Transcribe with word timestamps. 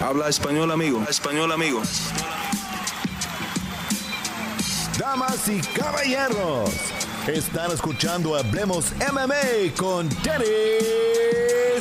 Habla 0.00 0.28
español, 0.28 0.70
amigo. 0.70 1.04
Español, 1.08 1.50
amigo. 1.50 1.82
Damas 4.96 5.48
y 5.48 5.60
caballeros, 5.76 6.70
están 7.26 7.72
escuchando 7.72 8.36
Hablemos 8.36 8.92
MMA 9.12 9.74
con 9.76 10.08
Danny 10.22 10.44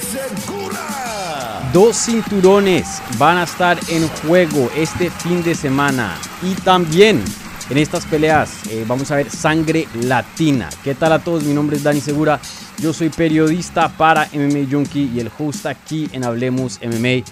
Segura. 0.01 1.69
Dos 1.71 1.95
cinturones 1.95 3.03
van 3.19 3.37
a 3.37 3.43
estar 3.43 3.77
en 3.87 4.07
juego 4.07 4.71
este 4.75 5.11
fin 5.11 5.43
de 5.43 5.53
semana. 5.53 6.17
Y 6.41 6.55
también 6.55 7.23
en 7.69 7.77
estas 7.77 8.05
peleas 8.07 8.65
eh, 8.71 8.83
vamos 8.87 9.11
a 9.11 9.17
ver 9.17 9.29
sangre 9.29 9.87
latina. 9.93 10.69
¿Qué 10.83 10.95
tal 10.95 11.13
a 11.13 11.19
todos? 11.19 11.43
Mi 11.43 11.53
nombre 11.53 11.77
es 11.77 11.83
Dani 11.83 12.01
Segura. 12.01 12.39
Yo 12.79 12.93
soy 12.93 13.09
periodista 13.09 13.89
para 13.89 14.27
MMA 14.33 14.67
Junkie 14.71 15.11
y 15.13 15.19
el 15.19 15.29
host 15.37 15.67
aquí 15.67 16.09
en 16.13 16.23
Hablemos 16.23 16.79
MMA. 16.81 17.23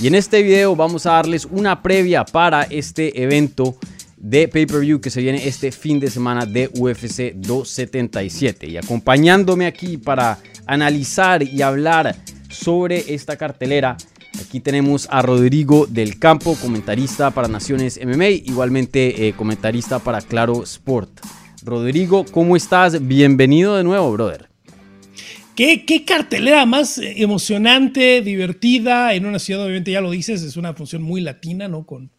Y 0.00 0.06
en 0.06 0.14
este 0.14 0.42
video 0.42 0.74
vamos 0.74 1.06
a 1.06 1.12
darles 1.12 1.46
una 1.50 1.82
previa 1.82 2.24
para 2.24 2.62
este 2.62 3.22
evento 3.22 3.76
de 4.16 4.48
pay-per-view 4.48 5.00
que 5.00 5.10
se 5.10 5.20
viene 5.20 5.46
este 5.46 5.72
fin 5.72 5.98
de 6.00 6.10
semana 6.10 6.46
de 6.46 6.70
UFC 6.78 7.34
277. 7.34 8.68
Y 8.68 8.76
acompañándome 8.76 9.66
aquí 9.66 9.96
para 9.96 10.38
analizar 10.66 11.42
y 11.42 11.62
hablar 11.62 12.16
sobre 12.48 13.14
esta 13.14 13.36
cartelera, 13.36 13.96
aquí 14.40 14.60
tenemos 14.60 15.08
a 15.10 15.22
Rodrigo 15.22 15.86
del 15.86 16.18
Campo, 16.18 16.56
comentarista 16.60 17.30
para 17.30 17.48
Naciones 17.48 17.98
MMA, 18.04 18.28
igualmente 18.28 19.28
eh, 19.28 19.32
comentarista 19.34 19.98
para 19.98 20.20
Claro 20.20 20.62
Sport. 20.62 21.20
Rodrigo, 21.64 22.24
¿cómo 22.30 22.56
estás? 22.56 23.06
Bienvenido 23.06 23.76
de 23.76 23.84
nuevo, 23.84 24.10
brother. 24.12 24.51
¿Qué, 25.54 26.04
cartelera 26.06 26.64
más 26.64 26.98
emocionante, 26.98 28.22
divertida, 28.22 29.14
en 29.14 29.26
una 29.26 29.38
ciudad, 29.38 29.62
obviamente 29.62 29.90
ya 29.90 30.00
lo 30.00 30.10
dices, 30.10 30.42
es 30.42 30.56
una 30.56 30.72
función 30.72 31.02
muy 31.02 31.20
latina, 31.20 31.68
¿no? 31.68 31.84
Con 31.84 32.10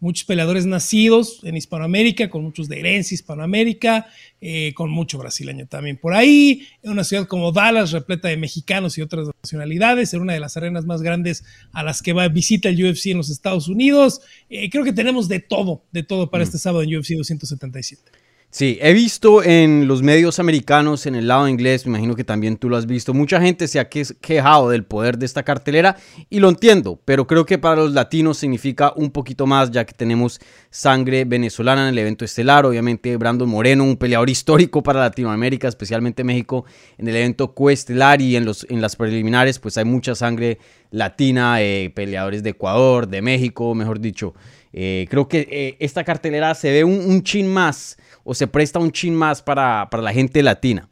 muchos 0.00 0.24
peleadores 0.24 0.66
nacidos 0.66 1.38
en 1.44 1.56
Hispanoamérica, 1.56 2.28
con 2.30 2.42
muchos 2.42 2.68
de 2.68 2.80
herencia 2.80 3.14
Hispanoamérica, 3.14 4.08
eh, 4.40 4.72
con 4.74 4.90
mucho 4.90 5.18
brasileño 5.18 5.66
también 5.68 5.98
por 5.98 6.14
ahí, 6.14 6.66
en 6.82 6.90
una 6.90 7.04
ciudad 7.04 7.28
como 7.28 7.52
Dallas, 7.52 7.92
repleta 7.92 8.26
de 8.26 8.36
mexicanos 8.36 8.98
y 8.98 9.02
otras 9.02 9.28
nacionalidades, 9.42 10.12
en 10.12 10.22
una 10.22 10.32
de 10.32 10.40
las 10.40 10.56
arenas 10.56 10.84
más 10.84 11.02
grandes 11.02 11.44
a 11.72 11.84
las 11.84 12.02
que 12.02 12.12
va 12.12 12.26
visita 12.28 12.70
el 12.70 12.84
UFC 12.84 13.06
en 13.06 13.18
los 13.18 13.30
Estados 13.30 13.68
Unidos. 13.68 14.20
Eh, 14.48 14.68
creo 14.68 14.82
que 14.82 14.92
tenemos 14.92 15.28
de 15.28 15.38
todo, 15.38 15.84
de 15.92 16.02
todo 16.02 16.28
para 16.28 16.42
mm. 16.42 16.46
este 16.46 16.58
sábado 16.58 16.82
en 16.82 16.96
UFC 16.96 17.10
277. 17.10 18.19
Sí, 18.52 18.78
he 18.82 18.92
visto 18.92 19.44
en 19.44 19.86
los 19.86 20.02
medios 20.02 20.40
americanos, 20.40 21.06
en 21.06 21.14
el 21.14 21.28
lado 21.28 21.46
inglés, 21.46 21.86
me 21.86 21.90
imagino 21.90 22.16
que 22.16 22.24
también 22.24 22.56
tú 22.56 22.68
lo 22.68 22.76
has 22.76 22.84
visto, 22.84 23.14
mucha 23.14 23.40
gente 23.40 23.68
se 23.68 23.78
ha 23.78 23.88
quejado 23.88 24.70
del 24.70 24.82
poder 24.82 25.18
de 25.18 25.26
esta 25.26 25.44
cartelera 25.44 25.96
y 26.28 26.40
lo 26.40 26.48
entiendo, 26.48 27.00
pero 27.04 27.28
creo 27.28 27.46
que 27.46 27.58
para 27.58 27.76
los 27.76 27.92
latinos 27.92 28.38
significa 28.38 28.92
un 28.96 29.12
poquito 29.12 29.46
más 29.46 29.70
ya 29.70 29.84
que 29.84 29.94
tenemos 29.94 30.40
sangre 30.68 31.24
venezolana 31.24 31.82
en 31.82 31.90
el 31.90 31.98
evento 31.98 32.24
estelar, 32.24 32.66
obviamente 32.66 33.16
Brandon 33.16 33.48
Moreno, 33.48 33.84
un 33.84 33.96
peleador 33.96 34.28
histórico 34.28 34.82
para 34.82 34.98
Latinoamérica, 34.98 35.68
especialmente 35.68 36.24
México, 36.24 36.64
en 36.98 37.06
el 37.06 37.14
evento 37.14 37.54
coestelar 37.54 38.20
y 38.20 38.34
en, 38.34 38.44
los, 38.44 38.66
las 38.68 38.96
preliminares 38.96 39.60
pues 39.60 39.78
hay 39.78 39.84
mucha 39.84 40.16
sangre 40.16 40.58
latina, 40.90 41.62
eh, 41.62 41.92
peleadores 41.94 42.42
de 42.42 42.50
Ecuador, 42.50 43.06
de 43.06 43.22
México, 43.22 43.76
mejor 43.76 44.00
dicho. 44.00 44.34
Eh, 44.72 45.06
creo 45.10 45.26
que 45.26 45.48
eh, 45.50 45.76
esta 45.80 46.04
cartelera 46.04 46.54
se 46.54 46.70
ve 46.70 46.84
un, 46.84 47.22
chin 47.22 47.48
más 47.48 47.96
o 48.24 48.34
se 48.34 48.46
presta 48.46 48.78
un 48.78 48.92
chin 48.92 49.14
más 49.14 49.42
para, 49.42 49.88
la 49.92 50.12
gente 50.12 50.42
latina. 50.42 50.88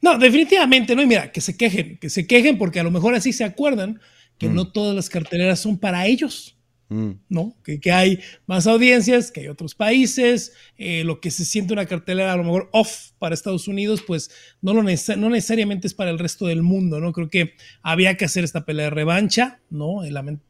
No, 0.00 0.18
definitivamente, 0.18 0.94
no. 0.94 1.02
Y 1.02 1.06
mira, 1.06 1.32
que 1.32 1.40
se 1.40 1.56
quejen, 1.56 1.98
que 1.98 2.10
se 2.10 2.26
quejen 2.26 2.58
porque 2.58 2.80
a 2.80 2.84
lo 2.84 2.90
mejor 2.90 3.14
así 3.14 3.32
se 3.32 3.44
acuerdan 3.44 4.00
que 4.38 4.48
mm. 4.48 4.54
no 4.54 4.70
todas 4.70 4.94
las 4.94 5.08
carteleras 5.08 5.60
son 5.60 5.78
para 5.78 6.06
ellos. 6.06 6.58
Mm. 6.90 7.10
¿no? 7.28 7.54
Que, 7.62 7.92
hay 7.92 8.20
más 8.46 8.66
audiencias, 8.66 9.30
que 9.30 9.40
hay 9.40 9.48
otros 9.48 9.74
países, 9.74 10.54
eh, 10.78 11.04
lo 11.04 11.20
que 11.20 11.30
se 11.30 11.44
siente 11.44 11.74
una 11.74 11.84
cartelera 11.84 12.32
a 12.32 12.36
lo 12.36 12.44
mejor 12.44 12.70
off 12.72 13.10
para 13.18 13.34
Estados 13.34 13.68
Unidos, 13.68 14.02
pues 14.06 14.30
no, 14.62 14.72
lo 14.72 14.82
no 14.82 15.30
necesariamente 15.30 15.86
es 15.86 15.94
para 15.94 16.10
el 16.10 16.18
resto 16.18 16.46
del 16.46 16.62
mundo, 16.62 16.98
¿no? 17.00 17.12
Creo 17.12 17.28
que 17.28 17.54
había 17.82 18.16
que 18.16 18.24
hacer 18.24 18.42
esta 18.42 18.64
pelea 18.64 18.86
de 18.86 18.90
revancha, 18.90 19.60
¿no? 19.68 20.02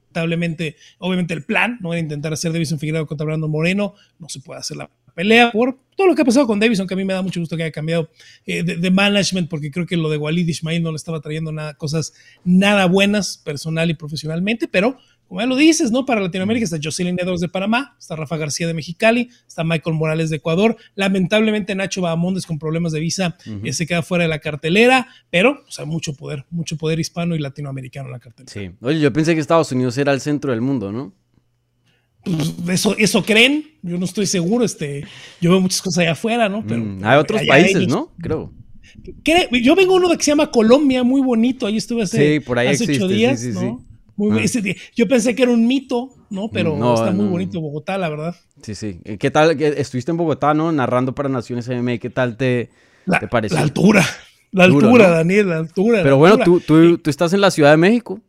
Lamentablemente, 0.08 0.76
obviamente 0.98 1.34
el 1.34 1.44
plan 1.44 1.78
no 1.80 1.92
era 1.92 2.00
intentar 2.00 2.32
hacer 2.32 2.52
Davison 2.52 2.78
Figueroa 2.78 3.06
contra 3.06 3.26
Brandon 3.26 3.50
Moreno, 3.50 3.94
no 4.18 4.28
se 4.28 4.40
puede 4.40 4.60
hacer 4.60 4.76
la 4.76 4.90
pelea 5.14 5.50
por 5.50 5.78
todo 5.96 6.06
lo 6.06 6.14
que 6.14 6.22
ha 6.22 6.24
pasado 6.24 6.46
con 6.46 6.60
Davison, 6.60 6.86
que 6.86 6.94
a 6.94 6.96
mí 6.96 7.04
me 7.04 7.12
da 7.12 7.22
mucho 7.22 7.40
gusto 7.40 7.56
que 7.56 7.64
haya 7.64 7.72
cambiado 7.72 8.08
eh, 8.46 8.62
de, 8.62 8.90
management, 8.90 9.48
porque 9.48 9.70
creo 9.70 9.84
que 9.84 9.96
lo 9.96 10.08
de 10.08 10.16
Walid 10.16 10.46
Ismail 10.46 10.82
no 10.82 10.90
le 10.90 10.96
estaba 10.96 11.20
trayendo 11.20 11.50
nada, 11.50 11.74
cosas 11.74 12.14
nada 12.44 12.86
buenas 12.86 13.36
personal 13.36 13.90
y 13.90 13.94
profesionalmente, 13.94 14.68
pero 14.68 14.96
como 15.28 15.40
ya 15.40 15.46
lo 15.46 15.56
dices, 15.56 15.90
¿no? 15.92 16.06
Para 16.06 16.22
Latinoamérica 16.22 16.64
está 16.64 16.78
Jocelyn 16.82 17.18
Edwards 17.20 17.42
de 17.42 17.48
Panamá, 17.48 17.94
está 17.98 18.16
Rafa 18.16 18.38
García 18.38 18.66
de 18.66 18.72
Mexicali, 18.72 19.28
está 19.46 19.62
Michael 19.62 19.94
Morales 19.94 20.30
de 20.30 20.36
Ecuador. 20.36 20.76
Lamentablemente 20.94 21.74
Nacho 21.74 22.00
Bahamondes 22.00 22.46
con 22.46 22.58
problemas 22.58 22.92
de 22.92 23.00
visa 23.00 23.36
eh, 23.62 23.72
se 23.74 23.86
queda 23.86 24.02
fuera 24.02 24.24
de 24.24 24.28
la 24.28 24.38
cartelera, 24.38 25.06
pero 25.28 25.62
o 25.68 25.70
sea, 25.70 25.84
mucho 25.84 26.14
poder, 26.14 26.46
mucho 26.50 26.78
poder 26.78 26.98
hispano 26.98 27.36
y 27.36 27.40
latinoamericano 27.40 28.08
en 28.08 28.12
la 28.12 28.18
cartelera. 28.20 28.52
Sí. 28.52 28.70
Oye, 28.80 29.00
yo 29.00 29.12
pensé 29.12 29.34
que 29.34 29.40
Estados 29.40 29.70
Unidos 29.70 29.98
era 29.98 30.14
el 30.14 30.22
centro 30.22 30.50
del 30.50 30.62
mundo, 30.62 30.90
¿no? 30.90 31.12
Pues, 32.24 32.54
eso, 32.70 32.96
eso 32.96 33.22
creen, 33.22 33.66
yo 33.82 33.98
no 33.98 34.06
estoy 34.06 34.26
seguro, 34.26 34.64
este, 34.64 35.04
yo 35.42 35.50
veo 35.50 35.60
muchas 35.60 35.82
cosas 35.82 35.98
allá 35.98 36.12
afuera, 36.12 36.48
¿no? 36.48 36.64
Pero, 36.66 36.80
mm, 36.80 37.00
hay 37.04 37.18
otros 37.18 37.42
países, 37.46 37.86
¿no? 37.86 38.12
Creo. 38.18 38.52
Yo 39.62 39.76
vengo 39.76 39.94
uno 39.94 40.08
que 40.16 40.24
se 40.24 40.30
llama 40.30 40.50
Colombia, 40.50 41.04
muy 41.04 41.20
bonito, 41.20 41.66
ahí 41.66 41.76
estuve 41.76 42.02
hace, 42.02 42.34
sí, 42.34 42.40
por 42.40 42.58
ahí 42.58 42.68
hace 42.68 42.90
ocho 42.90 43.06
días, 43.06 43.42
¿no? 43.44 43.84
Ah. 44.20 44.74
yo 44.96 45.06
pensé 45.06 45.34
que 45.34 45.42
era 45.44 45.52
un 45.52 45.66
mito, 45.66 46.14
¿no? 46.30 46.50
Pero 46.50 46.74
está 46.94 47.12
muy 47.12 47.26
bonito 47.26 47.60
Bogotá, 47.60 47.98
la 47.98 48.08
verdad. 48.08 48.36
Sí, 48.62 48.74
sí. 48.74 49.00
¿Qué 49.18 49.30
tal? 49.30 49.60
Estuviste 49.60 50.10
en 50.10 50.16
Bogotá, 50.16 50.54
¿no? 50.54 50.72
Narrando 50.72 51.14
para 51.14 51.28
Naciones 51.28 51.68
MMA. 51.68 51.98
¿Qué 51.98 52.10
tal 52.10 52.36
te, 52.36 52.70
te 53.20 53.28
pareció? 53.28 53.56
La 53.56 53.62
altura. 53.62 54.04
La 54.50 54.64
altura, 54.64 55.08
Daniel, 55.10 55.48
la 55.48 55.58
altura. 55.58 56.02
Pero 56.02 56.16
bueno, 56.16 56.38
Tú, 56.38 56.60
tú, 56.60 56.98
tú 56.98 57.10
estás 57.10 57.32
en 57.32 57.40
la 57.40 57.50
Ciudad 57.50 57.70
de 57.70 57.76
México. 57.76 58.20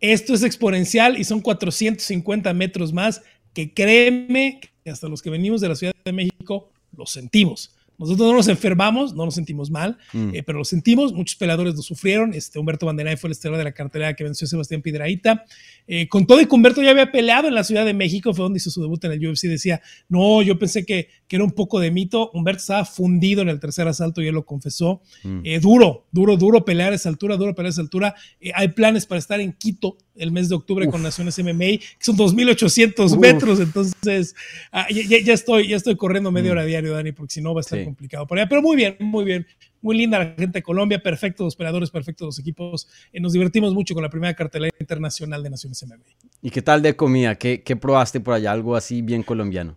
Esto 0.00 0.34
es 0.34 0.42
exponencial 0.42 1.18
y 1.18 1.24
son 1.24 1.40
450 1.40 2.52
metros 2.54 2.92
más 2.92 3.22
que 3.52 3.72
créeme 3.72 4.60
que 4.84 4.90
hasta 4.90 5.08
los 5.08 5.22
que 5.22 5.30
venimos 5.30 5.60
de 5.60 5.68
la 5.68 5.74
Ciudad 5.74 5.94
de 6.04 6.12
México 6.12 6.70
lo 6.96 7.06
sentimos. 7.06 7.75
Nosotros 7.98 8.28
no 8.28 8.36
nos 8.36 8.48
enfermamos, 8.48 9.14
no 9.14 9.24
nos 9.24 9.34
sentimos 9.34 9.70
mal, 9.70 9.98
mm. 10.12 10.34
eh, 10.34 10.42
pero 10.42 10.58
lo 10.58 10.64
sentimos. 10.64 11.12
Muchos 11.12 11.36
peleadores 11.36 11.74
lo 11.74 11.82
sufrieron. 11.82 12.34
Este, 12.34 12.58
Humberto 12.58 12.86
Banderay 12.86 13.16
fue 13.16 13.28
el 13.28 13.32
estelar 13.32 13.58
de 13.58 13.64
la 13.64 13.72
cartelera 13.72 14.14
que 14.14 14.24
venció 14.24 14.44
a 14.44 14.48
Sebastián 14.48 14.82
Piedraíta. 14.82 15.44
Eh, 15.86 16.08
con 16.08 16.26
todo 16.26 16.40
y 16.40 16.46
que 16.46 16.54
Humberto 16.54 16.82
ya 16.82 16.90
había 16.90 17.10
peleado 17.10 17.48
en 17.48 17.54
la 17.54 17.64
Ciudad 17.64 17.84
de 17.84 17.94
México, 17.94 18.34
fue 18.34 18.42
donde 18.42 18.58
hizo 18.58 18.70
su 18.70 18.82
debut 18.82 19.02
en 19.04 19.12
el 19.12 19.26
UFC. 19.26 19.44
Decía, 19.44 19.80
no, 20.08 20.42
yo 20.42 20.58
pensé 20.58 20.84
que, 20.84 21.08
que 21.28 21.36
era 21.36 21.44
un 21.44 21.50
poco 21.50 21.80
de 21.80 21.90
mito. 21.90 22.30
Humberto 22.32 22.60
estaba 22.60 22.84
fundido 22.84 23.42
en 23.42 23.48
el 23.48 23.60
tercer 23.60 23.88
asalto 23.88 24.22
y 24.22 24.28
él 24.28 24.34
lo 24.34 24.44
confesó. 24.44 25.00
Mm. 25.24 25.40
Eh, 25.44 25.60
duro, 25.60 26.06
duro, 26.12 26.36
duro 26.36 26.64
pelear 26.64 26.92
a 26.92 26.96
esa 26.96 27.08
altura, 27.08 27.36
duro 27.36 27.54
pelear 27.54 27.68
a 27.68 27.70
esa 27.70 27.80
altura. 27.80 28.14
hay 28.54 28.68
planes 28.68 29.06
para 29.06 29.18
estar 29.18 29.40
en 29.40 29.52
Quito 29.52 29.96
el 30.14 30.32
mes 30.32 30.48
de 30.48 30.54
octubre 30.54 30.88
con 30.88 31.02
Naciones 31.02 31.38
MMA, 31.38 31.78
que 31.78 31.96
son 32.00 32.16
2.800 32.16 33.18
metros. 33.18 33.60
Entonces, 33.60 34.34
ah, 34.72 34.86
ya, 34.90 35.32
estoy, 35.32 35.68
ya 35.68 35.76
estoy 35.76 35.96
corriendo 35.96 36.30
media 36.30 36.50
mm. 36.50 36.52
hora 36.52 36.64
diario, 36.64 36.92
Dani, 36.92 37.12
porque 37.12 37.34
si 37.34 37.40
no 37.40 37.54
va 37.54 37.60
a 37.60 37.62
estar 37.62 37.82
complicado 37.84 38.26
por 38.26 38.38
allá. 38.38 38.48
Pero 38.48 38.62
muy 38.62 38.76
bien, 38.76 38.96
muy 39.00 39.24
bien. 39.24 39.46
Muy 39.82 39.96
linda 39.96 40.18
la 40.18 40.34
gente 40.36 40.58
de 40.58 40.62
Colombia, 40.62 41.00
perfectos 41.00 41.44
los 41.44 41.54
operadores, 41.54 41.90
perfectos 41.90 42.26
los 42.26 42.38
equipos. 42.38 42.88
Eh, 43.12 43.20
nos 43.20 43.34
divertimos 43.34 43.72
mucho 43.72 43.94
con 43.94 44.02
la 44.02 44.10
primera 44.10 44.34
cartelera 44.34 44.74
internacional 44.80 45.42
de 45.42 45.50
Naciones 45.50 45.84
MMA. 45.86 46.04
¿Y 46.42 46.50
qué 46.50 46.62
tal 46.62 46.82
de 46.82 46.96
comida? 46.96 47.36
¿Qué, 47.36 47.62
qué 47.62 47.76
probaste 47.76 48.18
por 48.18 48.34
allá? 48.34 48.52
Algo 48.52 48.74
así 48.74 49.02
bien 49.02 49.22
colombiano. 49.22 49.76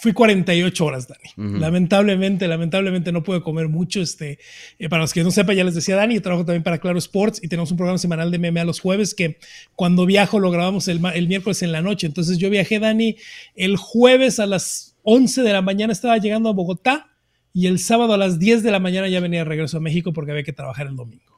Fui 0.00 0.14
48 0.14 0.84
horas, 0.84 1.08
Dani. 1.08 1.58
Lamentablemente, 1.58 2.48
lamentablemente 2.48 3.12
no 3.12 3.22
pude 3.22 3.42
comer 3.42 3.68
mucho. 3.68 4.00
Este, 4.00 4.38
eh, 4.78 4.88
para 4.88 5.02
los 5.02 5.12
que 5.12 5.22
no 5.22 5.30
sepan, 5.30 5.56
ya 5.56 5.64
les 5.64 5.74
decía 5.74 5.94
Dani, 5.94 6.14
yo 6.14 6.22
trabajo 6.22 6.46
también 6.46 6.62
para 6.62 6.78
Claro 6.78 6.98
Sports 6.98 7.38
y 7.42 7.48
tenemos 7.48 7.70
un 7.70 7.76
programa 7.76 7.98
semanal 7.98 8.30
de 8.30 8.38
MMA 8.38 8.64
los 8.64 8.80
jueves 8.80 9.14
que 9.14 9.38
cuando 9.76 10.06
viajo 10.06 10.40
lo 10.40 10.50
grabamos 10.50 10.88
el, 10.88 11.04
el 11.14 11.28
miércoles 11.28 11.62
en 11.62 11.72
la 11.72 11.82
noche. 11.82 12.06
Entonces 12.06 12.38
yo 12.38 12.48
viajé, 12.48 12.78
Dani, 12.78 13.16
el 13.56 13.76
jueves 13.76 14.40
a 14.40 14.46
las 14.46 14.96
11 15.02 15.42
de 15.42 15.52
la 15.52 15.60
mañana 15.60 15.92
estaba 15.92 16.16
llegando 16.16 16.48
a 16.48 16.52
Bogotá 16.52 17.10
y 17.52 17.66
el 17.66 17.78
sábado 17.78 18.14
a 18.14 18.16
las 18.16 18.38
10 18.38 18.62
de 18.62 18.70
la 18.70 18.80
mañana 18.80 19.06
ya 19.08 19.20
venía 19.20 19.40
de 19.40 19.44
regreso 19.44 19.76
a 19.76 19.80
México 19.80 20.14
porque 20.14 20.30
había 20.30 20.44
que 20.44 20.54
trabajar 20.54 20.86
el 20.86 20.96
domingo. 20.96 21.29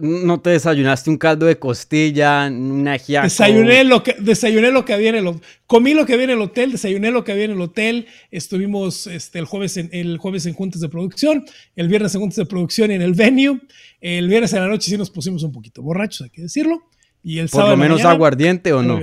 ¿No 0.00 0.40
te 0.40 0.50
desayunaste 0.50 1.10
un 1.10 1.16
caldo 1.16 1.46
de 1.46 1.58
costilla, 1.58 2.46
una 2.48 2.94
ajiaco? 2.94 3.24
Desayuné 3.24 3.84
lo 3.84 4.02
que, 4.02 4.14
desayuné 4.18 4.70
lo 4.70 4.84
que 4.84 4.92
había 4.92 5.10
en 5.10 5.16
el 5.16 5.26
hotel. 5.26 5.42
Comí 5.66 5.94
lo 5.94 6.06
que 6.06 6.14
había 6.14 6.24
en 6.24 6.30
el 6.30 6.40
hotel, 6.40 6.72
desayuné 6.72 7.10
lo 7.10 7.24
que 7.24 7.32
había 7.32 7.44
en 7.44 7.52
el 7.52 7.60
hotel. 7.60 8.06
Estuvimos 8.30 9.06
este, 9.06 9.38
el, 9.38 9.44
jueves 9.44 9.76
en, 9.76 9.88
el 9.92 10.18
jueves 10.18 10.46
en 10.46 10.54
juntas 10.54 10.80
de 10.80 10.88
producción, 10.88 11.44
el 11.76 11.88
viernes 11.88 12.14
en 12.14 12.20
juntas 12.20 12.36
de 12.36 12.46
producción 12.46 12.90
en 12.90 13.02
el 13.02 13.14
venue. 13.14 13.60
El 14.00 14.28
viernes 14.28 14.52
en 14.52 14.60
la 14.60 14.68
noche 14.68 14.90
sí 14.90 14.98
nos 14.98 15.10
pusimos 15.10 15.42
un 15.42 15.52
poquito 15.52 15.82
borrachos, 15.82 16.22
hay 16.22 16.30
que 16.30 16.42
decirlo. 16.42 16.82
Y 17.22 17.38
el 17.38 17.48
¿Por 17.48 17.68
lo 17.68 17.76
menos 17.76 18.04
aguardiente 18.04 18.72
o 18.72 18.82
no? 18.82 18.98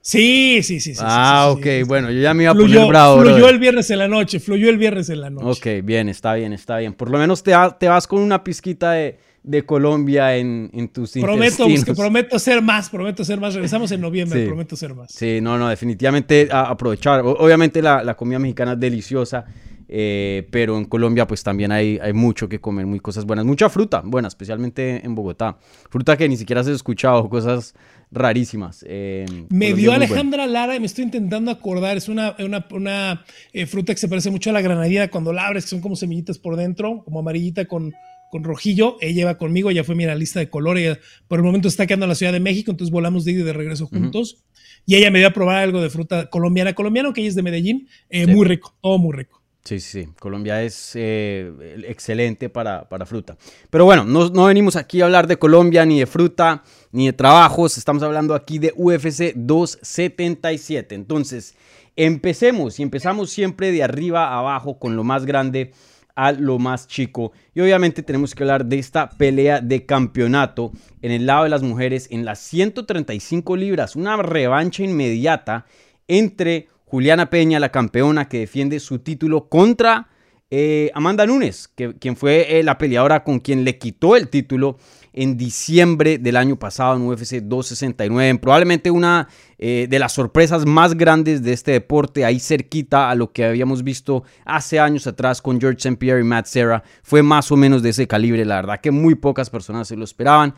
Sí, 0.00 0.62
sí, 0.62 0.80
sí. 0.80 0.94
sí 0.94 1.00
ah, 1.02 1.48
ok, 1.50 1.66
bueno, 1.86 2.10
yo 2.10 2.20
ya 2.20 2.34
me 2.34 2.42
iba 2.42 2.52
a 2.52 2.54
poner 2.54 2.86
bravo. 2.86 3.22
Fluyó 3.22 3.48
el 3.48 3.58
viernes 3.58 3.90
en 3.90 4.00
la 4.00 4.06
noche, 4.06 4.38
fluyó 4.38 4.68
el 4.68 4.76
viernes 4.76 5.08
en 5.08 5.22
la 5.22 5.30
noche. 5.30 5.80
Ok, 5.80 5.84
bien, 5.84 6.10
está 6.10 6.34
bien, 6.34 6.52
está 6.52 6.76
bien. 6.76 6.92
Por 6.92 7.08
lo 7.08 7.16
menos 7.16 7.42
te, 7.42 7.52
te 7.80 7.88
vas 7.88 8.06
con 8.06 8.20
una 8.20 8.44
pizquita 8.44 8.92
de 8.92 9.18
de 9.44 9.66
Colombia 9.66 10.36
en, 10.36 10.70
tus 10.88 11.12
prometo, 11.12 11.66
prometo 11.94 12.38
ser 12.38 12.62
más, 12.62 12.88
prometo 12.88 13.24
ser 13.24 13.38
más. 13.38 13.52
Regresamos 13.52 13.92
en 13.92 14.00
noviembre, 14.00 14.46
prometo 14.46 14.74
ser 14.74 14.94
más. 14.94 15.12
Sí, 15.12 15.38
no, 15.40 15.58
no, 15.58 15.68
definitivamente 15.68 16.48
aprovechar. 16.50 17.20
Obviamente 17.22 17.82
la, 17.82 18.16
comida 18.16 18.38
mexicana 18.38 18.72
es 18.72 18.80
deliciosa, 18.80 19.44
eh, 19.86 20.48
pero 20.50 20.78
en 20.78 20.86
Colombia 20.86 21.26
pues 21.26 21.42
también 21.42 21.72
hay, 21.72 21.98
hay 22.02 22.14
mucho 22.14 22.48
que 22.48 22.58
comer, 22.58 22.86
muy 22.86 23.00
cosas 23.00 23.26
buenas. 23.26 23.44
Mucha 23.44 23.68
fruta, 23.68 24.00
buena, 24.02 24.28
especialmente 24.28 25.04
en 25.04 25.14
Bogotá. 25.14 25.58
Fruta 25.90 26.16
que 26.16 26.26
ni 26.26 26.38
siquiera 26.38 26.62
has 26.62 26.68
escuchado, 26.68 27.28
cosas 27.28 27.74
rarísimas. 28.10 28.82
Eh, 28.88 29.26
me 29.50 29.74
dio 29.74 29.92
Alejandra 29.92 30.46
Lara 30.46 30.74
y 30.74 30.80
me 30.80 30.86
estoy 30.86 31.04
intentando 31.04 31.50
acordar. 31.50 31.98
Es 31.98 32.08
una, 32.08 32.34
una, 32.70 33.24
eh, 33.52 33.66
fruta 33.66 33.92
que 33.92 34.00
se 34.00 34.08
parece 34.08 34.30
mucho 34.30 34.48
a 34.48 34.54
la 34.54 34.62
granadina 34.62 35.08
cuando 35.08 35.34
la 35.34 35.46
abres, 35.46 35.64
que 35.64 35.70
son 35.70 35.82
como 35.82 35.96
semillitas 35.96 36.38
por 36.38 36.56
dentro, 36.56 37.02
como 37.04 37.18
amarillita 37.18 37.66
con, 37.66 37.92
con 38.34 38.42
rojillo. 38.42 38.96
Ella 39.00 39.26
va 39.26 39.38
conmigo, 39.38 39.70
ya 39.70 39.84
fue 39.84 39.94
mi 39.94 40.04
lista 40.06 40.40
de 40.40 40.50
colores. 40.50 40.98
por 41.28 41.38
el 41.38 41.44
momento 41.44 41.68
está 41.68 41.86
quedando 41.86 42.06
en 42.06 42.08
la 42.08 42.14
Ciudad 42.16 42.32
de 42.32 42.40
México, 42.40 42.72
entonces 42.72 42.90
volamos 42.90 43.24
de 43.24 43.30
ida 43.30 43.42
y 43.42 43.44
de 43.44 43.52
regreso 43.52 43.86
juntos. 43.86 44.42
Y 44.86 44.96
ella 44.96 45.12
me 45.12 45.20
dio 45.20 45.28
a 45.28 45.30
probar 45.30 45.58
algo 45.58 45.80
de 45.80 45.88
fruta 45.88 46.28
colombiana, 46.30 46.72
colombiano, 46.72 47.12
que 47.12 47.20
ella 47.20 47.28
es 47.28 47.36
de 47.36 47.42
Medellín. 47.44 47.88
Eh, 48.10 48.26
muy 48.26 48.44
rico, 48.44 48.74
todo 48.82 48.98
muy 48.98 49.16
rico. 49.16 49.40
Sí, 49.62 49.78
sí, 49.78 50.02
sí. 50.02 50.08
Colombia 50.18 50.64
es 50.64 50.94
eh, 50.96 51.48
excelente 51.86 52.48
para, 52.48 52.88
fruta. 53.06 53.36
Pero 53.70 53.84
bueno, 53.84 54.04
no, 54.04 54.46
venimos 54.46 54.74
aquí 54.74 55.00
a 55.00 55.04
hablar 55.04 55.28
de 55.28 55.36
Colombia, 55.36 55.86
ni 55.86 56.00
de 56.00 56.06
fruta, 56.06 56.64
ni 56.90 57.06
de 57.06 57.12
trabajos. 57.12 57.78
Estamos 57.78 58.02
hablando 58.02 58.34
aquí 58.34 58.58
de 58.58 58.72
UFC 58.74 59.32
277. 59.36 60.96
Entonces, 60.96 61.54
empecemos 61.94 62.80
y 62.80 62.82
empezamos 62.82 63.30
siempre 63.30 63.70
de 63.70 63.84
arriba 63.84 64.26
a 64.26 64.40
abajo 64.40 64.80
con 64.80 64.96
lo 64.96 65.04
más 65.04 65.24
grande 65.24 65.70
a 66.14 66.32
lo 66.32 66.58
más 66.58 66.86
chico. 66.86 67.32
Y 67.54 67.60
obviamente 67.60 68.02
tenemos 68.02 68.34
que 68.34 68.42
hablar 68.42 68.66
de 68.66 68.78
esta 68.78 69.08
pelea 69.10 69.60
de 69.60 69.86
campeonato 69.86 70.72
en 71.02 71.12
el 71.12 71.26
lado 71.26 71.44
de 71.44 71.50
las 71.50 71.62
mujeres 71.62 72.08
en 72.10 72.24
las 72.24 72.38
135 72.40 73.56
libras. 73.56 73.96
Una 73.96 74.16
revancha 74.16 74.82
inmediata 74.82 75.66
entre 76.08 76.68
Juliana 76.84 77.30
Peña, 77.30 77.58
la 77.58 77.72
campeona 77.72 78.28
que 78.28 78.40
defiende 78.40 78.78
su 78.80 79.00
título 79.00 79.48
contra 79.48 80.08
eh, 80.50 80.90
Amanda 80.94 81.26
Nunes, 81.26 81.68
que, 81.68 81.94
quien 81.94 82.16
fue 82.16 82.58
eh, 82.58 82.62
la 82.62 82.78
peleadora 82.78 83.24
con 83.24 83.40
quien 83.40 83.64
le 83.64 83.78
quitó 83.78 84.14
el 84.14 84.28
título 84.28 84.78
en 85.14 85.36
diciembre 85.36 86.18
del 86.18 86.36
año 86.36 86.58
pasado 86.58 86.96
en 86.96 87.02
UFC 87.02 87.36
269. 87.40 88.38
Probablemente 88.40 88.90
una 88.90 89.28
eh, 89.58 89.86
de 89.88 89.98
las 89.98 90.12
sorpresas 90.12 90.66
más 90.66 90.94
grandes 90.94 91.42
de 91.42 91.52
este 91.52 91.70
deporte, 91.70 92.24
ahí 92.24 92.40
cerquita 92.40 93.10
a 93.10 93.14
lo 93.14 93.32
que 93.32 93.44
habíamos 93.44 93.84
visto 93.84 94.24
hace 94.44 94.80
años 94.80 95.06
atrás 95.06 95.40
con 95.40 95.60
George 95.60 95.78
St. 95.78 95.96
Pierre 95.96 96.20
y 96.20 96.24
Matt 96.24 96.46
Serra. 96.46 96.82
Fue 97.02 97.22
más 97.22 97.50
o 97.52 97.56
menos 97.56 97.82
de 97.82 97.90
ese 97.90 98.08
calibre, 98.08 98.44
la 98.44 98.56
verdad 98.56 98.80
que 98.80 98.90
muy 98.90 99.14
pocas 99.14 99.50
personas 99.50 99.88
se 99.88 99.96
lo 99.96 100.04
esperaban. 100.04 100.54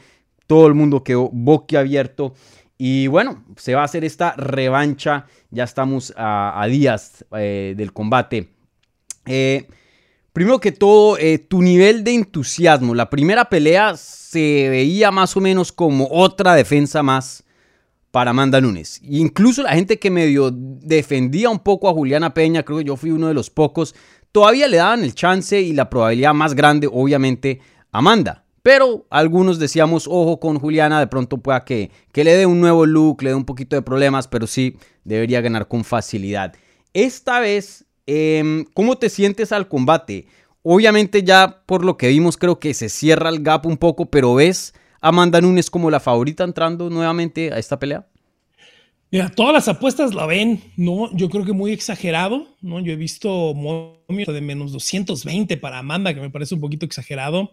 Todo 0.47 0.67
el 0.67 0.75
mundo 0.75 1.05
quedó 1.05 1.29
boquiabierto. 1.31 2.33
Y 2.79 3.07
bueno, 3.09 3.45
se 3.57 3.75
va 3.75 3.83
a 3.83 3.85
hacer 3.85 4.05
esta 4.05 4.33
revancha. 4.37 5.27
Ya 5.51 5.65
estamos 5.65 6.15
a, 6.17 6.65
días 6.69 7.25
eh, 7.37 7.75
del 7.77 7.93
combate. 7.93 8.51
Eh, 9.27 9.67
primero 10.37 10.61
que 10.61 10.71
todo, 10.71 11.17
eh, 11.17 11.39
tu 11.39 11.63
nivel 11.63 12.05
de 12.05 12.13
entusiasmo. 12.13 12.95
La 12.95 13.09
primera 13.09 13.47
pelea 13.47 13.97
se 13.97 14.69
veía 14.69 15.11
más 15.11 15.35
o 15.35 15.41
menos 15.41 15.73
como 15.73 16.09
otra 16.11 16.55
defensa 16.55 17.03
más 17.03 17.43
para 18.11 18.33
Amanda 18.33 18.61
Nunes. 18.61 19.01
Incluso 19.03 19.63
la 19.63 19.73
gente 19.73 19.99
que 19.99 20.11
medio 20.11 20.51
defendía 20.53 21.49
un 21.49 21.61
poco 21.61 21.89
a 21.89 21.95
Juliana 21.95 22.35
Peña, 22.35 22.65
creo 22.65 22.81
que 22.81 22.85
yo 22.85 22.97
fui 22.97 23.13
uno 23.13 23.29
de 23.29 23.33
los 23.33 23.49
pocos, 23.49 23.95
todavía 24.31 24.69
le 24.69 24.77
daban 24.77 25.05
el 25.05 25.15
chance 25.15 25.59
y 25.59 25.73
la 25.73 25.89
probabilidad 25.89 26.35
más 26.35 26.55
grande, 26.55 26.87
obviamente, 26.93 27.63
a 27.91 28.01
Amanda. 28.01 28.45
Pero 28.61 29.07
algunos 29.09 29.59
decíamos, 29.59 30.07
ojo 30.07 30.39
con 30.39 30.59
Juliana, 30.59 31.01
de 31.01 31.07
pronto 31.07 31.39
pueda 31.39 31.65
que, 31.65 31.91
que 32.13 32.25
le 32.25 32.37
dé 32.37 32.45
un 32.45 32.61
nuevo 32.61 32.85
look, 32.85 33.23
le 33.23 33.31
dé 33.31 33.37
un 33.37 33.47
poquito 33.47 33.75
de 33.75 33.81
problemas, 33.81 34.29
pero 34.29 34.47
sí 34.47 34.77
debería 35.03 35.41
ganar 35.41 35.67
con 35.67 35.83
facilidad. 35.83 36.53
Esta 36.93 37.41
vez, 37.41 37.86
em, 38.07 38.65
¿cómo 38.75 38.97
te 38.97 39.09
sientes 39.09 39.53
al 39.53 39.69
combate? 39.69 40.27
Obviamente 40.63 41.23
ya 41.23 41.63
por 41.67 41.85
lo 41.85 41.97
que 41.97 42.09
vimos 42.09 42.37
creo 42.37 42.59
que 42.59 42.75
se 42.75 42.89
cierra 42.89 43.29
el 43.29 43.43
gap 43.43 43.67
un 43.67 43.77
poco, 43.77 44.07
pero 44.07 44.35
¿ves 44.35 44.75
a 45.01 45.09
Amanda 45.09 45.41
Nunes 45.41 45.71
como 45.71 45.91
la 45.91 46.01
favorita 46.01 46.45
entrando 46.45 46.91
nuevamente 46.91 47.53
a 47.53 47.59
esta 47.59 47.79
pelea? 47.79 48.07
Mira, 49.11 49.31
todas 49.31 49.53
las 49.53 49.69
apuestas 49.69 50.15
la 50.15 50.27
ven, 50.27 50.61
¿no? 50.77 51.15
Yo 51.17 51.31
creo 51.31 51.45
que 51.45 51.53
muy 51.53 51.71
exagerado, 51.73 52.49
¿no? 52.61 52.81
Yo 52.81 52.93
he 52.93 52.97
visto 52.97 53.55
de 54.09 54.41
menos 54.41 54.73
220 54.73 55.57
para 55.59 55.79
Amanda, 55.79 56.13
que 56.13 56.21
me 56.21 56.31
parece 56.31 56.57
un 56.57 56.61
poquito 56.61 56.85
exagerado. 56.85 57.53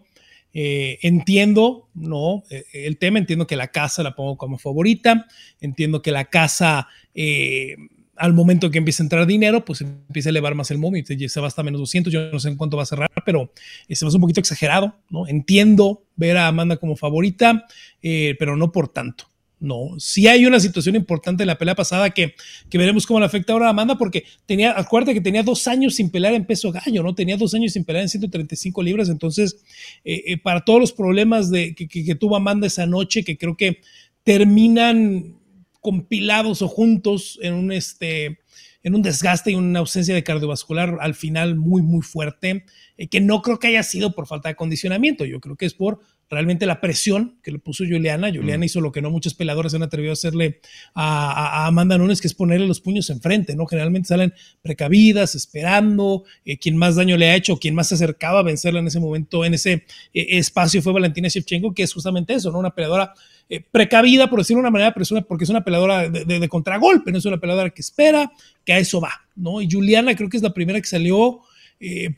Eh, 0.52 0.98
entiendo, 1.02 1.88
¿no? 1.94 2.44
Eh, 2.50 2.64
el 2.72 2.96
tema, 2.98 3.18
entiendo 3.18 3.46
que 3.46 3.56
la 3.56 3.68
casa 3.68 4.02
la 4.02 4.14
pongo 4.14 4.36
como 4.36 4.58
favorita, 4.58 5.26
entiendo 5.60 6.02
que 6.02 6.12
la 6.12 6.26
casa, 6.26 6.88
eh, 7.14 7.76
al 8.16 8.32
momento 8.32 8.70
que 8.70 8.78
empieza 8.78 9.02
a 9.02 9.06
entrar 9.06 9.26
dinero, 9.26 9.64
pues 9.64 9.80
empieza 9.80 10.28
a 10.28 10.30
elevar 10.30 10.54
más 10.54 10.70
el 10.70 10.78
momio, 10.78 11.04
se 11.04 11.40
va 11.40 11.46
hasta 11.46 11.62
menos 11.62 11.80
200, 11.80 12.12
yo 12.12 12.30
no 12.30 12.38
sé 12.38 12.48
en 12.48 12.56
cuánto 12.56 12.76
va 12.76 12.84
a 12.84 12.86
cerrar, 12.86 13.10
pero 13.24 13.52
se 13.88 14.04
me 14.04 14.12
un 14.12 14.20
poquito 14.20 14.40
exagerado, 14.40 14.94
¿no? 15.10 15.26
Entiendo 15.26 16.04
ver 16.16 16.36
a 16.36 16.46
Amanda 16.46 16.76
como 16.76 16.96
favorita, 16.96 17.66
pero 18.00 18.56
no 18.56 18.70
por 18.70 18.88
tanto. 18.88 19.26
No, 19.64 19.94
sí 19.98 20.26
hay 20.26 20.44
una 20.44 20.60
situación 20.60 20.94
importante 20.94 21.42
en 21.42 21.46
la 21.46 21.56
pelea 21.56 21.74
pasada 21.74 22.10
que, 22.10 22.34
veremos 22.70 23.06
cómo 23.06 23.18
le 23.18 23.24
afecta 23.24 23.54
ahora 23.54 23.68
a 23.68 23.70
Amanda, 23.70 23.96
porque 23.96 24.24
tenía, 24.44 24.78
acuérdate 24.78 25.14
que 25.14 25.22
tenía 25.22 25.42
dos 25.42 25.66
años 25.66 25.94
sin 25.94 26.10
pelear 26.10 26.34
en 26.34 26.44
peso 26.44 26.70
gallo, 26.70 27.02
¿no? 27.02 27.14
Tenía 27.14 27.38
dos 27.38 27.54
años 27.54 27.72
sin 27.72 27.84
pelear 27.84 28.02
en 28.02 28.10
135 28.10 28.82
libras, 28.82 29.08
entonces, 29.08 29.64
eh, 30.04 30.22
eh, 30.26 30.38
para 30.38 30.64
todos 30.66 30.80
los 30.80 30.92
problemas 30.92 31.50
de, 31.50 31.74
que, 31.74 32.14
tuvo 32.14 32.36
Amanda 32.36 32.66
esa 32.66 32.84
noche, 32.84 33.24
que 33.24 33.38
creo 33.38 33.56
que 33.56 33.80
terminan 34.22 35.36
compilados 35.84 36.62
o 36.62 36.68
juntos 36.68 37.38
en 37.42 37.52
un, 37.52 37.70
este, 37.70 38.38
en 38.82 38.94
un 38.94 39.02
desgaste 39.02 39.50
y 39.50 39.54
una 39.54 39.80
ausencia 39.80 40.14
de 40.14 40.24
cardiovascular 40.24 40.96
al 40.98 41.14
final 41.14 41.56
muy, 41.56 41.82
muy 41.82 42.00
fuerte, 42.00 42.64
eh, 42.96 43.08
que 43.08 43.20
no 43.20 43.42
creo 43.42 43.58
que 43.58 43.66
haya 43.66 43.82
sido 43.82 44.14
por 44.14 44.26
falta 44.26 44.48
de 44.48 44.54
acondicionamiento, 44.54 45.26
yo 45.26 45.40
creo 45.40 45.56
que 45.56 45.66
es 45.66 45.74
por 45.74 46.00
realmente 46.30 46.66
la 46.66 46.80
presión 46.80 47.38
que 47.42 47.52
le 47.52 47.58
puso 47.58 47.84
Juliana. 47.84 48.28
Juliana 48.28 48.58
mm. 48.58 48.64
hizo 48.64 48.80
lo 48.80 48.92
que 48.92 49.02
no 49.02 49.10
muchos 49.10 49.34
peleadores 49.34 49.74
han 49.74 49.82
atrevido 49.82 50.12
a 50.12 50.14
hacerle 50.14 50.60
a, 50.94 51.66
Amanda 51.66 51.98
Nunes, 51.98 52.20
que 52.20 52.26
es 52.26 52.34
ponerle 52.34 52.66
los 52.66 52.80
puños 52.80 53.10
enfrente, 53.10 53.54
¿no? 53.56 53.66
Generalmente 53.66 54.08
salen 54.08 54.32
precavidas, 54.62 55.34
esperando. 55.34 56.24
Eh, 56.44 56.58
quien 56.58 56.76
más 56.76 56.96
daño 56.96 57.16
le 57.16 57.30
ha 57.30 57.36
hecho, 57.36 57.58
quien 57.58 57.74
más 57.74 57.88
se 57.88 57.94
acercaba 57.94 58.40
a 58.40 58.42
vencerla 58.42 58.80
en 58.80 58.86
ese 58.86 59.00
momento, 59.00 59.44
en 59.44 59.54
ese 59.54 59.84
eh, 60.12 60.26
espacio, 60.38 60.82
fue 60.82 60.92
Valentina 60.92 61.28
Shevchenko, 61.28 61.74
que 61.74 61.82
es 61.82 61.92
justamente 61.92 62.34
eso, 62.34 62.50
¿no? 62.50 62.58
Una 62.58 62.74
peleadora 62.74 63.14
eh, 63.48 63.62
precavida, 63.70 64.30
por 64.30 64.38
decirlo 64.38 64.58
de 64.58 64.68
una 64.68 64.70
manera, 64.70 64.94
pero 64.94 65.04
porque 65.26 65.44
es 65.44 65.50
una 65.50 65.62
peleadora 65.64 66.08
de, 66.08 66.24
de, 66.24 66.48
contragolpe, 66.48 67.12
no 67.12 67.18
es 67.18 67.24
una 67.26 67.38
peleadora 67.38 67.70
que 67.70 67.82
espera, 67.82 68.32
que 68.64 68.72
a 68.72 68.78
eso 68.78 69.00
va, 69.00 69.12
¿no? 69.36 69.60
Y 69.60 69.70
Juliana 69.70 70.16
creo 70.16 70.28
que 70.30 70.38
es 70.38 70.42
la 70.42 70.54
primera 70.54 70.80
que 70.80 70.86
salió 70.86 71.40
eh, 71.86 72.14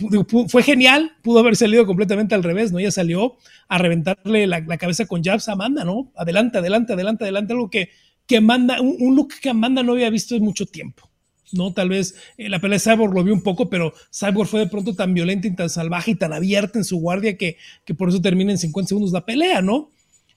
fue 0.46 0.62
genial, 0.62 1.16
pudo 1.22 1.40
haber 1.40 1.56
salido 1.56 1.86
completamente 1.86 2.36
al 2.36 2.44
revés, 2.44 2.70
¿no? 2.70 2.78
Ella 2.78 2.92
salió 2.92 3.36
a 3.66 3.78
reventarle 3.78 4.46
la, 4.46 4.64
cabeza 4.78 5.06
con 5.06 5.24
jabs 5.24 5.48
a 5.48 5.54
Amanda, 5.54 5.84
¿no? 5.84 6.12
Adelante, 6.14 6.58
adelante, 6.58 6.92
adelante, 6.92 7.24
adelante, 7.24 7.52
algo 7.52 7.68
que, 7.68 7.90
que 8.28 8.36
Amanda, 8.36 8.80
un, 8.80 9.16
look 9.16 9.34
que 9.42 9.50
Amanda 9.50 9.82
no 9.82 9.94
había 9.94 10.08
visto 10.08 10.36
en 10.36 10.44
mucho 10.44 10.66
tiempo. 10.66 11.10
¿no? 11.50 11.72
Tal 11.72 11.88
vez 11.88 12.14
eh, 12.38 12.48
la 12.48 12.60
pelea 12.60 12.78
de 12.78 12.84
Cyborg 12.84 13.12
lo 13.12 13.24
vio 13.24 13.34
un 13.34 13.42
poco, 13.42 13.68
pero 13.68 13.92
Cyborg 14.12 14.48
fue 14.48 14.60
de 14.60 14.66
pronto 14.68 14.94
tan 14.94 15.12
violenta 15.14 15.48
y 15.48 15.56
tan 15.56 15.68
salvaje 15.68 16.12
y 16.12 16.14
tan 16.14 16.32
abierta 16.32 16.78
en 16.78 16.84
su 16.84 16.98
guardia 16.98 17.36
que, 17.36 17.56
que 17.84 17.94
por 17.94 18.08
eso 18.08 18.20
termina 18.20 18.52
en 18.52 18.58
50 18.58 18.88
segundos 18.88 19.10
la 19.10 19.26
pelea, 19.26 19.62
¿no? 19.62 19.90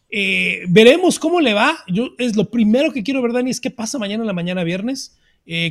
Eh, 0.10 0.64
veremos 0.70 1.20
cómo 1.20 1.40
le 1.40 1.54
va. 1.54 1.78
Yo 1.88 2.10
es 2.18 2.36
lo 2.36 2.50
primero 2.50 2.92
que 2.92 3.04
quiero 3.04 3.22
ver, 3.22 3.34
Dani, 3.34 3.52
es 3.52 3.62
qué 3.62 3.70
pasa 3.70 4.00
mañana 4.00 4.24
en 4.24 4.28
la 4.28 4.34
mañana 4.34 4.64
viernes 4.64 5.20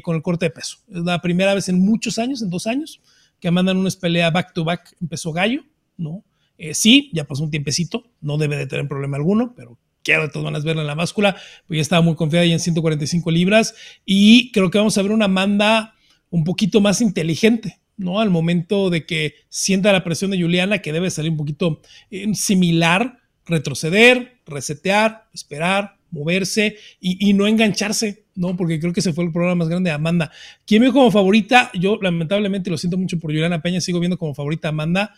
con 0.03 0.17
el 0.17 0.23
corte 0.23 0.47
de 0.47 0.51
peso. 0.51 0.79
Es 0.93 1.03
la 1.03 1.21
primera 1.21 1.55
vez 1.55 1.69
en 1.69 1.79
muchos 1.79 2.19
años, 2.19 2.43
en 2.43 2.51
dos 2.51 2.67
años, 2.67 3.01
que 3.41 3.51
mandan 3.51 3.77
una 3.77 3.91
pelea 3.91 4.31
back 4.31 4.53
to 4.53 4.65
back, 4.65 4.95
empezó 5.01 5.33
Gallo, 5.33 5.63
¿no? 5.97 6.25
Eh, 6.59 6.75
sí, 6.75 7.11
ya 7.13 7.25
pasó 7.25 7.45
un 7.45 7.51
tiempecito, 7.51 8.05
no 8.21 8.37
debe 8.37 8.57
de 8.57 8.67
tener 8.67 8.89
problema 8.89 9.17
alguno, 9.17 9.55
pero 9.57 9.79
quiero 10.03 10.23
de 10.23 10.29
todas 10.29 10.45
maneras 10.45 10.65
verla 10.65 10.83
en 10.83 10.89
la 10.89 10.95
báscula, 10.95 11.37
pues 11.67 11.77
ya 11.79 11.83
estaba 11.83 12.03
muy 12.03 12.15
confiada 12.15 12.45
ahí 12.45 12.53
en 12.53 12.61
145 12.61 13.31
libras 13.31 13.75
y 14.05 14.51
creo 14.53 14.71
que 14.71 14.79
vamos 14.79 14.97
a 14.99 15.03
ver 15.03 15.13
una 15.13 15.27
Amanda 15.27 15.95
un 16.31 16.45
poquito 16.45 16.81
más 16.81 17.01
inteligente, 17.01 17.79
¿no? 17.97 18.21
Al 18.21 18.31
momento 18.31 18.91
de 18.91 19.07
que 19.07 19.35
sienta 19.49 19.93
la 19.93 20.05
presión 20.05 20.31
de 20.31 20.41
Juliana, 20.41 20.79
que 20.79 20.93
debe 20.93 21.11
salir 21.11 21.31
un 21.31 21.37
poquito 21.37 21.81
eh, 22.11 22.27
similar, 22.35 23.19
retroceder, 23.47 24.41
resetear, 24.47 25.29
esperar, 25.33 25.97
moverse 26.11 26.77
y, 27.01 27.33
no 27.35 27.47
engancharse, 27.47 28.25
¿no? 28.39 28.57
Porque 28.57 28.79
creo 28.79 28.93
que 28.93 29.01
ese 29.01 29.13
fue 29.13 29.25
el 29.25 29.33
problema 29.33 29.57
más 29.57 29.69
grande 29.69 29.91
de 29.91 29.95
Amanda. 29.95 30.31
¿Quién 30.67 30.83
veo 30.83 30.93
como 30.93 31.11
favorita? 31.11 31.71
Yo 31.75 31.99
lamentablemente 32.01 32.71
lo 32.71 32.79
siento 32.79 32.97
mucho 32.97 33.19
por 33.19 33.31
Juliana 33.33 33.61
Peña, 33.61 33.81
sigo 33.81 33.99
viendo 33.99 34.17
como 34.17 34.35
favorita 34.35 34.69
a 34.69 34.71
Amanda, 34.71 35.13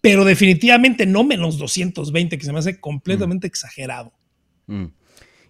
pero 0.00 0.24
definitivamente 0.24 1.06
no 1.06 1.24
menos 1.24 1.58
220, 1.58 2.38
que 2.38 2.44
se 2.44 2.52
me 2.52 2.58
hace 2.58 2.78
completamente 2.78 3.46
mm. 3.46 3.50
exagerado. 3.50 4.12
Mm. 4.66 4.86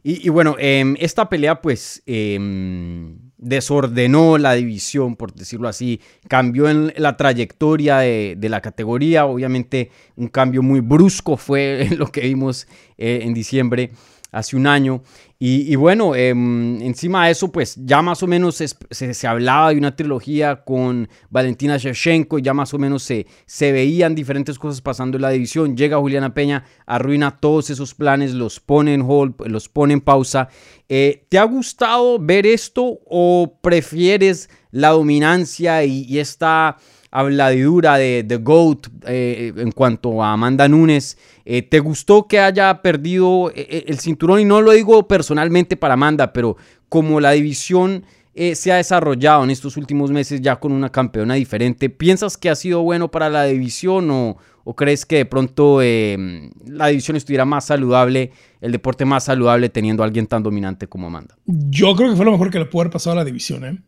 Y, 0.08 0.28
bueno, 0.28 0.54
em, 0.60 0.94
esta 1.00 1.28
pelea, 1.28 1.60
pues, 1.60 2.00
em, 2.06 3.18
desordenó 3.38 4.38
la 4.38 4.52
división, 4.52 5.16
por 5.16 5.34
decirlo 5.34 5.66
así, 5.66 6.00
cambió 6.28 6.68
en 6.68 6.92
la 6.96 7.16
trayectoria 7.16 7.98
de, 7.98 8.38
la 8.48 8.60
categoría, 8.60 9.26
obviamente 9.26 9.90
un 10.14 10.28
cambio 10.28 10.62
muy 10.62 10.78
brusco 10.78 11.36
fue 11.36 11.88
lo 11.98 12.06
que 12.12 12.20
vimos 12.20 12.68
eh, 12.98 13.22
en 13.22 13.34
diciembre 13.34 13.90
hace 14.30 14.54
un 14.54 14.66
año. 14.66 15.02
Y, 15.38 15.76
bueno, 15.76 16.14
em, 16.14 16.80
encima 16.80 17.26
de 17.26 17.32
eso, 17.32 17.52
pues 17.52 17.76
ya 17.84 18.00
más 18.00 18.22
o 18.22 18.26
menos 18.26 18.56
se, 18.56 19.26
hablaba 19.26 19.68
de 19.68 19.76
una 19.76 19.94
trilogía 19.94 20.64
con 20.64 21.10
Valentina 21.28 21.76
Shevchenko, 21.76 22.38
ya 22.38 22.54
más 22.54 22.72
o 22.72 22.78
menos 22.78 23.02
se, 23.02 23.26
se 23.44 23.70
veían 23.70 24.14
diferentes 24.14 24.58
cosas 24.58 24.80
pasando 24.80 25.18
en 25.18 25.22
la 25.22 25.30
división. 25.30 25.76
Llega 25.76 25.98
Juliana 25.98 26.32
Peña, 26.32 26.64
arruina 26.86 27.36
todos 27.36 27.68
esos 27.68 27.94
planes, 27.94 28.32
los 28.32 28.60
pone 28.60 28.94
en 28.94 29.02
hold, 29.02 29.34
los 29.46 29.68
pone 29.68 29.92
en 29.92 30.00
pausa. 30.00 30.48
Eh, 30.88 31.26
¿Te 31.28 31.38
ha 31.38 31.44
gustado 31.44 32.18
ver 32.18 32.46
esto 32.46 33.00
o 33.04 33.58
prefieres 33.60 34.48
la 34.70 34.90
dominancia 34.90 35.84
y 35.84 36.18
esta 36.18 36.78
habladidura 37.16 37.96
de 37.96 38.24
The 38.28 38.36
GOAT 38.36 38.88
eh, 39.06 39.52
en 39.56 39.72
cuanto 39.72 40.22
a 40.22 40.32
Amanda 40.32 40.68
Nunes. 40.68 41.16
Eh, 41.46 41.62
¿Te 41.62 41.80
gustó 41.80 42.28
que 42.28 42.38
haya 42.38 42.82
perdido 42.82 43.50
eh, 43.54 43.84
el 43.86 43.98
cinturón? 44.00 44.40
Y 44.40 44.44
no 44.44 44.60
lo 44.60 44.72
digo 44.72 45.08
personalmente 45.08 45.78
para 45.78 45.94
Amanda, 45.94 46.34
pero 46.34 46.58
como 46.90 47.18
la 47.18 47.32
división 47.32 48.04
se 48.52 48.70
ha 48.70 48.76
desarrollado 48.76 49.44
en 49.44 49.50
estos 49.50 49.78
últimos 49.78 50.10
meses 50.10 50.42
ya 50.42 50.56
con 50.56 50.70
una 50.70 50.90
campeona 50.90 51.36
diferente, 51.36 51.88
¿piensas 51.88 52.36
que 52.36 52.50
ha 52.50 52.54
sido 52.54 52.82
bueno 52.82 53.10
para 53.10 53.30
la 53.30 53.44
división 53.44 54.10
o, 54.10 54.36
o 54.62 54.76
crees 54.76 55.06
que 55.06 55.16
de 55.16 55.24
pronto 55.24 55.78
la 55.78 56.88
división 56.88 57.16
estuviera 57.16 57.46
más 57.46 57.64
saludable, 57.64 58.32
el 58.60 58.72
deporte 58.72 59.06
más 59.06 59.24
saludable 59.24 59.70
teniendo 59.70 60.02
a 60.02 60.06
alguien 60.06 60.26
tan 60.26 60.42
dominante 60.42 60.86
como 60.86 61.06
Amanda? 61.06 61.34
Yo 61.46 61.96
creo 61.96 62.10
que 62.10 62.16
fue 62.16 62.26
lo 62.26 62.32
mejor 62.32 62.50
que 62.50 62.58
le 62.58 62.66
pudo 62.66 62.82
haber 62.82 62.92
pasado 62.92 63.14
a 63.14 63.20
la 63.20 63.24
división. 63.24 63.64
¿eh? 63.64 63.78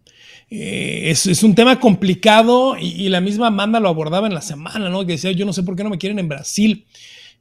Eh, 0.51 1.11
es, 1.11 1.43
un 1.43 1.55
tema 1.55 1.79
complicado 1.79 2.77
y, 2.79 3.09
la 3.09 3.21
misma 3.21 3.49
Amanda 3.49 3.81
lo 3.81 3.89
abordaba 3.89 4.27
en 4.27 4.35
la 4.35 4.41
semana, 4.41 4.89
¿no? 4.89 5.05
Que 5.05 5.13
decía, 5.13 5.33
yo 5.33 5.45
no 5.45 5.53
sé 5.53 5.63
por 5.63 5.77
qué 5.77 5.85
no 5.85 5.91
me 5.91 5.99
quieren 5.99 6.19
en 6.19 6.29
Brasil. 6.29 6.87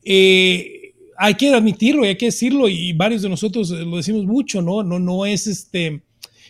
Eh, 0.04 0.94
hay 1.18 1.36
que 1.36 1.54
admitirlo 1.54 2.06
y 2.06 2.10
hay 2.10 2.18
que 2.18 2.28
decirlo 2.28 2.68
y 2.68 2.94
varios 2.94 3.22
de 3.22 3.30
nosotros 3.30 3.70
lo 3.70 3.98
decimos 3.98 4.26
mucho, 4.26 4.62
¿no? 4.62 4.84
No, 4.84 5.00
no 5.00 5.26
es 5.26 5.48
este... 5.48 6.02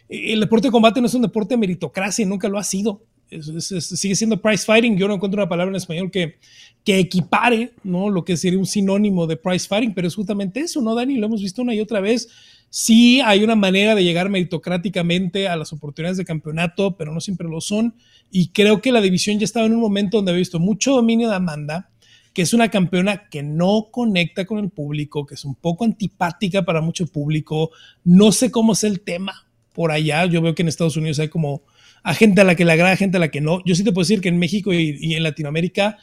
El 0.10 0.40
deporte 0.40 0.68
de 0.68 0.72
combate 0.72 1.02
no 1.02 1.08
es 1.08 1.14
un 1.14 1.22
deporte 1.22 1.54
de 1.54 1.60
meritocracia, 1.60 2.26
nunca 2.26 2.48
lo 2.48 2.58
ha 2.58 2.64
sido. 2.64 3.04
sigue 3.30 4.16
siendo 4.16 4.42
price 4.42 4.66
fighting. 4.66 4.98
Yo 4.98 5.08
no 5.08 5.16
encuentro 5.16 5.42
una 5.42 5.50
palabra 5.50 5.72
en 5.72 5.76
español 5.76 6.10
que, 6.10 6.38
que 6.84 6.98
equipare, 6.98 7.74
¿no? 7.84 8.10
Lo 8.10 8.24
que 8.24 8.38
sería 8.38 8.58
un 8.58 8.66
sinónimo 8.66 9.28
de 9.28 9.36
price 9.36 9.68
fighting, 9.68 9.94
pero 9.94 10.08
es 10.08 10.16
justamente 10.16 10.62
eso, 10.62 10.82
¿no, 10.82 10.96
Dani? 10.96 11.18
Lo 11.18 11.28
hemos 11.28 11.42
visto 11.42 11.62
una 11.62 11.76
y 11.76 11.82
otra 11.82 12.00
vez 12.00 12.30
Sí 12.70 13.22
hay 13.22 13.44
una 13.44 13.56
manera 13.56 13.96
de 13.96 14.04
llegar 14.04 14.30
meritocráticamente 14.30 15.48
a 15.48 15.56
las 15.56 15.72
oportunidades 15.74 16.18
de 16.18 16.26
campeonato, 16.26 16.98
pero 16.98 17.14
no 17.14 17.22
siempre 17.22 17.48
lo 17.48 17.62
son. 17.62 17.96
Y 18.32 18.50
creo 18.50 18.82
que 18.82 18.92
la 18.92 19.02
división 19.02 19.40
ya 19.40 19.46
estaba 19.46 19.66
en 19.66 19.74
un 19.74 19.82
momento 19.82 20.18
donde 20.18 20.34
he 20.34 20.36
visto 20.36 20.60
mucho 20.60 20.92
dominio 20.92 21.30
de 21.30 21.36
Amanda, 21.36 21.90
que 22.34 22.42
es 22.42 22.54
una 22.54 22.70
campeona 22.70 23.30
que 23.30 23.42
no 23.42 23.88
conecta 23.90 24.46
con 24.46 24.60
el 24.60 24.70
público, 24.70 25.26
que 25.26 25.36
es 25.36 25.46
un 25.46 25.56
poco 25.56 25.86
antipática 25.86 26.64
para 26.64 26.82
mucho 26.82 27.08
público. 27.08 27.72
No 28.04 28.32
sé 28.32 28.52
cómo 28.52 28.74
es 28.74 28.84
el 28.84 29.00
tema 29.00 29.48
por 29.74 29.92
allá. 29.92 30.26
Yo 30.26 30.42
veo 30.42 30.54
que 30.54 30.62
en 30.62 30.68
Estados 30.68 30.98
Unidos 30.98 31.20
hay 31.20 31.30
como 31.30 31.64
a 32.04 32.14
gente 32.14 32.42
a 32.42 32.44
la 32.44 32.56
que 32.56 32.66
le 32.66 32.74
agrada, 32.74 32.96
gente 32.96 33.18
a 33.18 33.20
la 33.20 33.32
que 33.32 33.42
no. 33.42 33.64
Yo 33.66 33.76
sí 33.76 33.84
te 33.84 33.92
puedo 33.92 34.04
decir 34.04 34.22
que 34.22 34.30
en 34.30 34.38
México 34.38 34.74
y, 34.74 34.98
y 35.00 35.16
en 35.16 35.24
Latinoamérica 35.24 35.98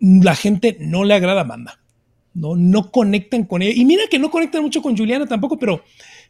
la 0.00 0.34
gente 0.34 0.76
no 0.80 1.04
le 1.04 1.14
agrada 1.14 1.40
a 1.40 1.44
Amanda. 1.44 1.80
¿No? 2.34 2.54
No 2.56 2.90
conectan 2.90 3.44
con 3.44 3.62
ella. 3.62 3.74
Y 3.74 3.84
mira 3.84 4.04
que 4.10 4.18
no 4.18 4.30
conectan 4.30 4.62
mucho 4.62 4.82
con 4.82 4.96
Juliana 4.96 5.26
tampoco, 5.26 5.58
pero 5.58 5.82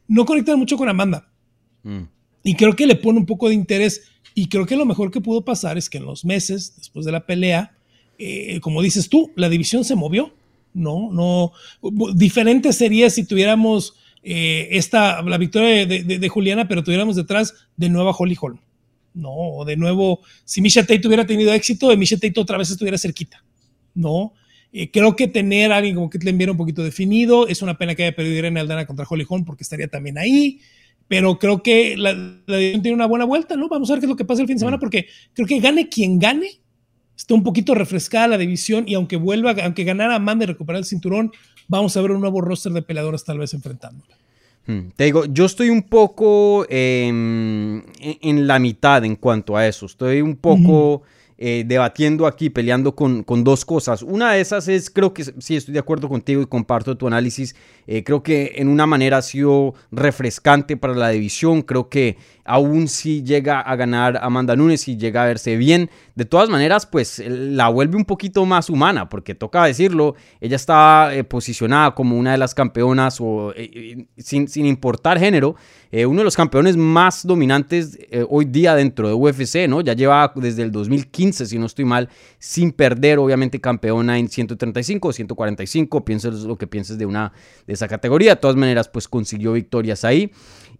no 0.09 0.25
conectan 0.25 0.59
mucho 0.59 0.77
con 0.77 0.89
Amanda. 0.89 1.29
Mm. 1.83 2.03
Y 2.43 2.55
creo 2.55 2.75
que 2.75 2.87
le 2.87 2.97
pone 2.97 3.19
un 3.19 3.27
poco 3.27 3.49
de 3.49 3.55
interés. 3.55 4.03
Y 4.35 4.49
creo 4.49 4.67
que 4.67 4.77
lo 4.77 4.87
mejor 4.87 5.11
que 5.11 5.21
pudo 5.21 5.45
pasar 5.45 5.77
es 5.77 5.91
que 5.91 5.99
en 5.99 6.05
los 6.05 6.25
meses 6.25 6.75
después 6.77 7.05
de 7.05 7.13
la 7.13 7.27
pelea, 7.27 7.77
eh, 8.19 8.61
como 8.61 8.83
dices 8.83 9.09
tú, 9.09 9.31
la 9.37 9.49
división 9.49 9.85
se 9.85 9.95
movió. 9.95 10.33
No, 10.73 11.11
no. 11.13 11.53
Diferente 12.15 12.73
sería 12.73 13.11
si 13.11 13.25
tuviéramos 13.25 13.97
eh, 14.23 14.69
esta, 14.73 15.23
la 15.23 15.39
victoria 15.39 15.87
de, 15.87 16.29
Juliana, 16.29 16.69
pero 16.69 16.85
tuviéramos 16.85 17.17
detrás 17.17 17.55
de 17.77 17.89
nueva 17.89 18.13
Holly 18.13 18.37
Holm. 18.41 18.59
No, 19.13 19.33
o 19.33 19.65
de 19.65 19.77
nuevo, 19.77 20.21
si 20.45 20.61
Misha 20.61 20.83
Tate 20.83 21.07
hubiera 21.07 21.27
tenido 21.27 21.53
éxito, 21.53 21.89
de 21.89 21.97
Misha 21.97 22.17
Tate 22.17 22.39
otra 22.39 22.57
vez 22.57 22.71
estuviera 22.71 22.97
cerquita. 22.97 23.43
No, 23.95 24.33
eh, 24.73 24.91
creo 24.91 25.17
que 25.17 25.27
tener 25.27 25.73
a 25.73 25.79
alguien 25.79 25.97
como 25.97 26.09
que 26.09 26.19
le 26.19 26.31
enviara 26.31 26.53
un 26.53 26.59
poquito 26.59 26.85
definido, 26.85 27.49
es 27.49 27.61
una 27.63 27.77
pena 27.77 27.95
que 27.95 28.05
haya 28.05 28.15
perdido 28.15 28.37
Irene 28.37 28.61
Aldana 28.61 28.87
contra 28.87 29.07
Holly 29.09 29.27
Holm 29.29 29.45
porque 29.45 29.65
estaría 29.65 29.89
también 29.89 30.17
ahí, 30.17 30.61
pero 31.09 31.39
creo 31.39 31.63
que 31.63 31.97
la, 31.97 32.13
la 32.13 32.59
tiene 32.59 32.93
una 32.93 33.07
buena 33.07 33.25
vuelta, 33.25 33.57
¿no? 33.57 33.69
Vamos 33.69 33.91
a 33.91 33.95
ver 33.95 34.01
qué 34.01 34.07
es 34.07 34.11
lo 34.11 34.17
que 34.17 34.25
pasa 34.25 34.43
el 34.43 34.47
fin 34.47 34.57
de 34.57 34.61
semana 34.61 34.77
mm. 34.77 34.81
porque 34.81 35.07
creo 35.33 35.49
que 35.49 35.59
gane 35.59 35.89
quien 35.89 36.21
gane, 36.21 36.61
está 37.17 37.35
un 37.35 37.43
poquito 37.43 37.75
refrescada 37.75 38.29
la 38.29 38.39
división 38.39 38.85
y 38.87 38.95
aunque 38.95 39.17
vuelva, 39.17 39.55
aunque 39.63 39.83
ganara 39.83 40.15
Amanda 40.15 40.45
y 40.45 40.47
recuperar 40.47 40.79
el 40.79 40.85
cinturón, 40.85 41.33
vamos 41.67 41.97
a 41.97 42.03
ver 42.03 42.13
un 42.13 42.21
nuevo 42.21 42.41
roster 42.41 42.73
de 42.73 42.83
peleadoras 42.83 43.25
tal 43.25 43.39
vez 43.39 43.53
enfrentándole. 43.55 44.15
Mm, 44.67 44.91
te 44.95 45.05
digo, 45.05 45.25
yo 45.25 45.47
estoy 45.47 45.71
un 45.71 45.83
poco 45.83 46.65
en 46.69 47.83
la 48.47 48.59
mitad 48.61 49.05
en 49.05 49.17
cuanto 49.17 49.57
a 49.57 49.67
eso. 49.67 49.87
Estoy 49.87 50.21
un 50.21 50.37
poco 50.37 51.03
eh, 51.43 51.65
debatiendo 51.67 52.27
aquí, 52.27 52.51
peleando 52.51 52.95
con, 52.95 53.23
con, 53.23 53.45
dos 53.45 53.65
cosas. 53.65 54.03
Una 54.03 54.33
de 54.33 54.43
esas 54.43 54.69
es, 54.69 54.91
creo 54.91 55.15
que 55.15 55.25
sí, 55.25 55.57
estoy 55.57 55.73
de 55.73 55.81
acuerdo 55.81 56.07
contigo 56.07 56.43
y 56.43 56.47
comparto 56.47 56.99
tu 56.99 57.07
análisis. 57.07 57.57
Eh, 57.87 58.05
creo 58.05 58.23
que 58.23 58.53
en 58.57 58.69
una 58.69 58.85
manera 58.85 59.17
ha 59.17 59.23
sido 59.23 59.73
refrescante 59.91 60.77
para 60.77 60.95
la 60.95 61.09
división. 61.09 61.63
Creo 61.63 61.89
que 61.89 62.19
aún 62.45 62.89
si 62.89 63.23
llega 63.23 63.59
a 63.59 63.75
ganar 63.75 64.19
Amanda 64.21 64.55
Nunes 64.55 64.87
y 64.87 64.99
llega 64.99 65.23
a 65.23 65.27
verse 65.27 65.57
bien, 65.57 65.89
de 66.15 66.27
todas 66.27 66.51
maneras, 66.51 66.85
pues 66.85 67.23
la 67.27 67.71
vuelve 67.71 67.97
un 67.97 68.05
poquito 68.05 68.45
más 68.45 68.69
humana, 68.69 69.09
porque 69.09 69.35
toca 69.35 69.65
decirlo, 69.65 70.17
ella 70.43 70.57
está 70.57 71.15
eh, 71.15 71.25
posicionada 71.25 71.95
como 71.95 72.19
una 72.19 72.33
de 72.33 72.39
las 72.39 72.55
campeonas, 72.55 73.19
o 73.19 73.55
sin, 74.19 74.47
sin, 74.47 74.67
importar 74.67 75.19
género, 75.19 75.57
uno 75.93 76.19
de 76.19 76.25
los 76.25 76.37
campeones 76.37 76.77
más 76.77 77.27
dominantes 77.27 77.99
hoy 78.29 78.45
día 78.45 78.77
dentro 78.77 79.09
de 79.09 79.15
UFC, 79.15 79.69
¿no? 79.69 79.81
Ya 79.81 79.95
lleva 79.95 80.33
desde 80.37 80.63
el 80.63 80.71
2015 80.71 81.47
si 81.47 81.59
no 81.59 81.67
estoy 81.67 81.85
mal, 81.85 82.09
sin 82.39 82.71
perder, 82.71 83.19
obviamente 83.19 83.61
campeona 83.61 84.19
en 84.19 84.29
135 84.29 85.09
o 85.09 85.13
145, 85.13 86.05
pienses 86.05 86.35
lo 86.45 86.57
que 86.57 86.67
pienses 86.67 86.97
de 86.97 87.07
una 87.07 87.33
de 87.67 87.73
esa 87.73 87.89
categoría, 87.89 88.37
de 88.37 88.41
todas 88.41 88.57
maneras 88.57 88.89
pues 88.89 89.09
consiguió 89.09 89.53
victorias 89.53 90.05
ahí. 90.05 90.31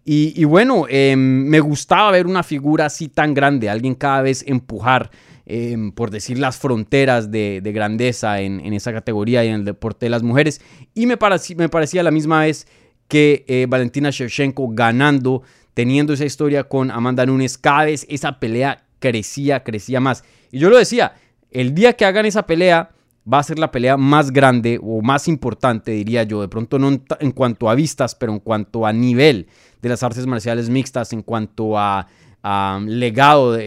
Y, 0.03 0.43
bueno, 0.45 0.85
em, 0.89 1.45
me 1.45 1.59
gustaba 1.59 2.09
ver 2.09 2.25
una 2.25 2.41
figura 2.41 2.87
así 2.87 3.07
tan 3.07 3.35
grande, 3.35 3.69
alguien 3.69 3.93
cada 3.93 4.23
vez 4.23 4.43
empujar, 4.47 5.11
em, 5.45 5.91
por 5.91 6.09
decir, 6.09 6.39
las 6.39 6.57
fronteras 6.57 7.29
de, 7.29 7.61
grandeza 7.63 8.41
en, 8.41 8.73
esa 8.73 8.93
categoría 8.93 9.45
y 9.45 9.49
en 9.49 9.55
el 9.55 9.65
deporte 9.65 10.07
de 10.07 10.09
las 10.09 10.23
mujeres. 10.23 10.59
Y 10.95 11.05
me, 11.05 11.17
parecía, 11.17 11.55
me 11.55 11.69
parecía 11.69 12.01
la 12.01 12.09
misma 12.09 12.41
vez 12.41 12.65
que 13.11 13.43
eh, 13.49 13.65
Valentina 13.67 14.09
Shevchenko 14.09 14.69
ganando, 14.69 15.43
teniendo 15.73 16.13
esa 16.13 16.23
historia 16.23 16.63
con 16.63 16.89
Amanda 16.89 17.25
Nunes, 17.25 17.57
cada 17.57 17.83
vez 17.83 18.05
esa 18.07 18.39
pelea 18.39 18.85
crecía, 18.99 19.65
crecía 19.65 19.99
más. 19.99 20.23
Y 20.49 20.59
yo 20.59 20.69
lo 20.69 20.77
decía, 20.77 21.15
el 21.49 21.75
día 21.75 21.91
que 21.91 22.05
hagan 22.05 22.25
esa 22.25 22.45
pelea 22.45 22.91
va 23.31 23.39
a 23.39 23.43
ser 23.43 23.59
la 23.59 23.69
pelea 23.69 23.97
más 23.97 24.31
grande 24.31 24.79
o 24.81 25.01
más 25.01 25.27
importante, 25.27 25.91
diría 25.91 26.23
yo, 26.23 26.39
de 26.39 26.47
pronto 26.47 26.79
no 26.79 26.87
en, 27.19 27.31
cuanto 27.33 27.69
a 27.69 27.75
vistas, 27.75 28.15
pero 28.15 28.31
en 28.31 28.39
cuanto 28.39 28.85
a 28.85 28.93
nivel 28.93 29.47
de 29.81 29.89
las 29.89 30.03
artes 30.03 30.25
marciales 30.25 30.69
mixtas, 30.69 31.11
en 31.11 31.21
cuanto 31.21 31.77
a, 31.77 32.07
legado 32.85 33.59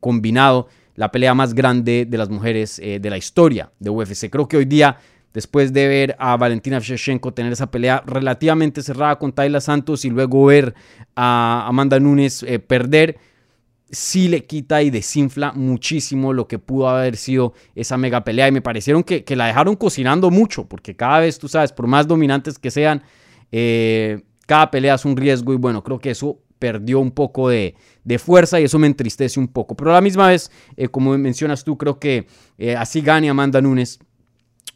combinado, 0.00 0.68
la 0.94 1.12
pelea 1.12 1.34
más 1.34 1.52
grande 1.52 2.06
de 2.08 2.16
las 2.16 2.30
mujeres 2.30 2.78
eh, 2.78 2.98
de 2.98 3.10
la 3.10 3.18
historia 3.18 3.70
de 3.78 3.90
UFC. 3.90 4.30
Creo 4.30 4.48
que 4.48 4.56
hoy 4.56 4.64
día, 4.64 4.96
después 5.36 5.74
de 5.74 5.86
ver 5.86 6.16
a 6.18 6.34
Valentina 6.38 6.78
Shevchenko 6.78 7.34
tener 7.34 7.52
esa 7.52 7.70
pelea 7.70 8.02
relativamente 8.06 8.82
cerrada 8.82 9.18
con 9.18 9.32
Tayla 9.32 9.60
Santos 9.60 10.06
y 10.06 10.10
luego 10.10 10.46
ver 10.46 10.74
a 11.14 11.66
Amanda 11.68 12.00
Nunes 12.00 12.42
eh, 12.42 12.58
perder, 12.58 13.18
sí 13.90 14.28
le 14.28 14.46
quita 14.46 14.82
y 14.82 14.88
desinfla 14.88 15.52
muchísimo 15.52 16.32
lo 16.32 16.48
que 16.48 16.58
pudo 16.58 16.88
haber 16.88 17.18
sido 17.18 17.52
esa 17.74 17.98
mega 17.98 18.24
pelea. 18.24 18.48
Y 18.48 18.52
me 18.52 18.62
parecieron 18.62 19.04
que, 19.04 19.24
la 19.36 19.46
dejaron 19.46 19.76
cocinando 19.76 20.30
mucho, 20.30 20.66
porque 20.66 20.96
cada 20.96 21.20
vez, 21.20 21.38
tú 21.38 21.48
sabes, 21.48 21.70
por 21.70 21.86
más 21.86 22.08
dominantes 22.08 22.58
que 22.58 22.70
sean, 22.70 23.02
eh, 23.52 24.22
cada 24.46 24.70
pelea 24.70 24.94
es 24.94 25.04
un 25.04 25.18
riesgo. 25.18 25.52
Y 25.52 25.56
bueno, 25.56 25.84
creo 25.84 25.98
que 25.98 26.12
eso 26.12 26.40
perdió 26.58 26.98
un 26.98 27.10
poco 27.10 27.50
de, 27.50 27.74
fuerza 28.18 28.58
y 28.58 28.64
eso 28.64 28.78
me 28.78 28.86
entristece 28.86 29.38
un 29.38 29.48
poco. 29.48 29.76
Pero 29.76 29.90
a 29.90 29.94
la 29.94 30.00
misma 30.00 30.28
vez, 30.28 30.50
eh, 30.78 30.88
como 30.88 31.16
mencionas 31.18 31.62
tú, 31.62 31.76
creo 31.76 31.98
que 31.98 32.26
así 32.78 33.02
gane 33.02 33.28
Amanda 33.28 33.60
Nunes. 33.60 33.98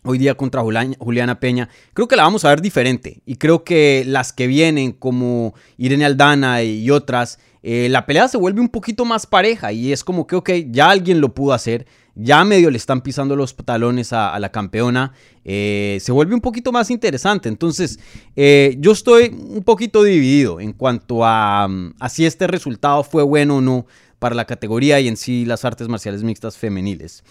Hoy 0.03 0.17
día 0.17 0.35
contra 0.35 0.63
Juliana 0.63 1.41
Peña, 1.41 1.69
creo 1.93 2.09
que 2.09 2.17
la 2.17 2.23
vamos 2.23 2.47
a 2.47 2.49
ver 2.49 2.63
diferente 2.63 3.21
y 3.27 3.37
creo 3.37 3.65
que 3.65 4.03
las 4.07 4.33
que 4.33 4.47
vienen 4.47 4.93
como 4.93 5.55
Irene 5.77 6.07
Aldana 6.07 6.63
y 6.63 6.91
otras, 6.91 7.39
eh, 7.63 7.87
la 7.91 8.07
pelea 8.07 8.27
se 8.27 8.39
vuelve 8.39 8.63
un 8.63 8.71
poquito 8.71 9.05
más 9.05 9.27
pareja 9.27 9.73
y 9.73 9.93
es 9.93 10.03
como 10.03 10.27
que, 10.27 10.37
ok, 10.37 10.51
ya 10.71 10.89
alguien 10.89 11.21
lo 11.21 11.35
pudo 11.35 11.53
hacer, 11.53 11.87
ya 12.15 12.43
medio 12.47 12.71
le 12.71 12.79
están 12.79 13.03
pisando 13.03 13.37
los 13.37 13.55
talones 13.55 14.15
a, 14.15 14.39
la 14.39 14.51
campeona, 14.51 15.13
eh, 15.45 15.99
se 16.01 16.13
vuelve 16.13 16.35
un 16.35 16.41
poquito 16.41 16.73
más 16.73 16.91
interesante. 16.91 17.51
Entonces, 17.51 17.99
eh, 18.37 18.77
yo 18.79 18.93
estoy 18.93 19.29
un 19.29 19.63
poquito 19.65 20.03
dividido 20.03 20.61
en 20.61 20.73
cuanto 20.73 21.27
a, 21.27 21.69
a 21.99 22.09
si 22.09 22.25
este 22.25 22.47
resultado 22.47 23.05
fue 23.05 23.23
bueno 23.23 23.57
o 23.57 23.61
no 23.61 23.87
para 24.19 24.35
la 24.35 24.47
categoría 24.47 24.99
y 24.99 25.09
en 25.09 25.19
sí 25.19 25.45
las 25.45 25.67
artes 25.67 25.89
marciales 25.89 26.23
mixtas 26.23 26.57
femeniles. 26.57 27.23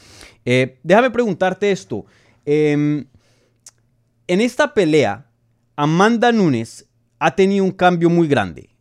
déjame 0.45 1.09
preguntarte 1.09 1.71
esto. 1.71 2.05
Em, 2.51 3.05
en 4.25 4.41
esta 4.41 4.73
pelea, 4.73 5.27
Amanda 5.75 6.31
Nunes 6.31 6.87
ha 7.19 7.35
tenido 7.35 7.63
un 7.63 7.69
cambio 7.69 8.09
muy 8.09 8.27
grande 8.27 8.71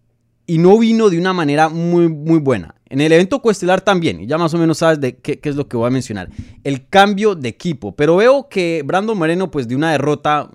y 0.46 0.56
no 0.56 0.78
vino 0.78 1.10
de 1.10 1.18
una 1.18 1.34
manera 1.34 1.68
muy, 1.68 2.08
muy 2.08 2.38
buena. 2.38 2.76
En 2.88 3.02
el 3.02 3.12
evento 3.12 3.42
coestelar 3.42 3.82
también, 3.82 4.26
ya 4.26 4.38
más 4.38 4.54
o 4.54 4.58
menos 4.58 4.78
sabes 4.78 5.02
de 5.02 5.18
qué, 5.18 5.38
es 5.42 5.54
lo 5.54 5.68
que 5.68 5.76
voy 5.76 5.86
a 5.86 5.90
mencionar, 5.90 6.30
el 6.64 6.88
cambio 6.88 7.34
de 7.34 7.50
equipo. 7.50 7.94
Pero 7.94 8.16
veo 8.16 8.48
que 8.48 8.82
Brandon 8.86 9.18
Moreno, 9.18 9.50
pues 9.50 9.68
de 9.68 9.76
una 9.76 9.92
derrota, 9.92 10.50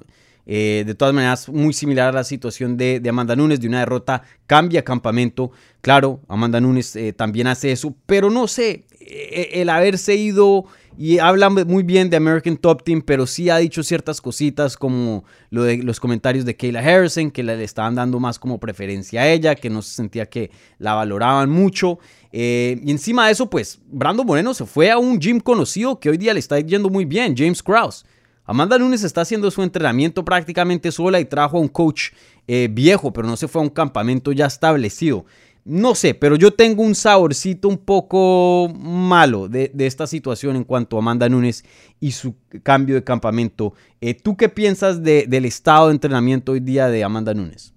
eh, 0.47 0.83
de 0.83 0.95
todas 0.95 1.13
maneras, 1.13 1.47
muy 1.49 1.73
similar 1.73 2.09
a 2.09 2.13
la 2.13 2.23
situación 2.23 2.77
de, 2.77 2.99
Amanda 3.07 3.35
Nunes, 3.35 3.61
de 3.61 3.67
una 3.67 3.81
derrota 3.81 4.23
cambia 4.47 4.83
campamento. 4.83 5.51
Claro, 5.81 6.19
Amanda 6.27 6.59
Nunes 6.59 6.95
eh, 6.95 7.13
también 7.13 7.45
hace 7.45 7.71
eso, 7.71 7.95
pero 8.07 8.31
no 8.31 8.47
sé, 8.47 8.87
eh, 8.99 9.49
el 9.53 9.69
haberse 9.69 10.15
ido 10.15 10.65
y 10.97 11.19
habla 11.19 11.49
muy 11.49 11.83
bien 11.83 12.09
de 12.09 12.17
American 12.17 12.57
Top 12.57 12.83
Team, 12.83 13.01
pero 13.01 13.25
sí 13.25 13.49
ha 13.49 13.57
dicho 13.57 13.83
ciertas 13.83 14.21
cositas 14.21 14.77
como 14.77 15.23
los 15.49 15.99
comentarios 15.99 16.45
de 16.45 16.55
Kayla 16.55 16.79
Harrison, 16.79 17.31
que 17.31 17.43
le 17.43 17.63
estaban 17.63 17.95
dando 17.95 18.19
más 18.19 18.37
como 18.37 18.59
preferencia 18.59 19.21
a 19.21 19.29
ella, 19.29 19.55
que 19.55 19.69
no 19.69 19.81
se 19.81 19.95
sentía 19.95 20.27
que 20.27 20.51
la 20.77 20.93
valoraban 20.93 21.49
mucho. 21.49 21.99
Eh, 22.31 22.79
y 22.83 22.91
encima 22.91 23.25
de 23.25 23.33
eso, 23.33 23.49
pues 23.49 23.79
Brando 23.87 24.23
Moreno 24.23 24.53
se 24.53 24.65
fue 24.65 24.91
a 24.91 24.97
un 24.97 25.19
gym 25.19 25.39
conocido 25.39 25.99
que 25.99 26.09
hoy 26.09 26.17
día 26.17 26.33
le 26.33 26.39
está 26.39 26.59
yendo 26.59 26.89
muy 26.89 27.05
bien, 27.05 27.35
James 27.37 27.63
Krause. 27.63 28.05
Amanda 28.45 28.77
Nunes 28.77 29.03
está 29.03 29.21
haciendo 29.21 29.49
su 29.51 29.63
entrenamiento 29.63 30.25
prácticamente 30.25 30.91
sola 30.91 31.19
y 31.19 31.25
trajo 31.25 31.57
a 31.57 31.61
un 31.61 31.69
coach 31.69 32.09
eh, 32.45 32.67
viejo, 32.69 33.13
pero 33.13 33.25
no 33.27 33.37
se 33.37 33.47
fue 33.47 33.61
a 33.61 33.63
un 33.63 33.69
campamento 33.69 34.33
ya 34.33 34.47
establecido. 34.47 35.25
No 35.65 35.95
sé, 35.95 36.13
pero 36.13 36.35
yo 36.35 36.51
tengo 36.51 36.83
un 36.83 36.93
saborcito 36.93 37.69
un 37.69 37.77
poco 37.77 38.73
malo 38.77 39.47
de, 39.47 39.71
esta 39.79 40.07
situación 40.07 40.57
en 40.57 40.65
cuanto 40.65 40.97
a 40.97 40.99
Amanda 40.99 41.29
Nunes 41.29 41.63
y 42.01 42.11
su 42.11 42.35
cambio 42.63 42.95
de 42.95 43.03
campamento. 43.03 43.73
Eh, 44.01 44.13
¿Tú 44.13 44.35
qué 44.35 44.49
piensas 44.49 45.03
del 45.03 45.45
estado 45.45 45.87
de 45.87 45.93
entrenamiento 45.93 46.51
hoy 46.51 46.59
día 46.59 46.87
de 46.87 47.03
Amanda 47.03 47.33
Nunes? 47.33 47.73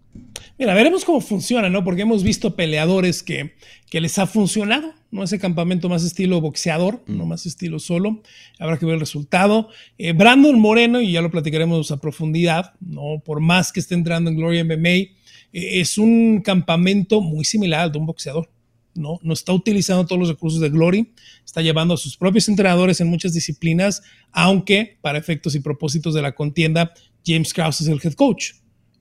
Mira, 0.58 0.74
veremos 0.74 1.04
cómo 1.04 1.20
funciona, 1.20 1.68
¿no? 1.68 1.84
Porque 1.84 2.02
hemos 2.02 2.24
visto 2.24 2.56
peleadores 2.56 3.22
que, 3.22 3.54
que 3.90 4.00
les 4.00 4.18
ha 4.18 4.26
funcionado, 4.26 4.92
¿no? 5.10 5.22
Ese 5.22 5.38
campamento 5.38 5.88
más 5.88 6.02
estilo 6.02 6.40
boxeador, 6.40 7.02
no 7.06 7.26
mm. 7.26 7.28
más 7.28 7.46
estilo 7.46 7.78
solo. 7.78 8.22
Habrá 8.58 8.78
que 8.78 8.86
ver 8.86 8.94
el 8.94 9.00
resultado. 9.00 9.68
Eh, 9.98 10.12
Brandon 10.12 10.58
Moreno, 10.58 11.00
y 11.00 11.12
ya 11.12 11.20
lo 11.20 11.30
platicaremos 11.30 11.90
a 11.90 11.98
profundidad, 11.98 12.72
¿no? 12.80 13.22
Por 13.24 13.40
más 13.40 13.70
que 13.70 13.80
esté 13.80 13.94
entrando 13.94 14.30
en 14.30 14.36
Gloria 14.36 14.64
MMA 14.64 15.14
es 15.52 15.98
un 15.98 16.40
campamento 16.42 17.20
muy 17.20 17.44
similar 17.44 17.80
al 17.80 17.92
de 17.92 17.98
un 17.98 18.06
boxeador. 18.06 18.48
¿no? 18.96 19.20
no 19.22 19.34
está 19.34 19.52
utilizando 19.52 20.06
todos 20.06 20.18
los 20.18 20.28
recursos 20.28 20.60
de 20.60 20.70
Glory, 20.70 21.12
está 21.44 21.60
llevando 21.60 21.94
a 21.94 21.96
sus 21.98 22.16
propios 22.16 22.48
entrenadores 22.48 23.00
en 23.00 23.08
muchas 23.08 23.34
disciplinas, 23.34 24.02
aunque 24.32 24.96
para 25.02 25.18
efectos 25.18 25.54
y 25.54 25.60
propósitos 25.60 26.14
de 26.14 26.22
la 26.22 26.34
contienda, 26.34 26.92
James 27.24 27.52
Krause 27.52 27.82
es 27.82 27.88
el 27.88 28.00
head 28.02 28.14
coach. 28.14 28.52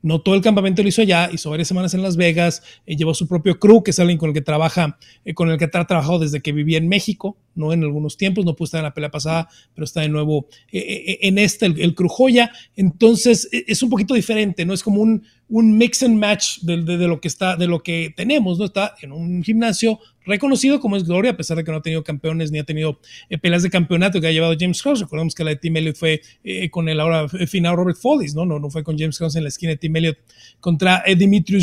No 0.06 0.22
todo 0.22 0.36
el 0.36 0.42
campamento 0.42 0.84
lo 0.84 0.90
hizo 0.90 1.02
allá, 1.02 1.30
hizo 1.34 1.50
varias 1.50 1.68
semanas 1.68 1.96
en 1.96 2.04
Las 2.04 2.16
Vegas, 2.16 2.62
eh, 2.86 2.96
llevó 2.96 3.16
su 3.16 3.28
propio 3.28 3.60
crew, 3.60 3.82
que 3.82 3.90
es 3.90 4.00
alguien 4.00 4.20
con 4.20 4.30
el 4.30 4.36
que 4.36 4.42
trabaja, 4.42 5.00
eh, 5.26 5.34
con 5.34 5.50
el 5.50 5.58
que 5.58 5.66
ha 5.66 5.70
trabajado 5.70 6.20
desde 6.20 6.42
que 6.42 6.52
vivía 6.52 6.78
en 6.78 6.88
México, 6.88 7.38
¿no? 7.56 7.74
En 7.74 7.84
algunos 7.84 8.16
tiempos, 8.16 8.46
no 8.46 8.56
pudo 8.56 8.66
estar 8.66 8.80
en 8.80 8.86
la 8.86 8.94
pelea 8.94 9.10
pasada, 9.10 9.50
pero 9.74 9.84
está 9.84 10.02
de 10.02 10.10
nuevo 10.10 10.48
en 10.72 11.40
este, 11.40 11.66
el, 11.66 11.82
el 11.82 11.96
crew 11.96 12.08
joya. 12.08 12.52
Entonces, 12.76 13.50
e, 13.52 13.66
es 13.68 13.82
un 13.82 13.90
poquito 13.90 14.14
diferente, 14.14 14.64
¿no? 14.64 14.74
Es 14.76 14.84
como 14.84 15.02
un, 15.02 15.24
un 15.50 15.78
mix 15.78 16.04
and 16.04 16.18
match 16.18 16.60
de, 16.62 16.78
lo 17.08 17.22
que 17.22 17.28
está, 17.28 17.56
de 17.56 17.68
lo 17.68 17.82
que 17.82 18.14
tenemos, 18.16 18.58
¿no? 18.58 18.66
Está 18.66 18.96
en 19.02 19.12
un 19.12 19.44
gimnasio 19.44 20.00
reconocido 20.26 20.80
como 20.80 20.96
es 20.98 21.04
Gloria, 21.04 21.32
a 21.32 21.38
pesar 21.38 21.58
de 21.58 21.64
que 21.64 21.72
no 21.72 21.78
ha 21.78 21.82
tenido 21.82 22.04
campeones 22.04 22.52
ni 22.52 22.60
ha 22.60 22.64
tenido 22.64 23.00
eh, 23.30 23.38
peleas 23.38 23.64
de 23.64 23.70
campeonato 23.70 24.20
que 24.20 24.28
ha 24.28 24.32
llevado 24.32 24.56
James 24.60 24.82
Cross. 24.82 25.02
Recordemos 25.02 25.36
que 25.36 25.44
la 25.44 25.52
de 25.52 25.56
Team 25.58 25.78
Elliott 25.78 25.98
fue 25.98 26.22
eh, 26.44 26.70
con 26.70 26.90
el 26.90 27.00
ahora 27.00 27.28
final 27.30 27.76
Robert 27.76 27.98
Follis, 27.98 28.36
¿no? 28.36 28.46
¿no? 28.46 28.60
No 28.60 28.70
fue 28.70 28.84
con 28.84 28.98
James 28.98 29.18
Cross 29.18 29.36
en 29.36 29.44
la 29.44 29.50
esquina 29.50 29.72
de 29.72 29.78
Team 29.78 29.96
Elliott 29.96 30.18
contra 30.60 31.04
eh, 31.06 31.18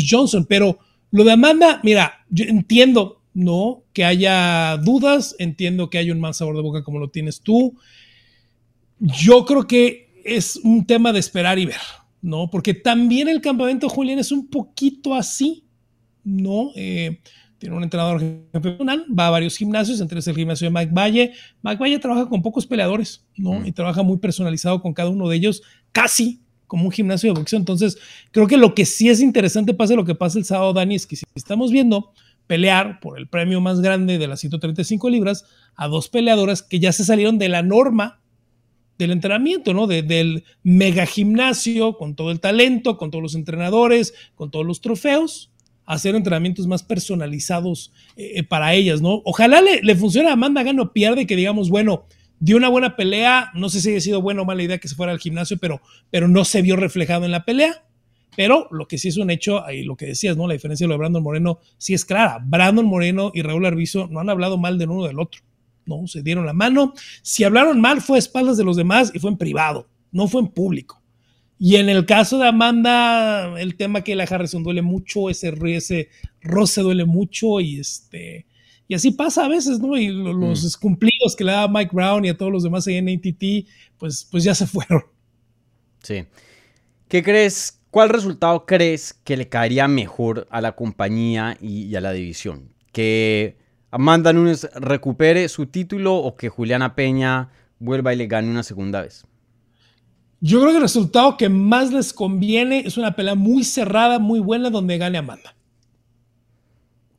Johnson. 0.09 0.45
Pero 0.47 0.79
lo 1.11 1.23
de 1.23 1.31
Amanda, 1.31 1.79
mira, 1.83 2.25
yo 2.29 2.45
entiendo, 2.45 3.21
¿no? 3.33 3.83
Que 3.93 4.05
haya 4.05 4.77
dudas, 4.77 5.35
entiendo 5.39 5.89
que 5.89 5.97
haya 5.97 6.13
un 6.13 6.19
mal 6.19 6.33
sabor 6.33 6.55
de 6.55 6.61
boca 6.61 6.83
como 6.83 6.99
lo 6.99 7.09
tienes 7.09 7.41
tú. 7.41 7.77
Yo 8.99 9.45
creo 9.45 9.67
que 9.67 10.09
es 10.23 10.55
un 10.57 10.85
tema 10.85 11.11
de 11.11 11.19
esperar 11.19 11.59
y 11.59 11.65
ver. 11.65 11.81
¿no? 12.23 12.49
Porque 12.49 12.73
también 12.73 13.27
el 13.27 13.41
campamento 13.41 13.89
Julián 13.89 14.17
es 14.17 14.31
un 14.31 14.47
poquito 14.47 15.13
así, 15.13 15.65
¿no? 16.23 16.71
Eh, 16.73 17.19
tiene 17.63 17.77
un 17.77 17.83
entrenador 17.83 18.21
profesional, 18.51 19.05
va 19.17 19.27
a 19.27 19.29
varios 19.29 19.55
gimnasios, 19.55 20.01
entre 20.01 20.17
ellos 20.17 20.27
el 20.27 20.35
gimnasio 20.35 20.69
de 20.69 20.71
Mike 20.71 20.91
Valle. 20.93 21.33
Mike 21.61 21.81
Valle 21.81 21.97
trabaja 21.97 22.27
con 22.27 22.41
pocos 22.41 22.67
peleadores, 22.67 23.25
¿no? 23.37 23.53
Mm. 23.53 23.67
Y 23.67 23.71
trabaja 23.71 24.03
muy 24.03 24.17
personalizado 24.17 24.81
con 24.81 24.93
cada 24.93 25.09
uno 25.09 25.29
de 25.29 25.37
ellos, 25.37 25.63
casi 25.93 26.41
como 26.67 26.83
un 26.83 26.91
gimnasio 26.91 27.33
de 27.33 27.39
boxeo. 27.39 27.57
Entonces, 27.57 27.97
creo 28.31 28.47
que 28.47 28.57
lo 28.57 28.75
que 28.75 28.83
sí 28.83 29.07
es 29.07 29.21
interesante, 29.21 29.73
pase 29.73 29.95
lo 29.95 30.03
que 30.03 30.13
pase 30.13 30.39
el 30.39 30.45
sábado, 30.45 30.73
Dani, 30.73 30.95
es 30.95 31.07
que 31.07 31.15
si 31.15 31.23
estamos 31.35 31.71
viendo 31.71 32.11
pelear 32.47 32.99
por 32.99 33.17
el 33.17 33.29
premio 33.29 33.61
más 33.61 33.79
grande 33.79 34.17
de 34.17 34.27
las 34.27 34.41
135 34.41 35.09
libras 35.09 35.45
a 35.75 35.87
dos 35.87 36.09
peleadoras 36.09 36.63
que 36.63 36.81
ya 36.81 36.91
se 36.91 37.05
salieron 37.05 37.37
de 37.37 37.47
la 37.47 37.61
norma 37.61 38.19
del 38.97 39.11
entrenamiento, 39.11 39.73
¿no? 39.73 39.87
del 39.87 40.43
mega 40.63 41.05
gimnasio, 41.05 41.97
con 41.97 42.13
todo 42.15 42.29
el 42.29 42.41
talento, 42.41 42.97
con 42.97 43.09
todos 43.09 43.23
los 43.23 43.35
entrenadores, 43.35 44.13
con 44.35 44.51
todos 44.51 44.65
los 44.65 44.81
trofeos, 44.81 45.52
hacer 45.85 46.15
entrenamientos 46.15 46.67
más 46.67 46.83
personalizados 46.83 47.91
eh, 48.15 48.33
eh, 48.35 48.43
para 48.43 48.73
ellas, 48.73 49.01
¿no? 49.01 49.21
Ojalá 49.25 49.61
le, 49.61 49.81
le 49.81 49.95
funcione 49.95 50.29
a 50.29 50.33
Amanda 50.33 50.63
Gano 50.63 50.93
pierde 50.93 51.27
que 51.27 51.35
digamos, 51.35 51.69
bueno, 51.69 52.05
dio 52.39 52.57
una 52.57 52.69
buena 52.69 52.95
pelea, 52.95 53.51
no 53.53 53.69
sé 53.69 53.81
si 53.81 53.95
ha 53.95 54.01
sido 54.01 54.21
buena 54.21 54.41
o 54.41 54.45
mala 54.45 54.63
idea 54.63 54.77
que 54.77 54.87
se 54.87 54.95
fuera 54.95 55.11
al 55.11 55.19
gimnasio, 55.19 55.57
pero, 55.57 55.81
pero 56.09 56.27
no 56.27 56.45
se 56.45 56.61
vio 56.61 56.75
reflejado 56.75 57.25
en 57.25 57.31
la 57.31 57.45
pelea. 57.45 57.85
Pero 58.35 58.67
lo 58.71 58.87
que 58.87 58.97
sí 58.97 59.09
es 59.09 59.17
un 59.17 59.29
hecho, 59.29 59.63
ahí 59.63 59.83
lo 59.83 59.95
que 59.95 60.07
decías, 60.07 60.35
¿no? 60.35 60.47
La 60.47 60.53
diferencia 60.53 60.85
de 60.85 60.87
lo 60.87 60.95
de 60.95 60.99
Brandon 60.99 61.21
Moreno 61.21 61.59
sí 61.77 61.93
es 61.93 62.03
clara. 62.03 62.39
Brandon 62.43 62.85
Moreno 62.85 63.31
y 63.33 63.43
Raúl 63.43 63.65
Arbizo 63.65 64.07
no 64.07 64.19
han 64.19 64.29
hablado 64.29 64.57
mal 64.57 64.79
de 64.79 64.85
uno 64.85 65.05
del 65.05 65.19
otro. 65.19 65.41
¿no? 65.85 66.07
Se 66.07 66.23
dieron 66.23 66.45
la 66.45 66.53
mano. 66.53 66.93
Si 67.21 67.43
hablaron 67.43 67.79
mal 67.79 68.01
fue 68.01 68.17
a 68.17 68.19
espaldas 68.19 68.57
de 68.57 68.63
los 68.63 68.75
demás 68.75 69.11
y 69.13 69.19
fue 69.19 69.29
en 69.31 69.37
privado, 69.37 69.87
no 70.11 70.27
fue 70.27 70.41
en 70.41 70.47
público. 70.47 71.02
Y 71.59 71.75
en 71.75 71.89
el 71.89 72.05
caso 72.05 72.39
de 72.39 72.47
Amanda, 72.47 73.59
el 73.59 73.75
tema 73.75 74.01
que 74.01 74.15
la 74.15 74.23
Harrison 74.23 74.63
duele 74.63 74.81
mucho, 74.81 75.29
ese, 75.29 75.53
ese 75.67 76.09
roce 76.41 76.81
duele 76.81 77.05
mucho 77.05 77.59
y 77.59 77.79
este... 77.79 78.47
Y 78.85 78.95
así 78.95 79.11
pasa 79.11 79.45
a 79.45 79.47
veces, 79.47 79.79
¿no? 79.79 79.95
Y 79.95 80.09
los 80.09 80.75
mm. 80.75 80.81
cumplidos 80.81 81.35
que 81.37 81.45
le 81.45 81.53
da 81.53 81.69
Mike 81.69 81.91
Brown 81.93 82.25
y 82.25 82.29
a 82.29 82.37
todos 82.37 82.51
los 82.51 82.63
demás 82.63 82.85
ahí 82.85 82.95
en 82.95 83.07
ATT, 83.07 83.67
pues, 83.97 84.27
pues 84.29 84.43
ya 84.43 84.53
se 84.53 84.67
fueron. 84.67 85.03
Sí. 86.01 86.25
¿Qué 87.07 87.23
crees? 87.23 87.79
¿Cuál 87.89 88.09
resultado 88.09 88.65
crees 88.65 89.13
que 89.23 89.37
le 89.37 89.47
caería 89.47 89.87
mejor 89.87 90.47
a 90.51 90.59
la 90.59 90.73
compañía 90.73 91.57
y 91.61 91.95
a 91.95 92.01
la 92.01 92.11
división? 92.11 92.73
¿Que 92.91 93.55
Amanda 93.89 94.33
Nunes 94.33 94.67
recupere 94.75 95.47
su 95.47 95.67
título 95.67 96.15
o 96.15 96.35
que 96.35 96.49
Juliana 96.49 96.95
Peña 96.95 97.51
vuelva 97.79 98.13
y 98.13 98.17
le 98.17 98.27
gane 98.27 98.49
una 98.49 98.63
segunda 98.63 99.01
vez? 99.01 99.25
Yo 100.45 100.59
creo 100.59 100.71
que 100.71 100.75
el 100.75 100.83
resultado 100.83 101.37
que 101.37 101.47
más 101.47 101.93
les 101.93 102.11
conviene 102.11 102.79
es 102.79 102.97
una 102.97 103.15
pelea 103.15 103.33
muy 103.33 103.63
cerrada, 103.63 104.19
muy 104.19 104.41
buena, 104.41 104.69
donde 104.69 104.97
gane 104.97 105.17
Amanda. 105.17 105.55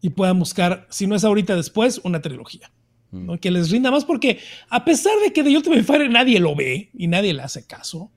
Y 0.02 0.10
puedan 0.10 0.38
buscar, 0.38 0.87
si 0.90 1.06
no 1.06 1.14
es 1.14 1.24
ahorita 1.24 1.56
después, 1.56 2.02
una 2.04 2.20
trilogía. 2.20 2.70
Mm. 3.12 3.37
Que 3.37 3.50
les 3.50 3.70
rinda 3.70 3.90
más, 3.90 4.04
porque 4.04 4.40
a 4.68 4.84
pesar 4.84 5.14
de 5.24 5.32
que 5.32 5.42
de 5.42 5.56
Ultimate 5.56 5.84
Fighter 5.84 6.10
nadie 6.10 6.38
lo 6.38 6.54
ve 6.54 6.90
y 6.92 7.06
nadie 7.06 7.32
le 7.32 7.40
hace 7.40 7.66
caso, 7.66 8.10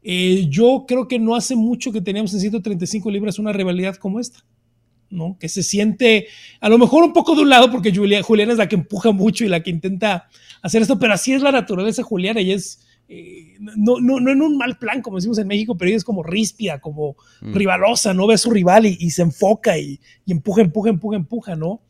eh, 0.00 0.46
yo 0.48 0.84
creo 0.86 1.08
que 1.08 1.18
no 1.18 1.34
hace 1.34 1.56
mucho 1.56 1.90
que 1.90 2.00
teníamos 2.00 2.32
en 2.32 2.38
135 2.38 3.10
libras 3.10 3.40
una 3.40 3.52
rivalidad 3.52 3.96
como 3.96 4.20
esta. 4.20 4.44
¿no? 5.10 5.36
Que 5.40 5.48
se 5.48 5.64
siente 5.64 6.28
a 6.60 6.68
lo 6.68 6.78
mejor 6.78 7.02
un 7.02 7.12
poco 7.12 7.34
de 7.34 7.42
un 7.42 7.50
lado 7.50 7.68
porque 7.68 7.92
Julia, 7.92 8.22
Juliana 8.22 8.52
es 8.52 8.58
la 8.58 8.68
que 8.68 8.76
empuja 8.76 9.10
mucho 9.10 9.44
y 9.44 9.48
la 9.48 9.60
que 9.60 9.70
intenta 9.70 10.28
hacer 10.62 10.82
esto, 10.82 11.00
pero 11.00 11.14
así 11.14 11.32
es 11.32 11.42
la 11.42 11.50
naturaleza 11.50 12.04
Juliana 12.04 12.40
y 12.40 12.52
es 12.52 12.80
eh, 13.14 13.56
no, 13.60 14.00
no, 14.00 14.20
no, 14.20 14.30
en 14.30 14.40
un 14.40 14.56
mal 14.56 14.78
plan, 14.78 15.02
como 15.02 15.16
decimos 15.16 15.36
en 15.36 15.46
México, 15.46 15.76
pero 15.76 15.90
ella 15.90 15.98
es 15.98 16.04
como 16.04 16.22
ríspida, 16.22 16.80
como 16.80 17.16
mm. 17.42 17.52
rivalosa, 17.52 18.14
no 18.14 18.26
ve 18.26 18.34
a 18.34 18.38
su 18.38 18.50
rival 18.50 18.86
y, 18.86 19.10
se 19.10 19.20
enfoca 19.20 19.76
y, 19.76 20.00
empuja, 20.26 20.62
empuja, 20.62 20.88
empuja, 20.88 21.16
empuja, 21.16 21.54
¿no? 21.54 21.82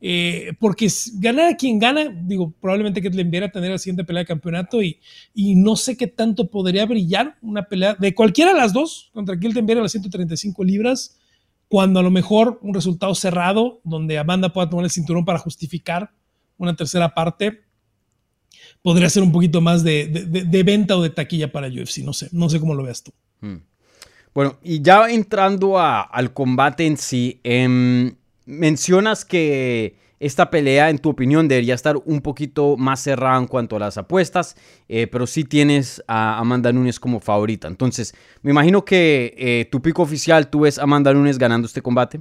Eh, 0.00 0.52
porque 0.60 0.88
ganar 1.14 1.52
a 1.52 1.56
quien 1.56 1.80
gana, 1.80 2.08
digo, 2.08 2.54
probablemente 2.60 3.02
que 3.02 3.10
le 3.10 3.22
enviara 3.22 3.46
a 3.46 3.50
tener 3.50 3.72
la 3.72 3.78
siguiente 3.78 4.04
pelea 4.04 4.22
de 4.22 4.26
campeonato 4.28 4.80
y, 4.80 5.00
y, 5.34 5.56
no 5.56 5.74
sé 5.74 5.96
qué 5.96 6.06
tanto 6.06 6.48
podría 6.48 6.86
brillar 6.86 7.36
una 7.42 7.64
pelea 7.64 7.94
de 7.94 8.14
cualquiera 8.14 8.52
de 8.52 8.58
las 8.60 8.72
dos 8.72 9.10
contra 9.12 9.36
quien 9.36 9.52
te 9.52 9.58
enviara 9.58 9.82
las 9.82 9.90
135 9.90 10.62
libras 10.62 11.18
cuando 11.66 11.98
a 11.98 12.04
lo 12.04 12.12
mejor 12.12 12.60
un 12.62 12.72
resultado 12.72 13.16
cerrado, 13.16 13.80
donde 13.82 14.16
Amanda 14.16 14.52
pueda 14.52 14.70
tomar 14.70 14.84
el 14.84 14.92
cinturón 14.92 15.24
para 15.24 15.40
justificar 15.40 16.12
una 16.56 16.76
tercera 16.76 17.14
parte, 17.14 17.62
podría 18.82 19.10
ser 19.10 19.22
un 19.22 19.32
poquito 19.32 19.60
más 19.60 19.82
de, 19.84 20.62
venta 20.64 20.96
o 20.96 21.02
de 21.02 21.10
taquilla 21.10 21.52
para 21.52 21.68
UFC. 21.68 21.98
No 21.98 22.12
sé, 22.12 22.28
no 22.32 22.48
sé 22.48 22.60
cómo 22.60 22.74
lo 22.74 22.82
veas 22.82 23.02
tú. 23.02 23.12
Hmm. 23.40 23.58
Bueno, 24.34 24.56
y 24.62 24.82
ya 24.82 25.08
entrando 25.08 25.78
al 25.78 26.32
combate 26.32 26.86
en 26.86 26.96
sí, 26.96 27.40
em, 27.42 28.14
mencionas 28.46 29.24
que 29.24 29.96
esta 30.20 30.50
pelea, 30.50 30.90
en 30.90 30.98
tu 30.98 31.10
opinión, 31.10 31.48
debería 31.48 31.74
estar 31.74 31.96
un 32.04 32.20
poquito 32.20 32.76
más 32.76 33.00
cerrada 33.00 33.38
en 33.38 33.46
cuanto 33.46 33.76
a 33.76 33.78
las 33.78 33.98
apuestas, 33.98 34.56
eh, 34.88 35.06
pero 35.06 35.26
sí 35.26 35.44
tienes 35.44 36.02
a 36.08 36.38
Amanda 36.38 36.72
Nunes 36.72 36.98
como 36.98 37.20
favorita. 37.20 37.68
Entonces, 37.68 38.14
me 38.42 38.50
imagino 38.50 38.84
que 38.84 39.34
eh, 39.38 39.68
tu 39.70 39.80
pico 39.80 40.02
oficial, 40.02 40.50
tú 40.50 40.60
ves 40.60 40.78
a 40.78 40.82
Amanda 40.82 41.12
Nunes 41.12 41.38
ganando 41.38 41.66
este 41.66 41.82
combate. 41.82 42.20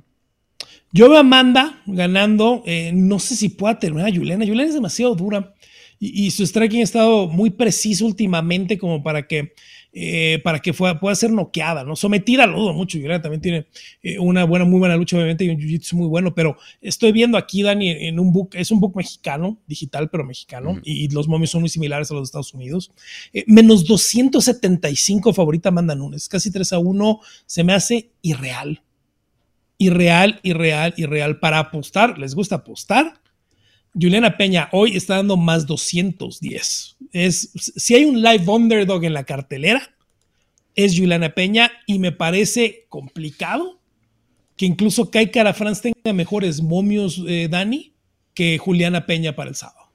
Yo 0.91 1.09
veo 1.09 1.17
a 1.17 1.21
Amanda 1.21 1.81
ganando, 1.85 2.63
eh, 2.65 2.91
no 2.93 3.19
sé 3.19 3.35
si 3.35 3.49
pueda 3.49 3.77
terminar 3.77 4.09
a 4.09 4.15
Juliana. 4.15 4.45
Juliana 4.45 4.69
es 4.69 4.75
demasiado 4.75 5.15
dura 5.15 5.53
y, 5.99 6.31
su 6.31 6.45
striking 6.45 6.81
ha 6.81 6.83
estado 6.83 7.27
muy 7.27 7.49
preciso 7.49 8.05
últimamente 8.05 8.77
como 8.77 9.03
para 9.03 9.27
que 9.27 9.53
eh, 9.93 10.39
para 10.43 10.59
que 10.59 10.73
pueda 10.73 11.15
ser 11.15 11.31
noqueada, 11.31 11.83
¿no? 11.83 11.95
Sometida 11.95 12.45
lo 12.45 12.59
dudo 12.59 12.73
mucho. 12.73 12.99
Juliana 12.99 13.21
también 13.21 13.41
tiene 13.41 13.67
eh, 14.03 14.19
una 14.19 14.43
buena, 14.43 14.63
muy 14.63 14.77
buena 14.77 14.95
lucha, 14.95 15.15
obviamente, 15.15 15.43
y 15.43 15.49
un 15.49 15.57
jiu-jitsu 15.57 15.93
muy 15.93 16.07
bueno, 16.07 16.35
pero 16.35 16.55
estoy 16.81 17.11
viendo 17.11 17.35
aquí, 17.35 17.63
Dani, 17.63 17.89
en 17.89 18.19
un 18.19 18.31
book, 18.31 18.51
es 18.53 18.69
un 18.69 18.79
book 18.79 18.95
mexicano, 18.95 19.57
digital, 19.65 20.09
pero 20.11 20.23
mexicano, 20.23 20.79
y, 20.83 21.07
los 21.09 21.27
momios 21.27 21.49
son 21.49 21.61
muy 21.61 21.69
similares 21.69 22.11
a 22.11 22.13
los 22.13 22.21
de 22.21 22.25
Estados 22.25 22.53
Unidos. 22.53 22.91
menos 23.47 23.85
275 23.85 25.33
favorita 25.33 25.69
Amanda 25.69 25.95
Nunes, 25.95 26.29
casi 26.29 26.51
3 26.51 26.73
a 26.73 26.79
1, 26.79 27.19
se 27.47 27.63
me 27.63 27.73
hace 27.73 28.11
irreal 28.21 28.81
irreal, 29.79 30.39
irreal, 30.43 30.93
irreal 30.97 31.39
para 31.39 31.59
apostar. 31.59 32.17
¿Les 32.17 32.35
gusta 32.35 32.55
apostar? 32.55 33.21
Juliana 33.99 34.37
Peña 34.37 34.69
hoy 34.71 34.95
está 34.95 35.15
dando 35.15 35.37
más 35.37 35.65
210. 35.65 36.97
Es, 37.11 37.51
si 37.75 37.95
hay 37.95 38.05
un 38.05 38.21
live 38.21 38.47
underdog 38.47 39.03
en 39.03 39.13
la 39.13 39.23
cartelera, 39.23 39.81
es 40.75 40.97
Juliana 40.97 41.33
Peña 41.33 41.71
y 41.87 41.97
me 41.97 42.11
parece 42.11 42.85
complicado 42.89 43.79
que 44.55 44.65
incluso 44.65 45.09
Kai 45.09 45.31
Cara 45.31 45.53
France 45.53 45.81
tenga 45.81 46.13
mejores 46.13 46.61
momios, 46.61 47.23
eh, 47.27 47.47
Dani, 47.49 47.93
que 48.33 48.57
Juliana 48.57 49.05
Peña 49.05 49.35
para 49.35 49.49
el 49.49 49.55
sábado. 49.55 49.87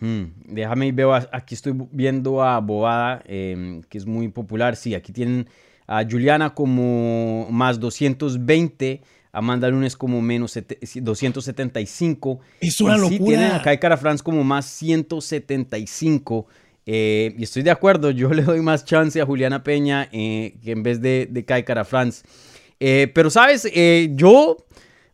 Hmm, 0.00 0.24
déjame 0.46 0.86
y 0.86 0.92
veo, 0.92 1.12
aquí 1.14 1.54
estoy 1.54 1.74
viendo 1.92 2.42
a 2.42 2.58
Bobada, 2.60 3.22
em, 3.26 3.82
que 3.82 3.98
es 3.98 4.06
muy 4.06 4.28
popular. 4.28 4.76
Sí, 4.76 4.94
aquí 4.94 5.12
tienen 5.12 5.46
a 5.86 6.04
Juliana 6.08 6.54
como 6.54 7.48
más 7.50 7.78
220, 7.78 9.02
Amanda 9.32 9.70
Nunes 9.70 9.96
como 9.96 10.20
menos 10.20 10.58
275. 10.94 12.40
Es 12.60 12.80
una 12.80 12.96
locura. 12.96 13.18
Sí 13.18 13.24
tienen 13.24 13.52
a 13.52 13.62
Kai 13.62 13.78
Cara 13.78 13.96
France 13.96 14.22
como 14.22 14.42
más 14.42 14.66
175. 14.66 16.46
Eh, 16.86 17.34
y 17.38 17.44
estoy 17.44 17.62
de 17.62 17.70
acuerdo, 17.70 18.10
yo 18.10 18.30
le 18.34 18.42
doy 18.42 18.60
más 18.60 18.84
chance 18.84 19.20
a 19.20 19.26
Juliana 19.26 19.62
Peña 19.62 20.08
eh, 20.12 20.56
que 20.62 20.72
en 20.72 20.82
vez 20.82 21.00
de, 21.00 21.28
de 21.30 21.44
Kai 21.44 21.64
Cara 21.64 21.84
France. 21.84 22.22
Eh, 22.80 23.10
pero 23.14 23.30
sabes, 23.30 23.68
yo 24.14 24.56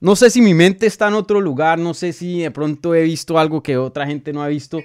no 0.00 0.14
sé 0.14 0.30
si 0.30 0.40
mi 0.40 0.54
mente 0.54 0.86
está 0.86 1.08
en 1.08 1.14
otro 1.14 1.40
lugar, 1.40 1.78
no 1.78 1.94
sé 1.94 2.12
si 2.12 2.40
de 2.42 2.50
pronto 2.52 2.94
he 2.94 3.02
visto 3.02 3.38
algo 3.38 3.62
que 3.62 3.76
otra 3.76 4.06
gente 4.06 4.32
no 4.32 4.42
ha 4.42 4.48
visto. 4.48 4.80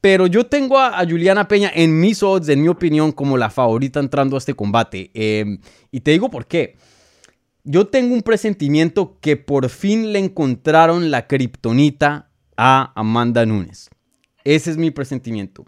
Pero 0.00 0.26
yo 0.26 0.46
tengo 0.46 0.78
a, 0.78 0.98
Juliana 1.08 1.48
Peña 1.48 1.70
en 1.74 1.98
mis 1.98 2.22
odds, 2.22 2.48
en 2.48 2.60
mi 2.60 2.68
opinión, 2.68 3.12
como 3.12 3.38
la 3.38 3.50
favorita 3.50 3.98
entrando 3.98 4.36
a 4.36 4.38
este 4.38 4.52
combate. 4.52 5.10
Y 5.90 6.00
te 6.00 6.10
digo 6.10 6.28
por 6.28 6.46
qué. 6.46 6.76
Yo 7.64 7.86
tengo 7.86 8.14
un 8.14 8.22
presentimiento 8.22 9.18
que 9.20 9.36
por 9.36 9.68
fin 9.68 10.12
le 10.12 10.18
encontraron 10.18 11.10
la 11.10 11.28
kriptonita 11.28 12.30
a 12.56 12.92
Amanda 12.96 13.46
Nunes. 13.46 13.88
Ese 14.44 14.72
es 14.72 14.76
mi 14.76 14.90
presentimiento. 14.90 15.64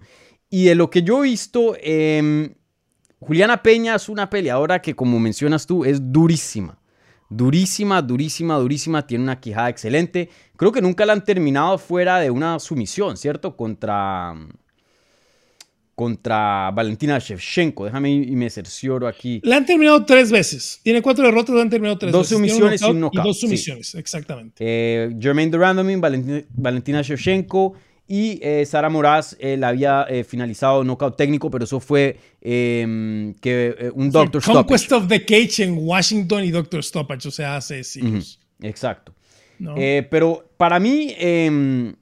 Y 0.51 0.65
de 0.65 0.75
lo 0.75 0.91
que 0.91 1.03
yo 1.03 1.25
he 1.25 1.29
visto, 1.29 1.77
em, 1.81 2.55
Juliana 3.21 3.63
Peña 3.63 3.95
es 3.95 4.09
una 4.09 4.29
peleadora 4.29 4.83
que, 4.83 4.95
como 4.95 5.21
mencionas 5.21 5.67
tú, 5.67 5.85
es 5.85 6.13
durísima. 6.13 6.79
Durísima, 7.31 8.03
durísima, 8.03 8.57
durísima. 8.59 9.07
Tiene 9.07 9.25
una 9.25 9.41
quijada 9.41 9.69
excelente. 9.69 10.29
Creo 10.57 10.73
que 10.73 10.83
nunca 10.83 11.07
la 11.07 11.15
han 11.15 11.25
terminado 11.25 11.79
fuera 11.79 12.19
de 12.19 12.31
una 12.31 12.59
sumisión, 12.59 13.17
¿cierto? 13.17 13.57
Contra. 13.57 14.35
Contra 15.95 16.71
Valentina 16.73 17.19
Shevchenko. 17.19 17.85
Déjame 17.85 18.11
y 18.13 18.37
me 18.37 18.51
cercioro 18.51 19.07
aquí. 19.07 19.41
La 19.45 19.57
han 19.57 19.67
terminado 19.67 20.05
tres 20.05 20.31
veces. 20.31 20.81
Tiene 20.83 21.01
cuatro 21.03 21.25
derrotas, 21.25 21.55
la 21.55 21.63
han 21.63 21.71
terminado 21.71 21.99
tres 21.99 22.13
dos 22.13 22.23
veces. 22.23 22.37
Sumisiones 22.37 22.83
y, 22.83 22.85
un 22.87 23.01
knockout, 23.01 23.25
y 23.25 23.29
dos 23.29 23.41
sumisiones, 23.41 23.95
exactamente. 23.95 24.57
Eh, 24.59 25.15
Jermaine 25.21 25.51
Durandomin, 25.51 26.01
Valentina, 26.01 26.43
Valentina 26.51 27.03
Shevchenko 27.03 27.75
y 28.07 28.39
eh, 28.43 28.67
Sara 28.67 28.91
Moraz 28.91 29.35
eh, 29.39 29.57
la 29.57 29.69
había 29.69 30.07
eh, 30.09 30.25
finalizado 30.25 30.85
knockout 30.85 31.17
técnico, 31.17 31.51
pero 31.51 31.65
eso 31.65 31.81
fue 31.81 32.19
em, 32.41 33.33
que 33.35 33.91
un 33.95 34.11
Doctor 34.11 34.43
Stoppage. 34.43 34.67
Conquest 34.67 34.93
of 34.93 35.09
the 35.09 35.25
Cage 35.25 35.65
en 35.65 35.79
Washington 35.79 36.45
y 36.45 36.51
Doctor 36.51 36.85
Stoppage, 36.85 37.29
o 37.29 37.31
sea, 37.31 37.57
hace 37.57 37.83
siglos. 37.83 38.41
Exacto. 38.61 39.15
pero 40.11 40.51
para 40.57 40.79
mí, 40.79 41.15
em, 41.17 41.95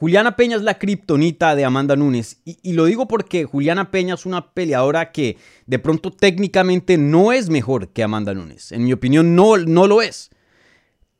Juliana 0.00 0.34
Peña 0.34 0.56
es 0.56 0.62
la 0.62 0.78
kriptonita 0.78 1.54
de 1.54 1.66
Amanda 1.66 1.94
Nunes. 1.94 2.40
Y, 2.46 2.72
lo 2.72 2.86
digo 2.86 3.06
porque 3.06 3.44
Juliana 3.44 3.90
Peña 3.90 4.14
es 4.14 4.24
una 4.24 4.54
peleadora 4.54 5.12
que 5.12 5.36
de 5.66 5.78
pronto 5.78 6.10
técnicamente 6.10 6.96
no 6.96 7.32
es 7.32 7.50
mejor 7.50 7.88
que 7.88 8.02
Amanda 8.02 8.32
Nunes. 8.32 8.72
En 8.72 8.84
mi 8.84 8.94
opinión, 8.94 9.36
no, 9.36 9.58
no 9.58 9.86
lo 9.86 10.00
es. 10.00 10.30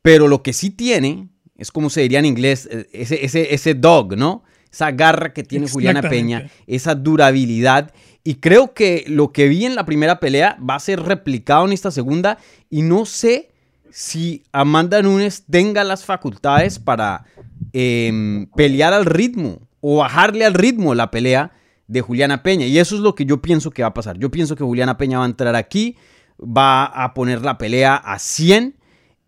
Pero 0.01 0.27
lo 0.27 0.41
que 0.41 0.51
sí 0.51 0.71
tiene 0.71 1.29
es 1.57 1.71
como 1.71 1.91
se 1.91 2.01
diría 2.01 2.17
en 2.17 2.25
inglés, 2.25 2.67
eh, 2.71 2.89
ese, 2.91 3.23
ese, 3.23 3.53
ese 3.53 3.75
dog, 3.75 4.17
¿no? 4.17 4.43
Esa 4.71 4.89
garra 4.89 5.31
que 5.31 5.43
tiene 5.43 5.69
Juliana 5.69 6.01
Peña, 6.01 6.49
esa 6.65 6.95
durabilidad. 6.95 7.93
Y 8.23 8.35
creo 8.35 8.73
que 8.73 9.05
lo 9.07 9.31
que 9.31 9.47
vi 9.47 9.65
en 9.65 9.75
la 9.75 9.85
primera 9.85 10.19
pelea 10.19 10.57
va 10.59 10.73
a 10.73 10.79
ser 10.79 11.03
replicado 11.03 11.67
en 11.67 11.73
esta 11.73 11.91
segunda. 11.91 12.39
Y 12.71 12.81
no 12.81 13.05
sé 13.05 13.51
si 13.91 14.41
Amanda 14.51 15.03
Nunes 15.03 15.43
tenga 15.47 15.83
las 15.83 16.03
facultades 16.03 16.79
para 16.79 17.25
em, 17.73 18.47
pelear 18.55 18.93
al 18.93 19.05
ritmo 19.05 19.59
o 19.79 19.97
bajarle 19.97 20.45
al 20.45 20.53
ritmo 20.53 20.95
la 20.95 21.11
pelea 21.11 21.51
de 21.87 22.01
Juliana 22.01 22.43
Peña. 22.43 22.65
Y 22.65 22.79
eso 22.79 22.95
es 22.95 23.01
lo 23.01 23.15
que 23.15 23.25
yo 23.25 23.41
pienso 23.41 23.71
que 23.71 23.81
va 23.81 23.89
a 23.89 23.93
pasar. 23.93 24.17
Yo 24.17 24.31
pienso 24.31 24.55
que 24.55 24.63
Juliana 24.63 24.97
Peña 24.97 25.17
va 25.17 25.25
a 25.25 25.27
entrar 25.27 25.55
aquí, 25.55 25.97
va 26.39 26.85
a 26.85 27.13
poner 27.13 27.41
la 27.41 27.57
pelea 27.57 27.95
a 27.95 28.17
100 28.17 28.77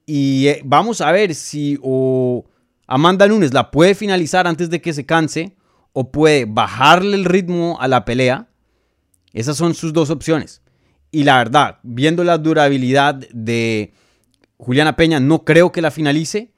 y 0.06 0.48
eh, 0.48 0.62
vamos 0.64 1.02
a 1.02 1.12
ver 1.12 1.36
si 1.36 1.78
o 1.82 2.46
Amanda 2.88 3.28
Nunes 3.28 3.54
la 3.54 3.72
puede 3.72 3.96
finalizar 3.96 4.48
antes 4.48 4.70
de 4.70 4.82
que 4.82 4.94
se 4.94 5.06
canse 5.06 5.56
o 5.92 6.12
puede 6.12 6.46
bajarle 6.46 7.16
el 7.16 7.26
ritmo 7.26 7.78
a 7.80 7.88
la 7.88 8.06
pelea. 8.06 8.48
Esas 9.34 9.58
son 9.58 9.74
sus 9.74 9.92
dos 9.94 10.10
opciones. 10.10 10.62
Y 11.12 11.24
la 11.24 11.38
verdad, 11.38 11.80
viendo 11.84 12.24
la 12.24 12.38
durabilidad 12.38 13.16
de 13.16 13.94
Juliana 14.58 14.96
Peña, 14.96 15.20
no 15.20 15.44
creo 15.44 15.72
que 15.72 15.82
la 15.82 15.92
finalice 15.92 16.53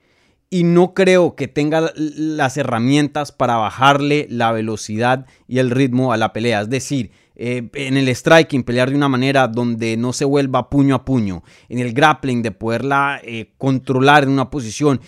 y 0.49 0.63
no 0.63 0.93
creo 0.93 1.35
que 1.35 1.47
tenga 1.47 1.91
las 1.95 2.57
herramientas 2.57 3.31
para 3.31 3.57
bajarle 3.57 4.27
la 4.29 4.51
velocidad 4.51 5.25
y 5.47 5.59
el 5.59 5.71
ritmo 5.71 6.13
a 6.13 6.17
la 6.17 6.33
pelea. 6.33 6.61
Es 6.61 6.69
decir, 6.69 7.11
eh, 7.37 7.69
en 7.73 7.97
el 7.97 8.07
striking, 8.15 8.63
pelear 8.63 8.89
de 8.89 8.95
una 8.95 9.09
manera 9.09 9.47
donde 9.47 9.97
no 9.97 10.13
se 10.13 10.23
vuelva 10.23 10.69
puño 10.69 10.95
a 10.95 11.03
puño, 11.03 11.43
en 11.67 11.79
el 11.79 11.93
grappling, 11.93 12.41
de 12.41 12.51
poderla 12.51 13.19
eh, 13.23 13.53
controlar 13.57 14.23
en 14.23 14.29
una 14.29 14.49
posición 14.49 15.01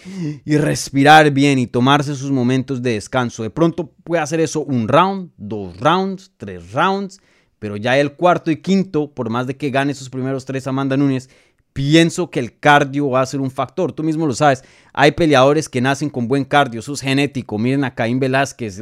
y 0.44 0.58
respirar 0.58 1.32
bien 1.32 1.58
y 1.58 1.68
tomarse 1.68 2.16
sus 2.16 2.32
momentos 2.32 2.82
de 2.82 2.94
descanso. 2.94 3.44
De 3.44 3.50
pronto 3.50 3.94
puede 4.04 4.22
hacer 4.22 4.42
eso 4.42 4.62
un 4.62 4.90
round, 4.90 5.32
dos 5.38 5.80
rounds, 5.80 6.32
tres 6.36 6.74
rounds, 6.74 7.22
pero 7.60 7.78
ya 7.78 7.98
el 7.98 8.14
cuarto 8.14 8.52
y 8.52 8.58
quinto, 8.58 9.12
por 9.12 9.30
más 9.30 9.48
de 9.48 9.56
que 9.56 9.70
gane 9.70 9.94
sus 9.94 10.10
primeros 10.10 10.46
tres 10.46 10.68
Amanda 10.68 10.98
Núñez, 10.98 11.30
pienso 11.78 12.32
que 12.32 12.40
el 12.40 12.58
cardio 12.58 13.08
va 13.12 13.22
a 13.22 13.26
ser 13.28 13.40
un 13.40 13.52
factor. 13.52 13.92
Tú 13.92 14.02
mismo 14.02 14.26
lo 14.26 14.34
sabes. 14.34 14.64
Hay 14.94 15.12
peleadores 15.12 15.70
que 15.70 15.80
nacen 15.80 16.10
con 16.10 16.28
buen 16.28 16.44
cardio, 16.44 16.80
eso 16.80 16.92
es 16.92 17.02
genético. 17.02 17.60
Miren 17.60 17.84
a 17.84 17.94
Caín 17.94 18.20
Velázquez. 18.20 18.82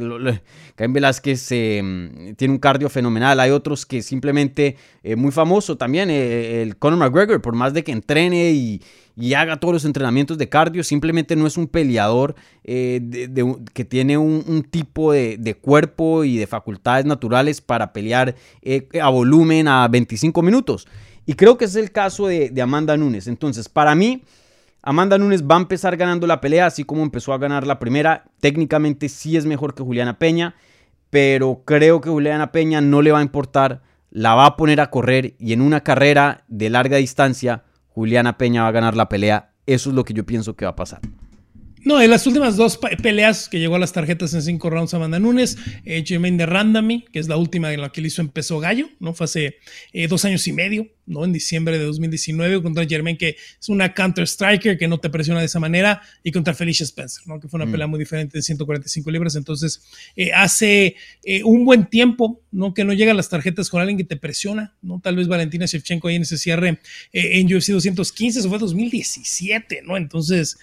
Caín 0.76 0.94
Velázquez 0.94 1.52
em, 1.52 2.34
tiene 2.36 2.54
un 2.54 2.58
cardio 2.58 2.88
fenomenal. 2.88 3.38
Hay 3.38 3.50
otros 3.50 3.84
que 3.84 4.00
simplemente, 4.00 4.78
eh, 5.02 5.14
muy 5.14 5.30
famoso 5.30 5.76
también, 5.76 6.08
eh, 6.08 6.62
el 6.62 6.78
Conor 6.78 6.98
McGregor, 6.98 7.42
por 7.42 7.54
más 7.54 7.74
de 7.74 7.84
que 7.84 7.92
entrene 7.92 8.52
y, 8.52 8.80
haga 9.34 9.60
todos 9.60 9.74
los 9.74 9.84
entrenamientos 9.84 10.38
de 10.38 10.48
cardio, 10.48 10.82
simplemente 10.82 11.36
no 11.36 11.46
es 11.46 11.58
un 11.58 11.66
peleador 11.66 12.34
eh, 12.64 13.28
que 13.74 13.84
tiene 13.84 14.16
un, 14.16 14.62
tipo 14.70 15.12
de, 15.12 15.36
de, 15.38 15.54
cuerpo 15.54 16.24
y 16.24 16.38
de 16.38 16.46
facultades 16.46 17.04
naturales 17.04 17.60
para 17.60 17.92
pelear 17.92 18.34
a 19.00 19.08
volumen 19.10 19.68
a 19.68 19.88
25 19.88 20.40
minutos. 20.42 20.86
Y 21.26 21.34
creo 21.34 21.58
que 21.58 21.64
es 21.64 21.74
el 21.74 21.90
caso 21.90 22.28
de, 22.28 22.52
Amanda 22.62 22.96
Nunes. 22.96 23.26
Entonces, 23.26 23.68
para 23.68 23.94
mí, 23.96 24.22
Amanda 24.80 25.18
Nunes 25.18 25.42
va 25.44 25.56
a 25.56 25.60
empezar 25.60 25.96
ganando 25.96 26.26
la 26.28 26.40
pelea, 26.40 26.66
así 26.66 26.84
como 26.84 27.02
empezó 27.02 27.32
a 27.32 27.38
ganar 27.38 27.66
la 27.66 27.80
primera. 27.80 28.24
Técnicamente 28.40 29.08
sí 29.08 29.36
es 29.36 29.44
mejor 29.44 29.74
que 29.74 29.82
Juliana 29.82 30.18
Peña, 30.18 30.54
pero 31.10 31.62
creo 31.64 32.00
que 32.00 32.10
Juliana 32.10 32.52
Peña 32.52 32.80
no 32.80 33.02
le 33.02 33.10
va 33.10 33.18
a 33.18 33.22
importar. 33.22 33.82
La 34.10 34.34
va 34.34 34.46
a 34.46 34.56
poner 34.56 34.80
a 34.80 34.88
correr 34.88 35.34
y 35.38 35.52
en 35.52 35.60
una 35.60 35.82
carrera 35.82 36.44
de 36.46 36.70
larga 36.70 36.96
distancia, 36.96 37.64
Juliana 37.88 38.38
Peña 38.38 38.62
va 38.62 38.68
a 38.68 38.72
ganar 38.72 38.96
la 38.96 39.08
pelea. 39.08 39.50
Eso 39.66 39.90
es 39.90 39.96
lo 39.96 40.04
que 40.04 40.14
yo 40.14 40.24
pienso 40.24 40.54
que 40.54 40.64
va 40.64 40.70
a 40.70 40.76
pasar. 40.76 41.00
No, 41.86 42.02
en 42.02 42.10
las 42.10 42.26
últimas 42.26 42.56
dos 42.56 42.80
peleas 43.00 43.48
que 43.48 43.60
llegó 43.60 43.76
a 43.76 43.78
las 43.78 43.92
tarjetas 43.92 44.34
en 44.34 44.42
cinco 44.42 44.70
rounds 44.70 44.92
Amanda 44.92 45.20
Nunes, 45.20 45.56
eh, 45.84 46.02
Jermaine 46.04 46.36
de 46.36 46.44
Randami, 46.44 47.04
que 47.12 47.20
es 47.20 47.28
la 47.28 47.36
última 47.36 47.72
en 47.72 47.80
la 47.80 47.92
que 47.92 48.00
le 48.00 48.08
hizo 48.08 48.22
empezó 48.22 48.58
Gallo, 48.58 48.90
¿no? 48.98 49.14
Fue 49.14 49.26
hace 49.26 49.58
eh, 49.92 50.08
dos 50.08 50.24
años 50.24 50.48
y 50.48 50.52
medio, 50.52 50.88
¿no? 51.06 51.24
En 51.24 51.32
diciembre 51.32 51.78
de 51.78 51.84
2019 51.84 52.60
contra 52.60 52.84
Jermaine, 52.86 53.16
que 53.16 53.36
es 53.60 53.68
una 53.68 53.94
counter 53.94 54.26
striker 54.26 54.76
que 54.76 54.88
no 54.88 54.98
te 54.98 55.10
presiona 55.10 55.38
de 55.38 55.46
esa 55.46 55.60
manera, 55.60 56.02
y 56.24 56.32
contra 56.32 56.54
Felicia 56.54 56.82
Spencer, 56.82 57.22
¿no? 57.28 57.38
Que 57.38 57.46
fue 57.46 57.58
una 57.58 57.66
mm. 57.66 57.70
pelea 57.70 57.86
muy 57.86 58.00
diferente 58.00 58.36
de 58.36 58.42
145 58.42 59.08
libras. 59.12 59.36
Entonces, 59.36 59.80
eh, 60.16 60.32
hace 60.32 60.96
eh, 61.22 61.44
un 61.44 61.64
buen 61.64 61.86
tiempo, 61.86 62.42
¿no? 62.50 62.74
Que 62.74 62.82
no 62.82 62.94
llega 62.94 63.12
a 63.12 63.14
las 63.14 63.28
tarjetas 63.28 63.70
con 63.70 63.80
alguien 63.80 63.96
que 63.96 64.02
te 64.02 64.16
presiona, 64.16 64.74
¿no? 64.82 64.98
Tal 65.00 65.14
vez 65.14 65.28
Valentina 65.28 65.66
Shevchenko 65.66 66.08
ahí 66.08 66.16
en 66.16 66.22
ese 66.22 66.36
cierre 66.36 66.80
en 67.12 67.46
UFC 67.46 67.68
215, 67.68 68.40
eso 68.40 68.48
fue 68.48 68.58
2017, 68.58 69.82
¿no? 69.84 69.96
Entonces, 69.96 70.58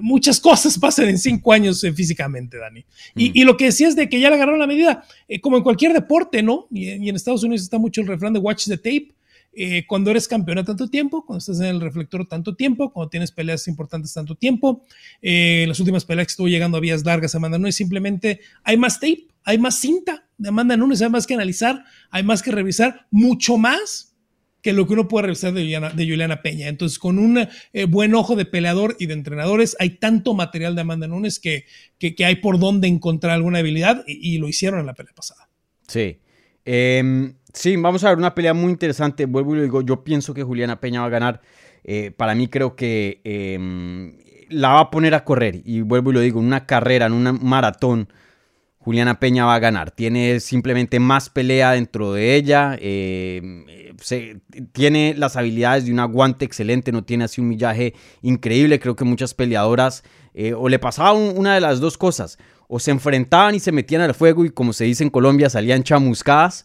muchas 0.00 0.40
cosas 0.40 0.61
pasan 0.78 1.08
en 1.08 1.18
cinco 1.18 1.52
años 1.52 1.80
físicamente, 1.94 2.58
Dani. 2.58 2.84
Y, 3.14 3.30
mm. 3.30 3.32
y, 3.34 3.44
lo 3.44 3.56
que 3.56 3.66
decías 3.66 3.96
de 3.96 4.08
que 4.08 4.20
ya 4.20 4.28
le 4.28 4.36
agarraron 4.36 4.60
la 4.60 4.66
medida, 4.66 5.04
como 5.40 5.56
en 5.56 5.62
cualquier 5.62 5.92
deporte, 5.92 6.42
¿no? 6.42 6.66
Y, 6.70 6.88
y 6.88 7.08
en 7.08 7.16
Estados 7.16 7.42
Unidos 7.42 7.62
está 7.62 7.78
mucho 7.78 8.00
el 8.00 8.06
refrán 8.06 8.32
de 8.32 8.38
watch 8.38 8.66
the 8.66 8.76
tape. 8.76 9.12
Eh, 9.54 9.84
cuando 9.86 10.10
eres 10.10 10.28
campeona 10.28 10.64
tanto 10.64 10.88
tiempo, 10.88 11.26
cuando 11.26 11.38
estás 11.38 11.60
en 11.60 11.66
el 11.66 11.80
reflector 11.80 12.26
tanto 12.26 12.54
tiempo, 12.54 12.90
cuando 12.90 13.10
tienes 13.10 13.30
peleas 13.32 13.68
importantes 13.68 14.14
tanto 14.14 14.34
tiempo, 14.34 14.82
eh, 15.20 15.66
las 15.68 15.78
últimas 15.78 16.06
peleas 16.06 16.28
que 16.28 16.30
estuvo 16.32 16.48
llegando 16.48 16.78
a 16.78 16.80
vías 16.80 17.04
largas 17.04 17.34
Amanda 17.34 17.58
Nunes, 17.58 17.76
simplemente 17.76 18.40
hay 18.64 18.78
más 18.78 18.98
tape, 18.98 19.26
hay 19.44 19.58
más 19.58 19.78
cinta 19.78 20.26
de 20.38 20.48
Amanda 20.48 20.76
Nunes, 20.76 21.02
hay 21.02 21.10
más 21.10 21.26
que 21.26 21.34
analizar, 21.34 21.84
hay 22.10 22.22
más 22.22 22.42
que 22.42 22.50
revisar, 22.50 23.06
mucho 23.10 23.58
más 23.58 24.11
que 24.62 24.72
lo 24.72 24.86
que 24.86 24.94
uno 24.94 25.08
puede 25.08 25.26
revisar 25.26 25.52
de 25.52 25.62
Juliana, 25.96 26.40
Peña. 26.40 26.68
Entonces, 26.68 26.98
con 26.98 27.18
un 27.18 27.38
eh, 27.72 27.84
buen 27.84 28.14
ojo 28.14 28.36
de 28.36 28.46
peleador 28.46 28.96
y 28.98 29.06
de 29.06 29.14
entrenadores, 29.14 29.76
hay 29.78 29.90
tanto 29.90 30.34
material 30.34 30.74
de 30.74 30.80
Amanda 30.80 31.08
Nunes 31.08 31.38
que, 31.38 31.66
hay 32.24 32.36
por 32.36 32.58
dónde 32.58 32.88
encontrar 32.88 33.32
alguna 33.32 33.58
habilidad 33.58 34.04
y, 34.06 34.38
lo 34.38 34.48
hicieron 34.48 34.80
en 34.80 34.86
la 34.86 34.94
pelea 34.94 35.12
pasada. 35.14 35.48
Sí. 35.86 36.18
Eh, 36.64 37.32
Sí, 37.52 37.76
vamos 37.76 38.02
a 38.04 38.08
ver 38.08 38.18
una 38.18 38.34
pelea 38.34 38.54
muy 38.54 38.70
interesante. 38.70 39.26
Vuelvo 39.26 39.54
y 39.54 39.58
lo 39.58 39.62
digo, 39.62 39.82
yo 39.82 40.04
pienso 40.04 40.32
que 40.32 40.42
Juliana 40.42 40.80
Peña 40.80 41.00
va 41.00 41.06
a 41.06 41.10
ganar. 41.10 41.40
Eh, 41.84 42.10
para 42.10 42.34
mí 42.34 42.48
creo 42.48 42.76
que 42.76 43.20
em, 43.24 44.16
la 44.48 44.70
va 44.70 44.80
a 44.80 44.90
poner 44.90 45.14
a 45.14 45.24
correr. 45.24 45.60
Y 45.64 45.82
vuelvo 45.82 46.10
y 46.10 46.14
lo 46.14 46.20
digo, 46.20 46.40
en 46.40 46.46
una 46.46 46.66
carrera, 46.66 47.06
en 47.06 47.12
un 47.12 47.40
maratón, 47.42 48.08
Juliana 48.84 49.20
Peña 49.20 49.44
va 49.44 49.54
a 49.54 49.58
ganar. 49.58 49.90
Tiene 49.92 50.40
simplemente 50.40 50.98
más 50.98 51.30
pelea 51.30 51.72
dentro 51.72 52.12
de 52.12 52.34
ella. 52.34 52.76
Em, 52.80 53.64
tiene 54.72 55.14
las 55.16 55.36
habilidades 55.36 55.86
de 55.86 55.92
un 55.92 56.00
aguante 56.00 56.44
excelente. 56.44 56.92
No 56.92 57.04
tiene 57.04 57.24
así 57.24 57.40
un 57.40 57.48
millaje 57.48 57.94
increíble. 58.22 58.80
Creo 58.80 58.96
que 58.96 59.04
muchas 59.04 59.34
peleadoras 59.34 60.02
eh, 60.34 60.54
o 60.54 60.68
le 60.68 60.78
pasaba 60.78 61.12
una 61.12 61.54
de 61.54 61.60
las 61.60 61.80
dos 61.80 61.96
cosas. 61.96 62.38
O 62.68 62.80
se 62.80 62.90
enfrentaban 62.90 63.54
y 63.54 63.60
se 63.60 63.70
metían 63.70 64.02
al 64.02 64.14
fuego 64.14 64.44
y 64.44 64.50
como 64.50 64.72
se 64.72 64.84
dice 64.84 65.04
en 65.04 65.10
Colombia 65.10 65.48
salían 65.48 65.82
chamuscadas 65.82 66.64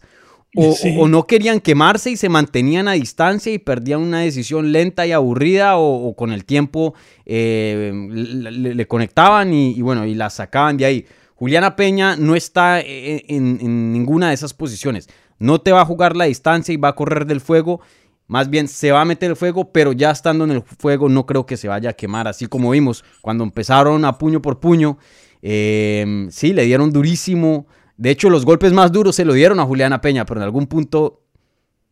o, 0.56 0.74
no 1.08 1.26
querían 1.26 1.60
quemarse 1.60 2.10
y 2.10 2.16
se 2.16 2.28
mantenían 2.28 2.88
a 2.88 2.92
distancia 2.92 3.52
y 3.52 3.58
perdían 3.58 4.00
una 4.00 4.20
decisión 4.20 4.72
lenta 4.72 5.06
y 5.06 5.12
aburrida 5.12 5.76
o, 5.76 6.14
con 6.16 6.32
el 6.32 6.44
tiempo 6.44 6.94
eh, 7.26 7.92
le, 8.10 8.86
conectaban 8.86 9.52
y, 9.52 9.80
bueno, 9.82 10.06
y 10.06 10.14
la 10.14 10.30
sacaban 10.30 10.76
de 10.76 10.84
ahí. 10.84 11.06
Juliana 11.38 11.76
Peña 11.76 12.16
no 12.16 12.34
está 12.34 12.80
e, 12.80 13.16
e, 13.16 13.24
en, 13.28 13.92
ninguna 13.92 14.28
de 14.28 14.34
esas 14.34 14.54
posiciones. 14.54 15.08
No 15.38 15.60
te 15.60 15.72
va 15.72 15.82
a 15.82 15.86
jugar 15.86 16.16
la 16.16 16.24
distancia 16.24 16.72
y 16.72 16.76
va 16.76 16.88
a 16.88 16.94
correr 16.94 17.26
del 17.26 17.40
fuego. 17.40 17.80
Más 18.26 18.50
bien 18.50 18.68
se 18.68 18.90
va 18.90 19.00
a 19.00 19.04
meter 19.04 19.30
el 19.30 19.36
fuego, 19.36 19.72
pero 19.72 19.92
ya 19.92 20.10
estando 20.10 20.44
en 20.44 20.50
el 20.50 20.62
fuego 20.62 21.08
no 21.08 21.26
creo 21.26 21.46
que 21.46 21.56
se 21.56 21.68
vaya 21.68 21.90
a 21.90 21.94
quemar. 21.94 22.28
Así 22.28 22.46
como 22.46 22.70
vimos 22.70 23.04
cuando 23.22 23.44
empezaron 23.44 24.04
a 24.04 24.18
puño 24.18 24.42
por 24.42 24.60
puño. 24.60 24.98
Eh, 25.40 26.26
sí, 26.30 26.52
le 26.52 26.64
dieron 26.64 26.92
durísimo 26.92 27.66
de 27.98 28.10
hecho, 28.10 28.30
los 28.30 28.44
golpes 28.44 28.72
más 28.72 28.92
duros 28.92 29.16
se 29.16 29.24
lo 29.24 29.32
dieron 29.32 29.58
a 29.58 29.64
Juliana 29.64 30.00
Peña, 30.00 30.24
pero 30.24 30.40
en 30.40 30.44
algún 30.44 30.68
punto 30.68 31.24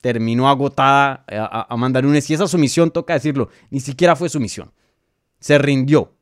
terminó 0.00 0.48
agotada 0.48 1.24
a 1.28 1.66
Amanda 1.68 2.00
Nunes. 2.00 2.30
Y 2.30 2.34
esa 2.34 2.46
sumisión, 2.46 2.92
toca 2.92 3.14
decirlo, 3.14 3.50
ni 3.70 3.80
siquiera 3.80 4.14
fue 4.14 4.28
sumisión. 4.28 4.72
Se 5.40 5.58
rindió 5.58 6.14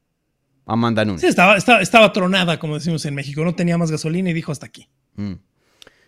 Amanda 0.67 1.05
Nunes. 1.05 1.21
Sí, 1.21 1.27
estaba, 1.27 1.57
estaba, 1.57 2.13
tronada, 2.13 2.59
como 2.59 2.75
decimos 2.75 3.05
en 3.05 3.15
México. 3.15 3.45
No 3.45 3.55
tenía 3.55 3.77
más 3.77 3.91
gasolina 3.91 4.31
y 4.31 4.33
dijo 4.33 4.53
hasta 4.53 4.67
aquí. 4.67 4.89
Mm. 5.17 5.35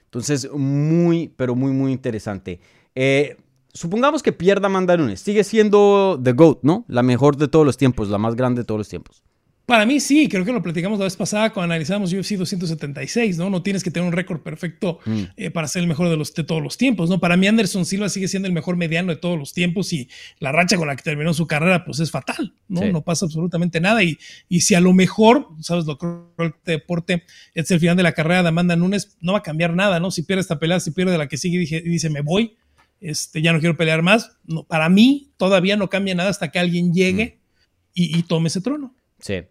Entonces, 0.04 0.50
muy, 0.52 1.28
pero 1.36 1.54
muy, 1.54 1.72
muy 1.72 1.92
interesante. 1.92 2.60
Eh, 2.94 3.36
supongamos 3.74 4.22
que 4.22 4.32
pierda 4.32 4.66
Amanda 4.66 4.96
Nunes. 4.96 5.20
Sigue 5.20 5.44
siendo 5.44 6.18
The 6.22 6.32
GOAT, 6.32 6.60
¿no? 6.62 6.84
La 6.88 7.02
mejor 7.02 7.36
de 7.36 7.48
todos 7.48 7.66
los 7.66 7.76
tiempos, 7.76 8.08
la 8.08 8.18
más 8.18 8.34
grande 8.34 8.62
de 8.62 8.64
todos 8.64 8.78
los 8.78 8.88
tiempos. 8.88 9.22
Para 9.66 9.84
mí 9.84 9.98
sí, 9.98 10.28
creo 10.28 10.44
que 10.44 10.52
lo 10.52 10.62
platicamos 10.62 10.96
la 10.96 11.06
vez 11.06 11.16
pasada 11.16 11.52
cuando 11.52 11.74
analizamos 11.74 12.12
UFC 12.12 12.36
276, 12.36 13.36
¿no? 13.36 13.50
No 13.50 13.64
tienes 13.64 13.82
que 13.82 13.90
tener 13.90 14.06
un 14.06 14.12
récord 14.12 14.40
perfecto 14.40 15.00
mm. 15.04 15.22
eh, 15.36 15.50
para 15.50 15.66
ser 15.66 15.82
el 15.82 15.88
mejor 15.88 16.08
de, 16.08 16.16
los, 16.16 16.32
de 16.34 16.44
todos 16.44 16.62
los 16.62 16.76
tiempos, 16.76 17.10
¿no? 17.10 17.18
Para 17.18 17.36
mí 17.36 17.48
Anderson 17.48 17.84
Silva 17.84 18.08
sigue 18.08 18.28
siendo 18.28 18.46
el 18.46 18.54
mejor 18.54 18.76
mediano 18.76 19.10
de 19.10 19.16
todos 19.16 19.36
los 19.36 19.52
tiempos 19.52 19.92
y 19.92 20.08
la 20.38 20.52
racha 20.52 20.76
con 20.76 20.86
la 20.86 20.94
que 20.94 21.02
terminó 21.02 21.34
su 21.34 21.48
carrera 21.48 21.84
pues 21.84 21.98
es 21.98 22.12
fatal, 22.12 22.54
¿no? 22.68 22.84
No 22.92 23.02
pasa 23.02 23.26
absolutamente 23.26 23.80
nada 23.80 24.04
y, 24.04 24.18
y 24.48 24.60
si 24.60 24.76
a 24.76 24.80
lo 24.80 24.92
mejor, 24.92 25.48
sabes, 25.60 25.84
lo 25.84 25.98
que 25.98 26.06
el 26.38 26.54
deporte 26.64 27.24
es 27.52 27.68
el 27.72 27.80
final 27.80 27.96
de 27.96 28.04
la 28.04 28.12
carrera 28.12 28.44
de 28.44 28.50
Amanda 28.50 28.76
Nunes, 28.76 29.16
no 29.20 29.32
va 29.32 29.38
a 29.38 29.42
cambiar 29.42 29.74
nada, 29.74 29.98
¿no? 29.98 30.12
Si 30.12 30.22
pierde 30.22 30.42
esta 30.42 30.60
pelea, 30.60 30.78
si 30.78 30.92
pierde 30.92 31.18
la 31.18 31.26
que 31.26 31.38
sigue 31.38 31.62
y 31.62 31.80
dice 31.80 32.08
me 32.08 32.20
voy, 32.20 32.56
este, 33.00 33.42
ya 33.42 33.52
no 33.52 33.58
quiero 33.58 33.76
pelear 33.76 34.02
más, 34.02 34.30
no, 34.44 34.62
para 34.62 34.88
mí 34.88 35.32
todavía 35.36 35.76
no 35.76 35.90
cambia 35.90 36.14
nada 36.14 36.30
hasta 36.30 36.52
que 36.52 36.60
alguien 36.60 36.94
llegue 36.94 37.40
mm. 37.40 37.90
y, 37.94 38.18
y 38.18 38.22
tome 38.22 38.46
ese 38.46 38.60
trono. 38.60 38.94
Sí. 39.18 39.42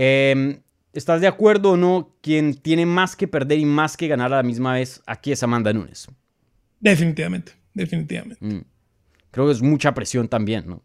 Em, 0.00 0.60
¿Estás 0.92 1.20
de 1.20 1.26
acuerdo 1.26 1.72
o 1.72 1.76
no? 1.76 2.16
Quien 2.22 2.54
tiene 2.54 2.86
más 2.86 3.16
que 3.16 3.26
perder 3.26 3.58
y 3.58 3.64
más 3.64 3.96
que 3.96 4.06
ganar 4.06 4.32
a 4.32 4.36
la 4.36 4.42
misma 4.44 4.74
vez 4.74 5.02
aquí 5.06 5.32
es 5.32 5.42
Amanda 5.42 5.72
Nunes. 5.72 6.06
Definitivamente, 6.78 7.52
definitivamente. 7.74 8.44
Mm. 8.44 8.62
Creo 9.32 9.46
que 9.46 9.52
es 9.52 9.60
mucha 9.60 9.92
presión 9.94 10.28
también, 10.28 10.68
¿no? 10.68 10.84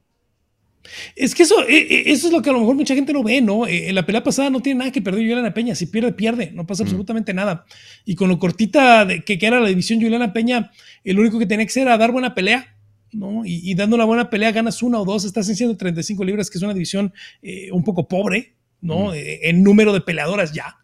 Es 1.15 1.36
que 1.36 1.43
eso, 1.43 1.62
e, 1.67 1.78
e, 1.78 2.12
eso 2.12 2.26
es 2.26 2.34
lo 2.34 2.41
que 2.41 2.49
a 2.49 2.54
lo 2.54 2.60
mejor 2.62 2.73
mucha 2.76 2.95
gente 2.95 3.13
no 3.13 3.21
ve, 3.21 3.39
¿no? 3.39 3.67
Eh, 3.67 3.89
en 3.89 3.93
la 3.93 4.04
pelea 4.04 4.23
pasada 4.23 4.49
no 4.49 4.62
tiene 4.62 4.80
nada 4.80 4.91
que 4.91 5.02
perder 5.02 5.21
Juliana 5.21 5.54
Peña. 5.54 5.76
Si 5.76 5.86
pierde, 5.86 6.12
pierde. 6.13 6.49
No 6.52 6.65
pasa 6.65 6.84
mm. 6.84 6.88
absolutamente 6.88 7.36
nada. 7.36 7.65
Y 8.06 8.15
con 8.15 8.30
lo 8.30 8.39
cortita 8.39 9.06
de, 9.06 9.23
que, 9.23 9.38
era 9.39 9.60
la 9.60 9.67
división 9.67 10.02
Juliana 10.02 10.34
Peña, 10.34 10.71
el 11.04 11.19
único 11.19 11.38
que 11.38 11.45
tenía 11.45 11.67
que 11.67 11.69
hacer 11.69 11.84
era 11.84 11.99
dar 11.99 12.12
buena 12.12 12.34
pelea. 12.34 12.78
¿no? 13.12 13.43
Y, 13.45 13.76
dando 13.76 13.95
una 13.95 14.06
buena 14.06 14.32
pelea 14.32 14.52
ganas 14.52 14.82
una 14.82 14.99
o 14.99 15.06
dos, 15.06 15.23
estás 15.23 15.47
en 15.47 15.56
135 15.56 16.23
libras, 16.23 16.49
que 16.49 16.58
es 16.58 16.63
una 16.63 16.73
división 16.73 17.13
eh, 17.43 17.71
un 17.71 17.84
poco 17.84 18.08
pobre, 18.08 18.56
¿no? 18.84 19.13
Eh, 19.13 19.50
en 19.50 19.63
número 19.63 19.93
de 19.93 20.02
peleadoras 20.02 20.54
ya, 20.54 20.78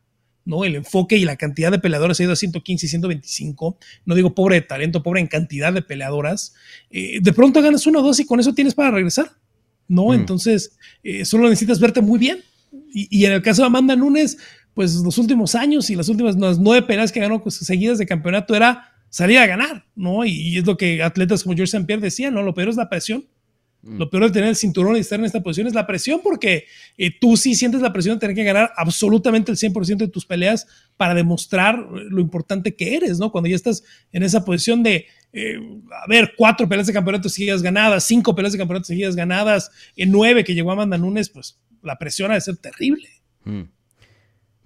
¿no? 0.46 0.64
El 0.64 0.76
enfoque 0.76 1.18
y 1.18 1.26
la 1.26 1.36
cantidad 1.36 1.70
de 1.70 1.80
peleadoras 1.80 2.20
ha 2.20 2.24
ido 2.24 2.32
a 2.32 2.38
115 2.38 2.86
y 2.86 2.90
125. 2.90 3.78
No 4.06 4.16
digo 4.16 4.34
pobre 4.34 4.56
de 4.56 4.62
talento, 4.62 5.04
pobre 5.04 5.20
en 5.20 5.28
cantidad 5.28 5.72
de 5.72 5.82
peleadoras. 5.82 6.56
Eh, 6.90 7.20
de 7.22 7.34
pronto 7.34 7.62
ganas 7.62 7.86
uno 7.86 8.00
o 8.00 8.02
dos 8.02 8.20
y 8.20 8.26
con 8.26 8.40
eso 8.40 8.54
tienes 8.54 8.74
para 8.74 8.90
regresar, 8.90 9.32
¿no? 9.88 10.08
Mm. 10.08 10.14
Entonces, 10.14 10.78
eh, 11.04 11.26
solo 11.26 11.50
necesitas 11.50 11.80
verte 11.80 12.02
muy 12.02 12.18
bien. 12.18 12.40
Y, 12.92 13.26
en 13.26 13.34
el 13.34 13.42
caso 13.42 13.64
de 13.64 13.68
Amanda 13.68 13.96
Nunes, 13.96 14.38
pues 14.74 14.96
los 14.96 15.18
últimos 15.18 15.56
años 15.56 15.90
y 15.90 15.96
las 15.96 16.08
últimas 16.08 16.38
nueve 16.38 16.86
peleas 16.86 17.12
que 17.12 17.20
ganó 17.20 17.44
seguidas 17.50 17.98
de 17.98 18.06
campeonato 18.06 18.56
era 18.56 18.94
salir 19.10 19.40
a 19.40 19.48
ganar, 19.48 19.86
¿no? 19.96 20.24
Y, 20.24 20.58
es 20.58 20.66
lo 20.66 20.78
que 20.78 21.04
atletas 21.04 21.44
como 21.44 21.56
George 21.56 21.76
St. 21.76 21.86
Pierre 21.86 22.02
decían, 22.02 22.34
¿no? 22.34 22.44
Lo 22.44 22.54
peor 22.54 22.70
es 22.70 22.76
la 22.76 22.90
presión 22.90 23.26
lo 23.82 24.10
peor 24.10 24.26
de 24.26 24.32
tener 24.32 24.50
el 24.50 24.56
cinturón 24.58 24.98
y 24.98 25.00
estar 25.00 25.18
en 25.20 25.26
esta 25.26 25.42
posición 25.42 25.68
es 25.68 25.74
la 25.74 25.88
presión, 25.88 26.20
porque 26.22 26.66
eh, 26.98 27.12
tú 27.18 27.38
sí 27.38 27.56
sientes 27.56 27.82
la 27.82 27.94
presión 27.94 28.16
de 28.16 28.20
tener 28.20 28.36
que 28.36 28.44
ganar 28.44 28.72
absolutamente 28.76 29.52
el 29.52 29.58
100% 29.58 29.98
de 29.98 30.08
tus 30.10 30.26
peleas 30.26 30.68
para 30.98 31.14
demostrar 31.14 31.80
lo 31.80 32.20
importante 32.20 32.76
que 32.76 32.98
eres, 32.98 33.20
¿no? 33.20 33.32
Cuando 33.32 33.50
ya 33.50 33.56
estás 33.56 33.84
en 34.12 34.24
esa 34.24 34.44
posición 34.44 34.84
de, 34.84 35.06
eh, 35.32 35.60
a 36.04 36.08
ver, 36.08 36.34
cuatro 36.38 36.68
peleas 36.68 36.88
de 36.88 36.94
campeonato 36.94 37.30
seguidas 37.30 37.62
ganadas, 37.62 38.04
cinco 38.04 38.36
peleas 38.36 38.52
de 38.52 38.60
campeonato 38.60 38.86
seguidas 38.86 39.16
ganadas, 39.16 39.72
en 39.96 40.12
nueve 40.12 40.44
que 40.44 40.54
llegó 40.54 40.72
Amanda 40.72 40.98
Nunes, 40.98 41.30
pues 41.30 41.58
la 41.82 41.98
presión 41.98 42.32
ha 42.32 42.34
de 42.34 42.42
ser 42.42 42.58
terrible. 42.58 43.08
Mm. 43.46 43.62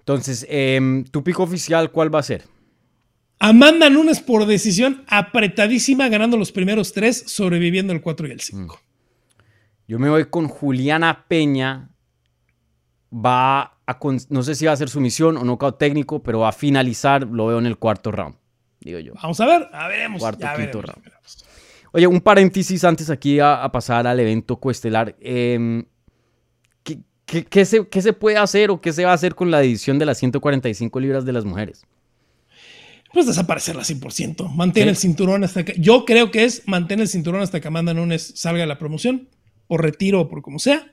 Entonces, 0.00 0.44
em, 0.50 1.04
tu 1.04 1.22
pico 1.22 1.44
oficial, 1.44 1.92
¿cuál 1.92 2.12
va 2.12 2.18
a 2.18 2.24
ser? 2.24 2.44
Amanda 3.38 3.88
Nunes 3.90 4.20
por 4.20 4.44
decisión 4.46 5.04
apretadísima, 5.06 6.08
ganando 6.08 6.36
los 6.36 6.50
primeros 6.50 6.92
tres, 6.92 7.24
sobreviviendo 7.26 7.92
el 7.92 8.00
4 8.00 8.26
y 8.26 8.30
el 8.32 8.40
5. 8.40 8.80
Yo 9.86 9.98
me 9.98 10.08
voy 10.08 10.26
con 10.26 10.48
Juliana 10.48 11.26
Peña. 11.28 11.90
Va 13.14 13.74
a, 13.86 13.98
no 14.30 14.42
sé 14.42 14.54
si 14.54 14.66
va 14.66 14.72
a 14.72 14.76
ser 14.76 14.88
su 14.88 15.00
misión 15.00 15.36
o 15.36 15.44
knockout 15.44 15.78
técnico, 15.78 16.22
pero 16.22 16.40
va 16.40 16.48
a 16.48 16.52
finalizar, 16.52 17.26
lo 17.26 17.46
veo 17.46 17.58
en 17.58 17.66
el 17.66 17.78
cuarto 17.78 18.10
round, 18.10 18.34
digo 18.80 18.98
yo. 18.98 19.12
Vamos 19.22 19.38
a 19.40 19.46
ver, 19.46 19.68
a 19.72 19.86
veremos. 19.86 20.20
Cuarto, 20.20 20.46
quinto 20.56 20.82
round. 20.82 21.02
Oye, 21.92 22.08
un 22.08 22.20
paréntesis 22.20 22.82
antes 22.82 23.08
aquí 23.08 23.38
a, 23.38 23.70
pasar 23.70 24.06
al 24.06 24.18
evento 24.18 24.58
coestelar. 24.58 25.14
Em, 25.20 25.84
¿qué, 26.82 27.64
se, 27.64 27.86
¿Qué 27.86 28.02
se 28.02 28.12
puede 28.12 28.36
hacer 28.36 28.70
o 28.70 28.80
qué 28.80 28.92
se 28.92 29.04
va 29.04 29.12
a 29.12 29.14
hacer 29.14 29.36
con 29.36 29.50
la 29.50 29.60
división 29.60 29.98
de 29.98 30.06
las 30.06 30.18
145 30.18 30.98
libras 30.98 31.24
de 31.24 31.32
las 31.32 31.44
mujeres? 31.44 31.86
pues 33.12 33.26
desaparecerla 33.26 33.82
100%. 33.82 34.52
Mantén 34.52 34.88
el 34.88 34.96
cinturón 34.96 35.44
hasta 35.44 35.64
que. 35.64 35.76
Yo 35.78 36.04
creo 36.04 36.32
que 36.32 36.44
es 36.44 36.66
mantener 36.66 37.02
el 37.02 37.08
cinturón 37.08 37.42
hasta 37.42 37.60
que 37.60 37.68
Amanda 37.68 37.94
Nunes 37.94 38.32
salga 38.34 38.62
de 38.62 38.66
la 38.66 38.76
promoción 38.76 39.28
por 39.66 39.82
retiro 39.82 40.20
o 40.22 40.28
por 40.28 40.42
como 40.42 40.58
sea, 40.58 40.90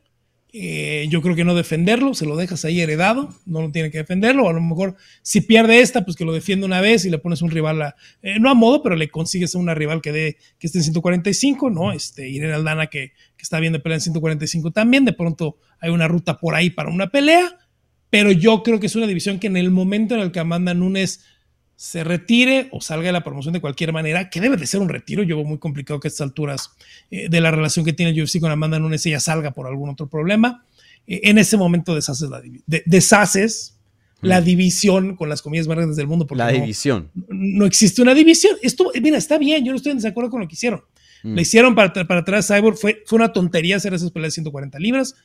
Eh, 0.53 1.07
yo 1.09 1.21
creo 1.21 1.33
que 1.33 1.45
no 1.45 1.55
defenderlo, 1.55 2.13
se 2.13 2.25
lo 2.25 2.35
dejas 2.35 2.65
ahí 2.65 2.81
heredado, 2.81 3.33
no 3.45 3.61
lo 3.61 3.71
tiene 3.71 3.89
que 3.89 3.99
defenderlo. 3.99 4.49
A 4.49 4.53
lo 4.53 4.59
mejor 4.59 4.97
si 5.21 5.39
pierde 5.39 5.79
esta, 5.79 6.03
pues 6.03 6.17
que 6.17 6.25
lo 6.25 6.33
defienda 6.33 6.65
una 6.65 6.81
vez 6.81 7.05
y 7.05 7.09
le 7.09 7.19
pones 7.19 7.41
un 7.41 7.51
rival, 7.51 7.81
a, 7.81 7.95
eh, 8.21 8.37
no 8.37 8.49
a 8.49 8.53
modo, 8.53 8.83
pero 8.83 8.97
le 8.97 9.07
consigues 9.09 9.55
a 9.55 9.59
una 9.59 9.73
rival 9.75 10.01
que, 10.01 10.11
de, 10.11 10.35
que 10.59 10.67
esté 10.67 10.79
en 10.79 10.83
145, 10.83 11.69
¿no? 11.69 11.93
Este, 11.93 12.27
Irene 12.27 12.53
Aldana 12.53 12.87
que, 12.87 13.13
que 13.37 13.43
está 13.43 13.61
bien 13.61 13.71
de 13.71 13.79
pelea 13.79 13.95
en 13.95 14.01
145 14.01 14.71
también. 14.71 15.05
De 15.05 15.13
pronto 15.13 15.57
hay 15.79 15.89
una 15.89 16.09
ruta 16.09 16.37
por 16.37 16.53
ahí 16.53 16.69
para 16.69 16.89
una 16.89 17.07
pelea, 17.07 17.57
pero 18.09 18.33
yo 18.33 18.61
creo 18.61 18.81
que 18.81 18.87
es 18.87 18.95
una 18.97 19.07
división 19.07 19.39
que 19.39 19.47
en 19.47 19.55
el 19.55 19.71
momento 19.71 20.15
en 20.15 20.19
el 20.21 20.33
que 20.33 20.41
Amanda 20.41 20.73
Nunes 20.73 21.23
se 21.81 22.03
retire 22.03 22.69
o 22.71 22.79
salga 22.79 23.07
de 23.07 23.11
la 23.11 23.23
promoción 23.23 23.55
de 23.55 23.59
cualquier 23.59 23.91
manera, 23.91 24.29
que 24.29 24.39
debe 24.39 24.55
de 24.55 24.67
ser 24.67 24.81
un 24.81 24.87
retiro. 24.87 25.23
Yo 25.23 25.37
veo 25.37 25.45
muy 25.45 25.57
complicado 25.57 25.99
que 25.99 26.07
a 26.07 26.09
estas 26.09 26.21
alturas 26.21 26.69
eh, 27.09 27.27
de 27.27 27.41
la 27.41 27.49
relación 27.49 27.83
que 27.83 27.91
tiene 27.91 28.11
el 28.11 28.21
UFC 28.21 28.39
con 28.39 28.51
Amanda 28.51 28.77
Nunes 28.77 29.03
ella 29.07 29.19
salga 29.19 29.49
por 29.49 29.65
algún 29.65 29.89
otro 29.89 30.07
problema. 30.07 30.63
Eh, 31.07 31.21
en 31.23 31.39
ese 31.39 31.57
momento 31.57 31.95
deshaces 31.95 32.29
la, 32.29 32.39
deshaces 32.67 33.79
la 34.21 34.41
mm. 34.41 34.43
división 34.43 35.15
con 35.15 35.27
las 35.27 35.41
comillas 35.41 35.67
más 35.67 35.75
grandes 35.75 35.97
del 35.97 36.05
mundo. 36.05 36.27
Porque 36.27 36.43
la 36.43 36.51
división. 36.51 37.09
No 37.15 37.65
existe 37.65 38.03
una 38.03 38.13
división. 38.13 38.57
Esto, 38.61 38.91
mira, 39.01 39.17
está 39.17 39.39
bien, 39.39 39.65
yo 39.65 39.71
no 39.71 39.77
estoy 39.77 39.93
en 39.93 39.97
desacuerdo 39.97 40.29
con 40.29 40.41
lo 40.41 40.47
que 40.47 40.53
hicieron. 40.53 40.83
Mm. 41.23 41.33
Le 41.33 41.41
hicieron 41.41 41.73
para, 41.73 41.91
para 42.05 42.23
traer 42.23 42.41
a 42.41 42.43
Cyborg, 42.43 42.77
fue, 42.77 43.01
fue 43.07 43.15
una 43.15 43.33
tontería 43.33 43.77
hacer 43.77 43.91
esas 43.95 44.11
peleas 44.11 44.33
de 44.33 44.35
140 44.35 44.77
libras. 44.77 45.15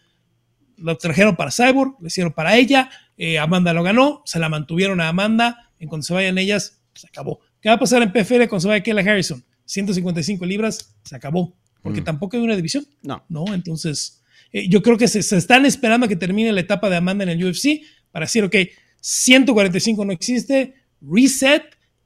Lo 0.78 0.96
trajeron 0.96 1.36
para 1.36 1.50
Cyborg, 1.50 1.96
lo 2.00 2.06
hicieron 2.06 2.32
para 2.32 2.56
ella. 2.56 2.88
Eh, 3.18 3.38
Amanda 3.38 3.74
lo 3.74 3.82
ganó, 3.82 4.22
se 4.24 4.38
la 4.38 4.48
mantuvieron 4.48 5.02
a 5.02 5.08
Amanda 5.08 5.65
en 5.78 5.88
cuando 5.88 6.04
se 6.04 6.14
vayan 6.14 6.38
ellas, 6.38 6.82
se 6.94 7.06
acabó. 7.06 7.40
¿Qué 7.60 7.68
va 7.68 7.74
a 7.74 7.78
pasar 7.78 8.02
en 8.02 8.12
PFL 8.12 8.46
cuando 8.48 8.60
se 8.60 8.68
vaya 8.68 8.82
Kayla 8.82 9.02
Harrison? 9.02 9.44
155 9.64 10.46
libras, 10.46 10.94
se 11.04 11.16
acabó. 11.16 11.56
Porque 11.82 12.00
mm. 12.00 12.04
tampoco 12.04 12.36
hay 12.36 12.42
una 12.42 12.56
división. 12.56 12.86
No. 13.02 13.24
No, 13.28 13.52
entonces 13.54 14.22
eh, 14.52 14.68
yo 14.68 14.82
creo 14.82 14.96
que 14.96 15.08
se, 15.08 15.18
están 15.18 15.66
esperando 15.66 16.06
a 16.06 16.08
que 16.08 16.16
termine 16.16 16.52
la 16.52 16.60
etapa 16.60 16.88
de 16.88 16.96
Amanda 16.96 17.24
en 17.24 17.30
el 17.30 17.44
UFC 17.44 17.82
para 18.10 18.24
decir, 18.24 18.44
ok, 18.44 18.56
145 19.00 20.04
no 20.04 20.12
existe, 20.12 20.74
reset. 21.00 21.62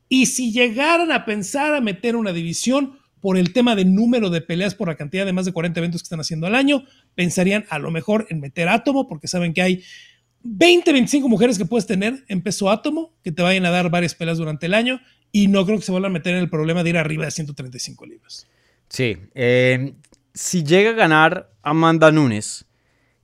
Y 0.09 0.27
si 0.27 0.53
llegaran 0.53 1.13
a 1.13 1.25
pensar 1.25 1.75
a 1.75 1.81
meter 1.81 2.17
una 2.17 2.33
división 2.33 2.99
por 3.21 3.37
el 3.37 3.53
tema 3.53 3.77
de 3.77 3.85
número 3.85 4.31
de 4.31 4.41
peleas 4.41 4.75
por 4.75 4.89
la 4.89 4.97
cantidad 4.97 5.27
de 5.27 5.33
más 5.33 5.45
de 5.45 5.53
40 5.53 5.79
eventos 5.79 6.03
que 6.03 6.07
están 6.07 6.21
haciendo 6.21 6.47
al 6.47 6.55
año, 6.55 6.85
pensarían 7.15 7.67
a 7.69 7.79
lo 7.79 7.91
mejor 7.91 8.27
en 8.31 8.41
meter 8.41 8.69
átomo, 8.69 9.07
porque 9.07 9.29
saben 9.29 9.53
que 9.53 9.63
hay 9.63 9.85
20, 10.43 10.93
25 10.93 11.29
mujeres 11.29 11.59
que 11.59 11.65
puedes 11.65 11.87
tener 11.87 12.25
en 12.29 12.43
peso 12.43 12.71
átomo 12.71 13.13
que 13.23 13.33
te 13.33 13.43
vayan 13.43 13.67
a 13.67 13.71
dar 13.71 13.91
varias 13.91 14.15
peleas 14.15 14.39
durante 14.39 14.67
el 14.67 14.75
año 14.75 15.01
y 15.33 15.49
no 15.49 15.65
creo 15.65 15.79
que 15.79 15.85
se 15.85 15.93
vuelvan 15.93 16.13
a 16.13 16.15
meter 16.15 16.35
en 16.35 16.41
el 16.41 16.51
problema 16.51 16.83
de 16.83 16.91
ir 16.91 16.99
arriba 16.99 17.25
de 17.25 17.31
135 17.31 18.07
libras. 18.07 18.47
Sí. 18.89 19.17
Eh, 19.35 19.95
si 20.35 20.65
llega 20.65 20.91
a 20.91 20.95
ganar 20.95 21.51
Amanda 21.63 22.11
Nunes, 22.11 22.65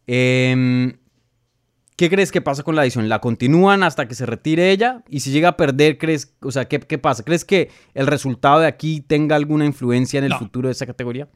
em, 0.07 0.99
¿qué 1.97 2.11
crees 2.11 2.31
que 2.31 2.41
pasa 2.41 2.63
con 2.63 2.77
la 2.77 2.83
edición? 2.83 3.09
¿La 3.09 3.21
continúan 3.21 3.83
hasta 3.83 4.07
que 4.07 4.15
se 4.15 4.27
retire 4.27 4.71
ella? 4.71 5.03
Y 5.09 5.21
si 5.21 5.31
llega 5.31 5.51
a 5.51 5.57
perder, 5.57 5.99
¿crees, 5.99 6.35
o 6.41 6.53
sea, 6.53 6.67
qué, 6.67 6.99
pasa? 6.99 7.25
¿Crees 7.25 7.45
que 7.45 7.71
el 7.95 8.07
resultado 8.07 8.61
de 8.61 8.67
aquí 8.67 9.01
tenga 9.01 9.37
alguna 9.37 9.65
influencia 9.65 10.19
en 10.19 10.25
el 10.25 10.35
futuro 10.35 10.69
de 10.69 10.73
esa 10.73 10.87
categoría? 10.87 11.29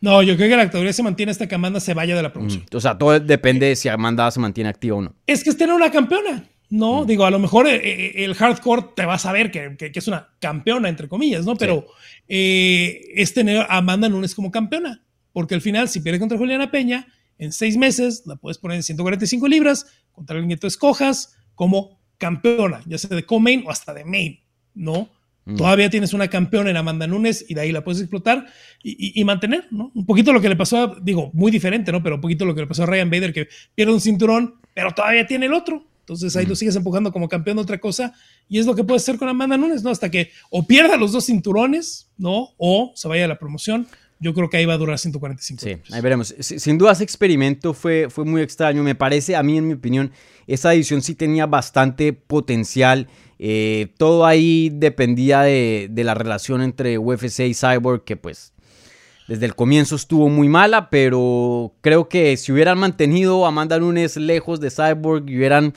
No, 0.00 0.22
yo 0.22 0.36
creo 0.36 0.48
que 0.48 0.56
la 0.56 0.64
categoría 0.64 0.92
se 0.92 1.02
mantiene 1.02 1.32
hasta 1.32 1.46
que 1.46 1.54
Amanda 1.54 1.80
se 1.80 1.94
vaya 1.94 2.14
de 2.14 2.22
la 2.22 2.32
promoción. 2.32 2.64
Mm, 2.70 2.76
o 2.76 2.80
sea, 2.80 2.98
todo 2.98 3.18
depende 3.18 3.66
de 3.66 3.76
si 3.76 3.88
Amanda 3.88 4.30
se 4.30 4.40
mantiene 4.40 4.70
activa 4.70 4.96
o 4.96 5.02
no. 5.02 5.14
Es 5.26 5.42
que 5.42 5.50
es 5.50 5.56
tener 5.56 5.74
una 5.74 5.90
campeona. 5.90 6.44
No, 6.68 7.02
mm. 7.02 7.06
digo, 7.06 7.24
a 7.24 7.30
lo 7.30 7.38
mejor 7.38 7.66
eh, 7.66 7.76
eh, 7.76 8.24
el 8.24 8.34
hardcore 8.34 8.86
te 8.94 9.06
va 9.06 9.14
a 9.14 9.18
saber 9.18 9.50
que, 9.50 9.76
que, 9.76 9.92
es 9.94 10.08
una 10.08 10.28
campeona, 10.40 10.88
entre 10.88 11.08
comillas, 11.08 11.44
¿no? 11.44 11.56
Pero 11.56 11.86
eh, 12.28 13.00
es 13.14 13.32
tener 13.34 13.58
a 13.58 13.76
Amanda 13.78 14.08
Nunes 14.08 14.34
como 14.34 14.50
campeona. 14.50 15.02
Porque 15.32 15.54
al 15.54 15.60
final, 15.60 15.88
si 15.88 16.00
pierde 16.00 16.18
contra 16.18 16.38
Juliana 16.38 16.70
Peña, 16.70 17.06
en 17.38 17.52
seis 17.52 17.76
meses 17.76 18.22
la 18.26 18.36
puedes 18.36 18.58
poner 18.58 18.76
en 18.76 18.82
145 18.82 19.48
libras 19.48 19.86
contra 20.12 20.38
el 20.38 20.46
nieto 20.46 20.66
escojas 20.66 21.36
como 21.54 22.00
campeona, 22.18 22.80
ya 22.86 22.98
sea 22.98 23.14
de 23.14 23.24
co-main 23.24 23.64
o 23.66 23.70
hasta 23.70 23.92
de 23.92 24.04
main, 24.04 24.40
¿no? 24.74 25.10
Mm. 25.46 25.56
Todavía 25.56 25.88
tienes 25.88 26.12
una 26.12 26.28
campeona 26.28 26.70
en 26.70 26.76
Amanda 26.76 27.06
Nunes 27.06 27.44
y 27.48 27.54
de 27.54 27.60
ahí 27.60 27.72
la 27.72 27.84
puedes 27.84 28.00
explotar 28.00 28.46
y, 28.82 29.24
mantener, 29.24 29.66
¿no? 29.70 29.90
Un 29.94 30.04
poquito 30.04 30.32
lo 30.32 30.40
que 30.40 30.48
le 30.48 30.56
pasó, 30.56 30.78
a, 30.78 30.96
digo, 31.00 31.30
muy 31.32 31.50
diferente, 31.50 31.90
¿no? 31.90 32.02
Pero 32.02 32.16
un 32.16 32.20
poquito 32.20 32.44
lo 32.44 32.54
que 32.54 32.60
le 32.60 32.66
pasó 32.66 32.82
a 32.82 32.86
Ryan 32.86 33.10
Bader, 33.10 33.32
que 33.32 33.48
pierde 33.74 33.92
un 33.92 34.00
cinturón, 34.00 34.56
pero 34.74 34.92
todavía 34.92 35.26
tiene 35.26 35.46
el 35.46 35.54
otro. 35.54 35.84
Entonces 36.00 36.36
ahí 36.36 36.46
lo 36.46 36.54
sigues 36.54 36.76
empujando 36.76 37.12
como 37.12 37.28
campeón 37.28 37.56
de 37.56 37.62
otra 37.62 37.78
cosa 37.78 38.12
y 38.48 38.60
es 38.60 38.66
lo 38.66 38.76
que 38.76 38.84
puede 38.84 38.98
hacer 38.98 39.18
con 39.18 39.28
Amanda 39.28 39.56
Nunes, 39.56 39.82
¿no? 39.82 39.90
Hasta 39.90 40.08
que 40.10 40.30
o 40.50 40.66
pierda 40.66 40.96
los 40.96 41.10
dos 41.12 41.26
cinturones, 41.26 42.08
¿no? 42.16 42.50
O 42.58 42.92
se 42.94 43.08
vaya 43.08 43.24
a 43.24 43.28
la 43.28 43.38
promoción. 43.38 43.88
Yo 44.18 44.32
creo 44.32 44.48
que 44.48 44.56
ahí 44.56 44.64
va 44.64 44.74
a 44.74 44.78
durar 44.78 44.98
145 44.98 45.60
Sí, 45.60 45.76
ahí 45.92 46.00
veremos. 46.00 46.34
Sin 46.38 46.78
duda 46.78 46.92
ese 46.92 47.04
experimento 47.04 47.74
fue, 47.74 48.08
fue 48.08 48.24
muy 48.24 48.40
extraño. 48.40 48.82
Me 48.82 48.94
parece, 48.94 49.36
a 49.36 49.42
mí 49.42 49.58
en 49.58 49.66
mi 49.66 49.74
opinión, 49.74 50.12
esa 50.46 50.72
edición 50.72 51.02
sí 51.02 51.14
tenía 51.14 51.46
bastante 51.46 52.12
potencial 52.12 53.08
eh, 53.38 53.88
todo 53.98 54.24
ahí 54.24 54.70
dependía 54.72 55.42
de, 55.42 55.90
la 55.94 56.14
relación 56.14 56.62
entre 56.62 56.98
UFC 56.98 57.40
y 57.40 57.54
Cyborg, 57.54 58.04
que 58.04 58.16
pues 58.16 58.52
desde 59.28 59.46
el 59.46 59.54
comienzo 59.54 59.96
estuvo 59.96 60.28
muy 60.28 60.48
mala, 60.48 60.88
pero 60.88 61.74
creo 61.80 62.08
que 62.08 62.36
si 62.36 62.52
hubieran 62.52 62.78
mantenido 62.78 63.44
a 63.44 63.48
Amanda 63.48 63.78
Nunes 63.78 64.16
lejos 64.16 64.60
de 64.60 64.70
Cyborg 64.70 65.28
y 65.28 65.36
hubieran 65.36 65.74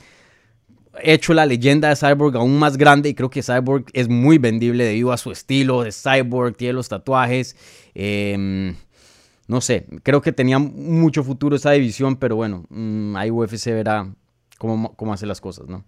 hecho 1.02 1.34
la 1.34 1.46
leyenda 1.46 1.88
de 1.88 1.96
Cyborg 1.96 2.36
aún 2.36 2.58
más 2.58 2.76
grande, 2.76 3.08
y 3.08 3.14
creo 3.14 3.30
que 3.30 3.42
Cyborg 3.42 3.86
es 3.92 4.08
muy 4.08 4.38
vendible 4.38 4.84
debido 4.84 5.12
a 5.12 5.18
su 5.18 5.32
estilo 5.32 5.82
de 5.82 5.92
Cyborg, 5.92 6.56
tiene 6.56 6.74
los 6.74 6.88
tatuajes. 6.88 7.56
Em, 7.94 8.76
no 9.48 9.60
sé, 9.60 9.86
creo 10.04 10.22
que 10.22 10.32
tenía 10.32 10.58
mucho 10.58 11.24
futuro 11.24 11.56
esa 11.56 11.72
división, 11.72 12.16
pero 12.16 12.36
bueno, 12.36 12.64
mm, 12.70 13.16
ahí 13.16 13.30
UFC 13.30 13.66
verá 13.72 14.14
cómo, 14.58 14.94
cómo 14.94 15.12
hace 15.12 15.26
las 15.26 15.40
cosas, 15.40 15.68
¿no? 15.68 15.84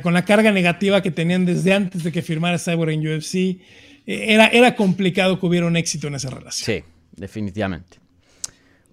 Con 0.00 0.14
la 0.14 0.24
carga 0.24 0.52
negativa 0.52 1.02
que 1.02 1.10
tenían 1.10 1.44
desde 1.44 1.74
antes 1.74 2.02
de 2.04 2.12
que 2.12 2.22
firmara 2.22 2.58
Cyborg 2.58 2.92
en 2.92 3.06
UFC, 3.06 3.34
eh, 3.34 3.58
era, 4.06 4.46
era 4.46 4.74
complicado 4.74 5.38
que 5.38 5.46
hubiera 5.46 5.66
un 5.66 5.76
éxito 5.76 6.06
en 6.06 6.14
esa 6.14 6.30
relación. 6.30 6.64
Sí, 6.64 6.84
definitivamente. 7.16 8.02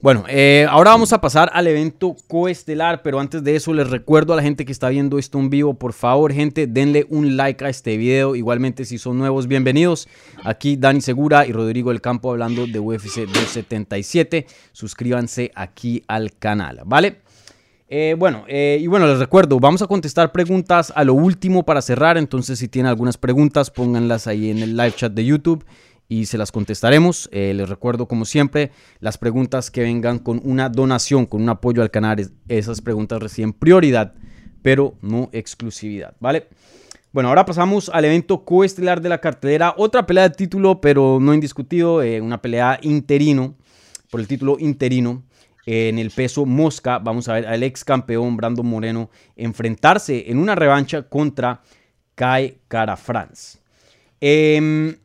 Bueno, 0.01 0.23
eh, 0.29 0.65
ahora 0.69 0.91
vamos 0.91 1.11
a 1.11 1.19
pasar 1.19 1.49
al 1.51 1.67
evento 1.67 2.15
coestelar, 2.29 3.01
pero 3.01 3.19
antes 3.19 3.43
de 3.43 3.57
eso 3.57 3.73
les 3.73 3.89
recuerdo 3.89 4.31
a 4.31 4.37
la 4.37 4.41
gente 4.41 4.63
que 4.63 4.71
está 4.71 4.87
viendo 4.87 5.19
esto 5.19 5.37
en 5.39 5.49
vivo, 5.49 5.73
por 5.73 5.91
favor 5.91 6.31
gente, 6.31 6.67
denle 6.67 7.05
un 7.09 7.35
like 7.35 7.65
a 7.65 7.69
este 7.69 7.97
video, 7.97 8.37
igualmente 8.37 8.85
si 8.85 8.97
son 8.97 9.17
nuevos, 9.17 9.47
bienvenidos. 9.47 10.07
Aquí 10.45 10.77
Dani 10.77 11.01
Segura 11.01 11.45
y 11.45 11.51
Rodrigo 11.51 11.89
del 11.89 11.99
Campo 11.99 12.31
hablando 12.31 12.65
de 12.65 12.79
UFC 12.79 13.25
277, 13.25 14.47
suscríbanse 14.71 15.51
aquí 15.53 16.01
al 16.07 16.31
canal, 16.37 16.79
¿vale? 16.85 17.17
Eh, 17.91 18.15
bueno, 18.15 18.45
eh, 18.47 18.77
y 18.79 18.85
bueno, 18.85 19.07
les 19.07 19.17
recuerdo, 19.17 19.59
vamos 19.59 19.81
a 19.81 19.87
contestar 19.87 20.31
preguntas 20.31 20.93
a 20.95 21.03
lo 21.03 21.15
último 21.15 21.65
para 21.65 21.81
cerrar, 21.81 22.19
entonces 22.19 22.59
si 22.59 22.67
tienen 22.67 22.87
algunas 22.87 23.17
preguntas, 23.17 23.71
pónganlas 23.71 24.27
ahí 24.27 24.51
en 24.51 24.59
el 24.59 24.77
live 24.77 24.93
chat 24.95 25.11
de 25.11 25.25
YouTube 25.25 25.65
y 26.07 26.27
se 26.27 26.37
las 26.37 26.51
contestaremos. 26.51 27.27
Eh, 27.31 27.51
les 27.55 27.67
recuerdo, 27.67 28.07
como 28.07 28.25
siempre, 28.25 28.69
las 28.99 29.17
preguntas 29.17 29.71
que 29.71 29.81
vengan 29.81 30.19
con 30.19 30.39
una 30.43 30.69
donación, 30.69 31.25
con 31.25 31.41
un 31.41 31.49
apoyo 31.49 31.81
al 31.81 31.89
canal, 31.89 32.29
esas 32.47 32.79
preguntas 32.79 33.23
reciben 33.23 33.53
prioridad, 33.53 34.13
pero 34.61 34.93
no 35.01 35.31
exclusividad, 35.31 36.13
¿vale? 36.19 36.47
Bueno, 37.11 37.29
ahora 37.29 37.45
pasamos 37.45 37.89
al 37.89 38.05
evento 38.05 38.45
coestelar 38.45 39.01
de 39.01 39.09
la 39.09 39.19
cartelera, 39.19 39.73
otra 39.77 40.05
pelea 40.05 40.29
de 40.29 40.35
título, 40.35 40.79
pero 40.79 41.17
no 41.19 41.33
indiscutido, 41.33 42.03
una 42.21 42.39
pelea 42.39 42.77
interino, 42.83 43.55
por 44.11 44.19
el 44.19 44.27
título 44.27 44.57
interino 44.59 45.23
en 45.69 45.99
el 45.99 46.09
peso 46.09 46.47
mosca. 46.47 46.97
Vamos 46.97 47.27
a 47.27 47.33
ver 47.33 47.45
al 47.45 47.61
ex 47.61 47.83
campeón 47.83 48.35
Brandon 48.37 48.65
Moreno 48.65 49.11
enfrentarse 49.35 50.31
en 50.31 50.39
una 50.39 50.55
revancha 50.55 51.03
contra 51.03 51.61
Kai 52.15 52.57
Cara 52.67 52.97
France. 52.97 53.59
Em, 54.19 54.95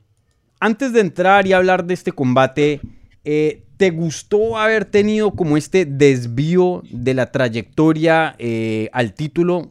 antes 0.61 0.95
de 0.95 1.01
entrar 1.01 1.47
y 1.47 1.53
hablar 1.53 1.85
de 1.85 1.93
este 1.93 2.13
combate, 2.13 2.81
eh, 3.25 3.63
¿te 3.77 3.91
gustó 3.91 4.57
haber 4.57 4.87
tenido 4.87 5.33
como 5.33 5.59
este 5.59 5.85
desvío 5.85 6.83
de 6.91 7.13
la 7.13 7.31
trayectoria 7.31 8.35
eh, 8.39 8.89
al 8.95 9.13
título? 9.13 9.71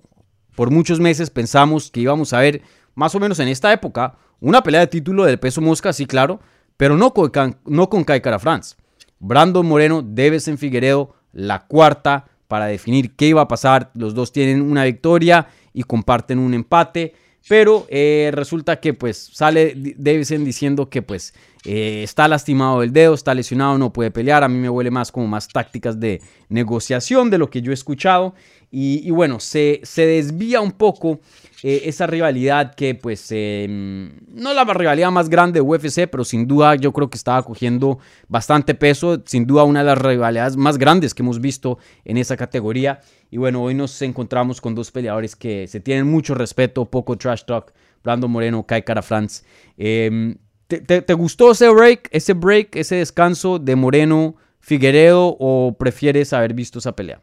Por 0.56 0.70
muchos 0.70 1.00
meses 1.00 1.32
pensamos 1.32 1.90
que 1.90 2.02
íbamos 2.02 2.34
a 2.34 2.40
ver, 2.40 2.62
más 2.94 3.16
o 3.16 3.20
menos 3.20 3.40
en 3.40 3.48
esta 3.48 3.74
época, 3.74 4.16
una 4.40 4.62
pelea 4.62 4.82
de 4.82 4.88
título 4.88 5.24
del 5.24 5.40
peso 5.40 5.60
mosca, 5.60 5.92
sí, 5.92 6.06
claro, 6.06 6.40
pero 6.78 6.98
no 6.98 7.16
con, 7.16 7.32
no 7.66 7.90
con 7.90 8.04
Kai 8.04 8.22
Cara 8.22 8.38
France. 8.38 8.76
Brandon 9.24 9.66
Moreno, 9.66 10.02
Deves 10.02 10.50
en 10.50 10.58
Figueredo, 10.58 11.16
la 11.32 11.66
cuarta 11.66 12.26
para 12.50 12.66
definir 12.66 13.16
qué 13.16 13.28
iba 13.28 13.42
a 13.42 13.48
pasar. 13.48 13.90
Los 13.96 14.14
dos 14.14 14.34
tienen 14.34 14.62
una 14.62 14.84
victoria 14.84 15.48
y 15.74 15.84
comparten 15.84 16.40
un 16.40 16.54
empate. 16.54 17.16
Pero 17.48 17.86
eh, 17.90 18.32
resulta 18.34 18.80
que 18.80 18.94
pues 18.94 19.32
sale 19.34 19.74
Davison 19.98 20.46
diciendo 20.46 20.90
que 20.90 21.02
pues 21.02 21.34
eh, 21.66 22.02
está 22.04 22.28
lastimado 22.28 22.84
el 22.84 22.94
dedo, 22.94 23.14
está 23.14 23.34
lesionado, 23.34 23.78
no 23.78 23.92
puede 23.92 24.12
pelear. 24.12 24.44
A 24.44 24.50
mí 24.50 24.58
me 24.58 24.70
huele 24.70 24.92
más 24.92 25.12
como 25.12 25.28
más 25.28 25.48
tácticas 25.48 26.00
de 26.00 26.22
negociación 26.50 27.30
de 27.30 27.38
lo 27.38 27.50
que 27.50 27.62
yo 27.62 27.72
he 27.72 27.74
escuchado. 27.74 28.34
Y, 28.76 29.12
bueno, 29.12 29.40
se, 29.40 29.82
se, 29.84 30.08
desvía 30.08 30.60
un 30.60 30.72
poco 30.72 31.20
eh, 31.62 31.84
esa 31.86 32.08
rivalidad 32.08 32.74
que 32.74 32.96
pues 32.96 33.28
em, 33.30 34.20
no 34.30 34.52
la 34.52 34.64
rivalidad 34.64 35.12
más 35.12 35.30
grande 35.30 35.60
de 35.60 35.62
UFC, 35.62 36.10
pero 36.10 36.26
sin 36.26 36.48
duda 36.48 36.74
yo 36.74 36.92
creo 36.92 37.08
que 37.08 37.18
estaba 37.18 37.44
cogiendo 37.44 38.00
bastante 38.30 38.74
peso. 38.74 39.22
Sin 39.28 39.46
duda 39.46 39.64
una 39.64 39.82
de 39.82 39.86
las 39.86 40.00
rivalidades 40.00 40.58
más 40.58 40.80
grandes 40.80 41.14
que 41.14 41.22
hemos 41.22 41.40
visto 41.40 41.78
en 42.04 42.18
esa 42.18 42.36
categoría. 42.36 43.02
Y 43.30 43.38
bueno, 43.38 43.62
hoy 43.62 43.76
nos 43.76 44.02
encontramos 44.02 44.60
con 44.60 44.74
dos 44.74 44.90
peleadores 44.90 45.36
que 45.36 45.68
se 45.68 45.80
tienen 45.80 46.08
mucho 46.08 46.34
respeto, 46.34 46.86
poco 46.86 47.16
trash 47.16 47.44
talk. 47.44 47.72
Brando 48.04 48.28
Moreno, 48.28 48.66
Kai 48.66 48.82
Cara 48.82 49.04
France. 49.04 49.44
Em, 49.78 50.36
¿te, 50.68 51.14
gustó 51.14 51.52
ese 51.52 51.70
break, 51.70 52.10
ese 52.12 52.34
break, 52.34 52.76
ese 52.76 52.96
descanso 52.96 53.60
de 53.60 53.76
Moreno 53.76 54.36
Figueredo 54.60 55.38
o 55.40 55.76
prefieres 55.78 56.34
haber 56.34 56.56
visto 56.56 56.80
esa 56.80 56.96
pelea? 56.96 57.22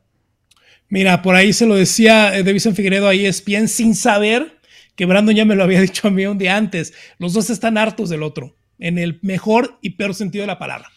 Mira, 0.90 1.22
por 1.22 1.36
ahí 1.36 1.52
se 1.52 1.66
lo 1.66 1.76
decía 1.76 2.36
eh, 2.36 2.42
Davison 2.42 2.74
Figueredo 2.74 3.06
a 3.06 3.14
ESPN 3.14 3.68
sin 3.68 3.94
saber 3.94 4.58
que 4.96 5.06
Brandon 5.06 5.36
ya 5.36 5.44
me 5.44 5.54
lo 5.54 5.62
había 5.62 5.80
dicho 5.80 6.08
a 6.08 6.10
mí 6.10 6.26
un 6.26 6.36
día 6.36 6.56
antes. 6.56 6.92
Los 7.18 7.32
dos 7.32 7.48
están 7.48 7.78
hartos 7.78 8.10
del 8.10 8.24
otro, 8.24 8.56
en 8.78 8.98
el 8.98 9.20
mejor 9.22 9.78
y 9.82 9.90
peor 9.90 10.16
sentido 10.16 10.42
de 10.42 10.48
la 10.48 10.58
palabra. 10.58 10.90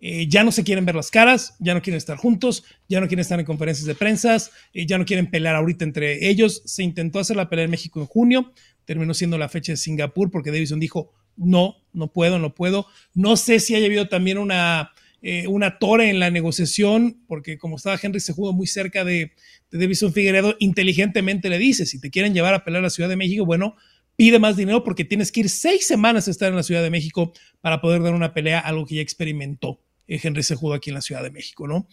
Eh, 0.00 0.28
ya 0.28 0.44
no 0.44 0.52
se 0.52 0.64
quieren 0.64 0.86
ver 0.86 0.94
las 0.94 1.10
caras, 1.10 1.56
ya 1.58 1.74
no 1.74 1.82
quieren 1.82 1.98
estar 1.98 2.16
juntos, 2.16 2.64
ya 2.88 3.00
no 3.00 3.08
quieren 3.08 3.20
estar 3.20 3.38
en 3.38 3.44
conferencias 3.44 3.86
de 3.86 3.94
prensa, 3.94 4.36
eh, 4.72 4.86
ya 4.86 4.96
no 4.96 5.04
quieren 5.04 5.30
pelear 5.30 5.56
ahorita 5.56 5.84
entre 5.84 6.26
ellos. 6.26 6.62
Se 6.64 6.82
intentó 6.82 7.18
hacer 7.18 7.36
la 7.36 7.50
pelea 7.50 7.66
en 7.66 7.70
México 7.70 8.00
en 8.00 8.06
junio, 8.06 8.52
terminó 8.86 9.12
siendo 9.12 9.36
la 9.36 9.50
fecha 9.50 9.72
de 9.72 9.76
Singapur 9.76 10.30
porque 10.30 10.50
Davison 10.50 10.80
dijo, 10.80 11.12
no, 11.36 11.76
no 11.92 12.12
puedo, 12.12 12.38
no 12.38 12.54
puedo. 12.54 12.86
No 13.12 13.36
sé 13.36 13.60
si 13.60 13.74
haya 13.74 13.86
habido 13.86 14.08
también 14.08 14.38
una, 14.38 14.92
eh, 15.20 15.46
una 15.48 15.78
torre 15.78 16.10
en 16.10 16.20
la 16.20 16.30
negociación, 16.30 17.24
porque 17.26 17.58
como 17.58 17.76
estaba 17.76 17.98
Henry 18.00 18.20
se 18.20 18.34
muy 18.36 18.66
cerca 18.66 19.04
de, 19.04 19.32
de 19.70 19.94
Figueredo, 20.12 20.54
inteligentemente 20.60 21.48
le 21.48 21.58
dice, 21.58 21.86
si 21.86 22.00
te 22.00 22.10
quieren 22.10 22.34
llevar 22.34 22.54
a 22.54 22.64
pelear 22.64 22.80
a 22.80 22.86
la 22.86 22.90
Ciudad 22.90 23.08
de 23.08 23.16
México, 23.16 23.44
bueno, 23.44 23.74
pide 24.16 24.38
más 24.38 24.56
dinero 24.56 24.82
porque 24.84 25.04
tienes 25.04 25.30
que 25.32 25.40
ir 25.40 25.48
seis 25.48 25.86
semanas 25.86 26.28
a 26.28 26.30
estar 26.30 26.50
en 26.50 26.56
la 26.56 26.62
Ciudad 26.62 26.82
de 26.82 26.90
México 26.90 27.32
para 27.60 27.80
poder 27.80 28.02
dar 28.02 28.14
una 28.14 28.34
pelea, 28.34 28.58
algo 28.58 28.86
que 28.86 28.96
ya 28.96 29.02
experimentó 29.02 29.80
eh, 30.06 30.20
Henry 30.22 30.42
Sejudo 30.42 30.74
aquí 30.74 30.90
en 30.90 30.94
la 30.94 31.02
Ciudad 31.02 31.22
de 31.22 31.30
México, 31.30 31.68
¿no? 31.68 31.88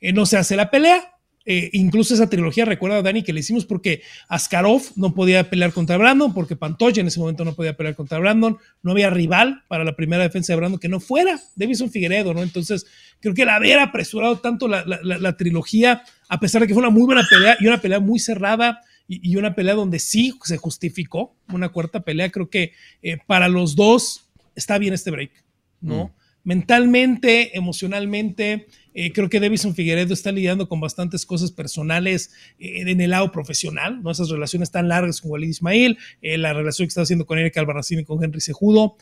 Eh, 0.00 0.12
no 0.12 0.26
se 0.26 0.36
hace 0.36 0.56
la 0.56 0.70
pelea, 0.70 1.19
eh, 1.52 1.68
incluso 1.72 2.14
esa 2.14 2.30
trilogía, 2.30 2.64
recuerda 2.64 3.02
Dani, 3.02 3.24
que 3.24 3.32
le 3.32 3.40
hicimos 3.40 3.66
porque 3.66 4.02
Askarov 4.28 4.82
no 4.94 5.16
podía 5.16 5.50
pelear 5.50 5.72
contra 5.72 5.96
Brandon, 5.96 6.32
porque 6.32 6.54
Pantoya 6.54 7.00
en 7.00 7.08
ese 7.08 7.18
momento 7.18 7.44
no 7.44 7.56
podía 7.56 7.76
pelear 7.76 7.96
contra 7.96 8.20
Brandon, 8.20 8.56
no 8.84 8.92
había 8.92 9.10
rival 9.10 9.64
para 9.66 9.82
la 9.82 9.96
primera 9.96 10.22
defensa 10.22 10.52
de 10.52 10.58
Brandon 10.58 10.78
que 10.78 10.88
no 10.88 11.00
fuera 11.00 11.40
Davison 11.56 11.90
Figueredo, 11.90 12.34
¿no? 12.34 12.44
Entonces, 12.44 12.86
creo 13.18 13.34
que 13.34 13.42
el 13.42 13.48
haber 13.48 13.80
apresurado 13.80 14.38
tanto 14.38 14.68
la, 14.68 15.36
trilogía, 15.36 16.04
a 16.28 16.38
pesar 16.38 16.60
de 16.60 16.68
que 16.68 16.74
fue 16.74 16.84
una 16.84 16.90
muy 16.90 17.02
buena 17.02 17.26
pelea 17.28 17.56
y 17.58 17.66
una 17.66 17.80
pelea 17.80 17.98
muy 17.98 18.20
cerrada 18.20 18.82
y, 19.08 19.34
una 19.34 19.56
pelea 19.56 19.74
donde 19.74 19.98
sí 19.98 20.32
se 20.44 20.56
justificó 20.56 21.34
una 21.48 21.70
cuarta 21.70 21.98
pelea, 21.98 22.30
creo 22.30 22.48
que 22.48 22.74
eh, 23.02 23.18
para 23.26 23.48
los 23.48 23.74
dos 23.74 24.30
está 24.54 24.78
bien 24.78 24.94
este 24.94 25.10
break, 25.10 25.32
¿no? 25.80 26.04
Mm 26.04 26.19
mentalmente, 26.44 27.56
emocionalmente. 27.56 28.66
Eh, 28.92 29.12
creo 29.12 29.28
que 29.28 29.38
Davison 29.38 29.74
Figueredo 29.74 30.12
está 30.12 30.32
lidiando 30.32 30.68
con 30.68 30.80
bastantes 30.80 31.24
cosas 31.24 31.52
personales 31.52 32.32
eh, 32.58 32.82
en 32.90 33.00
el 33.00 33.10
lado 33.10 33.30
profesional, 33.30 34.02
¿no? 34.02 34.10
Esas 34.10 34.30
relaciones 34.30 34.70
tan 34.70 34.88
largas 34.88 35.20
con 35.20 35.30
Walid 35.30 35.48
Ismail, 35.48 35.98
eh, 36.22 36.38
la 36.38 36.52
relación 36.52 36.86
que 36.86 36.90
está 36.90 37.02
haciendo 37.02 37.26
con 37.26 37.38
Erika 37.38 37.60
Albarracín 37.60 38.00
y 38.00 38.04
con 38.04 38.22
Henry 38.22 38.40
Sejudo. 38.40 38.96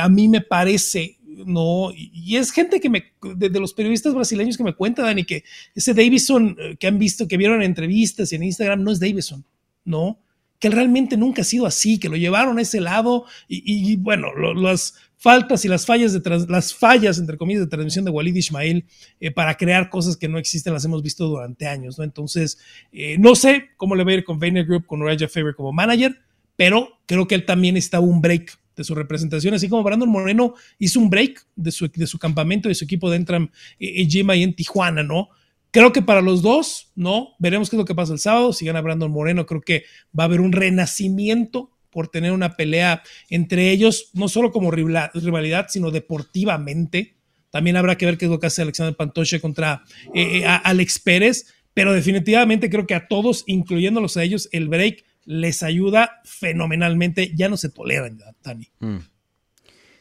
a 0.00 0.08
mí 0.08 0.28
me 0.28 0.40
parece, 0.40 1.18
¿no? 1.46 1.92
Y, 1.94 2.36
es 2.36 2.52
gente 2.52 2.80
que 2.80 2.88
me, 2.88 3.12
de, 3.36 3.50
los 3.60 3.74
periodistas 3.74 4.14
brasileños 4.14 4.56
que 4.56 4.64
me 4.64 4.74
cuenta, 4.74 5.02
Dani, 5.02 5.24
que 5.24 5.44
ese 5.74 5.94
Davison 5.94 6.56
que 6.78 6.86
han 6.86 6.98
visto, 6.98 7.28
que 7.28 7.36
vieron 7.36 7.58
en 7.58 7.66
entrevistas 7.66 8.32
y 8.32 8.36
en 8.36 8.44
Instagram, 8.44 8.82
no 8.82 8.90
es 8.90 8.98
Davison, 8.98 9.44
¿no? 9.84 10.20
Que 10.58 10.70
realmente 10.70 11.16
nunca 11.16 11.42
ha 11.42 11.44
sido 11.44 11.66
así, 11.66 12.00
que 12.00 12.08
lo 12.08 12.16
llevaron 12.16 12.58
a 12.58 12.62
ese 12.62 12.80
lado 12.80 13.26
y, 13.46 13.94
bueno, 13.96 14.34
los 14.34 14.94
faltas 15.18 15.64
y 15.64 15.68
las 15.68 15.84
fallas, 15.84 16.12
de 16.12 16.46
las 16.48 16.72
fallas, 16.72 17.18
entre 17.18 17.36
comillas, 17.36 17.62
de 17.62 17.66
transmisión 17.66 18.04
de 18.04 18.10
Walid 18.10 18.34
Ismail 18.34 18.86
eh, 19.20 19.30
para 19.30 19.56
crear 19.56 19.90
cosas 19.90 20.16
que 20.16 20.28
no 20.28 20.38
existen, 20.38 20.72
las 20.72 20.84
hemos 20.84 21.02
visto 21.02 21.26
durante 21.26 21.66
años, 21.66 21.98
¿no? 21.98 22.04
Entonces, 22.04 22.58
eh, 22.92 23.18
no 23.18 23.34
sé 23.34 23.70
cómo 23.76 23.96
le 23.96 24.04
va 24.04 24.12
a 24.12 24.14
ir 24.14 24.24
con 24.24 24.38
Vayner 24.38 24.64
Group, 24.64 24.86
con 24.86 25.00
Raja 25.00 25.28
Faber 25.28 25.54
como 25.54 25.72
manager, 25.72 26.16
pero 26.56 27.00
creo 27.06 27.26
que 27.26 27.34
él 27.34 27.44
también 27.44 27.76
está 27.76 28.00
un 28.00 28.20
break 28.20 28.58
de 28.76 28.84
su 28.84 28.94
representación, 28.94 29.54
así 29.54 29.68
como 29.68 29.82
Brandon 29.82 30.08
Moreno 30.08 30.54
hizo 30.78 31.00
un 31.00 31.10
break 31.10 31.46
de 31.56 31.72
su, 31.72 31.88
de 31.88 32.06
su 32.06 32.18
campamento, 32.18 32.68
de 32.68 32.76
su 32.76 32.84
equipo 32.84 33.10
de 33.10 33.16
Entram 33.16 33.50
eh, 33.80 34.06
Gym 34.06 34.30
ahí 34.30 34.44
en 34.44 34.54
Tijuana, 34.54 35.02
¿no? 35.02 35.30
Creo 35.72 35.92
que 35.92 36.00
para 36.00 36.22
los 36.22 36.42
dos, 36.42 36.92
¿no? 36.94 37.30
Veremos 37.40 37.68
qué 37.68 37.76
es 37.76 37.78
lo 37.78 37.84
que 37.84 37.94
pasa 37.94 38.12
el 38.12 38.18
sábado. 38.18 38.52
Si 38.54 38.64
gana 38.64 38.80
Brandon 38.80 39.10
Moreno, 39.10 39.44
creo 39.44 39.60
que 39.60 39.84
va 40.18 40.24
a 40.24 40.26
haber 40.26 40.40
un 40.40 40.52
renacimiento 40.52 41.70
por 41.98 42.06
tener 42.06 42.30
una 42.30 42.54
pelea 42.54 43.02
entre 43.28 43.72
ellos, 43.72 44.10
no 44.12 44.28
solo 44.28 44.52
como 44.52 44.70
rivalidad, 44.70 45.66
sino 45.68 45.90
deportivamente. 45.90 47.16
También 47.50 47.76
habrá 47.76 47.98
que 47.98 48.06
ver 48.06 48.16
qué 48.16 48.26
es 48.26 48.30
lo 48.30 48.38
que 48.38 48.46
hace 48.46 48.62
Alexander 48.62 48.94
Pantoche 48.94 49.40
contra 49.40 49.82
eh, 50.14 50.42
eh, 50.42 50.44
Alex 50.46 51.00
Pérez, 51.00 51.52
pero 51.74 51.92
definitivamente 51.92 52.70
creo 52.70 52.86
que 52.86 52.94
a 52.94 53.08
todos, 53.08 53.42
incluyéndolos 53.48 54.16
a 54.16 54.22
ellos, 54.22 54.48
el 54.52 54.68
break 54.68 55.02
les 55.24 55.64
ayuda 55.64 56.20
fenomenalmente. 56.22 57.32
Ya 57.34 57.48
no 57.48 57.56
se 57.56 57.68
toleran, 57.68 58.20
Tani. 58.42 58.68
Mm. 58.78 58.98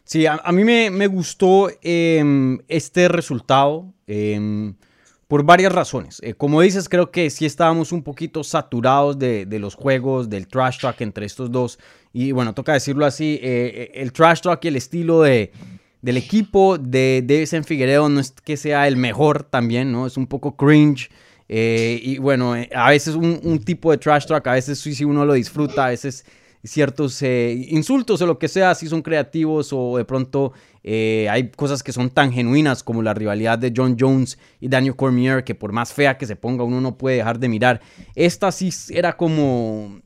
Sí, 0.03 0.27
a, 0.27 0.39
mí 0.51 0.63
me, 0.63 1.07
gustó 1.07 1.71
em, 1.81 2.59
este 2.67 3.07
resultado. 3.07 3.91
Em, 4.05 4.75
por 5.27 5.43
varias 5.43 5.73
razones. 5.73 6.19
Eh, 6.23 6.33
como 6.33 6.61
dices, 6.61 6.87
creo 6.87 7.11
que 7.11 7.29
sí 7.29 7.45
estábamos 7.45 7.91
un 7.91 8.01
poquito 8.01 8.43
saturados 8.43 9.19
de, 9.19 9.45
los 9.59 9.75
juegos, 9.75 10.29
del 10.29 10.47
trash 10.47 10.79
talk 10.79 11.01
entre 11.01 11.25
estos 11.25 11.51
dos. 11.51 11.79
Y 12.13 12.31
bueno, 12.31 12.53
toca 12.53 12.73
decirlo 12.73 13.05
así, 13.05 13.39
eh, 13.41 13.41
eh, 13.43 13.91
el 13.95 14.13
trash 14.13 14.41
talk 14.41 14.63
y 14.63 14.69
el 14.69 14.77
estilo 14.77 15.21
de, 15.21 15.51
del 16.01 16.17
equipo 16.17 16.77
de 16.77 17.23
Davison 17.25 17.63
Figueredo 17.63 18.07
no 18.07 18.19
es 18.19 18.31
que 18.31 18.55
sea 18.55 18.87
el 18.87 18.95
mejor 18.95 19.43
también, 19.43 19.91
¿no? 19.91 20.07
Es 20.07 20.15
un 20.15 20.27
poco 20.27 20.55
cringe. 20.55 21.09
y 21.49 22.17
bueno, 22.19 22.55
a 22.73 22.89
veces 22.89 23.15
un, 23.15 23.59
tipo 23.59 23.91
de 23.91 23.97
trash 23.97 24.25
talk, 24.25 24.47
a 24.47 24.53
veces 24.53 24.79
sí, 24.79 24.95
sí 24.95 25.03
uno 25.03 25.25
lo 25.25 25.33
disfruta, 25.33 25.87
a 25.87 25.89
veces 25.89 26.25
ciertos 26.67 27.21
insultos 27.21 28.21
o 28.21 28.25
lo 28.25 28.37
que 28.37 28.47
sea, 28.47 28.75
si 28.75 28.87
son 28.87 29.01
creativos 29.01 29.69
o 29.71 29.97
de 29.97 30.05
pronto 30.05 30.53
eh, 30.89 31.27
hay 31.29 31.51
cosas 31.51 31.83
que 31.83 31.91
son 31.91 32.09
tan 32.09 32.31
genuinas 32.31 32.81
como 32.81 33.01
la 33.01 33.13
rivalidad 33.13 33.59
de 33.59 33.73
John 33.75 33.97
Jones 33.99 34.37
y 34.61 34.69
Daniel 34.69 34.95
Cormier, 34.95 35.43
que 35.43 35.53
por 35.53 35.73
más 35.73 35.91
fea 35.91 36.17
que 36.17 36.25
se 36.25 36.37
ponga 36.37 36.63
uno 36.63 36.79
no 36.79 36.97
puede 36.97 37.17
dejar 37.17 37.39
de 37.39 37.49
mirar. 37.49 37.81
Esta 38.15 38.53
sí 38.53 38.69
era 38.91 39.17
como, 39.17 39.99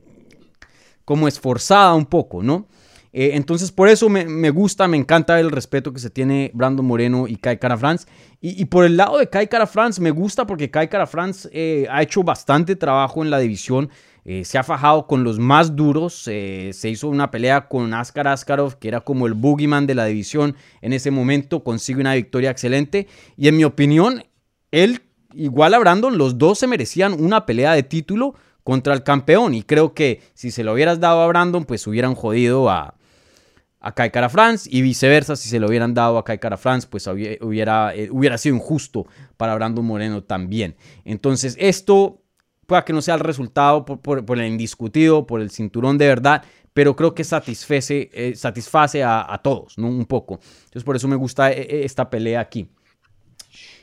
como 1.04 1.28
esforzada 1.28 1.94
un 1.94 2.06
poco, 2.06 2.42
¿no? 2.42 2.66
Eh, 3.12 3.32
entonces 3.34 3.70
por 3.70 3.88
eso 3.88 4.08
me, 4.08 4.50
gusta, 4.50 4.88
me 4.88 4.96
encanta 4.96 5.38
el 5.38 5.52
respeto 5.52 5.92
que 5.92 6.00
se 6.00 6.10
tiene 6.10 6.50
Brandon 6.52 6.84
Moreno 6.84 7.28
y 7.28 7.36
Kai 7.36 7.58
Cara 7.58 7.76
France. 7.76 8.06
Y, 8.40 8.64
por 8.64 8.84
el 8.84 8.96
lado 8.96 9.18
de 9.18 9.28
Kai 9.28 9.46
Cara 9.46 9.68
France 9.68 10.00
me 10.00 10.10
gusta 10.10 10.48
porque 10.48 10.68
Kai 10.68 10.88
Cara 10.88 11.06
France 11.06 11.48
eh, 11.52 11.86
ha 11.88 12.02
hecho 12.02 12.24
bastante 12.24 12.74
trabajo 12.74 13.22
en 13.22 13.30
la 13.30 13.38
división. 13.38 13.88
Eh, 14.24 14.44
se 14.44 14.56
ha 14.56 14.62
fajado 14.62 15.06
con 15.06 15.24
los 15.24 15.38
más 15.38 15.74
duros. 15.74 16.28
Eh, 16.28 16.70
se 16.72 16.88
hizo 16.88 17.08
una 17.08 17.30
pelea 17.30 17.68
con 17.68 17.92
Askar 17.92 18.28
Askarov, 18.28 18.78
que 18.78 18.88
era 18.88 19.00
como 19.00 19.26
el 19.26 19.34
boogeyman 19.34 19.86
de 19.86 19.94
la 19.94 20.04
división. 20.04 20.56
En 20.80 20.92
ese 20.92 21.10
momento 21.10 21.64
consigue 21.64 22.00
una 22.00 22.14
victoria 22.14 22.50
excelente. 22.50 23.08
Y 23.36 23.48
en 23.48 23.56
mi 23.56 23.64
opinión, 23.64 24.24
él, 24.70 25.02
igual 25.34 25.74
a 25.74 25.78
Brandon, 25.78 26.16
los 26.18 26.38
dos 26.38 26.58
se 26.58 26.66
merecían 26.66 27.12
una 27.22 27.46
pelea 27.46 27.72
de 27.72 27.82
título 27.82 28.34
contra 28.62 28.94
el 28.94 29.02
campeón. 29.02 29.54
Y 29.54 29.62
creo 29.62 29.92
que 29.92 30.20
si 30.34 30.50
se 30.50 30.62
lo 30.62 30.72
hubieras 30.74 31.00
dado 31.00 31.20
a 31.20 31.26
Brandon, 31.26 31.64
pues 31.64 31.86
hubieran 31.88 32.14
jodido 32.14 32.70
a, 32.70 32.94
a 33.80 33.92
Kai 33.92 34.12
Cara 34.12 34.28
France. 34.28 34.68
Y 34.72 34.82
viceversa, 34.82 35.34
si 35.34 35.48
se 35.48 35.58
lo 35.58 35.66
hubieran 35.66 35.94
dado 35.94 36.16
a 36.16 36.24
Kai 36.24 36.38
Cara 36.38 36.56
France, 36.56 36.86
pues 36.88 37.08
hubiera, 37.08 37.92
eh, 37.92 38.08
hubiera 38.12 38.38
sido 38.38 38.54
injusto 38.54 39.08
para 39.36 39.56
Brandon 39.56 39.84
Moreno 39.84 40.22
también. 40.22 40.76
Entonces, 41.04 41.56
esto 41.58 42.21
que 42.84 42.92
no 42.92 43.02
sea 43.02 43.14
el 43.14 43.20
resultado 43.20 43.84
por, 43.84 44.38
el 44.38 44.46
indiscutido, 44.46 45.26
por 45.26 45.40
el 45.40 45.50
cinturón 45.50 45.98
de 45.98 46.06
verdad, 46.06 46.42
pero 46.72 46.96
creo 46.96 47.14
que 47.14 47.24
satisface, 47.24 48.10
eh, 48.12 48.34
satisface 48.34 49.02
a, 49.04 49.38
todos, 49.44 49.76
¿no? 49.76 49.88
Un 49.88 50.06
poco. 50.06 50.40
Entonces 50.64 50.84
por 50.84 50.96
eso 50.96 51.06
me 51.08 51.16
gusta 51.16 51.52
eh, 51.52 51.60
eh, 51.60 51.82
esta 51.84 52.08
pelea 52.08 52.40
aquí. 52.40 52.68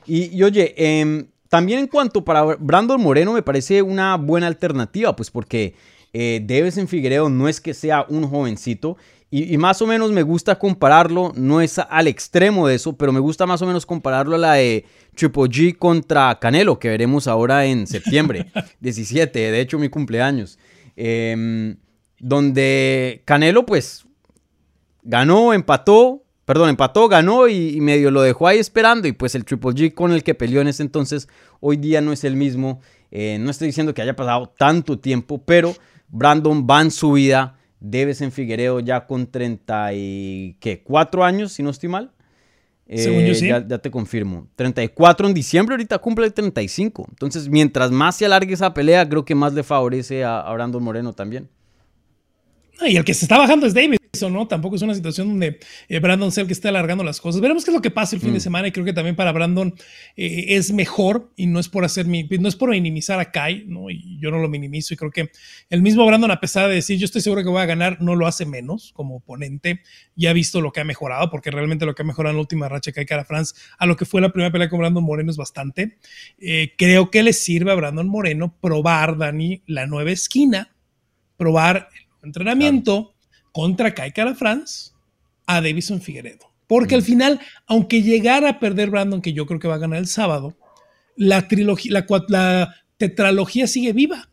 Y, 0.08 0.42
oye, 0.42 0.74
em, 0.76 1.28
también 1.50 1.80
en 1.80 1.88
cuanto 1.88 2.26
para 2.26 2.44
Brandon 2.44 3.00
Moreno 3.00 3.34
me 3.34 3.44
parece 3.44 3.84
una 3.84 4.18
buena 4.18 4.48
alternativa, 4.48 5.16
pues 5.16 5.30
porque 5.30 5.76
eh, 6.14 6.44
en 6.48 6.88
Figueredo 6.88 7.30
no 7.30 7.48
es 7.48 7.62
que 7.62 7.76
sea 7.76 8.06
un 8.10 8.28
jovencito 8.28 8.98
y, 9.32 9.56
más 9.60 9.80
o 9.84 9.86
menos 9.86 10.12
me 10.12 10.24
gusta 10.24 10.58
compararlo, 10.58 11.32
no 11.36 11.62
es 11.62 11.78
al 11.78 12.08
extremo 12.08 12.68
de 12.68 12.74
eso, 12.74 12.98
pero 12.98 13.12
me 13.12 13.20
gusta 13.20 13.46
más 13.46 13.62
o 13.62 13.68
menos 13.68 13.86
compararlo 13.86 14.36
a 14.36 14.40
la 14.40 14.54
de 14.54 14.86
Triple 15.20 15.44
G 15.44 15.78
contra 15.78 16.40
Canelo, 16.40 16.80
que 16.80 16.88
veremos 16.88 17.28
ahora 17.28 17.66
en 17.66 17.86
septiembre 17.88 18.50
17, 18.80 19.52
de 19.52 19.60
hecho 19.60 19.78
mi 19.78 19.90
cumpleaños. 19.90 20.58
Em, 20.96 21.76
donde 22.20 23.22
Canelo 23.26 23.66
pues 23.66 24.06
ganó, 25.04 25.54
empató, 25.54 26.24
perdón, 26.46 26.70
empató, 26.70 27.10
ganó 27.10 27.50
y, 27.50 27.82
medio 27.82 28.12
lo 28.12 28.22
dejó 28.22 28.48
ahí 28.48 28.60
esperando. 28.60 29.10
Y 29.10 29.12
pues 29.12 29.36
el 29.36 29.44
Triple 29.44 29.72
G 29.72 29.94
con 29.94 30.14
el 30.14 30.24
que 30.24 30.36
peleó 30.36 30.62
en 30.62 30.70
ese 30.70 30.84
entonces, 30.84 31.28
hoy 31.60 31.76
día 31.76 32.00
no 32.00 32.14
es 32.14 32.24
el 32.24 32.38
mismo. 32.38 32.80
Eh, 33.12 33.38
no 33.42 33.52
estoy 33.52 33.68
diciendo 33.68 33.94
que 33.94 34.02
haya 34.02 34.16
pasado 34.16 34.54
tanto 34.58 35.00
tiempo, 35.00 35.44
pero 35.44 35.76
Brandon 36.08 36.66
va 36.66 36.82
en 36.82 36.92
su 36.92 37.12
vida. 37.12 37.58
Debes 37.82 38.22
en 38.22 38.32
Figueredo 38.32 38.80
ya 38.80 39.06
con 39.06 39.28
34 39.28 41.24
años, 41.26 41.52
si 41.52 41.62
no 41.64 41.72
estoy 41.72 41.90
mal. 41.90 42.12
Según 42.98 43.22
yo 43.22 43.32
eh, 43.34 43.36
sí. 43.36 43.48
Ya, 43.48 43.78
te 43.78 43.92
confirmo. 43.92 44.48
34 44.56 45.28
en 45.28 45.34
diciembre, 45.34 45.74
ahorita 45.74 46.00
cumple 46.00 46.30
35. 46.32 47.06
Entonces, 47.10 47.48
mientras 47.48 47.92
más 47.92 48.16
se 48.16 48.26
alargue 48.26 48.54
esa 48.54 48.74
pelea, 48.74 49.08
creo 49.08 49.24
que 49.24 49.36
más 49.36 49.54
le 49.54 49.64
favorece 49.64 50.24
a 50.24 50.52
Brandon 50.52 50.82
Moreno 50.82 51.14
también. 51.14 51.50
Y 52.82 52.98
el 52.98 53.04
que 53.04 53.14
se 53.14 53.26
está 53.26 53.38
bajando 53.38 53.66
es 53.66 53.74
Davidson, 54.12 54.34
¿no? 54.34 54.48
Tampoco 54.48 54.76
es 54.76 54.82
una 54.82 54.96
situación 54.96 55.30
donde 55.30 55.60
eh, 55.88 56.00
Brandon 56.00 56.32
sea 56.32 56.42
el 56.42 56.48
que 56.48 56.54
esté 56.54 56.68
alargando 56.68 57.04
las 57.04 57.22
cosas. 57.22 57.42
Veremos 57.42 57.64
qué 57.64 57.72
es 57.72 57.76
lo 57.76 57.82
que 57.82 57.92
pasa 57.92 58.16
el 58.16 58.22
fin 58.22 58.32
de 58.32 58.40
mm. 58.40 58.42
semana 58.42 58.68
y 58.68 58.72
creo 58.72 58.84
que 58.84 58.94
también 58.94 59.16
para 59.16 59.32
Brandon 59.32 59.74
eh, 60.16 60.46
es 60.50 60.72
mejor 60.72 61.32
y 61.36 61.46
no 61.46 61.60
es 61.60 61.70
por 61.70 61.86
hacer 61.86 62.08
mi, 62.08 62.24
no 62.24 62.48
es 62.48 62.56
por 62.56 62.72
minimizar 62.72 63.20
a 63.20 63.32
Kai, 63.32 63.66
¿no? 63.68 63.90
Y 63.90 64.18
yo 64.20 64.32
no 64.32 64.40
lo 64.40 64.50
minimizo 64.50 64.94
y 64.94 64.98
creo 64.98 65.12
que 65.12 65.30
el 65.70 65.82
mismo 65.82 66.06
Brandon, 66.06 66.32
a 66.32 66.40
pesar 66.40 66.68
de 66.68 66.76
decir 66.76 66.98
yo 66.98 67.06
estoy 67.06 67.22
seguro 67.22 67.44
que 67.44 67.50
voy 67.50 67.62
a 67.62 67.66
ganar, 67.66 68.02
no 68.02 68.16
lo 68.16 68.26
hace 68.26 68.46
menos 68.46 68.92
como 68.94 69.18
oponente. 69.18 69.82
Ya 70.16 70.32
ha 70.32 70.34
visto 70.34 70.60
lo 70.60 70.72
que 70.72 70.82
ha 70.82 70.86
mejorado, 70.86 71.30
porque 71.30 71.52
realmente 71.52 71.86
lo 71.86 71.94
que 71.94 72.02
ha 72.02 72.06
mejorado 72.06 72.32
en 72.32 72.38
la 72.38 72.42
última 72.42 72.68
racha 72.68 72.92
que 72.92 73.02
hay 73.02 73.06
cara 73.06 73.26
France 73.26 73.54
a 73.78 73.86
lo 73.86 73.96
que 73.96 74.06
fue 74.06 74.22
la 74.22 74.32
primera 74.32 74.52
pelea 74.52 74.70
con 74.70 74.80
Brandon 74.80 75.04
Moreno 75.04 75.30
es 75.30 75.38
bastante. 75.38 75.98
Eh, 76.40 76.74
creo 76.78 77.12
que 77.12 77.22
le 77.22 77.34
sirve 77.34 77.72
a 77.72 77.76
Brandon 77.76 78.08
Moreno 78.08 78.56
probar, 78.60 79.18
Dani, 79.18 79.62
la 79.68 79.86
nueva 79.86 80.12
esquina, 80.12 80.74
probar 81.38 81.90
entrenamiento 82.24 83.14
contra 83.52 83.94
Kai 83.94 84.12
Cara 84.12 84.36
France 84.36 84.92
a 85.46 85.62
Davison 85.62 86.02
Figueredo. 86.02 86.52
Porque 86.68 86.96
al 86.96 87.02
mm. 87.02 87.06
final, 87.06 87.40
aunque 87.66 88.02
llegara 88.02 88.50
a 88.50 88.60
perder 88.60 88.90
Brandon, 88.90 89.22
que 89.22 89.34
yo 89.34 89.46
creo 89.46 89.60
que 89.60 89.68
va 89.68 89.76
a 89.76 89.80
ganar 89.80 90.00
el 90.00 90.08
sábado, 90.08 90.56
la 91.16 91.48
trilogía, 91.48 91.92
la, 91.92 92.06
la 92.28 92.76
tetralogía 92.98 93.68
sigue 93.68 93.94
viva. 93.94 94.30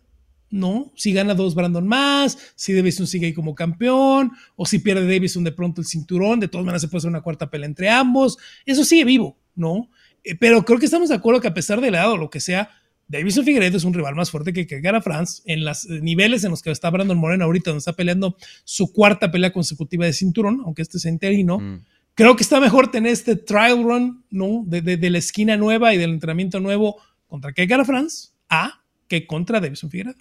¿no? 0.51 0.93
Si 0.95 1.12
gana 1.12 1.35
dos 1.35 1.55
Brandon 1.55 1.87
más, 1.87 2.39
si 2.55 2.73
Davison 2.73 3.07
sigue 3.07 3.27
ahí 3.27 3.35
como 3.35 3.55
campeón, 3.55 4.33
o 4.55 4.64
si 4.64 4.79
pierde 4.79 5.12
Davison 5.12 5.45
de 5.45 5.53
pronto 5.53 5.81
el 5.81 5.87
cinturón, 5.87 6.41
de 6.41 6.49
todas 6.49 6.64
maneras 6.64 6.83
se 6.83 6.89
puede 6.89 6.99
hacer 6.99 7.11
una 7.11 7.21
cuarta 7.21 7.51
pelea 7.51 7.67
entre 7.67 7.89
ambos, 7.91 8.39
eso 8.64 8.85
sigue 8.85 9.05
vivo, 9.05 9.37
¿no? 9.55 9.91
Eh, 10.25 10.35
pero 10.37 10.64
creo 10.64 10.79
que 10.79 10.87
estamos 10.87 11.09
de 11.09 11.14
acuerdo 11.14 11.41
que 11.41 11.49
a 11.49 11.55
pesar 11.55 11.81
del 11.81 11.93
lado, 11.93 12.17
lo 12.17 12.31
que 12.31 12.41
sea, 12.41 12.71
Davison 13.09 13.45
Figueredo 13.45 13.77
es 13.77 13.85
un 13.85 13.95
rival 13.95 14.15
más 14.15 14.31
fuerte 14.31 14.53
que, 14.53 14.67
que 14.67 14.81
Gara 14.81 15.01
France 15.01 15.43
en 15.47 15.65
los 15.65 15.85
eh, 15.85 16.01
niveles 16.01 16.43
en 16.45 16.51
los 16.51 16.63
que 16.63 16.71
está 16.71 16.91
Brandon 16.91 17.17
Moreno 17.17 17.45
ahorita, 17.45 17.71
donde 17.71 17.79
está 17.79 17.93
peleando 17.93 18.37
su 18.65 18.93
cuarta 18.93 19.31
pelea 19.31 19.53
consecutiva 19.53 20.05
de 20.05 20.13
cinturón, 20.13 20.63
aunque 20.65 20.83
este 20.83 20.99
es 20.99 21.05
interino. 21.05 21.59
Mm. 21.59 21.85
Creo 22.15 22.35
que 22.35 22.43
está 22.43 22.61
mejor 22.61 22.91
tener 22.91 23.13
este 23.13 23.37
trial 23.37 23.83
run, 23.85 24.25
¿no? 24.31 24.65
De, 24.67 25.11
la 25.11 25.19
esquina 25.19 25.57
nueva 25.57 25.95
y 25.95 25.99
del 25.99 26.11
entrenamiento 26.11 26.61
nuevo 26.61 26.97
contra 27.27 27.53
que 27.53 27.67
Gara 27.67 27.85
France 27.85 28.31
a 28.49 28.81
que 29.07 29.27
contra 29.27 29.61
Davison 29.61 29.91
Figueredo. 29.91 30.19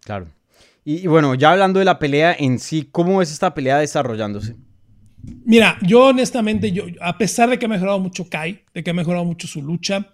Claro. 0.00 0.28
Y, 0.84 0.96
y, 0.96 1.06
bueno, 1.06 1.34
ya 1.34 1.52
hablando 1.52 1.78
de 1.78 1.84
la 1.84 1.98
pelea 1.98 2.34
en 2.38 2.58
sí, 2.58 2.88
¿cómo 2.90 3.20
es 3.20 3.30
esta 3.30 3.52
pelea 3.54 3.78
desarrollándose? 3.78 4.56
Mira, 5.44 5.78
yo 5.82 6.06
honestamente, 6.06 6.72
yo, 6.72 6.84
a 7.00 7.18
pesar 7.18 7.50
de 7.50 7.58
que 7.58 7.66
ha 7.66 7.68
mejorado 7.68 7.98
mucho 7.98 8.28
Kai, 8.28 8.62
de 8.72 8.82
que 8.82 8.90
ha 8.90 8.94
mejorado 8.94 9.24
mucho 9.24 9.46
su 9.46 9.62
lucha, 9.62 10.08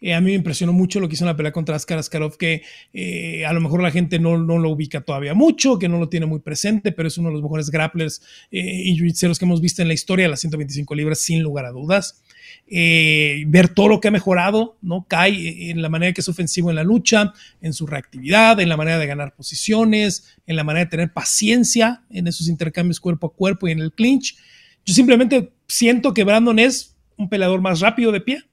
eh, 0.00 0.14
a 0.14 0.20
mí 0.20 0.26
me 0.26 0.34
impresionó 0.34 0.72
mucho 0.72 1.00
lo 1.00 1.08
que 1.08 1.14
hizo 1.14 1.24
en 1.24 1.28
la 1.28 1.36
pelea 1.36 1.52
contra 1.52 1.76
Askar 1.76 1.98
Askarov, 1.98 2.36
que 2.36 2.62
eh, 2.92 3.46
a 3.46 3.52
lo 3.52 3.60
mejor 3.60 3.82
la 3.82 3.90
gente 3.90 4.18
no, 4.18 4.38
no, 4.38 4.58
lo 4.58 4.70
ubica 4.70 5.00
todavía 5.00 5.34
mucho, 5.34 5.78
que 5.78 5.88
no 5.88 5.98
lo 5.98 6.08
tiene 6.08 6.26
muy 6.26 6.40
presente, 6.40 6.92
pero 6.92 7.08
es 7.08 7.16
uno 7.18 7.28
de 7.28 7.34
los 7.34 7.42
mejores 7.42 7.70
grapplers 7.70 8.22
eh, 8.50 8.82
y 8.84 8.96
jiu 8.96 9.32
que 9.38 9.44
hemos 9.44 9.60
visto 9.60 9.82
en 9.82 9.88
la 9.88 9.94
historia 9.94 10.28
las 10.28 10.40
125 10.40 10.94
libras, 10.94 11.18
sin 11.18 11.42
lugar 11.42 11.64
a 11.64 11.70
dudas. 11.70 12.22
ver 12.68 13.68
todo 13.68 13.88
lo 13.88 14.00
que 14.00 14.08
ha 14.08 14.10
mejorado, 14.10 14.76
¿no? 14.82 15.06
Cae 15.08 15.70
en 15.70 15.80
la 15.80 15.88
manera 15.88 16.12
que 16.12 16.20
es 16.20 16.28
ofensivo 16.28 16.70
en 16.70 16.76
la 16.76 16.84
lucha, 16.84 17.32
en 17.60 17.72
su 17.72 17.86
reactividad, 17.86 18.60
en 18.60 18.68
la 18.68 18.76
manera 18.76 18.98
de 18.98 19.06
ganar 19.06 19.34
posiciones, 19.34 20.36
en 20.46 20.56
la 20.56 20.64
manera 20.64 20.84
de 20.84 20.90
tener 20.90 21.12
paciencia 21.12 22.02
en 22.10 22.26
esos 22.26 22.48
intercambios 22.48 23.00
cuerpo 23.00 23.28
a 23.28 23.32
cuerpo 23.32 23.68
y 23.68 23.72
en 23.72 23.80
el 23.80 23.92
clinch. 23.92 24.36
Yo 24.84 24.94
simplemente 24.94 25.52
siento 25.66 26.14
que 26.14 26.24
Brandon 26.24 26.58
es 26.58 26.96
un 27.16 27.28
peleador 27.28 27.60
más 27.60 27.80
rápido 27.80 28.12
de 28.12 28.20
pie, 28.20 28.44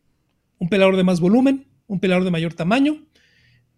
un 0.64 0.70
peleador 0.70 0.96
de 0.96 1.04
más 1.04 1.20
volumen, 1.20 1.68
un 1.88 2.00
peleador 2.00 2.24
de 2.24 2.32
mayor 2.32 2.54
tamaño 2.54 3.06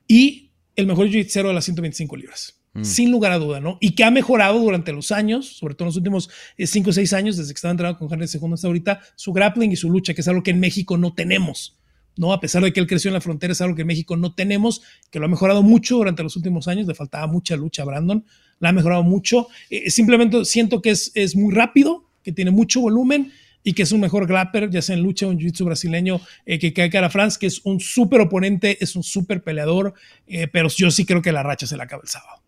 y 0.07 0.51
el 0.75 0.85
mejor 0.85 1.07
jiu-jitsu 1.07 1.47
de 1.47 1.53
las 1.53 1.65
125 1.65 2.15
libras. 2.15 2.61
Mm. 2.73 2.83
Sin 2.83 3.09
lugar 3.09 3.31
a 3.31 3.39
duda, 3.39 3.59
¿no? 3.59 3.79
Y 3.81 3.95
que 3.95 4.03
ha 4.03 4.11
mejorado 4.11 4.59
durante 4.59 4.91
los 4.93 5.11
años, 5.11 5.47
sobre 5.57 5.73
todo 5.73 5.85
en 5.85 5.87
los 5.87 5.97
últimos 5.97 6.29
5 6.59 6.87
eh, 6.87 6.91
o 6.91 6.93
6 6.93 7.13
años, 7.13 7.37
desde 7.37 7.53
que 7.53 7.57
estaba 7.57 7.71
entrenando 7.71 7.97
con 7.97 8.13
Henry 8.13 8.27
II 8.31 8.53
hasta 8.53 8.67
ahorita, 8.67 8.99
su 9.15 9.33
grappling 9.33 9.71
y 9.71 9.75
su 9.75 9.89
lucha, 9.89 10.13
que 10.13 10.21
es 10.21 10.27
algo 10.27 10.43
que 10.43 10.51
en 10.51 10.59
México 10.59 10.95
no 10.95 11.15
tenemos. 11.15 11.79
¿no? 12.17 12.31
A 12.33 12.39
pesar 12.39 12.63
de 12.63 12.71
que 12.71 12.79
él 12.79 12.85
creció 12.85 13.09
en 13.09 13.15
la 13.15 13.21
frontera, 13.21 13.53
es 13.53 13.61
algo 13.61 13.75
que 13.75 13.81
en 13.81 13.87
México 13.87 14.15
no 14.15 14.35
tenemos, 14.35 14.83
que 15.09 15.17
lo 15.17 15.25
ha 15.25 15.29
mejorado 15.29 15.63
mucho 15.63 15.97
durante 15.97 16.21
los 16.21 16.35
últimos 16.35 16.67
años, 16.67 16.85
le 16.85 16.93
faltaba 16.93 17.25
mucha 17.25 17.55
lucha 17.55 17.81
a 17.81 17.85
Brandon, 17.85 18.23
la 18.59 18.69
ha 18.69 18.73
mejorado 18.73 19.01
mucho. 19.01 19.47
Eh, 19.71 19.89
simplemente 19.89 20.45
siento 20.45 20.83
que 20.83 20.91
es, 20.91 21.11
es 21.15 21.35
muy 21.35 21.51
rápido, 21.51 22.11
que 22.21 22.31
tiene 22.31 22.51
mucho 22.51 22.79
volumen 22.79 23.31
y 23.65 23.73
que 23.73 23.81
es 23.83 23.91
un 23.91 23.99
mejor 23.99 24.27
grapper, 24.27 24.69
ya 24.69 24.81
sea 24.81 24.95
en 24.95 25.01
lucha 25.01 25.27
o 25.27 25.31
en 25.31 25.39
jiu-jitsu 25.39 25.65
brasileño, 25.65 26.21
eh, 26.45 26.59
que 26.59 26.71
Kai 26.71 26.91
Cara 26.91 27.09
France, 27.09 27.37
que 27.39 27.47
es 27.47 27.61
un 27.65 27.79
súper 27.79 28.21
oponente, 28.21 28.77
es 28.79 28.95
un 28.95 29.01
súper 29.01 29.43
peleador, 29.43 29.95
eh, 30.27 30.47
pero 30.47 30.69
yo 30.69 30.91
sí 30.91 31.03
creo 31.03 31.23
que 31.23 31.31
la 31.31 31.41
racha 31.41 31.65
se 31.65 31.75
la 31.75 31.85
acaba 31.85 32.03
el 32.03 32.07
sábado. 32.07 32.43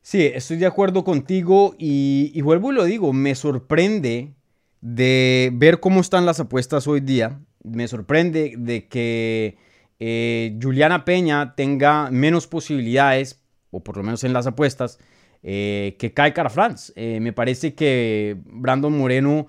Sí, 0.00 0.22
estoy 0.22 0.58
de 0.58 0.66
acuerdo 0.66 1.02
contigo 1.02 1.74
y, 1.78 2.40
vuelvo 2.42 2.72
y 2.72 2.76
lo 2.76 2.84
digo, 2.84 3.12
me 3.12 3.34
sorprende 3.34 4.34
de 4.80 5.50
ver 5.52 5.80
cómo 5.80 6.00
están 6.00 6.26
las 6.26 6.38
apuestas 6.38 6.86
hoy 6.86 7.00
día, 7.00 7.40
me 7.64 7.88
sorprende 7.88 8.54
de 8.56 8.86
que 8.86 9.56
eh, 9.98 10.56
Juliana 10.62 11.04
Peña 11.04 11.56
tenga 11.56 12.08
menos 12.12 12.46
posibilidades, 12.46 13.42
o 13.72 13.82
por 13.82 13.96
lo 13.96 14.04
menos 14.04 14.22
en 14.22 14.32
las 14.32 14.46
apuestas, 14.46 14.98
que 15.42 16.12
Kai 16.14 16.32
Cara 16.34 16.50
France. 16.50 16.92
me 17.18 17.32
parece 17.32 17.74
que 17.74 18.36
Brandon 18.44 18.96
Moreno 18.96 19.48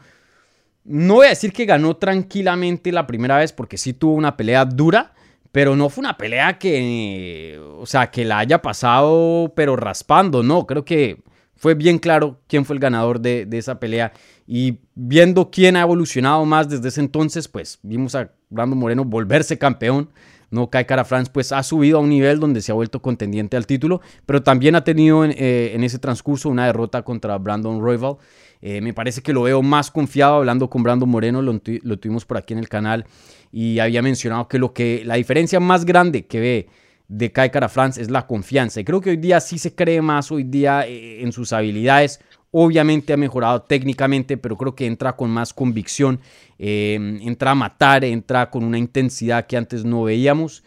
no 0.85 1.15
voy 1.15 1.27
a 1.27 1.29
decir 1.29 1.53
que 1.53 1.65
ganó 1.65 1.95
tranquilamente 1.95 2.91
la 2.91 3.07
primera 3.07 3.37
vez 3.37 3.53
porque 3.53 3.77
sí 3.77 3.93
tuvo 3.93 4.13
una 4.13 4.35
pelea 4.35 4.65
dura, 4.65 5.13
pero 5.51 5.75
no 5.75 5.89
fue 5.89 6.01
una 6.01 6.17
pelea 6.17 6.57
que, 6.57 7.61
o 7.77 7.85
sea, 7.85 8.09
que 8.11 8.25
la 8.25 8.39
haya 8.39 8.61
pasado 8.61 9.53
pero 9.55 9.75
raspando, 9.75 10.43
no, 10.43 10.65
creo 10.65 10.83
que 10.83 11.21
fue 11.55 11.75
bien 11.75 11.99
claro 11.99 12.41
quién 12.47 12.65
fue 12.65 12.75
el 12.75 12.81
ganador 12.81 13.21
de, 13.21 13.47
esa 13.53 13.79
pelea 13.79 14.11
y 14.45 14.79
viendo 14.95 15.49
quién 15.49 15.77
ha 15.77 15.81
evolucionado 15.81 16.43
más 16.43 16.67
desde 16.67 16.89
ese 16.89 16.99
entonces, 16.99 17.47
pues 17.47 17.79
vimos 17.83 18.15
a 18.15 18.31
Brandon 18.49 18.77
Moreno 18.77 19.05
volverse 19.05 19.57
campeón. 19.57 20.09
No, 20.51 20.69
Kai 20.69 20.85
Cara 20.85 21.05
France 21.05 21.31
pues 21.33 21.51
ha 21.51 21.63
subido 21.63 21.97
a 21.97 22.01
un 22.01 22.09
nivel 22.09 22.39
donde 22.39 22.61
se 22.61 22.71
ha 22.71 22.75
vuelto 22.75 23.01
contendiente 23.01 23.57
al 23.57 23.65
título, 23.65 24.01
pero 24.25 24.43
también 24.43 24.75
ha 24.75 24.83
tenido 24.83 25.23
en, 25.23 25.31
eh, 25.31 25.75
ese 25.81 25.97
transcurso 25.97 26.49
una 26.49 26.65
derrota 26.67 27.01
contra 27.01 27.37
Brandon 27.37 27.79
Royval. 27.79 28.17
Eh, 28.65 28.79
me 28.79 28.93
parece 28.93 29.21
que 29.21 29.33
lo 29.33 29.41
veo 29.41 29.61
más 29.61 29.91
confiado 29.91 30.35
hablando 30.35 30.69
con 30.69 30.83
Brandon 30.83 31.09
Moreno, 31.09 31.41
lo, 31.41 31.59
tuvimos 31.59 32.23
por 32.23 32.37
aquí 32.37 32.53
en 32.53 32.59
el 32.59 32.69
canal 32.69 33.05
y 33.51 33.79
había 33.79 34.01
mencionado 34.01 34.47
que 34.47 34.57
lo 34.57 34.71
que 34.71 35.03
la 35.03 35.15
diferencia 35.15 35.59
más 35.59 35.83
grande 35.83 36.27
que 36.27 36.39
ve 36.39 36.67
de 37.09 37.29
Kai 37.33 37.51
Cara 37.51 37.67
France 37.67 38.01
es 38.01 38.09
la 38.09 38.25
confianza. 38.25 38.79
Y 38.79 38.85
creo 38.85 39.01
que 39.01 39.09
hoy 39.09 39.17
día 39.17 39.41
sí 39.41 39.57
se 39.57 39.75
cree 39.75 40.01
más 40.01 40.31
hoy 40.31 40.45
día 40.45 40.87
eh, 40.87 41.21
en 41.21 41.33
sus 41.33 41.51
habilidades. 41.51 42.21
Obviamente 42.51 43.11
ha 43.11 43.17
mejorado 43.17 43.63
técnicamente, 43.63 44.37
pero 44.37 44.55
creo 44.55 44.73
que 44.73 44.85
entra 44.85 45.17
con 45.17 45.29
más 45.29 45.53
convicción, 45.53 46.21
eh, 46.57 47.19
entra 47.21 47.51
a 47.51 47.55
matar, 47.55 48.05
entra 48.05 48.49
con 48.49 48.63
una 48.63 48.77
intensidad 48.77 49.45
que 49.45 49.57
antes 49.57 49.83
no 49.83 50.03
veíamos. 50.03 50.63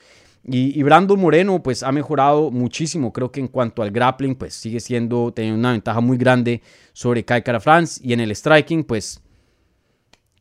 Y, 0.49 0.80
Brandon 0.84 1.18
Moreno 1.18 1.61
pues 1.61 1.82
ha 1.82 1.90
mejorado 1.90 2.53
muchísimo, 2.53 3.12
creo 3.12 3.32
que 3.32 3.40
en 3.40 3.49
cuanto 3.49 3.82
al 3.82 3.90
grappling 3.90 4.36
pues 4.36 4.55
sigue 4.55 4.78
siendo, 4.78 5.32
teniendo 5.32 5.59
una 5.59 5.72
ventaja 5.72 6.01
muy 6.01 6.16
grande 6.16 6.62
sobre 6.92 7.24
Kai 7.24 7.42
Cara 7.42 7.59
France 7.59 8.01
y 8.05 8.12
en 8.12 8.20
el 8.20 8.30
striking 8.30 8.84
pues 8.84 9.20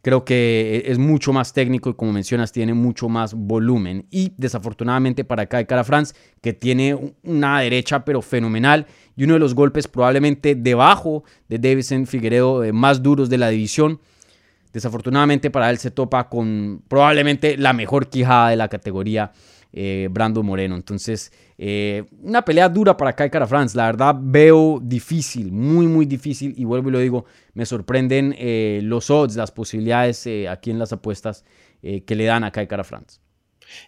creo 0.04 0.24
que 0.24 0.84
es 0.86 1.00
mucho 1.00 1.34
más 1.34 1.54
técnico 1.54 1.90
y 1.90 1.96
como 1.96 2.14
mencionas 2.14 2.52
tiene 2.52 2.76
mucho 2.76 3.10
más 3.10 3.34
volumen. 3.34 4.06
Y 4.12 4.32
desafortunadamente 4.38 5.24
para 5.24 5.48
Kai 5.48 5.66
Cara 5.66 5.84
France 5.84 6.14
que 6.40 6.54
tiene 6.54 7.16
una 7.24 7.62
derecha 7.62 8.06
pero 8.06 8.22
fenomenal 8.22 8.86
y 9.16 9.24
uno 9.24 9.34
de 9.34 9.40
los 9.40 9.56
golpes 9.56 9.88
probablemente 9.88 10.54
debajo 10.54 11.24
de 11.50 11.58
Davison 11.58 12.06
Figueredo 12.06 12.64
eh, 12.64 12.72
más 12.72 13.02
duros 13.02 13.28
de 13.28 13.40
la 13.40 13.50
división 13.50 14.00
desafortunadamente 14.72 15.50
para 15.50 15.70
él 15.72 15.80
se 15.80 15.90
topa 15.90 16.30
con 16.30 16.84
probablemente 16.90 17.58
la 17.58 17.72
mejor 17.74 18.10
quijada 18.10 18.50
de 18.50 18.58
la 18.58 18.68
categoría 18.68 19.32
eh, 19.78 20.08
Brando 20.10 20.42
Moreno. 20.42 20.78
Entonces, 20.78 21.34
eh, 21.58 22.06
una 22.22 22.46
pelea 22.46 22.70
dura 22.70 22.96
para 22.96 23.14
Kai 23.14 23.30
Cara 23.30 23.46
France. 23.46 23.76
La 23.76 23.88
verdad, 23.88 24.16
veo 24.18 24.80
difícil, 24.82 25.52
muy, 25.52 25.86
muy 25.86 26.06
difícil. 26.06 26.54
Y 26.56 26.64
vuelvo 26.64 26.88
y 26.88 26.92
lo 26.94 27.00
digo, 27.00 27.26
me 27.54 27.66
sorprenden 27.66 28.34
eh, 28.38 28.80
los 28.84 29.10
odds, 29.10 29.36
las 29.36 29.52
posibilidades 29.52 30.30
aquí 30.50 30.72
en 30.72 30.80
las 30.80 30.94
apuestas 30.94 31.44
que 31.82 32.16
le 32.16 32.24
dan 32.24 32.46
a 32.46 32.52
Kai 32.52 32.68
Cara 32.68 32.86
France. 32.86 33.20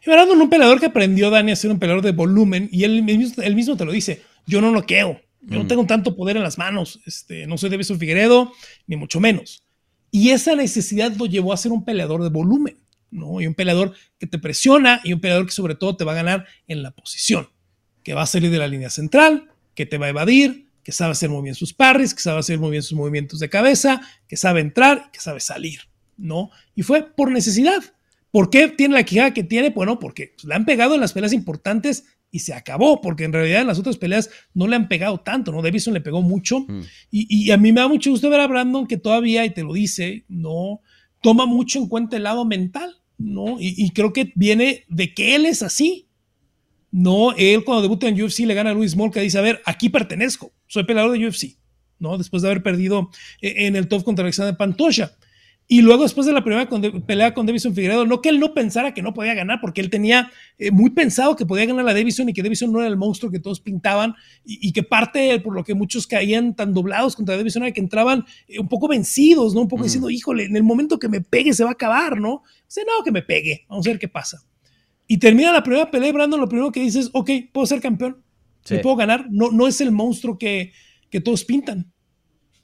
Y 0.06 0.10
Brandon, 0.10 0.42
un 0.42 0.50
peleador 0.50 0.80
que 0.80 0.88
aprendió, 0.88 1.30
Dani, 1.30 1.54
a 1.54 1.56
ser 1.56 1.72
un 1.72 1.80
peleador 1.80 2.04
de 2.04 2.12
volumen. 2.12 2.68
Y 2.70 2.84
él, 2.84 3.02
mismo 3.04 3.78
te 3.78 3.86
lo 3.86 3.94
dice: 3.94 4.22
Yo 4.46 4.60
no 4.60 4.72
noqueo. 4.72 5.22
Yo 5.42 5.58
no 5.58 5.64
mm. 5.64 5.68
tengo 5.68 5.86
tanto 5.86 6.18
poder 6.18 6.36
en 6.36 6.44
las 6.44 6.58
manos. 6.58 7.00
Este, 7.06 7.48
no 7.48 7.58
soy 7.58 7.70
Davison 7.70 7.98
Figueredo, 7.98 8.52
ni 8.88 8.98
mucho 8.98 9.22
menos 9.22 9.64
Y 10.12 10.32
esa 10.32 10.56
necesidad 10.56 11.16
lo 11.16 11.28
llevó 11.28 11.54
a 11.54 11.58
ser 11.58 11.72
un 11.72 11.86
peleador 11.86 12.24
de 12.24 12.30
volumen, 12.30 12.78
¿no? 13.12 13.42
Y 13.42 13.48
un 13.48 13.54
peleador 13.54 13.94
que 14.20 14.28
te 14.28 14.40
presiona 14.40 15.02
y 15.04 15.14
un 15.14 15.20
peleador 15.20 15.46
que 15.46 15.52
sobre 15.52 15.76
todo 15.76 15.96
te 15.96 16.04
va 16.04 16.14
a 16.14 16.16
ganar 16.16 16.46
en 16.68 16.84
la 16.84 16.92
posición, 16.92 17.50
que 18.04 18.14
va 18.14 18.24
a 18.24 18.28
salir 18.28 18.52
de 18.52 18.58
la 18.58 18.68
línea 18.68 18.90
central, 18.90 19.52
que 19.76 19.86
te 19.86 19.98
va 19.98 20.08
a 20.08 20.10
evadir, 20.10 20.68
que 20.84 20.92
sabe 20.92 21.12
hacer 21.12 21.30
muy 21.30 21.44
bien 21.44 21.56
sus 21.56 21.74
parries, 21.74 22.14
que 22.14 22.22
sabe 22.22 22.40
hacer 22.40 22.60
muy 22.60 22.72
bien 22.72 22.84
sus 22.84 22.98
movimientos 22.98 23.40
de 23.40 23.50
cabeza, 23.50 24.02
que 24.28 24.38
sabe 24.38 24.62
entrar, 24.62 25.12
que 25.12 25.20
sabe 25.20 25.40
salir, 25.40 25.82
¿no? 26.16 26.50
Y 26.76 26.84
fue 26.84 27.04
por 27.04 27.32
necesidad. 27.32 27.84
¿Por 28.32 28.50
qué 28.50 28.68
tiene 28.68 28.96
la 28.96 29.04
quijada 29.04 29.34
que 29.34 29.44
tiene? 29.44 29.70
Bueno, 29.70 30.00
porque 30.00 30.36
le 30.44 30.56
han 30.56 30.66
pegado 30.66 30.96
en 30.96 31.02
las 31.02 31.14
peleas 31.14 31.34
importantes 31.34 32.06
y 32.32 32.40
se 32.40 32.54
acabó, 32.54 33.02
porque 33.02 33.24
en 33.24 33.34
realidad 33.34 33.62
en 33.62 33.68
las 33.68 33.80
otras 33.80 33.98
peleas 33.98 34.30
no 34.54 34.68
le 34.68 34.76
han 34.76 34.88
pegado 34.88 35.20
tanto, 35.20 35.52
¿no? 35.52 35.62
Davison 35.62 35.94
le 35.94 36.02
pegó 36.02 36.22
mucho 36.22 36.60
mm. 36.60 36.82
y, 37.12 37.52
a 37.52 37.58
mí 37.58 37.72
me 37.72 37.82
da 37.82 37.88
mucho 37.88 38.12
gusto 38.12 38.30
ver 38.30 38.40
a 38.40 38.48
Brandon 38.48 38.88
que 38.88 38.98
todavía, 38.98 39.46
y 39.46 39.50
te 39.52 39.64
lo 39.64 39.74
dice, 39.74 40.26
no 40.28 40.82
toma 41.22 41.46
mucho 41.46 41.80
en 41.80 41.88
cuenta 41.88 42.18
el 42.18 42.24
lado 42.24 42.46
mental, 42.46 42.97
¿no? 43.18 43.58
Y, 43.60 43.90
creo 43.92 44.14
que 44.14 44.32
viene 44.36 44.84
de 44.88 45.14
que 45.14 45.36
él 45.36 45.46
es 45.46 45.64
así, 45.64 46.08
¿no? 46.92 47.34
Él 47.34 47.64
cuando 47.64 47.82
debuta 47.82 48.08
en 48.08 48.22
UFC 48.22 48.40
le 48.40 48.54
gana 48.54 48.72
a 48.72 48.74
Luis 48.74 48.96
Molka, 48.96 49.22
dice, 49.22 49.38
a 49.38 49.42
ver, 49.42 49.62
aquí 49.66 49.90
pertenezco, 49.90 50.52
soy 50.68 50.84
peleador 50.84 51.18
de 51.18 51.28
UFC, 51.28 51.58
¿no? 52.00 52.18
Después 52.18 52.42
de 52.42 52.50
haber 52.50 52.64
perdido 52.64 53.10
eh, 53.42 53.66
en 53.68 53.76
el 53.76 53.88
top 53.88 54.04
contra 54.04 54.24
Alexander 54.24 54.56
Pantoja. 54.56 55.12
Y 55.70 55.82
luego, 55.82 56.04
después 56.04 56.26
de 56.26 56.32
la 56.32 56.46
primera 56.46 56.70
pelea 57.06 57.34
con 57.34 57.46
Davison 57.46 57.76
Figueredo, 57.76 58.06
no 58.06 58.22
que 58.22 58.30
él 58.30 58.40
no 58.40 58.54
pensara 58.54 58.94
que 58.94 59.02
no 59.02 59.14
podía 59.14 59.34
ganar, 59.34 59.60
porque 59.60 59.82
él 59.82 59.90
tenía 59.90 60.32
eh, 60.58 60.72
muy 60.72 60.92
pensado 60.92 61.36
que 61.36 61.46
podía 61.46 61.66
ganar 61.66 61.84
la 61.84 61.94
Davison 61.94 62.30
y 62.30 62.34
que 62.34 62.42
Davison 62.42 62.72
no 62.72 62.80
era 62.80 62.88
el 62.88 62.96
monstruo 62.96 63.30
que 63.30 63.40
todos 63.40 63.60
pintaban 63.60 64.16
y, 64.46 64.72
que 64.72 64.84
parte 64.84 65.38
por 65.42 65.54
lo 65.54 65.66
que 65.66 65.74
muchos 65.74 66.08
caían 66.08 66.56
tan 66.56 66.74
doblados 66.74 67.18
contra 67.18 67.36
Davison 67.36 67.64
era 67.64 67.74
que 67.74 67.82
entraban 67.82 68.26
eh, 68.48 68.60
un 68.60 68.70
poco 68.70 68.88
vencidos, 68.88 69.54
¿no? 69.54 69.62
Un 69.62 69.68
poco 69.68 69.82
mm. 69.82 69.84
diciendo, 69.84 70.10
híjole, 70.10 70.46
en 70.46 70.56
el 70.56 70.64
momento 70.64 71.00
que 71.00 71.10
me 71.10 71.20
pegue 71.20 71.52
se 71.52 71.66
va 71.66 71.72
a 71.72 71.74
acabar, 71.74 72.18
¿no? 72.18 72.44
Dice, 72.66 72.86
no, 72.88 73.04
que 73.04 73.12
me 73.12 73.22
pegue, 73.22 73.66
vamos 73.68 73.86
a 73.88 73.90
ver 73.90 74.00
qué 74.00 74.08
pasa. 74.08 74.42
Y 75.06 75.18
termina 75.18 75.52
la 75.52 75.64
primera 75.64 75.92
pelea, 75.92 76.14
Brandon, 76.14 76.40
lo 76.40 76.48
primero 76.48 76.72
que 76.72 76.80
dices, 76.80 77.08
es, 77.08 77.12
ok, 77.12 77.30
puedo 77.52 77.68
ser 77.68 77.82
campeón, 77.82 78.24
sí. 78.64 78.78
puedo 78.82 78.96
ganar, 78.96 79.28
no, 79.30 79.52
no 79.52 79.68
es 79.68 79.82
el 79.82 79.92
monstruo 79.92 80.38
que, 80.38 80.72
que 81.10 81.20
todos 81.20 81.44
pintan, 81.44 81.92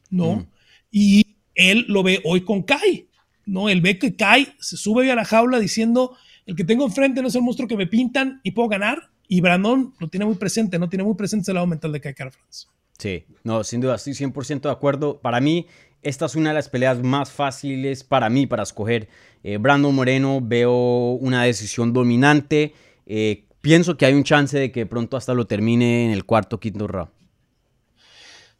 ¿no? 0.09 0.37
Mm. 0.37 0.47
Y 0.89 1.32
él 1.55 1.85
lo 1.87 2.03
ve 2.03 2.21
hoy 2.23 2.41
con 2.41 2.63
Kai, 2.63 3.07
¿no? 3.45 3.69
Él 3.69 3.81
ve 3.81 3.97
que 3.99 4.15
Kai 4.15 4.53
se 4.59 4.77
sube 4.77 5.11
a 5.11 5.15
la 5.15 5.25
jaula 5.25 5.59
diciendo, 5.59 6.15
el 6.45 6.55
que 6.55 6.63
tengo 6.63 6.85
enfrente 6.85 7.21
no 7.21 7.27
es 7.27 7.35
el 7.35 7.41
monstruo 7.41 7.67
que 7.67 7.77
me 7.77 7.87
pintan 7.87 8.41
y 8.43 8.51
puedo 8.51 8.69
ganar, 8.69 9.09
y 9.27 9.41
Brandon 9.41 9.93
lo 9.99 10.07
tiene 10.09 10.25
muy 10.25 10.35
presente, 10.35 10.77
no 10.77 10.89
tiene 10.89 11.03
muy 11.03 11.15
presente 11.15 11.51
el 11.51 11.55
lado 11.55 11.67
mental 11.67 11.91
de 11.91 12.01
Kai 12.01 12.13
France. 12.13 12.67
Sí, 12.97 13.25
no, 13.43 13.63
sin 13.63 13.81
duda, 13.81 13.95
estoy 13.95 14.13
100% 14.13 14.61
de 14.61 14.71
acuerdo. 14.71 15.19
Para 15.19 15.41
mí, 15.41 15.67
esta 16.01 16.25
es 16.25 16.35
una 16.35 16.49
de 16.49 16.55
las 16.55 16.69
peleas 16.69 17.01
más 17.01 17.31
fáciles 17.31 18.03
para 18.03 18.29
mí 18.29 18.45
para 18.45 18.63
escoger. 18.63 19.09
Eh, 19.43 19.57
Brandon 19.57 19.93
Moreno, 19.93 20.39
veo 20.41 21.13
una 21.13 21.43
decisión 21.43 21.93
dominante. 21.93 22.73
Eh, 23.05 23.45
pienso 23.61 23.97
que 23.97 24.05
hay 24.05 24.13
un 24.13 24.23
chance 24.23 24.57
de 24.57 24.71
que 24.71 24.85
pronto 24.85 25.17
hasta 25.17 25.33
lo 25.33 25.47
termine 25.47 26.05
en 26.05 26.11
el 26.11 26.25
cuarto, 26.25 26.59
quinto 26.59 26.87
round. 26.87 27.09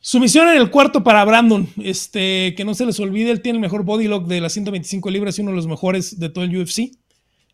Sumisión 0.06 0.50
en 0.50 0.58
el 0.58 0.70
cuarto 0.70 1.02
para 1.02 1.24
Brandon. 1.24 1.66
Este, 1.82 2.54
que 2.58 2.66
no 2.66 2.76
se 2.76 2.86
les 2.86 3.00
olvide, 3.00 3.32
él 3.32 3.42
tiene 3.42 3.56
el 3.56 3.62
mejor 3.62 3.86
body 3.86 4.10
lock 4.10 4.28
de 4.28 4.42
las 4.42 4.52
125 4.52 5.10
libras 5.10 5.40
y 5.40 5.44
uno 5.44 5.52
de 5.52 5.56
los 5.56 5.66
mejores 5.66 6.20
de 6.20 6.28
todo 6.28 6.44
el 6.44 6.58
UFC. 6.58 6.92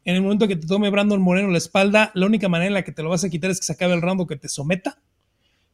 En 0.03 0.15
el 0.15 0.23
momento 0.23 0.47
que 0.47 0.55
te 0.55 0.65
tome 0.65 0.89
Brandon 0.89 1.21
Moreno 1.21 1.51
la 1.51 1.59
espalda, 1.59 2.09
la 2.15 2.25
única 2.25 2.49
manera 2.49 2.69
en 2.69 2.73
la 2.73 2.81
que 2.81 2.91
te 2.91 3.03
lo 3.03 3.09
vas 3.09 3.23
a 3.23 3.29
quitar 3.29 3.51
es 3.51 3.59
que 3.59 3.67
se 3.67 3.73
acabe 3.73 3.93
el 3.93 4.01
round 4.01 4.21
o 4.21 4.25
que 4.25 4.35
te 4.35 4.49
someta. 4.49 4.97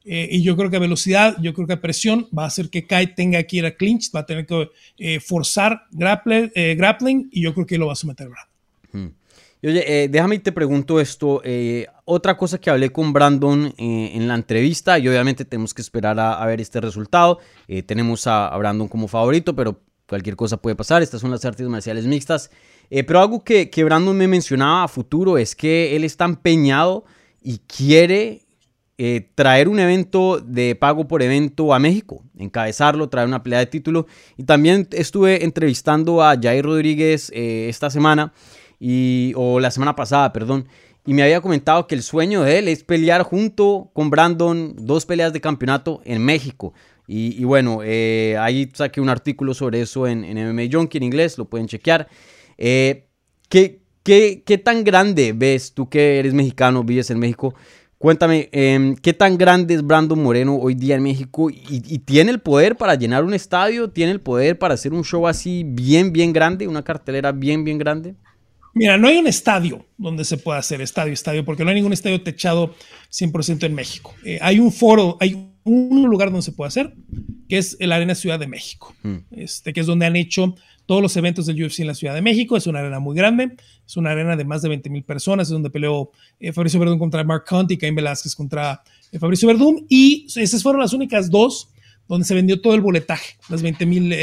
Eh, 0.03 0.27
y 0.29 0.43
yo 0.43 0.57
creo 0.57 0.69
que 0.69 0.75
a 0.75 0.79
velocidad, 0.79 1.37
yo 1.41 1.53
creo 1.53 1.65
que 1.65 1.73
a 1.73 1.81
presión 1.81 2.27
va 2.37 2.43
a 2.43 2.47
hacer 2.47 2.69
que 2.69 2.85
Kai 2.85 3.15
tenga 3.15 3.41
que 3.43 3.55
ir 3.55 3.65
a 3.65 3.71
clinch, 3.71 4.13
va 4.13 4.19
a 4.19 4.25
tener 4.25 4.45
que 4.45 4.69
eh, 4.97 5.21
forzar 5.21 5.83
eh, 5.97 6.75
grappling 6.75 7.29
y 7.31 7.41
yo 7.41 7.53
creo 7.53 7.65
que 7.65 7.77
lo 7.77 7.87
va 7.87 7.93
a 7.93 7.95
someter 7.95 8.27
Brandon. 8.27 9.15
oye, 9.63 10.09
déjame 10.09 10.35
y 10.35 10.39
te 10.39 10.51
pregunto 10.51 10.99
esto 10.99 11.41
otra 12.05 12.37
cosa 12.37 12.59
que 12.59 12.69
hablé 12.69 12.91
con 12.91 13.13
Brandon 13.13 13.73
eh, 13.77 14.11
en 14.13 14.27
la 14.27 14.35
entrevista, 14.35 14.97
y 14.99 15.07
obviamente 15.07 15.43
tenemos 15.43 15.73
que 15.73 15.81
esperar 15.81 16.19
a, 16.19 16.45
ver 16.45 16.61
este 16.61 16.79
resultado. 16.79 17.39
Eh, 17.67 17.81
tenemos 17.81 18.27
a, 18.27 18.55
Brandon 18.57 18.87
como 18.87 19.07
favorito, 19.07 19.55
pero 19.55 19.81
cualquier 20.07 20.35
cosa 20.35 20.57
puede 20.57 20.75
pasar. 20.75 21.01
Estas 21.01 21.19
son 21.19 21.31
las 21.31 21.43
artes 21.43 21.67
marciales 21.67 22.05
mixtas. 22.05 22.51
Eh, 22.91 23.03
pero 23.03 23.19
algo 23.19 23.43
que, 23.43 23.71
que, 23.71 23.83
Brandon 23.83 24.15
me 24.15 24.27
mencionaba 24.27 24.83
a 24.83 24.87
futuro 24.87 25.39
es 25.39 25.55
que 25.55 25.95
él 25.95 26.03
está 26.03 26.25
empeñado 26.25 27.03
y 27.41 27.57
quiere 27.59 28.43
traer 29.35 29.67
un 29.67 29.77
evento 29.77 30.39
de 30.39 30.73
pago 30.73 31.05
por 31.05 31.21
evento 31.21 31.73
a 31.73 31.79
México, 31.79 32.23
encabezarlo, 32.37 33.09
traer 33.09 33.27
una 33.27 33.43
pelea 33.43 33.59
de 33.59 33.65
título. 33.65 34.07
Y 34.37 34.43
también 34.43 34.87
estuve 34.91 35.43
entrevistando 35.43 36.23
a 36.23 36.39
Jair 36.41 36.63
Rodríguez 36.63 37.29
esta 37.33 37.89
semana, 37.89 38.31
y, 38.79 39.33
o 39.35 39.59
la 39.59 39.69
semana 39.69 39.97
pasada, 39.97 40.31
perdón 40.31 40.67
y 41.05 41.13
me 41.13 41.23
había 41.23 41.41
comentado 41.41 41.87
que 41.87 41.95
el 41.95 42.01
sueño 42.01 42.41
de 42.41 42.57
él 42.57 42.67
es 42.67 42.83
pelear 42.83 43.21
junto 43.21 43.91
con 43.93 44.09
Brandon 44.09 44.75
dos 44.75 45.05
peleas 45.05 45.33
de 45.33 45.41
campeonato 45.41 46.01
en 46.03 46.23
México. 46.23 46.73
Y, 47.07 47.43
bueno, 47.43 47.81
eh, 47.83 48.35
ahí 48.39 48.71
saqué 48.73 48.99
un 48.99 49.09
artículo 49.09 49.53
sobre 49.53 49.81
eso 49.81 50.07
en, 50.07 50.21
MMA 50.21 50.63
Junkie 50.71 50.97
en 50.97 51.03
inglés, 51.03 51.37
lo 51.37 51.45
pueden 51.45 51.67
chequear. 51.67 52.07
Eh, 52.57 53.05
¿qué, 53.47 53.81
qué, 54.03 54.61
tan 54.63 54.83
grande 54.83 55.31
ves 55.35 55.73
tú 55.73 55.87
que 55.87 56.17
eres 56.17 56.33
mexicano, 56.33 56.83
vives 56.83 57.11
en 57.11 57.19
México? 57.19 57.53
Cuéntame, 57.99 58.49
em, 58.51 58.95
¿qué 58.95 59.13
tan 59.13 59.37
grande 59.37 59.75
es 59.75 59.83
Brandon 59.83 60.21
Moreno 60.21 60.55
hoy 60.55 60.73
día 60.73 60.95
en 60.95 61.03
México? 61.03 61.51
¿Y, 61.51 61.83
¿Y, 61.85 61.99
tiene 61.99 62.31
el 62.31 62.39
poder 62.39 62.75
para 62.75 62.95
llenar 62.95 63.23
un 63.23 63.35
estadio? 63.35 63.91
¿Tiene 63.91 64.11
el 64.11 64.21
poder 64.21 64.57
para 64.57 64.73
hacer 64.73 64.91
un 64.91 65.03
show 65.03 65.27
así 65.27 65.63
bien, 65.63 66.11
bien 66.11 66.33
grande? 66.33 66.67
¿Una 66.67 66.83
cartelera 66.83 67.31
bien, 67.31 67.63
bien 67.63 67.77
grande? 67.77 68.15
Mira, 68.77 68.97
no 68.97 69.07
hay 69.07 69.17
un 69.17 69.25
estadio 69.25 69.85
donde 69.97 70.25
se 70.25 70.37
pueda 70.37 70.59
hacer 70.59 70.81
estadio, 70.81 71.13
estadio, 71.13 71.45
porque 71.45 71.63
no 71.63 71.69
hay 71.69 71.75
ningún 71.75 71.93
estadio 71.93 72.21
techado 72.21 72.75
100% 73.09 73.63
en 73.63 73.73
México. 73.73 74.13
Eh, 74.25 74.37
hay 74.41 74.59
un 74.59 74.69
foro, 74.69 75.15
hay 75.21 75.49
un 75.63 76.03
lugar 76.09 76.27
donde 76.27 76.41
se 76.41 76.51
puede 76.51 76.67
hacer, 76.67 76.93
que 77.47 77.57
es 77.57 77.77
el 77.79 77.93
Arena 77.93 78.15
Ciudad 78.15 78.37
de 78.37 78.47
México, 78.47 78.93
mm. 79.01 79.15
este, 79.31 79.71
que 79.71 79.79
es 79.79 79.87
donde 79.87 80.05
han 80.05 80.17
hecho 80.17 80.55
todos 80.85 81.01
los 81.01 81.15
eventos 81.15 81.45
del 81.45 81.63
UFC 81.63 81.79
en 81.79 81.87
la 81.87 81.93
Ciudad 81.93 82.13
de 82.13 82.21
México. 82.21 82.57
Es 82.57 82.67
una 82.67 82.79
arena 82.79 82.99
muy 82.99 83.15
grande, 83.15 83.55
es 83.87 83.95
una 83.95 84.11
arena 84.11 84.35
de 84.35 84.43
más 84.43 84.61
de 84.61 84.67
20 84.67 84.89
mil 84.89 85.03
personas, 85.03 85.47
es 85.47 85.53
donde 85.53 85.69
peleó 85.69 86.11
eh, 86.41 86.51
Fabricio 86.51 86.77
Verdún 86.77 86.99
contra 86.99 87.23
Mark 87.23 87.45
Hunt 87.49 87.71
y 87.71 87.77
Cain 87.77 87.95
Velázquez 87.95 88.35
contra 88.35 88.83
eh, 89.09 89.19
Fabricio 89.19 89.47
Verdún. 89.47 89.85
Y 89.87 90.27
esas 90.35 90.61
fueron 90.61 90.81
las 90.81 90.91
únicas 90.91 91.31
dos 91.31 91.69
donde 92.09 92.25
se 92.25 92.35
vendió 92.35 92.59
todo 92.59 92.75
el 92.75 92.81
boletaje, 92.81 93.37
las 93.47 93.61
20 93.61 93.85
mil 93.85 94.15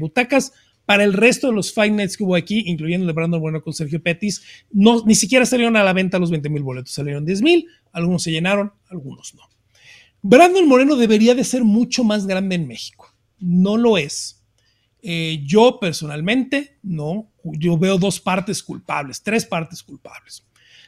butacas 0.00 0.52
para 0.88 1.04
el 1.04 1.12
resto 1.12 1.48
de 1.48 1.52
los 1.52 1.70
Fight 1.70 1.92
Nights 1.92 2.16
que 2.16 2.24
hubo 2.24 2.34
aquí, 2.34 2.62
incluyendo 2.64 3.02
el 3.02 3.08
de 3.08 3.12
Brandon 3.12 3.42
Bueno 3.42 3.60
con 3.60 3.74
Sergio 3.74 4.02
Pettis, 4.02 4.40
no, 4.70 5.04
ni 5.04 5.14
siquiera 5.14 5.44
salieron 5.44 5.76
a 5.76 5.84
la 5.84 5.92
venta 5.92 6.18
los 6.18 6.30
20 6.30 6.48
mil 6.48 6.62
boletos, 6.62 6.94
salieron 6.94 7.26
10 7.26 7.42
mil, 7.42 7.66
algunos 7.92 8.22
se 8.22 8.30
llenaron, 8.30 8.72
algunos 8.88 9.34
no. 9.34 9.42
Brandon 10.22 10.66
Moreno 10.66 10.96
debería 10.96 11.34
de 11.34 11.44
ser 11.44 11.62
mucho 11.62 12.04
más 12.04 12.26
grande 12.26 12.54
en 12.54 12.66
México. 12.66 13.14
No 13.38 13.76
lo 13.76 13.98
es. 13.98 14.42
Eh, 15.02 15.42
yo 15.44 15.78
personalmente, 15.78 16.78
no, 16.82 17.30
yo 17.44 17.76
veo 17.76 17.98
dos 17.98 18.18
partes 18.18 18.62
culpables, 18.62 19.22
tres 19.22 19.44
partes 19.44 19.82
culpables. 19.82 20.46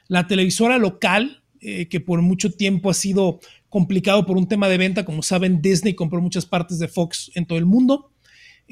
La 0.09 0.27
televisora 0.27 0.79
local, 0.79 1.43
eh, 1.61 1.89
que 1.89 2.01
por 2.01 2.23
mucho 2.23 2.51
tiempo 2.51 2.89
ha 2.89 2.95
sido 2.95 3.41
complicado 3.69 4.25
por 4.25 4.39
un 4.39 4.49
tema 4.49 4.71
de 4.71 4.79
venta, 4.79 5.05
como 5.05 5.23
saben, 5.23 5.61
Disney 5.61 5.93
compró 5.93 6.23
muchas 6.23 6.47
partes 6.47 6.79
de 6.79 6.89
Fox 6.89 7.31
en 7.35 7.45
todo 7.45 7.59
el 7.59 7.67
mundo. 7.67 8.11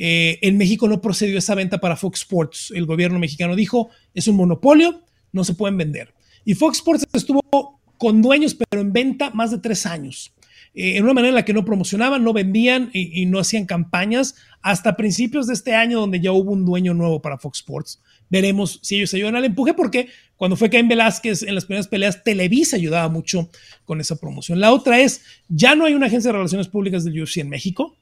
Eh, 0.01 0.39
en 0.43 0.57
México 0.57 0.87
no 0.89 1.01
procedió 1.01 1.37
esa 1.37 1.57
venta 1.57 1.79
para 1.79 1.97
Fox 1.97 2.21
Sports. 2.21 2.73
El 2.75 2.87
gobierno 2.87 3.19
mexicano 3.19 3.57
dijo, 3.57 3.91
es 4.15 4.29
un 4.29 4.37
monopolio, 4.37 5.03
no 5.33 5.43
se 5.43 5.55
pueden 5.55 5.77
vender. 5.77 6.15
Y 6.45 6.55
Fox 6.55 6.79
Sports 6.79 7.05
estuvo 7.13 7.81
con 7.99 8.23
dueños, 8.23 8.55
pero 8.55 8.81
en 8.81 8.93
venta 8.93 9.31
más 9.31 9.51
de 9.51 9.59
tres 9.59 9.85
años. 9.87 10.33
Eh, 10.73 10.97
en 10.97 11.05
una 11.05 11.15
manera 11.15 11.31
en 11.31 11.35
la 11.35 11.45
que 11.45 11.53
no 11.53 11.65
promocionaban, 11.65 12.23
no 12.23 12.33
vendían 12.33 12.91
y, 12.93 13.27
no 13.27 13.41
hacían 13.41 13.67
campañas 13.67 14.37
hasta 14.63 14.97
principios 14.97 15.49
de 15.49 15.55
este 15.55 15.75
año 15.75 15.99
donde 15.99 16.21
ya 16.21 16.31
hubo 16.31 16.53
un 16.53 16.65
dueño 16.65 16.95
nuevo 16.95 17.21
para 17.21 17.39
Fox 17.39 17.59
Sports. 17.59 18.01
Veremos 18.31 18.79
si 18.83 18.97
ellos 18.97 19.13
ayudan 19.15 19.35
al 19.35 19.47
empuje 19.47 19.75
porque 19.75 20.11
cuando 20.37 20.57
fue 20.57 20.71
Cain 20.71 20.87
Velázquez 20.87 21.43
en 21.43 21.57
las 21.57 21.65
primeras 21.65 21.89
peleas, 21.89 22.23
Televisa 22.23 22.77
ayudaba 22.77 23.09
mucho 23.09 23.51
con 23.85 24.01
esa 24.01 24.15
promoción. 24.17 24.61
La 24.61 24.73
otra 24.73 25.01
es, 25.01 25.23
ya 25.49 25.75
no 25.75 25.87
hay 25.87 25.95
una 25.95 26.07
agencia 26.07 26.31
de 26.31 26.37
relaciones 26.37 26.69
públicas 26.69 27.03
del 27.03 27.21
UFC 27.21 27.39
en 27.39 27.49
México 27.49 27.97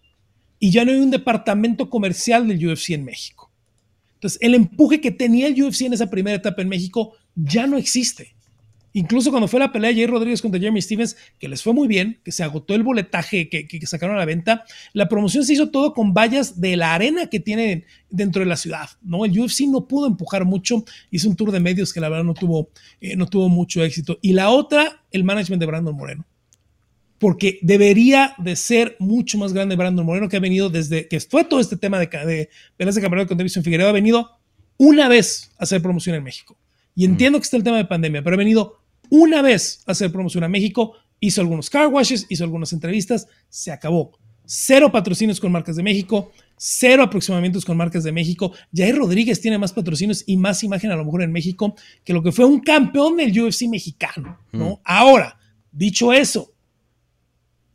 y 0.58 0.70
ya 0.70 0.84
no 0.84 0.92
hay 0.92 0.98
un 0.98 1.10
departamento 1.10 1.90
comercial 1.90 2.48
del 2.48 2.66
UFC 2.66 2.90
en 2.90 3.04
México. 3.04 3.50
Entonces, 4.14 4.38
el 4.40 4.54
empuje 4.54 5.00
que 5.00 5.10
tenía 5.10 5.46
el 5.46 5.62
UFC 5.62 5.82
en 5.82 5.92
esa 5.92 6.08
primera 6.08 6.36
etapa 6.36 6.62
en 6.62 6.68
México 6.68 7.14
ya 7.34 7.66
no 7.66 7.76
existe. 7.76 8.34
Incluso 8.96 9.28
cuando 9.28 9.46
fue 9.46 9.60
la 9.60 9.72
pelea 9.72 9.90
de 9.90 9.96
Jay 9.96 10.06
Rodríguez 10.06 10.40
contra 10.40 10.58
Jeremy 10.58 10.80
Stevens, 10.80 11.18
que 11.38 11.50
les 11.50 11.62
fue 11.62 11.74
muy 11.74 11.86
bien, 11.86 12.18
que 12.24 12.32
se 12.32 12.42
agotó 12.42 12.74
el 12.74 12.82
boletaje 12.82 13.50
que, 13.50 13.86
sacaron 13.86 14.16
a 14.16 14.18
la 14.18 14.24
venta, 14.24 14.64
la 14.94 15.06
promoción 15.06 15.44
se 15.44 15.52
hizo 15.52 15.68
todo 15.68 15.92
con 15.92 16.14
vallas 16.14 16.62
de 16.62 16.78
la 16.78 16.94
arena 16.94 17.26
que 17.26 17.38
tienen 17.38 17.84
dentro 18.08 18.40
de 18.40 18.46
la 18.46 18.56
ciudad. 18.56 18.88
¿no? 19.02 19.26
El 19.26 19.38
UFC 19.38 19.66
no 19.68 19.86
pudo 19.86 20.06
empujar 20.06 20.46
mucho, 20.46 20.82
hizo 21.10 21.28
un 21.28 21.36
tour 21.36 21.52
de 21.52 21.60
medios 21.60 21.92
que 21.92 22.00
la 22.00 22.08
verdad 22.08 22.24
no 22.24 22.32
tuvo, 22.32 22.70
eh, 23.02 23.16
no 23.16 23.26
tuvo 23.26 23.50
mucho 23.50 23.84
éxito. 23.84 24.18
Y 24.22 24.32
la 24.32 24.48
otra, 24.48 25.04
el 25.10 25.24
management 25.24 25.60
de 25.60 25.66
Brandon 25.66 25.94
Moreno. 25.94 26.24
Porque 27.18 27.58
debería 27.62 28.34
de 28.38 28.56
ser 28.56 28.96
mucho 28.98 29.38
más 29.38 29.52
grande 29.52 29.76
Brandon 29.76 30.04
Moreno, 30.04 30.28
que 30.28 30.36
ha 30.36 30.40
venido 30.40 30.68
desde 30.68 31.08
que 31.08 31.20
fue 31.20 31.44
todo 31.44 31.60
este 31.60 31.76
tema 31.76 31.98
de, 31.98 32.06
de 32.06 32.50
peleas 32.76 32.94
de 32.94 33.00
campeonato 33.00 33.28
con 33.28 33.38
Davison 33.38 33.64
Figueroa, 33.64 33.90
ha 33.90 33.92
venido 33.92 34.30
una 34.76 35.08
vez 35.08 35.50
a 35.58 35.64
hacer 35.64 35.80
promoción 35.80 36.16
en 36.16 36.24
México. 36.24 36.58
Y 36.94 37.04
entiendo 37.04 37.38
que 37.38 37.44
está 37.44 37.56
el 37.56 37.62
tema 37.62 37.76
de 37.76 37.84
pandemia, 37.84 38.22
pero 38.22 38.34
ha 38.34 38.38
venido 38.38 38.80
una 39.10 39.42
vez 39.42 39.82
a 39.86 39.92
hacer 39.92 40.10
promoción 40.10 40.44
a 40.44 40.48
México, 40.48 40.94
hizo 41.20 41.40
algunos 41.40 41.70
car 41.70 41.88
washes, 41.88 42.26
hizo 42.28 42.44
algunas 42.44 42.72
entrevistas, 42.72 43.28
se 43.48 43.70
acabó. 43.70 44.18
Cero 44.44 44.92
patrocinios 44.92 45.40
con 45.40 45.50
marcas 45.50 45.76
de 45.76 45.82
México, 45.82 46.32
cero 46.56 47.02
aproximamientos 47.02 47.64
con 47.64 47.76
marcas 47.76 48.04
de 48.04 48.12
México. 48.12 48.52
Jair 48.72 48.96
Rodríguez 48.96 49.40
tiene 49.40 49.58
más 49.58 49.72
patrocinios 49.72 50.22
y 50.26 50.36
más 50.36 50.62
imagen 50.62 50.90
a 50.90 50.96
lo 50.96 51.04
mejor 51.04 51.22
en 51.22 51.32
México 51.32 51.74
que 52.04 52.12
lo 52.12 52.22
que 52.22 52.32
fue 52.32 52.44
un 52.44 52.60
campeón 52.60 53.16
del 53.16 53.38
UFC 53.38 53.62
mexicano, 53.68 54.38
¿no? 54.52 54.80
Ahora, 54.84 55.38
dicho 55.72 56.12
eso, 56.12 56.54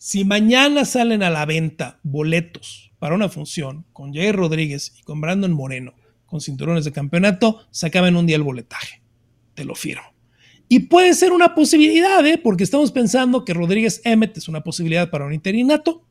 si 0.03 0.25
mañana 0.25 0.83
salen 0.83 1.21
a 1.21 1.29
la 1.29 1.45
venta 1.45 1.99
boletos 2.01 2.91
para 2.97 3.13
una 3.13 3.29
función 3.29 3.85
con 3.93 4.11
Jair 4.11 4.35
Rodríguez 4.35 4.95
y 4.97 5.03
con 5.03 5.21
Brandon 5.21 5.53
Moreno 5.53 5.93
con 6.25 6.41
cinturones 6.41 6.85
de 6.85 6.91
campeonato, 6.91 7.67
se 7.69 7.85
acaba 7.85 8.09
un 8.09 8.25
día 8.25 8.35
el 8.35 8.41
boletaje. 8.41 9.03
Te 9.53 9.63
lo 9.63 9.75
firmo. 9.75 10.01
Y 10.67 10.79
puede 10.79 11.13
ser 11.13 11.33
una 11.33 11.53
posibilidad, 11.53 12.25
¿eh? 12.25 12.39
porque 12.39 12.63
estamos 12.63 12.91
pensando 12.91 13.45
que 13.45 13.53
Rodríguez 13.53 14.01
Emmett 14.03 14.37
es 14.37 14.47
una 14.47 14.63
posibilidad 14.63 15.11
para 15.11 15.27
un 15.27 15.35
interinato 15.35 16.03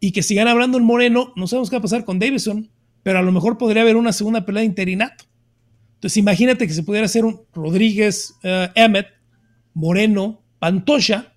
y 0.00 0.10
que 0.10 0.24
si 0.24 0.34
gana 0.34 0.52
Brandon 0.52 0.82
Moreno, 0.82 1.32
no 1.36 1.46
sabemos 1.46 1.70
qué 1.70 1.76
va 1.76 1.78
a 1.78 1.82
pasar 1.82 2.04
con 2.04 2.18
Davison, 2.18 2.68
pero 3.04 3.20
a 3.20 3.22
lo 3.22 3.30
mejor 3.30 3.56
podría 3.56 3.82
haber 3.82 3.94
una 3.94 4.12
segunda 4.12 4.44
pelea 4.44 4.62
de 4.62 4.66
interinato. 4.66 5.26
Entonces 5.94 6.16
imagínate 6.16 6.66
que 6.66 6.74
se 6.74 6.82
pudiera 6.82 7.04
hacer 7.04 7.24
un 7.24 7.42
Rodríguez 7.54 8.34
uh, 8.42 8.72
Emmett, 8.74 9.06
Moreno, 9.74 10.42
Pantoja 10.58 11.35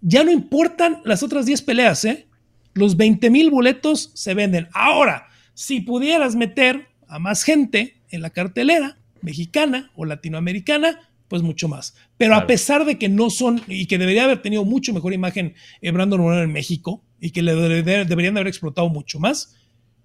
ya 0.00 0.24
no 0.24 0.30
importan 0.30 1.00
las 1.04 1.22
otras 1.22 1.46
10 1.46 1.62
peleas, 1.62 2.04
¿eh? 2.04 2.26
Los 2.74 2.96
20 2.96 3.30
mil 3.30 3.50
boletos 3.50 4.10
se 4.14 4.34
venden. 4.34 4.68
Ahora, 4.72 5.26
si 5.54 5.80
pudieras 5.80 6.36
meter 6.36 6.88
a 7.08 7.18
más 7.18 7.42
gente 7.42 8.00
en 8.10 8.22
la 8.22 8.30
cartelera 8.30 8.98
mexicana 9.22 9.90
o 9.96 10.04
latinoamericana, 10.04 11.00
pues 11.26 11.42
mucho 11.42 11.68
más. 11.68 11.94
Pero 12.16 12.34
a 12.34 12.46
pesar 12.46 12.84
de 12.84 12.98
que 12.98 13.08
no 13.08 13.30
son, 13.30 13.60
y 13.66 13.86
que 13.86 13.98
debería 13.98 14.24
haber 14.24 14.42
tenido 14.42 14.64
mucho 14.64 14.92
mejor 14.92 15.12
imagen 15.12 15.54
eh, 15.80 15.90
Brandon 15.90 16.20
Moreno 16.20 16.42
en 16.42 16.52
México, 16.52 17.02
y 17.20 17.30
que 17.30 17.42
le 17.42 17.54
deberían 17.54 18.36
haber 18.36 18.48
explotado 18.48 18.88
mucho 18.88 19.18
más, 19.18 19.56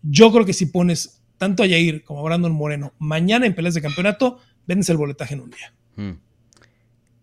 yo 0.01 0.31
creo 0.31 0.45
que 0.45 0.53
si 0.53 0.65
pones 0.65 1.21
tanto 1.37 1.63
a 1.63 1.65
Yair 1.65 2.03
como 2.03 2.19
a 2.19 2.23
Brandon 2.23 2.51
Moreno 2.51 2.93
mañana 2.99 3.45
en 3.45 3.55
peleas 3.55 3.73
de 3.73 3.81
campeonato, 3.81 4.39
vendes 4.65 4.89
el 4.89 4.97
boletaje 4.97 5.35
en 5.35 5.41
un 5.41 5.51
día. 5.51 5.73
Hmm. 5.95 6.19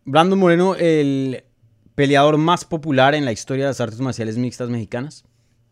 Brandon 0.05 0.39
Moreno, 0.39 0.75
el 0.77 1.45
peleador 1.95 2.39
más 2.39 2.65
popular 2.65 3.15
en 3.15 3.25
la 3.25 3.33
historia 3.33 3.65
de 3.65 3.71
las 3.71 3.81
artes 3.81 4.01
marciales 4.01 4.37
mixtas 4.37 4.71
mexicanas? 4.71 5.25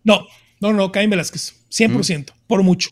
No, 0.05 0.27
no, 0.61 0.73
no, 0.73 0.93
Caín 0.93 1.11
Velázquez, 1.11 1.55
100%, 1.71 2.33
por 2.47 2.63
mucho 2.63 2.91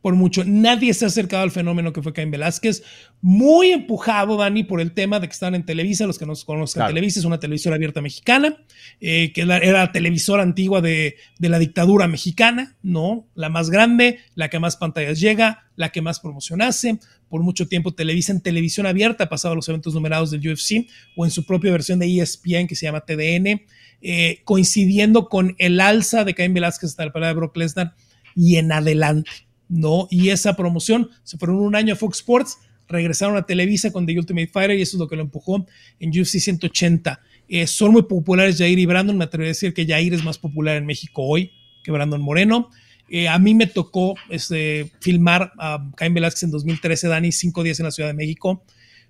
por 0.00 0.14
mucho. 0.14 0.44
Nadie 0.44 0.94
se 0.94 1.04
ha 1.04 1.08
acercado 1.08 1.42
al 1.42 1.50
fenómeno 1.50 1.92
que 1.92 2.02
fue 2.02 2.12
Caín 2.12 2.30
Velázquez. 2.30 2.82
Muy 3.20 3.72
empujado, 3.72 4.36
Dani, 4.36 4.64
por 4.64 4.80
el 4.80 4.92
tema 4.92 5.20
de 5.20 5.26
que 5.28 5.32
están 5.32 5.54
en 5.54 5.64
Televisa. 5.64 6.06
Los 6.06 6.18
que 6.18 6.26
nos 6.26 6.44
conozcan, 6.44 6.88
Televisa 6.88 7.18
es 7.18 7.24
una 7.24 7.40
televisora 7.40 7.76
abierta 7.76 8.00
mexicana, 8.00 8.56
eh, 9.00 9.32
que 9.32 9.42
era 9.42 9.58
la 9.58 9.92
televisora 9.92 10.42
antigua 10.42 10.80
de, 10.80 11.16
de, 11.38 11.48
la 11.48 11.58
dictadura 11.58 12.06
mexicana, 12.06 12.76
¿no? 12.82 13.28
La 13.34 13.48
más 13.48 13.70
grande, 13.70 14.20
la 14.34 14.48
que 14.48 14.58
más 14.58 14.76
pantallas 14.76 15.20
llega, 15.20 15.68
la 15.74 15.90
que 15.90 16.02
más 16.02 16.20
promoción 16.20 16.62
hace. 16.62 16.98
Por 17.28 17.42
mucho 17.42 17.68
tiempo 17.68 17.92
Televisa 17.92 18.32
en 18.32 18.40
televisión 18.40 18.86
abierta 18.86 19.24
ha 19.24 19.28
pasado 19.28 19.54
los 19.54 19.68
eventos 19.68 19.94
numerados 19.94 20.30
del 20.30 20.46
UFC 20.48 20.88
o 21.16 21.24
en 21.24 21.30
su 21.30 21.44
propia 21.44 21.70
versión 21.72 21.98
de 21.98 22.06
ESPN 22.06 22.66
que 22.66 22.74
se 22.74 22.86
llama 22.86 23.00
TDN, 23.00 23.62
eh, 24.00 24.40
coincidiendo 24.44 25.28
con 25.28 25.54
el 25.58 25.80
alza 25.80 26.24
de 26.24 26.34
Caín 26.34 26.54
Velázquez 26.54 26.90
hasta 26.90 27.04
la 27.04 27.12
pelea 27.12 27.28
de 27.28 27.34
Brock 27.34 27.56
Lesnar 27.56 27.94
y 28.34 28.56
en 28.56 28.72
adelante. 28.72 29.47
¿No? 29.68 30.08
Y 30.10 30.30
esa 30.30 30.56
promoción 30.56 31.10
se 31.22 31.38
fueron 31.38 31.56
un 31.56 31.74
año 31.76 31.94
a 31.94 31.96
Fox 31.96 32.18
Sports, 32.18 32.58
regresaron 32.88 33.36
a 33.36 33.42
Televisa 33.42 33.92
con 33.92 34.06
The 34.06 34.18
Ultimate 34.18 34.48
Fighter 34.48 34.78
y 34.78 34.82
eso 34.82 34.96
es 34.96 35.00
lo 35.00 35.08
que 35.08 35.16
lo 35.16 35.22
empujó 35.22 35.66
en 36.00 36.10
UFC 36.10 36.38
180. 36.38 37.20
Eh, 37.48 37.66
son 37.66 37.92
muy 37.92 38.02
populares 38.02 38.58
Jair 38.58 38.78
y 38.78 38.86
Brandon, 38.86 39.16
me 39.16 39.24
atrevo 39.24 39.44
a 39.44 39.48
decir 39.48 39.72
que 39.74 39.86
Jair 39.86 40.14
es 40.14 40.24
más 40.24 40.38
popular 40.38 40.76
en 40.76 40.86
México 40.86 41.22
hoy 41.22 41.52
que 41.82 41.92
Brandon 41.92 42.20
Moreno. 42.20 42.70
Eh, 43.08 43.28
a 43.28 43.38
mí 43.38 43.54
me 43.54 43.66
tocó 43.66 44.14
este, 44.28 44.90
filmar 45.00 45.52
a 45.58 45.90
Caín 45.96 46.12
Velázquez 46.12 46.42
en 46.42 46.50
2013, 46.50 47.08
Dani, 47.08 47.32
cinco 47.32 47.62
días 47.62 47.80
en 47.80 47.86
la 47.86 47.90
Ciudad 47.90 48.10
de 48.10 48.14
México. 48.14 48.64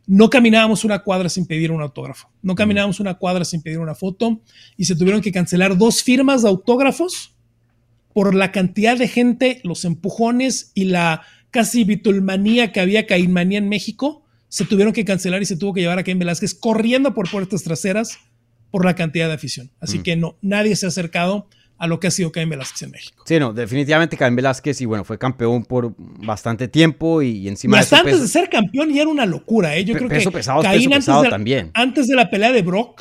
No 0.06 0.30
caminábamos 0.30 0.84
una 0.84 1.00
cuadra 1.00 1.28
sin 1.28 1.46
pedir 1.46 1.70
un 1.70 1.82
autógrafo, 1.82 2.30
no 2.40 2.54
caminábamos 2.54 3.00
una 3.00 3.14
cuadra 3.14 3.44
sin 3.44 3.61
pedir 3.61 3.78
una 3.78 3.94
foto 3.94 4.40
y 4.76 4.84
se 4.86 4.96
tuvieron 4.96 5.20
que 5.20 5.32
cancelar 5.32 5.76
dos 5.76 6.02
firmas 6.02 6.42
de 6.42 6.48
autógrafos 6.48 7.34
por 8.18 8.34
la 8.34 8.50
cantidad 8.50 8.98
de 8.98 9.06
gente, 9.06 9.60
los 9.62 9.84
empujones 9.84 10.72
y 10.74 10.86
la 10.86 11.22
casi 11.52 11.84
bitulmanía 11.84 12.72
que 12.72 12.80
había 12.80 13.06
Caínmanía 13.06 13.58
en 13.58 13.68
México, 13.68 14.24
se 14.48 14.64
tuvieron 14.64 14.92
que 14.92 15.04
cancelar 15.04 15.40
y 15.40 15.44
se 15.44 15.56
tuvo 15.56 15.72
que 15.72 15.82
llevar 15.82 16.00
a 16.00 16.02
Caín 16.02 16.18
Velázquez 16.18 16.52
corriendo 16.52 17.14
por 17.14 17.30
puertas 17.30 17.62
traseras 17.62 18.18
por 18.72 18.84
la 18.84 18.96
cantidad 18.96 19.28
de 19.28 19.34
afición. 19.34 19.70
Así 19.78 20.00
mm. 20.00 20.02
que 20.02 20.16
no, 20.16 20.36
nadie 20.42 20.74
se 20.74 20.86
ha 20.86 20.88
acercado 20.88 21.48
a 21.78 21.86
lo 21.86 22.00
que 22.00 22.08
ha 22.08 22.10
sido 22.10 22.32
Caín 22.32 22.48
Velázquez 22.48 22.82
en 22.82 22.90
México. 22.90 23.22
Sí, 23.24 23.38
no, 23.38 23.52
definitivamente 23.52 24.16
Caín 24.16 24.34
Velázquez 24.34 24.80
y 24.80 24.84
bueno, 24.84 25.04
fue 25.04 25.16
campeón 25.16 25.64
por 25.64 25.94
bastante 25.96 26.66
tiempo 26.66 27.22
y, 27.22 27.46
encima 27.46 27.78
hasta 27.78 28.00
antes 28.00 28.20
de 28.20 28.26
ser 28.26 28.50
campeón 28.50 28.92
ya 28.92 29.02
era 29.02 29.10
una 29.10 29.26
locura, 29.26 29.76
¿eh? 29.76 29.84
Yo 29.84 29.94
creo 29.94 30.08
que 30.08 30.28
pesado, 30.28 30.60
Caín 30.62 30.92
antes 30.92 31.06
de, 31.22 31.30
también. 31.30 31.70
antes 31.72 32.08
de 32.08 32.16
la 32.16 32.28
pelea 32.30 32.50
de 32.50 32.62
Brock 32.62 33.00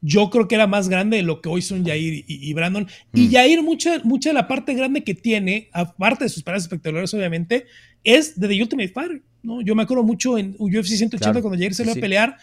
yo 0.00 0.30
creo 0.30 0.48
que 0.48 0.54
era 0.54 0.66
más 0.66 0.88
grande 0.88 1.16
de 1.16 1.22
lo 1.22 1.40
que 1.40 1.48
hoy 1.48 1.62
son 1.62 1.84
Jair 1.84 2.24
y, 2.26 2.52
Brandon. 2.52 2.86
Y 3.12 3.28
mm. 3.28 3.30
Jair, 3.32 3.62
mucha, 3.62 4.00
mucha 4.04 4.30
de 4.30 4.34
la 4.34 4.48
parte 4.48 4.74
grande 4.74 5.02
que 5.02 5.14
tiene, 5.14 5.68
aparte 5.72 6.24
de 6.24 6.30
sus 6.30 6.42
peleas 6.42 6.64
espectaculares, 6.64 7.12
obviamente, 7.14 7.66
es 8.04 8.38
de 8.38 8.48
The 8.48 8.62
Ultimate 8.62 8.88
Fighter. 8.88 9.22
¿no? 9.42 9.60
Yo 9.62 9.74
me 9.74 9.82
acuerdo 9.82 10.04
mucho 10.04 10.38
en 10.38 10.54
UFC 10.58 10.96
180 10.96 11.40
cuando 11.40 11.58
Jair 11.58 11.74
se 11.74 11.84
le 11.84 11.92
a 11.92 11.94
pelear, 11.94 12.36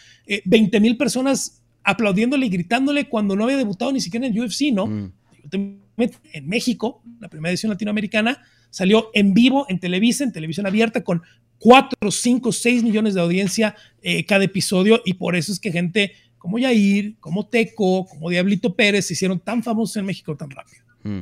20 0.45 0.78
eh, 0.78 0.80
mil 0.80 0.97
personas 0.97 1.62
aplaudiéndole 1.84 2.47
y 2.47 2.49
gritándole 2.49 3.08
cuando 3.08 3.36
no 3.36 3.43
había 3.43 3.58
debutado 3.58 3.91
ni 3.91 4.01
siquiera 4.01 4.26
en 4.26 4.38
UFC, 4.38 4.74
¿no? 4.74 4.88
Mm. 4.88 5.12
En 5.51 6.47
México, 6.47 7.01
la 7.20 7.30
primera 7.30 7.51
edición 7.51 7.70
latinoamericana, 7.70 8.41
salió 8.70 9.10
en 9.14 9.34
vivo 9.34 9.66
en 9.70 9.80
Televisa, 9.80 10.24
en 10.24 10.34
televisión 10.34 10.66
abierta, 10.66 11.03
con 11.03 11.22
4, 11.60 12.12
5, 12.12 12.51
6 12.51 12.84
millones 12.84 13.14
de 13.14 13.22
audiencia 13.22 13.76
eh, 14.01 14.26
cada 14.26 14.43
episodio, 14.43 15.01
y 15.06 15.14
por 15.14 15.36
eso 15.36 15.51
es 15.51 15.60
que 15.60 15.72
gente 15.72 16.12
como 16.46 16.60
Yair, 16.60 17.16
como 17.20 17.48
Teco, 17.48 18.06
como 18.06 18.30
Diablito 18.30 18.76
Pérez 18.76 19.08
se 19.08 19.14
hicieron 19.14 19.39
tan 19.39 19.64
famosos 19.64 19.98
en 19.98 20.06
México 20.06 20.36
tan 20.36 20.52
rápido. 20.52 20.84
Mm. 21.02 21.22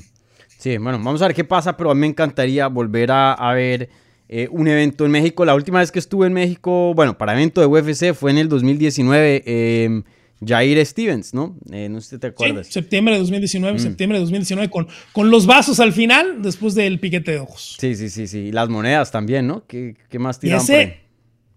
Sí, 0.58 0.78
bueno, 0.78 1.00
vamos 1.02 1.22
a 1.22 1.28
ver 1.28 1.34
qué 1.34 1.46
pasa, 1.46 1.78
pero 1.78 1.92
a 1.92 1.96
mí 1.96 2.02
me 2.02 2.08
encantaría 2.08 2.68
volver 2.68 3.10
a, 3.10 3.54
ver 3.54 3.88
eh, 4.28 4.50
un 4.52 4.68
evento 4.68 5.06
en 5.06 5.12
México. 5.12 5.46
La 5.46 5.56
última 5.56 5.80
vez 5.80 5.94
que 5.94 6.00
estuve 6.00 6.28
en 6.28 6.34
México, 6.34 6.94
bueno, 6.94 7.18
para 7.18 7.32
evento 7.32 7.62
de 7.62 7.68
UFC 7.68 8.14
fue 8.14 8.32
en 8.32 8.38
el 8.38 8.50
2019. 8.50 9.44
Eh, 9.46 10.04
Jair 10.46 10.86
Stevens, 10.86 11.34
¿no? 11.34 11.58
Eh, 11.72 11.88
no 11.88 12.02
sé 12.02 12.16
si 12.16 12.20
te 12.20 12.28
acuerdas. 12.28 12.68
Sí, 12.68 12.74
septiembre 12.74 13.14
de 13.14 13.22
2019, 13.22 13.78
mm. 13.78 13.80
septiembre 13.80 14.18
de 14.18 14.24
2019, 14.24 14.70
con, 14.70 14.90
con 15.14 15.32
los 15.32 15.46
vasos 15.46 15.80
al 15.80 15.94
final, 15.94 16.42
después 16.42 16.76
del 16.76 17.00
piquete 17.00 17.32
de 17.32 17.40
ojos. 17.40 17.78
Sí, 17.80 17.96
sí, 17.96 18.10
sí, 18.10 18.28
sí. 18.28 18.40
Y 18.40 18.52
las 18.52 18.68
monedas 18.68 19.10
también, 19.10 19.48
¿no? 19.48 19.66
¿Qué, 19.68 19.96
qué 20.10 20.20
más 20.20 20.42
tiraron? 20.42 20.62
ese, 20.62 20.98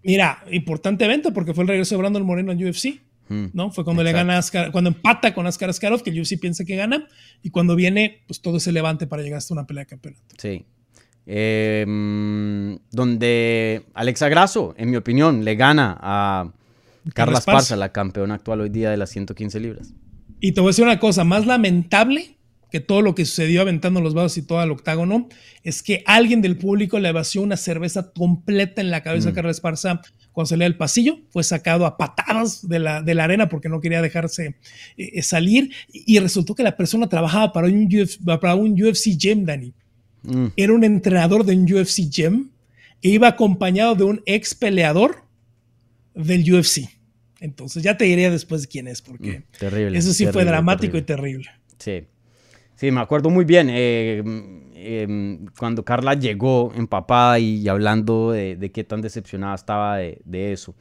mira, 0.03 0.41
importante 0.51 1.03
evento 1.03 1.33
porque 1.33 1.53
fue 1.53 1.65
el 1.65 1.67
regreso 1.67 1.95
de 1.95 1.99
Brandon 1.99 2.25
Moreno 2.25 2.53
en 2.53 2.65
UFC. 2.65 3.01
¿No? 3.29 3.71
Fue 3.71 3.83
cuando 3.83 4.03
le 4.03 4.11
gana 4.11 4.39
cuando 4.71 4.89
empata 4.89 5.33
con 5.33 5.47
Askar 5.47 5.69
Askarov, 5.69 6.03
que 6.03 6.09
el 6.09 6.19
UFC 6.19 6.39
piensa 6.39 6.65
que 6.65 6.75
gana, 6.75 7.07
y 7.41 7.49
cuando 7.49 7.75
viene, 7.75 8.23
pues 8.27 8.41
todo 8.41 8.57
ese 8.57 8.71
levante 8.71 9.07
para 9.07 9.21
llegar 9.23 9.39
hasta 9.39 9.53
una 9.53 9.67
pelea 9.67 9.83
de 9.83 9.87
campeonato. 9.87 10.35
Sí. 10.37 10.65
Em, 11.25 12.77
donde 12.89 13.83
Alexa 13.93 14.29
Grasso, 14.29 14.73
en 14.77 14.89
mi 14.89 14.95
opinión, 14.95 15.43
le 15.43 15.55
gana 15.55 15.97
a 15.99 16.53
Carla 17.13 17.39
Esparza, 17.39 17.75
la 17.75 17.91
campeona 17.91 18.35
actual 18.35 18.61
hoy 18.61 18.69
día 18.69 18.89
de 18.89 18.97
las 18.97 19.09
115 19.09 19.59
libras. 19.59 19.93
Y 20.39 20.53
te 20.53 20.61
voy 20.61 20.69
a 20.69 20.71
decir 20.71 20.85
una 20.85 20.99
cosa, 20.99 21.23
más 21.23 21.45
lamentable 21.45 22.36
que 22.71 22.79
todo 22.79 23.01
lo 23.01 23.15
que 23.15 23.25
sucedió 23.25 23.61
aventando 23.61 24.01
los 24.01 24.13
vasos 24.13 24.37
y 24.37 24.41
todo 24.41 24.59
al 24.59 24.71
octágono, 24.71 25.29
es 25.63 25.81
que 25.83 26.03
alguien 26.05 26.41
del 26.41 26.57
público 26.57 26.99
le 26.99 27.11
vació 27.11 27.41
una 27.41 27.57
cerveza 27.57 28.11
completa 28.11 28.81
en 28.81 28.91
la 28.91 29.03
cabeza 29.03 29.29
a 29.29 29.31
mm. 29.31 29.35
Carla 29.35 29.51
Esparza 29.51 30.01
cuando 30.37 30.49
salía 30.49 30.65
del 30.65 30.77
pasillo, 30.77 31.17
fue 31.31 31.43
sacado 31.43 31.87
a 31.87 31.97
patadas 31.97 32.67
de 32.67 32.77
la, 32.77 33.01
de 33.01 33.15
la 33.15 33.23
arena 33.23 33.49
porque 33.49 33.69
no 33.69 33.81
quería 33.81 34.03
dejarse 34.03 34.55
eh, 34.95 35.21
salir 35.23 35.71
y 35.91 36.19
resultó 36.19 36.53
que 36.53 36.61
la 36.61 36.77
persona 36.77 37.09
trabajaba 37.09 37.51
para 37.51 37.65
un 37.65 37.85
UFC, 37.85 38.23
para 38.23 38.53
un 38.53 38.79
UFC 38.79 39.17
gym, 39.17 39.45
Dani. 39.45 39.73
Mm. 40.21 40.45
Era 40.55 40.73
un 40.73 40.83
entrenador 40.83 41.43
de 41.43 41.55
un 41.55 41.63
UFC 41.63 42.09
gym 42.09 42.51
e 43.01 43.09
iba 43.09 43.29
acompañado 43.29 43.95
de 43.95 44.03
un 44.03 44.21
ex 44.27 44.53
peleador 44.53 45.23
del 46.13 46.53
UFC. 46.53 46.87
Entonces 47.39 47.81
ya 47.81 47.97
te 47.97 48.05
diré 48.05 48.29
después 48.29 48.61
de 48.61 48.67
quién 48.67 48.87
es, 48.87 49.01
porque 49.01 49.39
mm, 49.39 49.43
terrible, 49.57 49.97
eso 49.97 50.13
sí 50.13 50.27
fue 50.27 50.45
dramático 50.45 50.97
y 50.97 51.01
terrible. 51.01 51.49
Sí. 51.79 52.03
Sí, 52.77 52.91
me 52.91 53.01
acuerdo 53.01 53.31
muy 53.31 53.43
bien 53.43 53.69
eh, 53.71 54.21
em, 54.75 55.47
cuando 55.57 55.83
Carla 55.83 56.13
llegó 56.13 56.71
empapada 56.75 57.39
y 57.39 57.67
hablando 57.67 58.31
de, 58.31 58.71
qué 58.71 58.83
tan 58.83 59.01
decepcionada 59.01 59.55
estaba 59.55 59.97
de, 59.97 60.53
eso. 60.53 60.75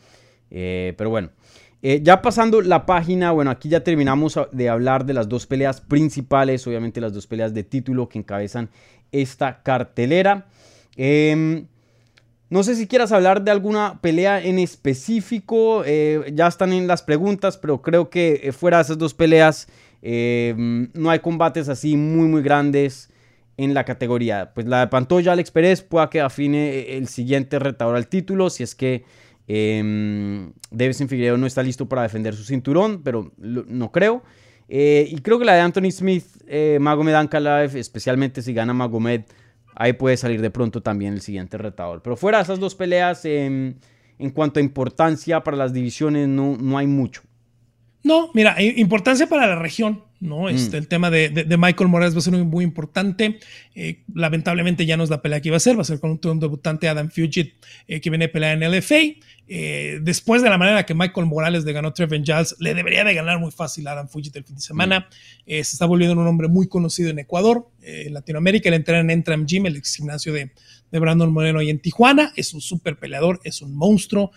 Eh, 0.50 0.94
pero 0.96 1.10
bueno, 1.10 1.30
Eh, 1.82 2.00
ya 2.02 2.20
pasando 2.20 2.62
la 2.62 2.84
página, 2.84 3.32
bueno, 3.32 3.50
aquí 3.50 3.68
ya 3.68 3.84
terminamos 3.84 4.38
de 4.50 4.68
hablar 4.68 5.04
de 5.04 5.12
las 5.14 5.28
dos 5.28 5.46
peleas 5.46 5.80
principales, 5.80 6.66
obviamente 6.66 7.00
las 7.00 7.12
dos 7.12 7.26
peleas 7.26 7.54
de 7.54 7.64
título 7.64 8.08
que 8.08 8.18
encabezan 8.18 8.70
esta 9.12 9.62
cartelera. 9.62 10.46
Em, 10.96 11.66
no 12.50 12.62
sé 12.62 12.74
si 12.74 12.86
quieras 12.86 13.12
hablar 13.12 13.42
de 13.42 13.50
alguna 13.52 14.00
pelea 14.00 14.42
en 14.42 14.58
específico, 14.58 15.84
ya 15.84 16.46
están 16.46 16.72
en 16.72 16.86
las 16.86 17.02
preguntas, 17.02 17.56
pero 17.58 17.82
creo 17.82 18.10
que 18.10 18.52
fuera 18.58 18.78
de 18.78 18.82
esas 18.84 18.98
dos 18.98 19.14
peleas 19.14 19.68
em, 20.08 20.88
no 20.94 21.10
hay 21.10 21.18
combates 21.18 21.68
así 21.68 21.96
muy 21.96 22.28
muy 22.28 22.42
grandes 22.42 23.10
en 23.56 23.74
la 23.74 23.84
categoría. 23.84 24.52
Pues 24.54 24.66
la 24.66 24.80
de 24.80 24.86
Pantoya 24.88 25.32
Alex 25.32 25.50
Pérez 25.50 25.82
pueda 25.82 26.10
que 26.10 26.20
afine 26.20 26.96
el 26.96 27.08
siguiente 27.08 27.58
retador 27.58 27.96
al 27.96 28.06
título, 28.06 28.50
si 28.50 28.62
es 28.62 28.74
que 28.74 29.04
eh, 29.48 30.50
Davison 30.70 31.08
Figueiredo 31.08 31.38
no 31.38 31.46
está 31.46 31.62
listo 31.62 31.88
para 31.88 32.02
defender 32.02 32.34
su 32.34 32.44
cinturón, 32.44 33.02
pero 33.02 33.32
no 33.38 33.92
creo. 33.92 34.22
Eh, 34.68 35.08
y 35.10 35.18
creo 35.18 35.38
que 35.38 35.44
la 35.44 35.54
de 35.54 35.60
Anthony 35.60 35.90
Smith, 35.90 36.24
eh, 36.46 36.78
Magomed 36.80 37.14
Ankalaev, 37.14 37.76
especialmente 37.76 38.42
si 38.42 38.52
gana 38.52 38.74
Magomed, 38.74 39.22
ahí 39.74 39.92
puede 39.92 40.16
salir 40.16 40.40
de 40.40 40.50
pronto 40.50 40.82
también 40.82 41.14
el 41.14 41.20
siguiente 41.20 41.56
retador. 41.58 42.02
Pero 42.02 42.16
fuera 42.16 42.38
de 42.38 42.44
esas 42.44 42.58
dos 42.58 42.74
peleas, 42.74 43.24
em, 43.24 43.74
en 44.18 44.30
cuanto 44.30 44.58
a 44.58 44.62
importancia 44.62 45.42
para 45.42 45.56
las 45.56 45.72
divisiones, 45.72 46.28
no, 46.28 46.56
no 46.56 46.78
hay 46.78 46.86
mucho. 46.86 47.22
No, 48.06 48.30
mira, 48.34 48.54
importancia 48.62 49.26
para 49.26 49.48
la 49.48 49.56
región, 49.56 50.04
¿no? 50.20 50.42
Mm. 50.42 50.48
Este, 50.50 50.78
El 50.78 50.86
tema 50.86 51.10
de, 51.10 51.56
Michael 51.58 51.90
Morales 51.90 52.14
va 52.14 52.20
a 52.20 52.22
ser 52.22 52.34
muy, 52.34 52.62
importante. 52.62 53.40
Eh, 53.74 54.04
lamentablemente 54.14 54.86
ya 54.86 54.96
no 54.96 55.02
es 55.02 55.10
la 55.10 55.20
pelea 55.20 55.40
que 55.40 55.48
iba 55.48 55.56
a 55.56 55.60
ser, 55.60 55.76
va 55.76 55.82
a 55.82 55.84
ser 55.84 55.98
con 55.98 56.20
un, 56.24 56.38
debutante 56.38 56.88
Adam 56.88 57.10
Fugit 57.10 57.54
que 57.88 58.08
viene 58.08 58.26
a 58.26 58.32
pelear 58.32 58.62
en 58.62 58.70
LFA. 58.70 59.18
Eh, 59.48 60.00
después 60.02 60.42
de 60.42 60.50
la 60.50 60.58
manera 60.58 60.84
que 60.84 60.94
Michael 60.94 61.26
Morales 61.26 61.64
le 61.64 61.72
ganó 61.72 61.92
Trevin 61.92 62.24
Giles, 62.24 62.56
le 62.58 62.74
debería 62.74 63.04
de 63.04 63.14
ganar 63.14 63.38
muy 63.38 63.52
fácil 63.52 63.86
a 63.86 63.92
Adam 63.92 64.08
Fujit 64.08 64.34
el 64.36 64.44
fin 64.44 64.56
de 64.56 64.62
semana. 64.62 65.00
Mm. 65.00 65.04
Eh, 65.46 65.64
se 65.64 65.74
está 65.74 65.86
volviendo 65.86 66.20
un 66.20 66.26
hombre 66.26 66.48
muy 66.48 66.66
conocido 66.66 67.10
en 67.10 67.18
Ecuador, 67.20 67.68
eh, 67.82 68.04
en 68.06 68.14
Latinoamérica. 68.14 68.70
Le 68.70 68.76
entrenan 68.76 69.10
en 69.10 69.18
Entram 69.18 69.46
Gym, 69.46 69.66
el 69.66 69.76
ex 69.76 69.96
gimnasio 69.96 70.32
de, 70.32 70.50
Brandon 70.92 71.30
Moreno 71.30 71.60
y 71.60 71.68
en 71.68 71.78
Tijuana. 71.78 72.32
Es 72.36 72.54
un 72.54 72.62
súper 72.62 72.98
peleador, 72.98 73.38
es 73.44 73.60
un 73.60 73.76
monstruo. 73.76 74.30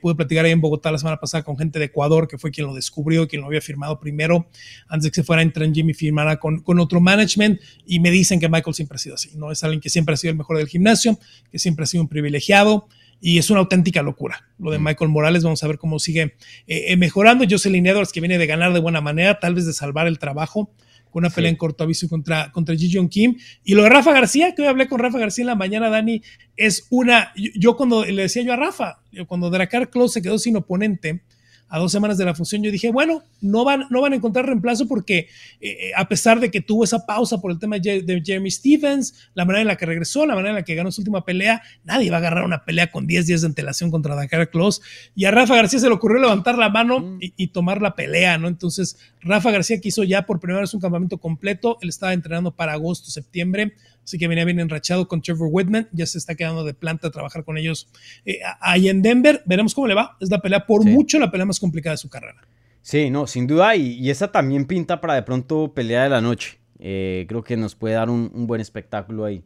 pude 0.00 0.14
platicar 0.14 0.46
ahí 0.46 0.50
en 0.50 0.62
Bogotá 0.62 0.90
la 0.90 0.96
semana 0.96 1.18
pasada 1.18 1.44
con 1.44 1.58
gente 1.58 1.78
de 1.78 1.86
Ecuador, 1.86 2.26
que 2.26 2.38
fue 2.38 2.50
quien 2.50 2.66
lo 2.66 2.74
descubrió, 2.74 3.28
quien 3.28 3.42
lo 3.42 3.48
había 3.48 3.60
firmado 3.60 4.00
primero, 4.00 4.48
antes 4.88 5.04
de 5.04 5.10
que 5.10 5.16
se 5.16 5.24
fuera 5.24 5.40
a 5.40 5.42
Entram 5.42 5.74
Gym 5.74 5.90
y 5.90 5.94
firmara 5.94 6.38
con, 6.38 6.60
con 6.62 6.80
otro 6.80 7.02
management. 7.02 7.60
Y 7.84 8.00
me 8.00 8.10
dicen 8.10 8.40
que 8.40 8.48
Michael 8.48 8.74
siempre 8.74 8.96
ha 8.96 8.98
sido 8.98 9.16
así, 9.16 9.32
¿no? 9.36 9.52
Es 9.52 9.62
alguien 9.62 9.82
que 9.82 9.90
siempre 9.90 10.14
ha 10.14 10.16
sido 10.16 10.30
el 10.30 10.38
mejor 10.38 10.56
del 10.56 10.68
gimnasio, 10.68 11.18
que 11.52 11.58
siempre 11.58 11.82
ha 11.82 11.86
sido 11.86 12.02
un 12.02 12.08
privilegiado 12.08 12.88
y 13.20 13.38
es 13.38 13.50
una 13.50 13.60
auténtica 13.60 14.02
locura. 14.02 14.46
Lo 14.58 14.70
de 14.70 14.78
mm. 14.78 14.84
Michael 14.84 15.10
Morales, 15.10 15.42
vamos 15.42 15.62
a 15.62 15.66
ver 15.66 15.78
cómo 15.78 15.98
sigue 15.98 16.34
eh, 16.66 16.84
eh, 16.88 16.96
mejorando. 16.96 17.44
Jocelyn 17.48 17.86
Edwards, 17.86 18.12
que 18.12 18.20
viene 18.20 18.38
de 18.38 18.46
ganar 18.46 18.72
de 18.72 18.80
buena 18.80 19.00
manera, 19.00 19.38
tal 19.40 19.54
vez 19.54 19.66
de 19.66 19.72
salvar 19.72 20.06
el 20.06 20.18
trabajo, 20.18 20.70
con 21.10 21.24
una 21.24 21.30
pelea 21.30 21.50
en 21.50 21.56
corto 21.56 21.84
aviso 21.84 22.08
contra, 22.08 22.52
contra 22.52 22.74
Ji 22.74 23.08
Kim. 23.08 23.36
Y 23.64 23.74
lo 23.74 23.82
de 23.82 23.88
Rafa 23.88 24.12
García, 24.12 24.54
que 24.54 24.62
hoy 24.62 24.68
hablé 24.68 24.88
con 24.88 24.98
Rafa 24.98 25.18
García 25.18 25.42
en 25.42 25.48
la 25.48 25.54
mañana, 25.54 25.88
Dani, 25.88 26.22
es 26.56 26.86
una. 26.90 27.32
Yo, 27.34 27.76
cuando 27.76 28.04
le 28.04 28.22
decía 28.22 28.42
yo 28.42 28.52
a 28.52 28.56
Rafa, 28.56 29.00
cuando 29.26 29.50
Dracar 29.50 29.90
Close 29.90 30.14
se 30.14 30.22
quedó 30.22 30.38
sin 30.38 30.56
oponente, 30.56 31.22
a 31.68 31.78
dos 31.78 31.90
semanas 31.90 32.16
de 32.16 32.24
la 32.24 32.34
función, 32.34 32.62
yo 32.62 32.70
dije, 32.70 32.90
bueno, 32.90 33.22
no 33.40 33.64
van, 33.64 33.84
no 33.90 34.00
van 34.00 34.12
a 34.12 34.16
encontrar 34.16 34.46
reemplazo 34.46 34.86
porque 34.86 35.28
eh, 35.60 35.90
a 35.96 36.06
pesar 36.08 36.38
de 36.38 36.50
que 36.50 36.60
tuvo 36.60 36.84
esa 36.84 37.04
pausa 37.04 37.40
por 37.40 37.50
el 37.50 37.58
tema 37.58 37.78
de 37.78 38.22
Jeremy 38.24 38.50
Stevens, 38.50 39.28
la 39.34 39.44
manera 39.44 39.62
en 39.62 39.68
la 39.68 39.76
que 39.76 39.86
regresó, 39.86 40.26
la 40.26 40.34
manera 40.34 40.50
en 40.50 40.56
la 40.56 40.62
que 40.62 40.74
ganó 40.74 40.92
su 40.92 41.00
última 41.00 41.24
pelea, 41.24 41.62
nadie 41.84 42.10
va 42.10 42.16
a 42.16 42.20
agarrar 42.20 42.44
una 42.44 42.64
pelea 42.64 42.90
con 42.90 43.06
10 43.06 43.26
días 43.26 43.40
de 43.40 43.48
antelación 43.48 43.90
contra 43.90 44.14
Dakar 44.14 44.50
Close. 44.50 44.80
Y 45.14 45.24
a 45.24 45.30
Rafa 45.30 45.56
García 45.56 45.80
se 45.80 45.88
le 45.88 45.94
ocurrió 45.94 46.20
levantar 46.20 46.56
la 46.56 46.68
mano 46.68 47.00
mm. 47.00 47.18
y, 47.20 47.46
tomar 47.48 47.80
la 47.80 47.94
pelea, 47.94 48.38
¿no? 48.38 48.48
Entonces, 48.48 48.98
Rafa 49.20 49.50
García 49.50 49.80
quiso 49.80 50.04
ya 50.04 50.26
por 50.26 50.40
primera 50.40 50.60
vez 50.60 50.74
un 50.74 50.80
campamento 50.80 51.18
completo, 51.18 51.78
él 51.80 51.88
estaba 51.88 52.12
entrenando 52.12 52.50
para 52.50 52.72
agosto, 52.72 53.10
septiembre, 53.10 53.74
Así 54.06 54.18
que 54.18 54.28
venía 54.28 54.44
bien 54.44 54.60
enrachado 54.60 55.08
con 55.08 55.20
Trevor 55.20 55.48
Whitman. 55.50 55.88
Ya 55.90 56.06
se 56.06 56.18
está 56.18 56.36
quedando 56.36 56.62
de 56.62 56.74
planta 56.74 57.08
a 57.08 57.10
trabajar 57.10 57.42
con 57.42 57.58
ellos 57.58 57.88
eh, 58.24 58.38
ahí 58.60 58.88
en 58.88 59.02
Denver. 59.02 59.42
Veremos 59.46 59.74
cómo 59.74 59.88
le 59.88 59.94
va. 59.94 60.16
Es 60.20 60.30
la 60.30 60.40
pelea, 60.40 60.64
por 60.64 60.84
mucho, 60.84 61.18
la 61.18 61.28
pelea 61.28 61.44
más 61.44 61.58
complicada 61.58 61.94
de 61.94 61.98
su 61.98 62.08
carrera. 62.08 62.46
Sí, 62.82 63.10
no, 63.10 63.26
sin 63.26 63.48
duda. 63.48 63.74
Y, 63.74 64.08
esa 64.08 64.30
también 64.30 64.66
pinta 64.66 65.00
para 65.00 65.14
de 65.14 65.24
pronto 65.24 65.74
pelea 65.74 66.04
de 66.04 66.10
la 66.10 66.20
noche. 66.20 66.60
Eh, 66.78 67.26
creo 67.28 67.42
que 67.42 67.56
nos 67.56 67.74
puede 67.74 67.96
dar 67.96 68.08
un, 68.08 68.30
buen 68.46 68.60
espectáculo 68.60 69.24
ahí. 69.24 69.42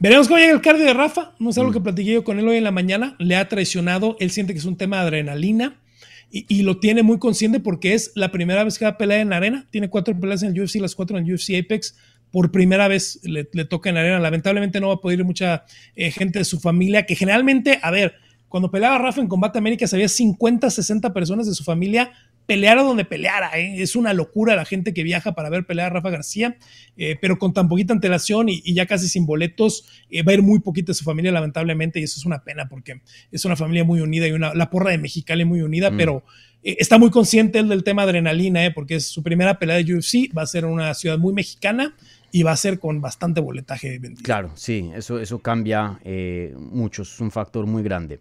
Veremos 0.00 0.26
cómo 0.26 0.38
llega 0.38 0.54
el 0.54 0.62
cardio 0.62 0.86
de 0.86 0.94
Rafa. 0.94 1.34
No 1.38 1.52
sé 1.52 1.60
algo 1.60 1.70
mm. 1.70 1.74
que 1.74 1.80
platiqué 1.82 2.12
yo 2.14 2.24
con 2.24 2.38
él 2.38 2.48
hoy 2.48 2.56
en 2.56 2.64
la 2.64 2.70
mañana. 2.70 3.14
Le 3.18 3.36
ha 3.36 3.46
traicionado. 3.46 4.16
Él 4.20 4.30
siente 4.30 4.54
que 4.54 4.58
es 4.58 4.64
un 4.64 4.78
tema 4.78 4.96
de 4.96 5.02
adrenalina. 5.02 5.82
Y, 6.30 6.62
lo 6.62 6.78
tiene 6.80 7.02
muy 7.02 7.18
consciente 7.18 7.60
porque 7.60 7.92
es 7.92 8.12
la 8.14 8.32
primera 8.32 8.64
vez 8.64 8.78
que 8.78 8.86
va 8.86 8.92
a 8.92 8.96
pelear 8.96 9.20
en 9.20 9.28
la 9.28 9.36
arena. 9.36 9.68
Tiene 9.70 9.90
cuatro 9.90 10.18
peleas 10.18 10.42
en 10.42 10.56
el 10.56 10.62
UFC, 10.62 10.76
las 10.76 10.94
cuatro 10.94 11.18
en 11.18 11.26
el 11.26 11.34
UFC 11.34 11.50
Apex 11.62 11.94
por 12.32 12.50
primera 12.50 12.88
vez 12.88 13.20
le, 13.22 13.44
toca 13.44 13.90
en 13.90 13.94
la 13.94 14.00
arena. 14.00 14.18
Lamentablemente 14.18 14.80
no 14.80 14.88
va 14.88 14.94
a 14.94 15.00
poder 15.00 15.20
ir 15.20 15.24
mucha 15.24 15.64
eh, 15.94 16.10
gente 16.10 16.40
de 16.40 16.44
su 16.44 16.58
familia, 16.58 17.04
que 17.04 17.14
generalmente, 17.14 17.78
a 17.82 17.90
ver, 17.90 18.14
cuando 18.48 18.70
peleaba 18.70 18.98
Rafa 18.98 19.20
en 19.20 19.28
Combate 19.28 19.58
América, 19.58 19.86
había 19.92 20.08
50, 20.08 20.68
60 20.70 21.12
personas 21.12 21.46
de 21.46 21.54
su 21.54 21.62
familia 21.62 22.10
peleara 22.46 22.82
donde 22.82 23.04
peleara. 23.04 23.50
¿eh? 23.54 23.82
Es 23.82 23.94
una 23.94 24.14
locura 24.14 24.56
la 24.56 24.64
gente 24.64 24.92
que 24.92 25.04
viaja 25.04 25.34
para 25.34 25.48
ver 25.48 25.64
pelear 25.64 25.88
a 25.88 25.94
Rafa 25.94 26.10
García, 26.10 26.56
eh, 26.96 27.16
pero 27.20 27.38
con 27.38 27.52
tan 27.52 27.68
poquita 27.68 27.92
antelación 27.92 28.48
y, 28.48 28.74
ya 28.74 28.86
casi 28.86 29.08
sin 29.08 29.26
boletos, 29.26 29.84
va 30.26 30.32
a 30.32 30.34
ir 30.34 30.42
muy 30.42 30.60
poquita 30.60 30.88
de 30.88 30.94
su 30.94 31.04
familia, 31.04 31.30
lamentablemente, 31.32 32.00
y 32.00 32.04
eso 32.04 32.18
es 32.18 32.26
una 32.26 32.42
pena 32.42 32.68
porque 32.68 33.02
es 33.30 33.44
una 33.44 33.56
familia 33.56 33.84
muy 33.84 34.00
unida 34.00 34.26
y 34.26 34.32
una, 34.32 34.54
la 34.54 34.70
porra 34.70 34.90
de 34.90 34.98
Mexicali 34.98 35.44
muy 35.44 35.60
unida, 35.60 35.90
mm. 35.90 35.96
pero 35.96 36.24
está 36.62 36.98
muy 36.98 37.10
consciente 37.10 37.58
él 37.58 37.68
del 37.68 37.84
tema 37.84 38.02
adrenalina, 38.02 38.60
porque 38.74 38.96
es 38.96 39.06
su 39.06 39.22
primera 39.22 39.58
pelea 39.58 39.76
de 39.76 39.94
UFC, 39.94 40.36
va 40.36 40.42
a 40.42 40.46
ser 40.46 40.64
en 40.64 40.70
una 40.70 40.94
ciudad 40.94 41.18
muy 41.18 41.32
mexicana 41.32 41.94
y 42.32 42.42
va 42.42 42.52
a 42.52 42.56
ser 42.56 42.80
con 42.80 43.00
bastante 43.00 43.40
boletaje 43.40 43.98
vendido. 43.98 44.22
Claro, 44.24 44.50
sí, 44.54 44.90
eso, 44.94 45.20
eso 45.20 45.38
cambia 45.38 46.00
eh, 46.02 46.54
mucho, 46.58 47.02
es 47.02 47.20
un 47.20 47.30
factor 47.30 47.66
muy 47.66 47.82
grande. 47.82 48.18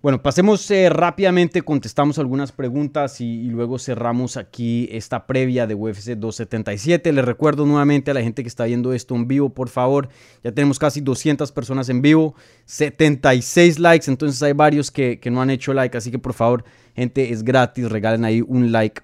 Bueno, 0.00 0.22
pasemos 0.22 0.70
eh, 0.70 0.88
rápidamente, 0.90 1.62
contestamos 1.62 2.20
algunas 2.20 2.52
preguntas 2.52 3.20
y, 3.20 3.48
luego 3.48 3.80
cerramos 3.80 4.36
aquí 4.36 4.88
esta 4.92 5.26
previa 5.26 5.66
de 5.66 5.74
UFC 5.74 6.10
277. 6.10 7.12
Les 7.12 7.24
recuerdo 7.24 7.66
nuevamente 7.66 8.12
a 8.12 8.14
la 8.14 8.22
gente 8.22 8.42
que 8.42 8.48
está 8.48 8.64
viendo 8.64 8.92
esto 8.92 9.16
en 9.16 9.26
vivo, 9.26 9.50
por 9.50 9.68
favor, 9.68 10.08
ya 10.44 10.52
tenemos 10.52 10.78
casi 10.78 11.00
200 11.00 11.50
personas 11.50 11.88
en 11.88 12.00
vivo, 12.00 12.36
76 12.66 13.80
likes, 13.80 14.08
entonces 14.08 14.40
hay 14.42 14.52
varios 14.52 14.92
que, 14.92 15.20
no 15.32 15.42
han 15.42 15.50
hecho 15.50 15.74
like, 15.74 15.96
así 15.98 16.12
que 16.12 16.18
por 16.20 16.32
favor, 16.32 16.64
gente, 16.94 17.32
es 17.32 17.42
gratis, 17.42 17.90
regalen 17.90 18.24
ahí 18.24 18.40
un 18.40 18.70
like 18.70 19.02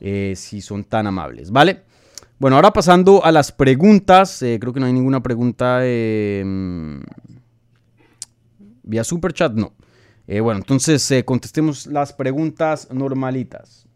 eh, 0.00 0.34
si 0.36 0.60
son 0.60 0.84
tan 0.84 1.08
amables, 1.08 1.50
¿vale? 1.50 1.82
Bueno, 2.38 2.56
ahora 2.56 2.70
pasando 2.70 3.24
a 3.24 3.32
las 3.32 3.50
preguntas. 3.50 4.42
Eh, 4.42 4.58
creo 4.60 4.74
que 4.74 4.80
no 4.80 4.84
hay 4.84 4.92
ninguna 4.92 5.22
pregunta 5.22 5.78
eh, 5.82 6.44
vía 8.82 9.04
super 9.04 9.32
chat, 9.32 9.54
no. 9.54 9.72
Eh, 10.26 10.40
bueno, 10.40 10.58
entonces 10.58 11.14
contestemos 11.24 11.86
las 11.86 12.12
preguntas 12.12 12.88
normalitas. 12.92 13.86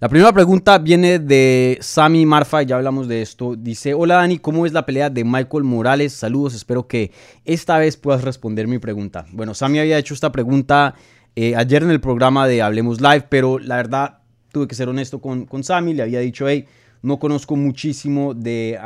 La 0.00 0.08
primera 0.08 0.32
pregunta 0.32 0.78
viene 0.78 1.20
de 1.20 1.78
Sami 1.80 2.26
Marfa, 2.26 2.62
ya 2.62 2.76
hablamos 2.76 3.06
de 3.06 3.22
esto. 3.22 3.54
Dice, 3.56 3.94
hola 3.94 4.16
Dani, 4.16 4.40
¿cómo 4.40 4.66
es 4.66 4.72
la 4.72 4.84
pelea 4.84 5.08
de 5.08 5.22
Michael 5.22 5.62
Morales? 5.62 6.12
Saludos, 6.12 6.54
espero 6.54 6.88
que 6.88 7.12
esta 7.44 7.78
vez 7.78 7.96
puedas 7.96 8.24
responder 8.24 8.66
mi 8.66 8.78
pregunta. 8.80 9.26
Bueno, 9.30 9.54
Sami 9.54 9.78
había 9.78 9.96
hecho 9.96 10.12
esta 10.12 10.32
pregunta 10.32 10.96
ayer 11.36 11.82
en 11.84 11.90
el 11.90 12.00
programa 12.00 12.48
de 12.48 12.62
Hablemos 12.62 13.00
Live, 13.00 13.26
pero 13.28 13.60
la 13.60 13.76
verdad 13.76 14.18
tuve 14.50 14.66
que 14.66 14.74
ser 14.74 14.88
honesto 14.88 15.20
con, 15.20 15.46
con 15.46 15.62
Sami, 15.62 15.94
le 15.94 16.02
había 16.02 16.20
dicho, 16.20 16.48
hey, 16.48 16.66
no 17.06 17.20
conozco 17.20 17.54
muchísimo 17.54 18.34
de, 18.34 18.78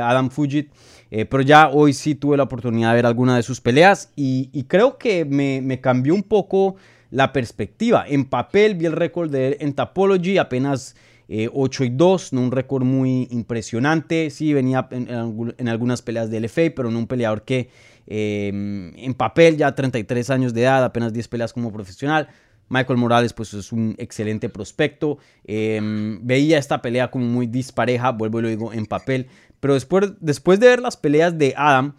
Adam 0.00 0.30
Fujit, 0.30 0.70
eh, 1.10 1.24
pero 1.24 1.42
ya 1.42 1.68
hoy 1.68 1.92
sí 1.92 2.14
tuve 2.14 2.36
la 2.36 2.44
oportunidad 2.44 2.90
de 2.90 2.96
ver 2.96 3.06
alguna 3.06 3.34
de 3.36 3.42
sus 3.42 3.60
peleas 3.60 4.12
y, 4.14 4.62
creo 4.68 4.98
que 4.98 5.24
me, 5.24 5.80
cambió 5.80 6.14
un 6.14 6.22
poco 6.22 6.76
la 7.10 7.32
perspectiva. 7.32 8.04
En 8.06 8.24
papel 8.24 8.76
vi 8.76 8.86
el 8.86 8.92
récord 8.92 9.30
de 9.30 9.48
él 9.48 9.56
en 9.58 9.72
Tapology, 9.74 10.38
apenas 10.38 10.94
8 11.28 11.82
eh, 11.82 11.86
y 11.86 11.90
2, 11.90 12.32
no 12.34 12.40
un 12.40 12.52
récord 12.52 12.84
muy 12.84 13.26
impresionante. 13.32 14.30
Sí, 14.30 14.52
venía 14.52 14.86
en, 14.92 15.68
algunas 15.68 16.02
peleas 16.02 16.30
de 16.30 16.40
LFA, 16.40 16.72
pero 16.74 16.92
no 16.92 17.00
un 17.00 17.08
peleador 17.08 17.42
que 17.42 17.68
em, 18.06 18.96
en 18.96 19.14
papel 19.14 19.56
ya 19.56 19.74
33 19.74 20.30
años 20.30 20.54
de 20.54 20.62
edad, 20.62 20.84
apenas 20.84 21.12
10 21.12 21.26
peleas 21.26 21.52
como 21.52 21.72
profesional. 21.72 22.28
Michael 22.68 22.98
Morales 22.98 23.32
pues 23.32 23.54
es 23.54 23.72
un 23.72 23.94
excelente 23.98 24.48
prospecto. 24.48 25.18
Em, 25.44 26.20
veía 26.22 26.58
esta 26.58 26.82
pelea 26.82 27.10
como 27.10 27.26
muy 27.26 27.46
dispareja, 27.46 28.12
vuelvo 28.12 28.40
y 28.40 28.42
lo 28.42 28.48
digo 28.48 28.72
en 28.72 28.86
papel. 28.86 29.28
Pero 29.60 29.74
después, 29.74 30.12
después 30.20 30.60
de 30.60 30.68
ver 30.68 30.80
las 30.80 30.96
peleas 30.96 31.38
de 31.38 31.54
Adam, 31.56 31.94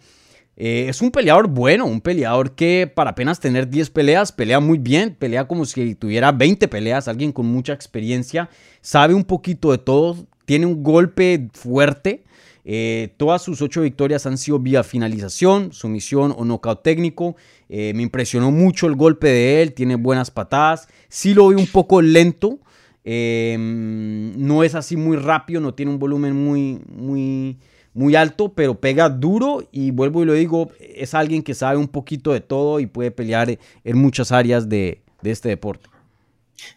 eh, 0.60 0.86
es 0.88 1.00
un 1.02 1.12
peleador 1.12 1.46
bueno, 1.46 1.86
un 1.86 2.00
peleador 2.00 2.56
que 2.56 2.90
para 2.92 3.10
apenas 3.10 3.38
tener 3.38 3.68
10 3.68 3.90
peleas 3.90 4.32
pelea 4.32 4.58
muy 4.58 4.78
bien, 4.78 5.14
pelea 5.14 5.46
como 5.46 5.64
si 5.64 5.94
tuviera 5.94 6.32
20 6.32 6.66
peleas, 6.66 7.06
alguien 7.06 7.30
con 7.30 7.46
mucha 7.46 7.72
experiencia, 7.72 8.50
sabe 8.80 9.14
un 9.14 9.22
poquito 9.22 9.70
de 9.70 9.78
todo, 9.78 10.26
tiene 10.46 10.66
un 10.66 10.82
golpe 10.82 11.48
fuerte. 11.52 12.24
Eh, 12.70 13.14
todas 13.16 13.40
sus 13.40 13.62
ocho 13.62 13.80
victorias 13.80 14.26
han 14.26 14.36
sido 14.36 14.58
vía 14.58 14.84
finalización, 14.84 15.72
sumisión 15.72 16.34
o 16.36 16.44
knockout 16.44 16.82
técnico. 16.82 17.34
Eh, 17.70 17.94
me 17.94 18.02
impresionó 18.02 18.50
mucho 18.50 18.86
el 18.88 18.94
golpe 18.94 19.26
de 19.26 19.62
él, 19.62 19.72
tiene 19.72 19.96
buenas 19.96 20.30
patadas. 20.30 20.86
Sí 21.08 21.32
lo 21.32 21.48
vi 21.48 21.54
un 21.54 21.66
poco 21.66 22.02
lento. 22.02 22.58
Em, 23.04 24.34
no 24.36 24.64
es 24.64 24.74
así 24.74 24.98
muy 24.98 25.16
rápido, 25.16 25.62
no 25.62 25.72
tiene 25.72 25.92
un 25.92 25.98
volumen 25.98 26.36
muy, 26.36 26.78
muy, 26.94 27.56
muy 27.94 28.14
alto, 28.14 28.52
pero 28.52 28.78
pega 28.78 29.08
duro 29.08 29.66
y 29.72 29.90
vuelvo 29.90 30.22
y 30.22 30.26
lo 30.26 30.34
digo, 30.34 30.70
es 30.78 31.14
alguien 31.14 31.42
que 31.42 31.54
sabe 31.54 31.78
un 31.78 31.88
poquito 31.88 32.34
de 32.34 32.42
todo 32.42 32.80
y 32.80 32.86
puede 32.86 33.10
pelear 33.10 33.58
en 33.82 33.96
muchas 33.96 34.30
áreas 34.30 34.68
de 34.68 35.00
este 35.22 35.48
deporte. 35.48 35.88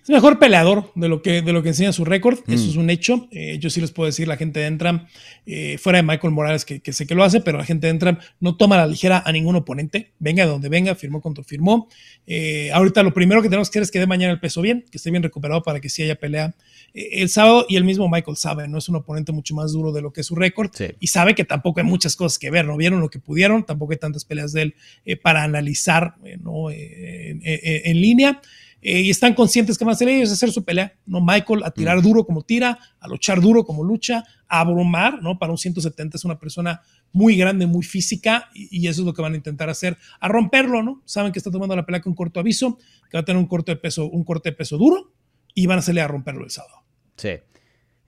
Es 0.04 0.10
mejor 0.10 0.40
peleador 0.40 0.92
de 0.96 1.08
lo 1.08 1.22
que, 1.22 1.42
de 1.42 1.54
lo 1.54 1.64
que 1.64 1.70
enseña 1.70 1.92
su 1.92 2.06
récord, 2.06 2.40
eso 2.48 2.70
es 2.70 2.76
mm. 2.76 2.80
un 2.80 2.90
hecho. 2.90 3.28
Eh, 3.32 3.58
yo 3.60 3.70
sí 3.70 3.82
les 3.82 3.92
puedo 3.92 4.06
decir, 4.06 4.28
la 4.28 4.38
gente 4.38 4.60
de 4.60 4.68
Entram, 4.68 5.08
eh, 5.46 5.78
fuera 5.80 5.98
de 5.98 6.04
Michael 6.04 6.34
Morales, 6.34 6.66
que, 6.66 6.94
sé 6.94 7.08
que 7.08 7.16
lo 7.16 7.24
hace, 7.24 7.42
pero 7.42 7.58
la 7.58 7.66
gente 7.66 7.88
de 7.88 7.92
Entram 7.92 8.20
no 8.40 8.58
toma 8.58 8.78
la 8.78 8.86
ligera 8.86 9.24
a 9.26 9.32
ningún 9.32 9.56
oponente, 9.56 10.12
venga 10.20 10.44
de 10.46 10.52
donde 10.52 10.70
venga, 10.70 10.94
firmó 10.96 11.22
cuando 11.22 11.44
firmó. 11.44 11.88
Eh, 12.28 12.72
ahorita 12.72 13.02
lo 13.04 13.14
primero 13.14 13.42
que 13.42 13.50
tenemos 13.50 13.70
que 13.70 13.80
hacer 13.80 13.84
es 13.84 13.92
que 13.92 14.00
dé 14.00 14.08
mañana 14.08 14.34
el 14.34 14.40
peso 14.40 14.62
bien, 14.62 14.86
que 14.92 14.98
esté 14.98 15.10
bien 15.10 15.24
recuperado 15.24 15.64
para 15.64 15.80
que 15.80 15.90
sí 15.90 16.04
haya 16.04 16.16
pelea 16.16 16.54
el 16.94 17.30
sábado. 17.30 17.66
Y 17.68 17.76
el 17.76 17.84
mismo 17.84 18.08
Michael 18.08 18.38
sabe, 18.38 18.68
no 18.68 18.78
es 18.78 18.88
un 18.90 18.98
oponente 18.98 19.32
mucho 19.32 19.56
más 19.56 19.72
duro 19.72 19.92
de 19.92 20.02
lo 20.02 20.14
que 20.14 20.22
es 20.22 20.28
su 20.28 20.36
récord 20.36 20.72
y 21.00 21.08
sabe 21.08 21.36
que 21.36 21.44
tampoco 21.44 21.80
hay 21.80 21.86
muchas 21.86 22.16
cosas 22.16 22.38
que 22.38 22.52
ver, 22.52 22.66
no 22.66 22.78
vieron 22.78 23.02
lo 23.02 23.10
que 23.10 23.20
pudieron, 23.20 23.64
tampoco 23.66 23.94
hay 23.94 24.00
tantas 24.00 24.26
peleas 24.26 24.54
de 24.54 24.62
él 24.62 24.76
para 25.22 25.44
analizar 25.44 26.16
¿no? 26.42 26.70
en 26.70 28.02
línea. 28.02 28.42
Eh, 28.82 29.02
y 29.02 29.10
están 29.10 29.34
conscientes 29.36 29.78
que 29.78 29.86
van 29.86 29.92
a 29.92 29.94
hacer 29.94 30.10
ellos 30.10 30.32
hacer 30.32 30.52
su 30.52 30.64
pelea, 30.64 30.98
¿no? 31.06 31.22
Michael 31.22 31.64
a 31.64 31.72
tirar 31.72 32.00
mm. 32.00 32.02
duro 32.02 32.26
como 32.26 32.42
tira, 32.42 32.80
a 33.00 33.08
luchar 33.08 33.40
duro 33.40 33.64
como 33.64 33.84
lucha, 33.84 34.24
a 34.48 34.62
abrumar, 34.62 35.22
¿no? 35.22 35.38
Para 35.38 35.52
un 35.52 35.58
170 35.58 36.18
es 36.18 36.26
una 36.26 36.40
persona 36.40 36.82
muy 37.12 37.38
grande, 37.38 37.68
muy 37.68 37.84
física 37.84 38.50
y, 38.54 38.88
eso 38.88 39.02
es 39.02 39.06
lo 39.06 39.14
que 39.14 39.22
van 39.22 39.34
a 39.34 39.38
intentar 39.38 39.70
hacer, 39.70 39.98
a 40.20 40.28
romperlo, 40.28 40.82
¿no? 40.82 41.04
Saben 41.06 41.32
que 41.32 41.40
está 41.40 41.52
tomando 41.52 41.76
la 41.76 41.86
pelea 41.86 42.02
con 42.02 42.16
corto 42.16 42.40
aviso, 42.40 42.78
que 43.10 43.18
va 43.18 43.22
a 43.22 43.26
tener 43.26 43.40
un 43.40 43.48
corte 43.48 43.74
de 43.74 43.78
peso, 43.78 44.10
un 44.10 44.24
corte 44.24 44.50
de 44.50 44.56
peso 44.56 44.78
duro 44.78 45.14
y 45.54 45.68
van 45.68 45.80
a 45.80 45.82
salir 45.82 46.02
a 46.02 46.08
romperlo 46.08 46.44
el 46.44 46.50
sábado. 46.50 46.84
Sí. 47.18 47.30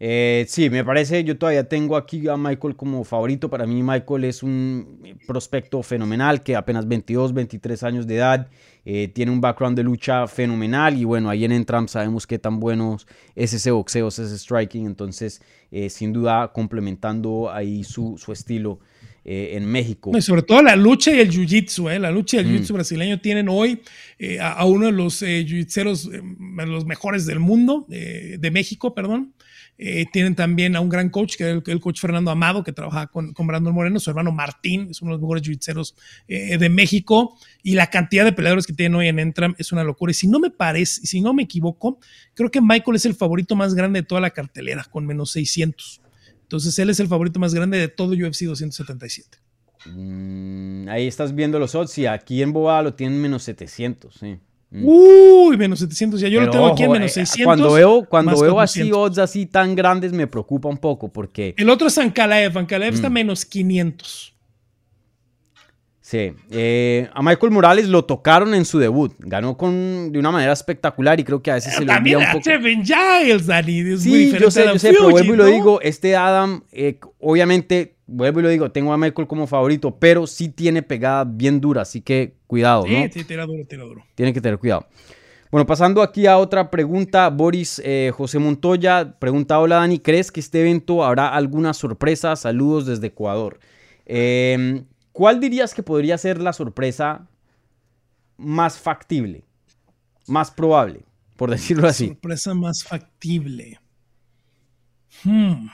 Eh, 0.05 0.43
sí, 0.49 0.69
me 0.69 0.83
parece, 0.83 1.23
yo 1.23 1.37
todavía 1.37 1.63
tengo 1.63 1.95
aquí 1.95 2.27
a 2.27 2.35
Michael 2.35 2.75
como 2.75 3.05
favorito. 3.05 3.49
Para 3.49 3.65
mí 3.65 3.81
Michael 3.81 4.25
es 4.25 4.43
un 4.43 5.15
prospecto 5.25 5.81
fenomenal 5.81 6.43
que 6.43 6.57
apenas 6.57 6.85
22, 6.89 7.33
23 7.33 7.83
años 7.83 8.05
de 8.05 8.17
edad, 8.17 8.49
eh, 8.83 9.07
tiene 9.07 9.31
un 9.31 9.39
background 9.39 9.77
de 9.77 9.83
lucha 9.83 10.27
fenomenal 10.27 10.97
y 10.97 11.05
bueno, 11.05 11.29
ahí 11.29 11.45
en 11.45 11.53
Entram 11.53 11.87
sabemos 11.87 12.27
qué 12.27 12.37
tan 12.37 12.59
buenos 12.59 13.07
es 13.33 13.53
ese 13.53 13.71
boxeo, 13.71 14.09
es 14.09 14.19
ese 14.19 14.37
striking, 14.37 14.87
entonces 14.87 15.41
eh, 15.71 15.89
sin 15.89 16.11
duda 16.11 16.51
complementando 16.51 17.49
ahí 17.49 17.85
su, 17.85 18.17
su 18.17 18.33
estilo. 18.33 18.81
en 19.25 19.65
México. 19.65 20.11
Y 20.13 20.21
sobre 20.21 20.41
todo 20.41 20.61
la 20.61 20.75
lucha 20.75 21.09
y 21.15 21.21
el 21.21 21.31
jiu-jitsu, 21.31 21.97
la 21.97 22.11
lucha 22.11 22.35
y 22.35 22.39
el 22.41 22.47
mm. 22.47 22.49
jiu-jitsu 22.49 22.73
brasileño 22.73 23.21
tienen 23.21 23.47
hoy 23.47 23.79
a, 24.41 24.65
uno 24.65 24.87
de 24.87 24.91
los 24.91 25.21
jiu-jitseros 25.21 26.09
los 26.67 26.85
mejores 26.85 27.25
del 27.25 27.39
mundo, 27.39 27.85
de 27.87 28.51
México, 28.51 28.93
perdón, 28.93 29.33
eh, 29.77 30.05
tienen 30.11 30.35
también 30.35 30.75
a 30.75 30.81
un 30.81 30.89
gran 30.89 31.09
coach, 31.09 31.35
que 31.35 31.49
es 31.49 31.63
el, 31.65 31.79
coach 31.79 31.99
Fernando 31.99 32.29
Amado, 32.29 32.63
que 32.63 32.71
trabaja 32.71 33.07
con, 33.07 33.33
con, 33.33 33.47
Brandon 33.47 33.73
Moreno, 33.73 33.99
su 33.99 34.09
hermano 34.09 34.31
Martín, 34.31 34.87
es 34.91 35.01
uno 35.01 35.11
de 35.11 35.13
los 35.15 35.21
mejores 35.21 35.43
jiu 35.43 35.57
eh, 36.27 36.57
de 36.57 36.69
México, 36.69 37.37
y 37.63 37.73
la 37.73 37.87
cantidad 37.87 38.23
de 38.23 38.33
peleadores 38.33 38.67
que 38.67 38.73
tienen 38.73 38.95
hoy 38.95 39.07
en 39.07 39.19
Entram 39.19 39.55
es 39.57 39.71
una 39.71 39.83
locura. 39.83 40.11
Y 40.11 40.13
si 40.13 40.27
no 40.27 40.39
me 40.39 40.51
parece, 40.51 41.05
si 41.05 41.21
no 41.21 41.33
me 41.33 41.43
equivoco, 41.43 41.99
creo 42.35 42.51
que 42.51 42.61
Michael 42.61 42.95
es 42.95 43.05
el 43.05 43.15
favorito 43.15 43.55
más 43.55 43.73
grande 43.73 44.01
de 44.01 44.07
toda 44.07 44.21
la 44.21 44.29
cartelera, 44.29 44.83
con 44.83 45.07
menos 45.07 45.31
600. 45.31 46.01
Entonces 46.43 46.77
él 46.77 46.89
es 46.91 46.99
el 46.99 47.07
favorito 47.07 47.39
más 47.39 47.53
grande 47.53 47.79
de 47.79 47.87
todo 47.87 48.11
UFC 48.11 48.43
277. 48.43 49.39
Mm, 49.85 50.87
ahí 50.87 51.07
estás 51.07 51.33
viendo 51.33 51.57
los 51.57 51.73
odds, 51.73 51.97
y 51.97 52.05
aquí 52.05 52.41
en 52.43 52.53
Boa 52.53 52.81
lo 52.83 52.93
tienen 52.93 53.19
menos 53.19 53.43
700, 53.43 54.13
sí. 54.13 54.37
Mm. 54.73 54.85
Uy, 54.85 55.55
menos 55.55 55.79
700. 55.79 56.19
Ya 56.19 56.27
yo 56.27 56.41
lo 56.41 56.49
tengo 56.49 56.65
aquí 56.65 56.83
en 56.83 56.91
menos 56.91 57.11
600. 57.11 57.39
Eh, 57.39 57.43
cuando 57.45 57.73
veo, 57.73 58.05
cuando 58.09 58.41
veo 58.41 58.59
así 58.59 58.91
odds 58.91 59.19
así 59.19 59.45
tan 59.45 59.75
grandes 59.75 60.11
me 60.11 60.25
preocupa 60.25 60.67
un 60.67 60.77
poco 60.77 61.13
porque... 61.13 61.53
El 61.57 61.69
otro 61.69 61.87
es 61.87 61.97
Ankalaev. 61.99 62.57
Ankalaev 62.57 62.95
está 62.95 63.07
mm. 63.07 63.13
menos 63.13 63.45
500. 63.45 64.33
Sí. 66.01 66.33
Eh, 66.49 67.07
a 67.13 67.21
Michael 67.21 67.51
Morales 67.51 67.87
lo 67.87 68.03
tocaron 68.03 68.55
en 68.55 68.65
su 68.65 68.79
debut. 68.79 69.13
Ganó 69.19 69.55
con, 69.55 70.11
de 70.11 70.17
una 70.17 70.31
manera 70.31 70.53
espectacular 70.53 71.19
y 71.19 71.23
creo 71.23 71.43
que 71.43 71.51
a 71.51 71.55
veces 71.55 71.75
se 71.75 71.85
le 71.85 71.93
olvida 71.93 72.17
un 72.17 72.25
poco. 72.31 72.43
También 72.43 72.83
Giles, 72.83 73.45
Dani. 73.45 73.79
Es 73.79 74.01
sí, 74.01 74.09
muy 74.09 74.39
yo 74.39 74.49
sé, 74.49 74.65
yo 74.65 74.79
sé, 74.79 74.91
pero 74.91 75.11
vuelvo 75.11 75.33
y 75.35 75.37
lo 75.37 75.45
digo. 75.45 75.81
Este 75.81 76.15
Adam, 76.15 76.63
eh, 76.71 76.99
obviamente 77.19 77.92
vuelvo 78.07 78.39
y 78.39 78.43
lo 78.43 78.49
digo, 78.49 78.71
tengo 78.71 78.93
a 78.93 78.97
Michael 78.97 79.27
como 79.27 79.47
favorito, 79.47 79.97
pero 79.97 80.27
sí 80.27 80.49
tiene 80.49 80.81
pegada 80.81 81.23
bien 81.23 81.61
dura, 81.61 81.81
así 81.81 82.01
que 82.01 82.35
cuidado, 82.47 82.85
¿no? 82.87 83.07
Sí, 83.11 83.23
tira 83.23 83.45
duro, 83.45 83.65
tira 83.65 83.83
duro. 83.83 84.03
Tiene 84.15 84.33
que 84.33 84.41
tener 84.41 84.57
cuidado. 84.57 84.87
Bueno, 85.51 85.67
pasando 85.67 86.01
aquí 86.01 86.25
a 86.25 86.37
otra 86.37 86.71
pregunta, 86.71 87.29
Boris 87.29 87.79
eh, 87.85 88.11
José 88.15 88.39
Montoya 88.39 89.19
pregunta, 89.19 89.59
hola 89.59 89.75
Dani, 89.77 89.99
¿crees 89.99 90.31
que 90.31 90.39
este 90.39 90.61
evento 90.61 91.03
habrá 91.03 91.29
alguna 91.29 91.73
sorpresa? 91.73 92.35
Saludos 92.35 92.87
desde 92.87 93.07
Ecuador. 93.07 93.59
Em, 94.05 94.85
¿Cuál 95.11 95.39
dirías 95.39 95.75
que 95.75 95.83
podría 95.83 96.17
ser 96.17 96.41
la 96.41 96.53
sorpresa 96.53 97.27
más 98.35 98.79
factible, 98.79 99.43
más 100.25 100.49
probable, 100.49 101.01
por 101.37 101.51
decirlo 101.51 101.87
así? 101.87 102.07
Sorpresa 102.07 102.55
más 102.55 102.83
factible. 102.83 103.79
Hmm 105.23 105.67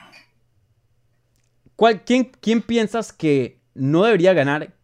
quién, 2.04 2.62
piensas 2.62 3.12
que 3.12 3.60
no 3.74 4.04
debería 4.04 4.32
ganar? 4.32 4.74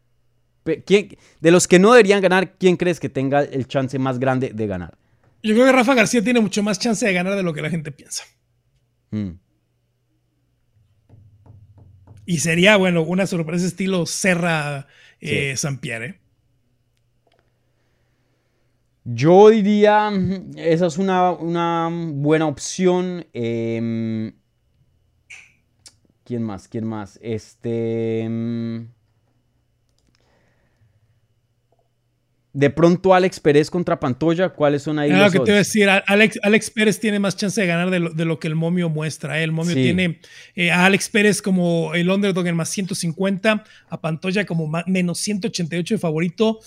de 0.65 1.51
los 1.53 1.69
que 1.69 1.79
no 1.79 1.93
deberían 1.93 2.21
ganar, 2.21 2.55
¿quién 2.59 2.77
crees 2.77 2.99
que 2.99 3.09
tenga 3.09 3.43
el 3.43 3.69
chance 3.69 3.97
más 4.01 4.19
grande 4.19 4.51
de 4.53 4.67
ganar? 4.67 4.99
Yo 5.41 5.55
creo 5.55 5.65
que 5.65 5.71
Rafa 5.71 5.95
García 5.95 6.25
tiene 6.25 6.41
mucho 6.41 6.61
más 6.65 6.81
chance 6.81 7.07
de 7.07 7.13
ganar 7.13 7.37
de 7.37 7.45
lo 7.45 7.55
que 7.55 7.63
la 7.63 7.71
gente 7.71 7.93
piensa. 7.93 8.25
Mm. 9.13 9.35
Y 12.25 12.39
sería, 12.39 12.77
bueno, 12.77 13.03
una 13.03 13.29
sorpresa 13.29 13.65
estilo 13.65 14.07
Serra 14.07 14.89
eh, 15.21 15.55
¿eh? 15.55 16.21
Yo 19.05 19.51
diría, 19.51 20.11
esa 20.57 20.87
es 20.87 20.99
una, 20.99 21.31
una 21.31 21.89
buena 21.93 22.49
opción. 22.49 23.25
Eh, 23.33 24.33
¿Quién 26.27 26.43
más? 26.43 26.66
¿Quién 26.66 26.85
más? 26.85 27.20
Este. 27.22 28.27
Mm, 28.29 28.89
de 32.53 32.70
pronto 32.70 33.14
Alex 33.14 33.39
Pérez 33.39 33.70
contra 33.70 34.01
Pantoya, 34.01 34.49
¿cuáles 34.49 34.83
son 34.83 34.99
ahí? 34.99 35.12
Ah, 35.12 35.29
que 35.31 35.39
te 35.39 35.51
iba 35.51 35.55
a 35.55 35.59
decir, 35.59 35.89
Alex, 35.89 36.41
Alex, 36.43 36.70
Pérez 36.70 36.99
tiene 36.99 37.20
más 37.20 37.37
chance 37.37 37.61
de 37.61 37.66
ganar 37.66 37.91
de 37.91 38.24
lo, 38.24 38.41
que 38.41 38.49
el 38.49 38.57
momio 38.57 38.89
muestra. 38.89 39.39
¿eh? 39.39 39.45
El 39.45 39.53
momio 39.53 39.74
tiene 39.74 40.18
eh, 40.57 40.72
a 40.72 40.87
Alex 40.87 41.11
Pérez 41.11 41.41
como 41.41 41.95
el 41.95 42.11
underdog 42.11 42.47
en 42.49 42.57
más 42.57 42.70
150, 42.70 43.62
a 43.89 44.01
Pantoya 44.01 44.45
como 44.47 44.68
menos 44.87 45.18
188 45.18 45.95
de 45.95 45.99
favorito 45.99 46.59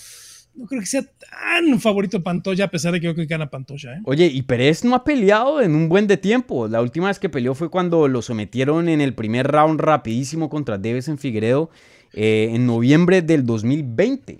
no 0.59 0.65
creo 0.65 0.81
que 0.81 0.87
sea 0.87 1.03
tan 1.03 1.79
favorito 1.79 2.21
Pantoya, 2.21 2.65
a 2.65 2.67
pesar 2.69 2.91
de 2.91 2.99
que 2.99 3.05
yo 3.05 3.15
creo 3.15 3.25
que 3.25 3.31
gana 3.31 3.49
Pantoya. 3.49 3.93
¿eh? 3.93 4.01
Oye, 4.03 4.25
y 4.25 4.41
Pérez 4.41 4.83
no 4.83 4.93
ha 4.93 5.05
peleado 5.05 5.61
en 5.61 5.73
un 5.73 5.87
buen 5.87 6.05
de 6.05 6.17
tiempo. 6.17 6.67
La 6.67 6.81
última 6.81 7.07
vez 7.07 7.17
que 7.17 7.29
peleó 7.29 7.55
fue 7.55 7.69
cuando 7.69 8.09
lo 8.09 8.21
sometieron 8.21 8.89
en 8.89 8.99
el 8.99 9.13
primer 9.13 9.47
round 9.47 9.79
rapidísimo 9.79 10.49
contra 10.49 10.77
Deves 10.77 11.07
en 11.07 11.17
Figueredo 11.17 11.69
eh, 12.11 12.49
en 12.51 12.65
noviembre 12.65 13.21
del 13.21 13.45
2020. 13.45 14.39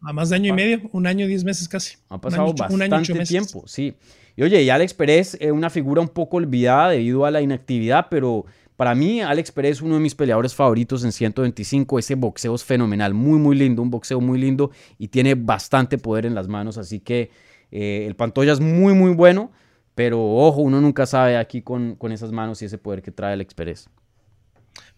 A 0.00 0.14
más 0.14 0.30
de 0.30 0.36
año 0.36 0.48
y 0.48 0.56
medio, 0.56 0.80
un 0.92 1.06
año, 1.06 1.26
diez 1.26 1.44
meses 1.44 1.68
casi. 1.68 1.98
Ha 2.08 2.18
pasado 2.18 2.54
bastante 2.54 3.26
tiempo, 3.26 3.64
sí. 3.66 3.94
Y 4.36 4.42
oye, 4.42 4.62
y 4.62 4.70
Alex 4.70 4.94
Pérez 4.94 5.36
es 5.38 5.52
una 5.52 5.68
figura 5.68 6.00
un 6.00 6.08
poco 6.08 6.38
olvidada 6.38 6.88
debido 6.88 7.26
a 7.26 7.30
la 7.30 7.42
inactividad, 7.42 8.06
pero 8.10 8.46
para 8.80 8.94
mí, 8.94 9.20
Alex 9.20 9.52
Pérez 9.52 9.72
es 9.72 9.82
uno 9.82 9.96
de 9.96 10.00
mis 10.00 10.14
peleadores 10.14 10.54
favoritos 10.54 11.04
en 11.04 11.12
125. 11.12 11.98
Ese 11.98 12.14
boxeo 12.14 12.54
es 12.54 12.64
fenomenal, 12.64 13.12
muy, 13.12 13.38
muy 13.38 13.54
lindo, 13.54 13.82
un 13.82 13.90
boxeo 13.90 14.22
muy 14.22 14.38
lindo 14.40 14.70
y 14.96 15.08
tiene 15.08 15.34
bastante 15.34 15.98
poder 15.98 16.24
en 16.24 16.34
las 16.34 16.48
manos. 16.48 16.78
Así 16.78 16.98
que 16.98 17.30
eh, 17.70 18.06
el 18.06 18.16
Pantoya 18.16 18.54
es 18.54 18.60
muy, 18.60 18.94
muy 18.94 19.12
bueno, 19.12 19.52
pero 19.94 20.24
ojo, 20.24 20.62
uno 20.62 20.80
nunca 20.80 21.04
sabe 21.04 21.36
aquí 21.36 21.60
con, 21.60 21.94
con 21.94 22.10
esas 22.10 22.32
manos 22.32 22.62
y 22.62 22.64
ese 22.64 22.78
poder 22.78 23.02
que 23.02 23.10
trae 23.10 23.34
Alex 23.34 23.52
Pérez. 23.52 23.86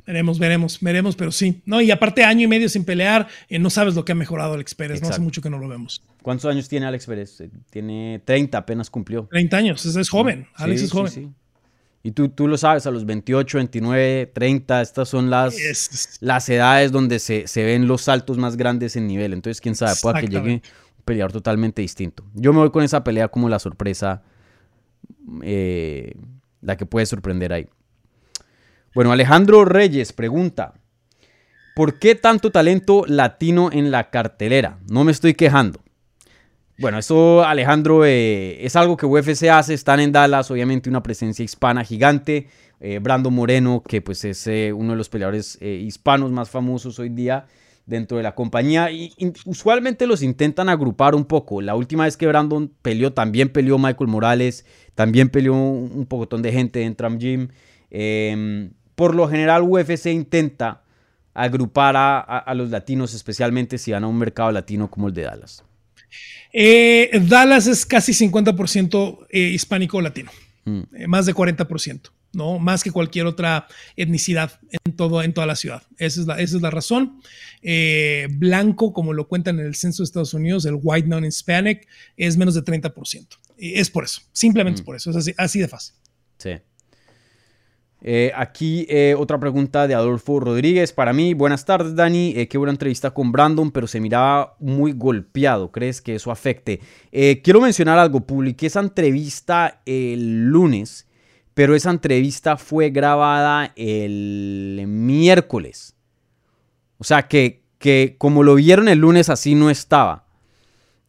Veremos, 0.06 0.38
veremos, 0.38 0.78
veremos, 0.80 1.16
pero 1.16 1.32
sí. 1.32 1.60
No, 1.66 1.80
y 1.80 1.90
aparte, 1.90 2.22
año 2.22 2.44
y 2.44 2.46
medio 2.46 2.68
sin 2.68 2.84
pelear, 2.84 3.26
eh, 3.48 3.58
no 3.58 3.68
sabes 3.68 3.96
lo 3.96 4.04
que 4.04 4.12
ha 4.12 4.14
mejorado 4.14 4.54
Alex 4.54 4.76
Pérez. 4.76 5.02
No 5.02 5.08
hace 5.08 5.20
mucho 5.20 5.42
que 5.42 5.50
no 5.50 5.58
lo 5.58 5.66
vemos. 5.66 6.04
¿Cuántos 6.22 6.48
años 6.48 6.68
tiene 6.68 6.86
Alex 6.86 7.06
Pérez? 7.06 7.40
Eh, 7.40 7.50
tiene 7.70 8.22
30, 8.24 8.58
apenas 8.58 8.90
cumplió. 8.90 9.26
30 9.28 9.56
años, 9.56 9.84
es, 9.84 10.08
joven. 10.08 10.46
Alex 10.54 10.82
es 10.82 10.92
joven. 10.92 11.10
Sí, 11.10 11.20
sí. 11.22 11.30
Y 12.04 12.12
tú, 12.12 12.28
tú 12.28 12.48
lo 12.48 12.58
sabes, 12.58 12.86
a 12.86 12.90
los 12.90 13.06
28, 13.06 13.58
29, 13.58 14.32
30, 14.34 14.82
estas 14.82 15.08
son 15.08 15.30
las, 15.30 16.18
las 16.20 16.48
edades 16.48 16.90
donde 16.90 17.20
se, 17.20 17.46
ven 17.56 17.86
los 17.86 18.02
saltos 18.02 18.38
más 18.38 18.56
grandes 18.56 18.96
en 18.96 19.06
nivel. 19.06 19.32
Entonces, 19.32 19.60
quién 19.60 19.76
sabe, 19.76 19.94
pueda 20.02 20.20
que 20.20 20.26
llegue 20.26 20.54
un 20.54 20.62
peleador 21.04 21.32
totalmente 21.32 21.80
distinto. 21.80 22.24
Yo 22.34 22.52
me 22.52 22.58
voy 22.58 22.70
con 22.70 22.82
esa 22.82 23.04
pelea 23.04 23.28
como 23.28 23.48
la 23.48 23.60
sorpresa, 23.60 24.22
eh, 25.42 26.16
la 26.60 26.76
que 26.76 26.86
puede 26.86 27.06
sorprender 27.06 27.52
ahí. 27.52 27.68
Bueno, 28.94 29.12
Alejandro 29.12 29.64
Reyes 29.64 30.12
pregunta, 30.12 30.74
¿por 31.76 32.00
qué 32.00 32.16
tanto 32.16 32.50
talento 32.50 33.04
latino 33.06 33.70
en 33.72 33.92
la 33.92 34.10
cartelera? 34.10 34.78
No 34.90 35.04
me 35.04 35.12
estoy 35.12 35.34
quejando. 35.34 35.81
Bueno, 36.78 36.98
eso 36.98 37.44
Alejandro 37.44 38.04
eh, 38.04 38.64
es 38.64 38.76
algo 38.76 38.96
que 38.96 39.06
UFC 39.06 39.44
hace, 39.50 39.74
están 39.74 40.00
en 40.00 40.12
Dallas, 40.12 40.50
obviamente 40.50 40.88
una 40.88 41.02
presencia 41.02 41.44
hispana 41.44 41.84
gigante. 41.84 42.48
Eh, 42.80 42.98
Brando 42.98 43.30
Moreno, 43.30 43.82
que 43.86 44.00
pues 44.00 44.24
es 44.24 44.44
eh, 44.48 44.72
uno 44.72 44.92
de 44.92 44.96
los 44.96 45.08
peleadores 45.08 45.56
hispanos 45.62 46.32
más 46.32 46.50
famosos 46.50 46.98
hoy 46.98 47.10
día 47.10 47.46
dentro 47.86 48.16
de 48.16 48.24
la 48.24 48.34
compañía. 48.34 48.90
Y, 48.90 49.12
usualmente 49.44 50.06
los 50.06 50.22
intentan 50.22 50.68
agrupar 50.68 51.14
un 51.14 51.24
poco. 51.24 51.62
La 51.62 51.76
última 51.76 52.04
vez 52.04 52.16
que 52.16 52.26
Brandon 52.26 52.72
peleó, 52.82 53.12
también 53.12 53.50
peleó 53.50 53.78
Michael 53.78 54.08
Morales, 54.08 54.66
también 54.94 55.28
peleó 55.28 55.54
un 55.54 56.06
pocotón 56.06 56.42
de 56.42 56.52
gente 56.52 56.82
en 56.82 56.96
Tram 56.96 57.18
Gym. 57.18 57.48
Em, 57.94 58.72
por 58.94 59.14
lo 59.14 59.28
general 59.28 59.62
UFC 59.62 60.06
intenta 60.06 60.82
agrupar 61.34 61.94
a, 61.96 62.54
los 62.54 62.70
latinos, 62.70 63.14
especialmente 63.14 63.78
si 63.78 63.92
van 63.92 64.04
a 64.04 64.06
un 64.06 64.18
mercado 64.18 64.50
latino 64.50 64.90
como 64.90 65.08
el 65.08 65.14
de 65.14 65.22
Dallas. 65.22 65.64
Eh, 66.52 67.10
Dallas 67.28 67.66
es 67.66 67.86
casi 67.86 68.12
50% 68.12 69.26
eh, 69.30 69.40
hispánico 69.40 70.00
latino, 70.00 70.30
mm. 70.64 70.80
eh, 70.94 71.06
más 71.06 71.26
de 71.26 71.34
40%. 71.34 72.10
¿no? 72.32 72.58
Más 72.58 72.82
que 72.82 72.90
cualquier 72.90 73.26
otra 73.26 73.66
etnicidad 73.96 74.58
en, 74.70 74.96
todo, 74.96 75.22
en 75.22 75.32
toda 75.32 75.46
la 75.46 75.56
ciudad. 75.56 75.82
Esa 75.98 76.20
es 76.20 76.26
la, 76.26 76.40
esa 76.40 76.56
es 76.56 76.62
la 76.62 76.70
razón. 76.70 77.20
Eh, 77.62 78.28
blanco, 78.30 78.92
como 78.92 79.12
lo 79.12 79.28
cuentan 79.28 79.60
en 79.60 79.66
el 79.66 79.74
censo 79.74 80.02
de 80.02 80.06
Estados 80.06 80.34
Unidos, 80.34 80.64
el 80.64 80.78
white 80.82 81.08
non-hispanic, 81.08 81.86
es 82.16 82.36
menos 82.36 82.54
de 82.54 82.62
30%. 82.64 83.26
es 83.58 83.90
por 83.90 84.04
eso, 84.04 84.22
simplemente 84.32 84.80
es 84.80 84.82
mm. 84.82 84.86
por 84.86 84.96
eso, 84.96 85.10
es 85.10 85.34
así, 85.36 85.60
de 85.60 85.68
fácil. 85.68 85.94
Sí. 86.38 86.52
Eh, 88.04 88.32
aquí 88.34 88.84
eh, 88.88 89.14
otra 89.16 89.38
pregunta 89.38 89.86
de 89.86 89.94
Adolfo 89.94 90.40
Rodríguez. 90.40 90.92
Para 90.92 91.12
mí, 91.12 91.34
buenas 91.34 91.64
tardes, 91.64 91.94
Dani. 91.94 92.46
qué 92.46 92.58
buena 92.58 92.72
entrevista 92.72 93.12
con 93.12 93.32
Brandon, 93.32 93.70
pero 93.70 93.86
se 93.86 94.00
miraba 94.00 94.56
muy 94.58 94.92
golpeado. 94.92 95.70
¿Crees 95.70 96.02
que 96.02 96.16
eso 96.16 96.30
afecte? 96.30 96.80
quiero 97.10 97.60
mencionar 97.60 97.98
algo. 97.98 98.20
Publiqué 98.20 98.66
esa 98.66 98.80
entrevista 98.80 99.80
el 99.86 100.46
lunes 100.46 101.06
pero 101.54 101.74
esa 101.74 101.90
entrevista 101.90 102.56
fue 102.56 102.90
grabada 102.90 103.72
el 103.76 104.84
miércoles. 104.86 105.94
O 106.98 107.04
sea 107.04 107.28
que, 107.28 107.62
que 107.78 108.16
como 108.18 108.42
lo 108.42 108.54
vieron 108.54 108.88
el 108.88 109.00
lunes 109.00 109.28
así 109.28 109.54
no 109.54 109.70
estaba. 109.70 110.24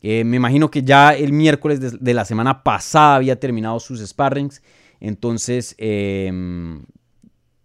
Eh, 0.01 0.25
me 0.25 0.35
imagino 0.35 0.69
que 0.69 0.83
ya 0.83 1.13
el 1.13 1.31
miércoles 1.31 1.79
de, 1.79 2.13
la 2.13 2.25
semana 2.25 2.63
pasada 2.63 3.15
había 3.15 3.39
terminado 3.39 3.79
sus 3.79 4.05
sparrings. 4.05 4.61
Entonces, 5.03 5.75
em, 5.79 6.81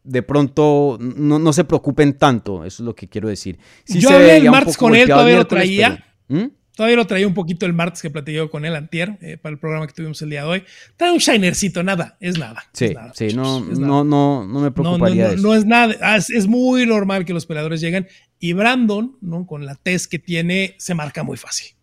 de 0.02 0.22
pronto, 0.24 0.98
no, 1.00 1.52
se 1.52 1.62
preocupen 1.62 2.14
tanto. 2.14 2.64
Eso 2.64 2.82
es 2.82 2.86
lo 2.86 2.96
que 2.96 3.08
quiero 3.08 3.28
decir. 3.28 3.58
Yo 3.86 4.10
hablé 4.10 4.38
el 4.38 4.50
martes 4.50 4.76
con 4.76 4.94
él, 4.94 5.08
todavía 5.08 5.36
lo 5.36 5.46
traía. 5.46 6.04
¿Mm? 6.26 6.46
Todavía 6.74 6.96
lo 6.96 7.06
traía 7.06 7.26
un 7.26 7.34
poquito 7.34 7.64
el 7.64 7.72
martes 7.72 8.02
que 8.02 8.10
platicé 8.10 8.48
con 8.50 8.64
él 8.64 8.74
antier 8.74 9.18
eh, 9.20 9.36
para 9.36 9.52
el 9.52 9.58
programa 9.58 9.86
que 9.86 9.92
tuvimos 9.92 10.20
el 10.22 10.30
día 10.30 10.42
de 10.42 10.48
hoy. 10.48 10.64
Trae 10.96 11.12
un 11.12 11.18
shinercito, 11.18 11.82
nada, 11.82 12.16
es 12.20 12.38
nada. 12.38 12.64
Sí, 12.72 12.94
sí, 13.14 13.28
no, 13.34 13.60
no, 13.60 14.04
no, 14.04 14.44
no, 14.44 14.60
me 14.60 14.70
preocuparía 14.70 15.30
no, 15.30 15.36
no, 15.36 15.42
no, 15.42 15.54
es 15.54 15.64
nada, 15.64 15.94
ah, 16.00 16.16
es, 16.16 16.46
muy 16.46 16.86
normal 16.86 17.24
que 17.24 17.32
los 17.32 17.46
peleadores 17.46 17.80
lleguen 17.80 18.06
y 18.38 18.52
Brandon, 18.52 19.16
¿no? 19.20 19.46
con 19.46 19.66
la 19.66 19.74
test 19.74 20.10
que 20.10 20.20
tiene, 20.20 20.76
se 20.78 20.94
marca 20.94 21.24
muy 21.24 21.36
fácil. 21.36 21.77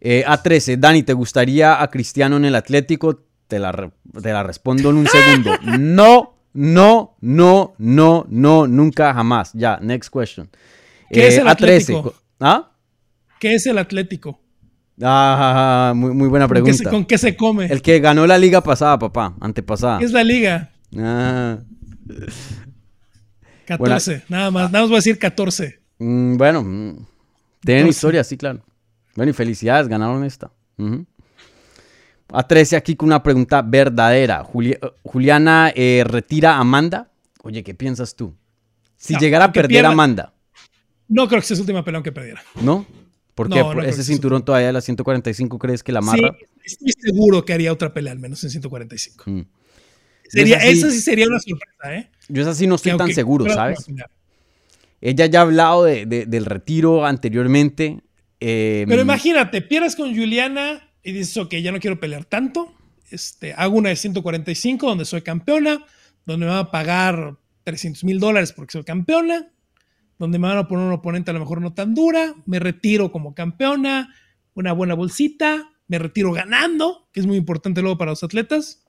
Eh, 0.00 0.24
A13, 0.26 0.78
Dani, 0.78 1.02
¿te 1.02 1.12
gustaría 1.12 1.82
a 1.82 1.90
Cristiano 1.90 2.36
en 2.36 2.44
el 2.44 2.54
Atlético? 2.54 3.24
Te 3.46 3.58
la, 3.58 3.72
te 4.22 4.32
la 4.32 4.42
respondo 4.42 4.90
en 4.90 4.96
un 4.96 5.06
segundo. 5.06 5.52
no, 5.78 6.34
no, 6.52 7.16
no, 7.20 7.74
no, 7.78 8.26
no, 8.28 8.66
nunca, 8.66 9.14
jamás. 9.14 9.52
Ya, 9.54 9.78
next 9.80 10.12
question. 10.12 10.48
¿Qué 11.10 11.28
es 11.28 11.38
el 11.38 11.46
eh, 11.46 11.50
Atlético? 11.50 12.14
¿Ah? 12.38 12.70
¿Qué 13.40 13.54
es 13.54 13.66
el 13.66 13.78
Atlético? 13.78 14.40
Ah, 15.00 15.92
muy, 15.94 16.28
buena 16.28 16.48
pregunta. 16.48 16.90
¿Con 16.90 17.04
qué, 17.04 17.18
se, 17.18 17.36
come? 17.36 17.66
El 17.66 17.82
que 17.82 18.00
ganó 18.00 18.26
la 18.26 18.36
liga 18.36 18.62
pasada, 18.62 18.98
papá, 18.98 19.34
antepasada. 19.40 19.98
¿Qué 19.98 20.04
es 20.04 20.12
la 20.12 20.24
liga? 20.24 20.70
Ah. 20.96 21.58
14, 23.66 24.24
nada 24.28 24.50
más, 24.50 24.72
nada 24.72 24.84
más 24.84 24.88
voy 24.88 24.96
a 24.96 24.98
decir 24.98 25.18
14. 25.18 25.78
Mm, 25.98 26.36
bueno, 26.36 26.62
mm, 26.64 27.06
tienen 27.60 27.86
historia, 27.88 28.24
sí, 28.24 28.36
claro. 28.36 28.62
Bueno, 29.18 29.30
y 29.30 29.32
felicidades, 29.32 29.88
ganaron 29.88 30.22
esta. 30.22 30.52
A 32.28 32.46
13 32.46 32.76
aquí 32.76 32.94
con 32.94 33.08
una 33.08 33.20
pregunta 33.20 33.62
verdadera. 33.62 34.44
Juliana 35.02 35.72
eh, 35.74 36.04
retira 36.06 36.54
a 36.54 36.60
Amanda. 36.60 37.10
Oye, 37.42 37.64
¿qué 37.64 37.74
piensas 37.74 38.14
tú? 38.14 38.36
Si 38.96 39.16
llegara 39.16 39.46
a 39.46 39.52
perder 39.52 39.86
a 39.86 39.88
Amanda, 39.88 40.32
no 41.08 41.26
creo 41.26 41.40
que 41.40 41.48
sea 41.48 41.56
su 41.56 41.62
última 41.62 41.84
pelea 41.84 42.00
que 42.00 42.12
perdiera. 42.12 42.44
¿No? 42.62 42.86
¿Por 43.34 43.50
qué? 43.50 43.60
ese 43.88 44.04
cinturón 44.04 44.44
todavía 44.44 44.68
de 44.68 44.72
las 44.74 44.84
145 44.84 45.58
crees 45.58 45.82
que 45.82 45.90
la 45.90 45.98
amarra? 45.98 46.36
Sí, 46.64 46.76
estoy 46.86 46.92
seguro 46.92 47.44
que 47.44 47.52
haría 47.52 47.72
otra 47.72 47.92
pelea 47.92 48.12
al 48.12 48.20
menos 48.20 48.44
en 48.44 48.50
145. 48.50 49.24
Mm. 49.28 49.40
Sería, 50.28 50.58
esa 50.58 50.92
sí 50.92 51.00
sería 51.00 51.26
una 51.26 51.40
sorpresa, 51.40 51.96
¿eh? 51.96 52.08
Yo 52.28 52.42
esa 52.42 52.54
sí 52.54 52.68
no 52.68 52.76
estoy 52.76 52.96
tan 52.96 53.12
seguro, 53.12 53.52
¿sabes? 53.52 53.84
Ella 55.00 55.26
ya 55.26 55.40
ha 55.40 55.42
hablado 55.42 55.82
del 55.82 56.44
retiro 56.44 57.04
anteriormente. 57.04 58.00
Em, 58.40 58.88
Pero 58.88 59.02
imagínate, 59.02 59.62
pierdes 59.62 59.96
con 59.96 60.14
Juliana 60.14 60.90
y 61.02 61.12
dices, 61.12 61.36
ok, 61.36 61.54
ya 61.56 61.72
no 61.72 61.80
quiero 61.80 61.98
pelear 61.98 62.24
tanto. 62.24 62.74
Este, 63.10 63.52
hago 63.54 63.76
una 63.76 63.88
de 63.88 63.96
145 63.96 64.86
donde 64.86 65.04
soy 65.04 65.22
campeona, 65.22 65.84
donde 66.26 66.46
me 66.46 66.52
van 66.52 66.60
a 66.60 66.70
pagar 66.70 67.36
300 67.64 68.04
mil 68.04 68.20
dólares 68.20 68.52
porque 68.52 68.72
soy 68.72 68.84
campeona 68.84 69.50
donde 70.18 70.38
me 70.38 70.48
van 70.48 70.58
a 70.58 70.68
poner 70.68 70.84
un 70.84 70.92
oponente 70.92 71.30
a 71.30 71.34
lo 71.34 71.40
mejor 71.40 71.60
no 71.60 71.72
tan 71.72 71.94
dura, 71.94 72.34
me 72.44 72.58
retiro 72.58 73.12
como 73.12 73.34
campeona, 73.34 74.14
una 74.54 74.72
buena 74.72 74.94
bolsita, 74.94 75.70
me 75.86 75.98
retiro 75.98 76.32
ganando, 76.32 77.08
que 77.12 77.20
es 77.20 77.26
muy 77.26 77.36
importante 77.36 77.80
luego 77.80 77.98
para 77.98 78.10
los 78.10 78.22
atletas, 78.22 78.84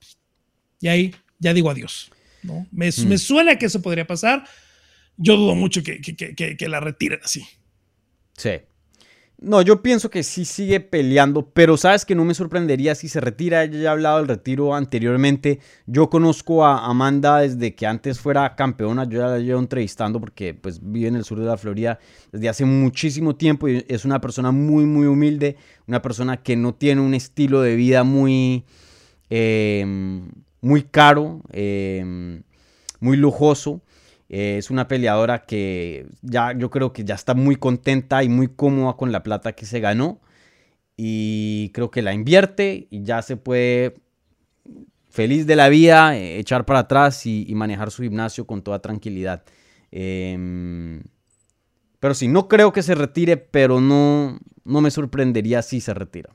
y 0.81 0.87
ahí 0.87 1.15
ya 1.37 1.53
digo 1.53 1.69
adiós. 1.69 2.11
¿no? 2.41 2.67
Me, 2.71 2.89
mm. 2.89 3.17
suena 3.17 3.57
que 3.57 3.67
eso 3.67 3.81
podría 3.81 4.07
pasar. 4.07 4.43
Yo 5.17 5.35
dudo 5.35 5.53
mucho 5.53 5.83
que, 5.83 6.01
que 6.01 6.69
la 6.69 6.79
retiren 6.79 7.19
así. 7.23 7.45
Sí. 8.37 8.51
No, 9.41 9.61
yo 9.61 9.81
pienso 9.81 10.09
que 10.09 10.21
sí 10.23 10.43
sigue 10.43 10.81
peleando, 10.81 11.49
pero 11.49 11.77
sabes 11.77 12.03
que 12.03 12.13
no 12.13 12.25
me 12.25 12.33
sorprendería 12.33 12.93
si 12.93 13.07
se 13.07 13.21
retira. 13.21 13.63
Ya 13.63 13.89
ha 13.89 13.91
hablado 13.93 14.17
del 14.17 14.27
retiro 14.27 14.75
anteriormente. 14.75 15.61
Yo 15.85 16.09
conozco 16.09 16.65
a 16.65 16.85
Amanda 16.85 17.37
desde 17.37 17.73
que 17.73 17.87
antes 17.87 18.19
fuera 18.19 18.57
campeona. 18.57 19.05
Yo 19.05 19.19
ya 19.19 19.27
la 19.27 19.39
llevo 19.39 19.61
entrevistando 19.61 20.19
porque 20.19 20.53
pues 20.53 20.81
vive 20.83 21.07
en 21.07 21.15
el 21.15 21.23
sur 21.23 21.39
de 21.39 21.45
la 21.45 21.55
Florida 21.55 21.99
desde 22.33 22.49
hace 22.49 22.65
muchísimo 22.65 23.37
tiempo 23.37 23.69
y 23.69 23.85
es 23.87 24.03
una 24.03 24.19
persona 24.19 24.51
muy, 24.51 24.85
muy 24.85 25.07
humilde. 25.07 25.55
Una 25.87 26.01
persona 26.01 26.43
que 26.43 26.57
no 26.57 26.75
tiene 26.75 26.99
un 26.99 27.13
estilo 27.13 27.61
de 27.61 27.75
vida 27.77 28.03
muy, 28.03 28.65
em, 29.29 30.27
muy 30.59 30.83
caro, 30.83 31.41
em, 31.53 32.43
muy 32.99 33.15
lujoso. 33.15 33.81
Eh, 34.29 34.57
es 34.59 34.69
una 34.69 34.87
peleadora 34.87 35.45
que 35.45 36.07
ya 36.21 36.53
yo 36.53 36.69
creo 36.69 36.93
que 36.93 37.03
ya 37.03 37.15
está 37.15 37.33
muy 37.33 37.55
contenta 37.55 38.23
y 38.23 38.29
muy 38.29 38.47
cómoda 38.47 38.93
con 38.95 39.11
la 39.11 39.23
plata 39.23 39.53
que 39.53 39.65
se 39.65 39.79
ganó. 39.79 40.21
Y 40.95 41.71
creo 41.73 41.89
que 41.91 42.01
la 42.01 42.13
invierte 42.13 42.87
y 42.91 43.03
ya 43.03 43.21
se 43.21 43.37
puede 43.37 43.95
feliz 45.09 45.47
de 45.47 45.55
la 45.55 45.69
vida, 45.69 46.15
eh, 46.15 46.37
echar 46.37 46.65
para 46.65 46.79
atrás 46.79 47.25
y, 47.25 47.53
manejar 47.55 47.91
su 47.91 48.03
gimnasio 48.03 48.45
con 48.45 48.61
toda 48.61 48.79
tranquilidad. 48.79 49.43
Em, 49.91 51.01
pero 51.99 52.13
sí, 52.13 52.27
no 52.27 52.47
creo 52.47 52.71
que 52.71 52.83
se 52.83 52.95
retire, 52.95 53.37
pero 53.37 53.81
no, 53.81 54.39
no 54.63 54.81
me 54.81 54.91
sorprendería 54.91 55.61
si 55.61 55.81
se 55.81 55.93
retira. 55.93 56.29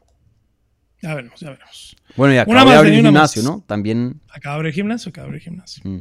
Ya 1.00 1.14
veremos, 1.14 1.38
ya 1.38 1.50
veremos. 1.50 1.96
Bueno, 2.16 2.34
y 2.34 2.38
acaba 2.38 2.64
de 2.64 2.76
abrir 2.76 2.94
el 2.94 3.02
gimnasio, 3.02 3.42
¿no? 3.42 3.62
También. 3.66 4.20
Acaba 4.28 4.54
de 4.54 4.58
abrir 4.58 4.68
el 4.70 4.74
gimnasio, 4.74 5.10
acaba 5.10 5.24
de 5.24 5.28
abrir 5.28 5.40
el 5.40 5.44
gimnasio. 5.44 5.82
Mm. 5.84 6.00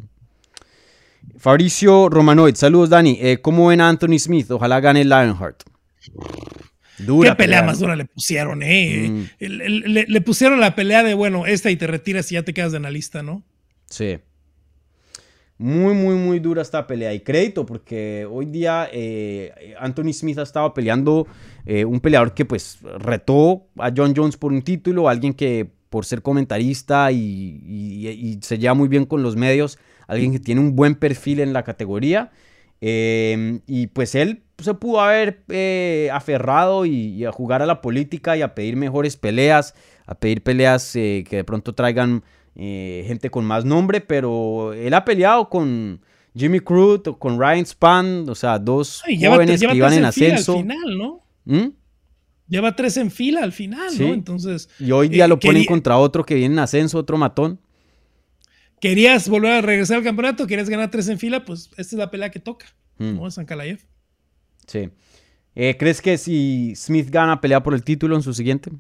Fabricio 1.38 2.10
Romanoid, 2.10 2.56
saludos 2.56 2.90
Dani. 2.90 3.18
Eh, 3.22 3.42
¿Cómo 3.42 3.68
ven 3.68 3.82
a 3.82 3.90
Anthony 3.90 4.18
Smith? 4.18 4.50
Ojalá 4.52 4.80
gane 4.80 5.04
Lionheart. 5.04 5.64
Dura 7.00 7.32
Qué 7.32 7.36
pelea, 7.36 7.64
más 7.64 7.80
dura 7.80 7.96
le 7.96 8.06
pusieron, 8.06 8.62
¿eh? 8.64 9.10
Mm. 9.10 9.46
Le, 10.08 10.22
pusieron 10.22 10.60
la 10.60 10.76
pelea 10.76 11.04
de, 11.04 11.14
bueno, 11.16 11.46
esta 11.46 11.72
y 11.72 11.76
te 11.76 11.88
retiras 11.88 12.32
y 12.32 12.36
ya 12.36 12.44
te 12.44 12.54
quedas 12.54 12.72
de 12.72 12.78
analista, 12.78 13.24
¿no? 13.24 13.44
Sí. 13.90 14.20
Muy, 15.58 15.94
muy, 15.94 16.16
muy 16.16 16.40
dura 16.40 16.62
esta 16.62 16.86
pelea. 16.88 17.14
Y 17.14 17.22
crédito, 17.22 17.66
porque 17.66 18.28
hoy 18.30 18.46
día 18.46 18.88
eh, 18.92 19.76
Anthony 19.80 20.14
Smith 20.14 20.38
ha 20.38 20.44
estado 20.44 20.74
peleando 20.74 21.28
eh, 21.66 21.84
un 21.84 22.00
peleador 22.00 22.34
que 22.34 22.46
pues 22.46 22.80
retó 23.00 23.68
a 23.78 23.92
John 23.96 24.14
Jones 24.16 24.38
por 24.38 24.52
un 24.52 24.62
título, 24.62 25.10
alguien 25.10 25.34
que 25.34 25.70
por 25.90 26.06
ser 26.06 26.22
comentarista 26.22 27.12
y 27.12 28.40
se 28.42 28.58
lleva 28.58 28.74
muy 28.74 28.88
bien 28.88 29.06
con 29.06 29.22
los 29.22 29.36
medios, 29.36 29.78
alguien 30.08 30.32
que 30.32 30.40
tiene 30.40 30.62
un 30.62 30.76
buen 30.76 30.96
perfil 30.96 31.40
en 31.40 31.54
la 31.54 31.64
categoría. 31.64 32.32
Eh, 32.82 33.62
y 33.66 33.88
pues 33.88 34.14
él 34.16 34.44
se 34.64 34.74
pudo 34.74 35.02
haber 35.02 35.44
eh, 35.50 36.10
aferrado 36.12 36.86
y, 36.86 37.26
a 37.26 37.32
jugar 37.32 37.62
a 37.62 37.66
la 37.66 37.82
política 37.82 38.38
y 38.38 38.42
a 38.42 38.56
pedir 38.56 38.76
mejores 38.76 39.18
peleas, 39.18 39.76
a 40.06 40.16
pedir 40.16 40.42
peleas 40.42 40.96
eh, 40.96 41.24
que 41.28 41.38
de 41.38 41.44
pronto 41.44 41.74
traigan 41.74 42.24
eh, 42.56 43.04
gente 43.08 43.30
con 43.30 43.46
más 43.46 43.66
nombre, 43.66 44.02
pero 44.02 44.74
él 44.74 44.94
ha 44.94 45.06
peleado 45.06 45.50
con 45.50 46.02
Jimmy 46.36 46.60
Cruz, 46.60 47.02
con 47.20 47.40
Ryan 47.40 47.66
Spann, 47.66 48.30
o 48.30 48.36
sea, 48.36 48.60
dos 48.60 49.04
jóvenes 49.04 49.62
que 49.62 49.76
iban 49.76 49.94
en 49.94 50.06
ascenso. 50.06 50.54
Al 50.54 50.62
final, 50.62 50.98
¿no? 50.98 51.24
¿Mm? 51.46 51.68
Lleva 52.48 52.76
tres 52.76 52.98
en 52.98 53.10
fila 53.10 53.42
al 53.42 53.52
final, 53.52 53.92
¿no? 54.00 54.14
Entonces. 54.14 54.70
Y 54.80 54.92
hoy 54.92 55.08
día 55.08 55.28
lo 55.28 55.40
ponen 55.40 55.66
contra 55.66 55.98
otro 55.98 56.24
que 56.24 56.36
viene 56.36 56.54
en 56.54 56.60
ascenso, 56.60 57.00
otro 57.00 57.18
matón. 57.18 57.60
¿Querías 58.84 59.30
volver 59.30 59.54
a 59.54 59.62
regresar 59.62 59.96
al 59.96 60.04
campeonato? 60.04 60.46
¿Querías 60.46 60.70
ganar 60.70 60.92
tres 60.92 61.08
en 61.08 61.18
fila? 61.18 61.46
Pues 61.46 61.70
esta 61.78 61.82
es 61.82 61.94
la 61.94 62.12
pelea 62.12 62.32
que 62.32 62.42
toca, 62.42 62.66
mm. 62.98 63.16
¿no? 63.16 63.32
San 63.32 63.46
Calayev. 63.46 63.80
Sí. 64.68 64.90
Eh, 65.56 65.78
¿Crees 65.80 66.02
que 66.02 66.18
si 66.18 66.74
Smith 66.76 67.10
gana, 67.10 67.40
pelea 67.40 67.64
por 67.64 67.76
el 67.76 67.86
título 67.86 68.18
en 68.18 68.24
su 68.24 68.34
siguiente? 68.34 68.72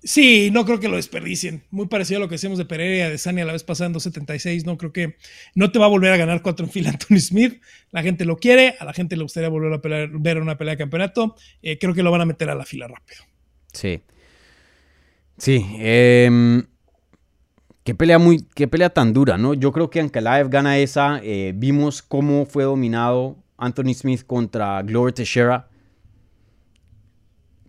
Sí, 0.00 0.50
no 0.52 0.64
creo 0.64 0.78
que 0.78 0.86
lo 0.86 0.94
desperdicien. 0.94 1.64
Muy 1.72 1.88
parecido 1.88 2.18
a 2.18 2.20
lo 2.20 2.28
que 2.28 2.36
hacíamos 2.36 2.56
de 2.56 2.66
Pereira 2.66 3.10
de 3.10 3.18
Sani 3.18 3.40
a 3.40 3.44
la 3.44 3.52
vez 3.52 3.64
pasada 3.64 3.88
en 3.88 3.94
276. 3.94 4.64
No 4.64 4.78
creo 4.78 4.92
que 4.92 5.16
no 5.56 5.72
te 5.72 5.80
va 5.80 5.86
a 5.86 5.88
volver 5.88 6.12
a 6.12 6.16
ganar 6.16 6.40
cuatro 6.40 6.64
en 6.64 6.70
fila 6.70 6.90
Anthony 6.90 7.18
Smith. 7.18 7.60
La 7.90 8.04
gente 8.04 8.24
lo 8.24 8.36
quiere, 8.36 8.76
a 8.78 8.84
la 8.84 8.92
gente 8.92 9.16
le 9.16 9.24
gustaría 9.24 9.48
volver 9.48 9.72
a 9.72 9.82
pelear, 9.82 10.08
ver 10.10 10.40
una 10.40 10.56
pelea 10.56 10.74
de 10.74 10.78
campeonato. 10.78 11.34
Eh, 11.62 11.80
creo 11.80 11.94
que 11.94 12.04
lo 12.04 12.12
van 12.12 12.20
a 12.20 12.26
meter 12.26 12.48
a 12.48 12.54
la 12.54 12.64
fila 12.64 12.86
rápido. 12.86 13.24
Sí. 13.72 14.02
Sí. 15.36 15.66
Em, 15.80 16.64
qué 17.84 17.94
pelea 17.94 18.18
muy, 18.18 18.44
qué 18.54 18.66
pelea 18.66 18.90
tan 18.90 19.12
dura, 19.12 19.38
¿no? 19.38 19.54
Yo 19.54 19.72
creo 19.72 19.90
que 19.90 20.00
Ankalaev 20.00 20.48
gana 20.48 20.78
esa. 20.78 21.20
Eh, 21.22 21.52
vimos 21.54 22.02
cómo 22.02 22.46
fue 22.46 22.64
dominado 22.64 23.36
Anthony 23.56 23.94
Smith 23.94 24.24
contra 24.26 24.82
Glover 24.82 25.12
Teixeira 25.12 25.68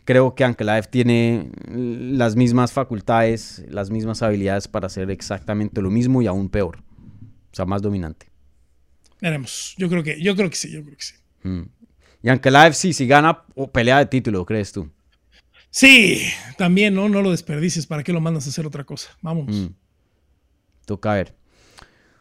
creo 0.06 0.36
que 0.36 0.44
Ankalaev 0.44 0.88
tiene 0.88 1.50
las 1.68 2.36
mismas 2.36 2.72
facultades, 2.72 3.66
las 3.68 3.90
mismas 3.90 4.22
habilidades 4.22 4.68
para 4.68 4.88
hacer 4.88 5.12
exactamente 5.12 5.82
lo 5.82 5.90
mismo 5.90 6.22
y 6.22 6.28
aún 6.28 6.48
peor. 6.48 6.78
O 7.52 7.56
sea, 7.56 7.66
más 7.66 7.82
dominante. 7.82 8.28
Veremos. 9.20 9.74
Yo 9.78 9.90
creo 9.90 10.04
que, 10.04 10.22
yo 10.22 10.36
creo 10.36 10.50
que 10.50 10.56
sí, 10.56 10.72
yo 10.72 10.84
creo 10.84 10.96
que 10.96 11.04
sí. 11.04 11.16
Mm. 11.44 11.64
Y 12.24 12.30
Ankalaev 12.30 12.74
sí, 12.74 12.94
si 12.94 13.08
gana 13.08 13.44
o 13.56 13.70
pelea 13.70 13.98
de 13.98 14.06
título, 14.06 14.46
¿crees 14.46 14.72
tú? 14.72 14.90
Sí, 15.70 16.22
también, 16.58 16.94
¿no? 16.94 17.10
No 17.10 17.22
lo 17.22 17.32
desperdicies. 17.32 17.86
¿Para 17.88 18.04
qué 18.04 18.14
lo 18.14 18.22
mandas 18.22 18.46
a 18.46 18.50
hacer 18.50 18.66
otra 18.66 18.84
cosa? 18.84 19.10
Vamos. 19.22 19.48
Mm. 19.48 19.68
Toca 20.86 21.14
ver. 21.14 21.36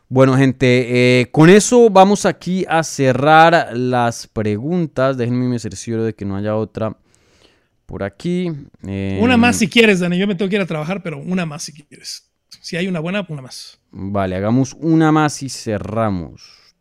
Bueno, 0.09 0.37
gente, 0.37 1.21
eh, 1.21 1.31
con 1.31 1.49
eso 1.51 1.91
vamos 1.91 2.27
aquí 2.27 2.65
a 2.69 2.83
cerrar 2.83 3.77
las 3.77 4.27
preguntas. 4.27 5.17
Déjenme 5.17 5.49
me 5.49 5.59
cercioro 5.59 6.05
de 6.05 6.15
que 6.15 6.25
no 6.25 6.37
haya 6.37 6.57
otra 6.57 6.97
por 7.87 8.03
aquí. 8.03 8.51
una 8.83 9.37
más 9.37 9.57
si 9.57 9.69
quieres, 9.69 10.01
Dani. 10.01 10.19
Yo 10.19 10.27
me 10.27 10.35
tengo 10.35 10.49
que 10.49 10.57
ir 10.57 10.63
a 10.63 10.67
trabajar, 10.67 11.03
pero 11.03 11.19
una 11.19 11.47
más 11.47 11.65
si 11.65 11.73
quieres. 11.73 12.31
Si 12.61 12.77
hay 12.77 12.87
una 12.87 13.01
buena, 13.01 13.27
una 13.29 13.43
más. 13.43 13.79
Vale, 13.91 14.37
hagamos 14.37 14.75
una 14.75 15.13
más 15.13 15.43
y 15.43 15.49
cerramos. 15.49 16.75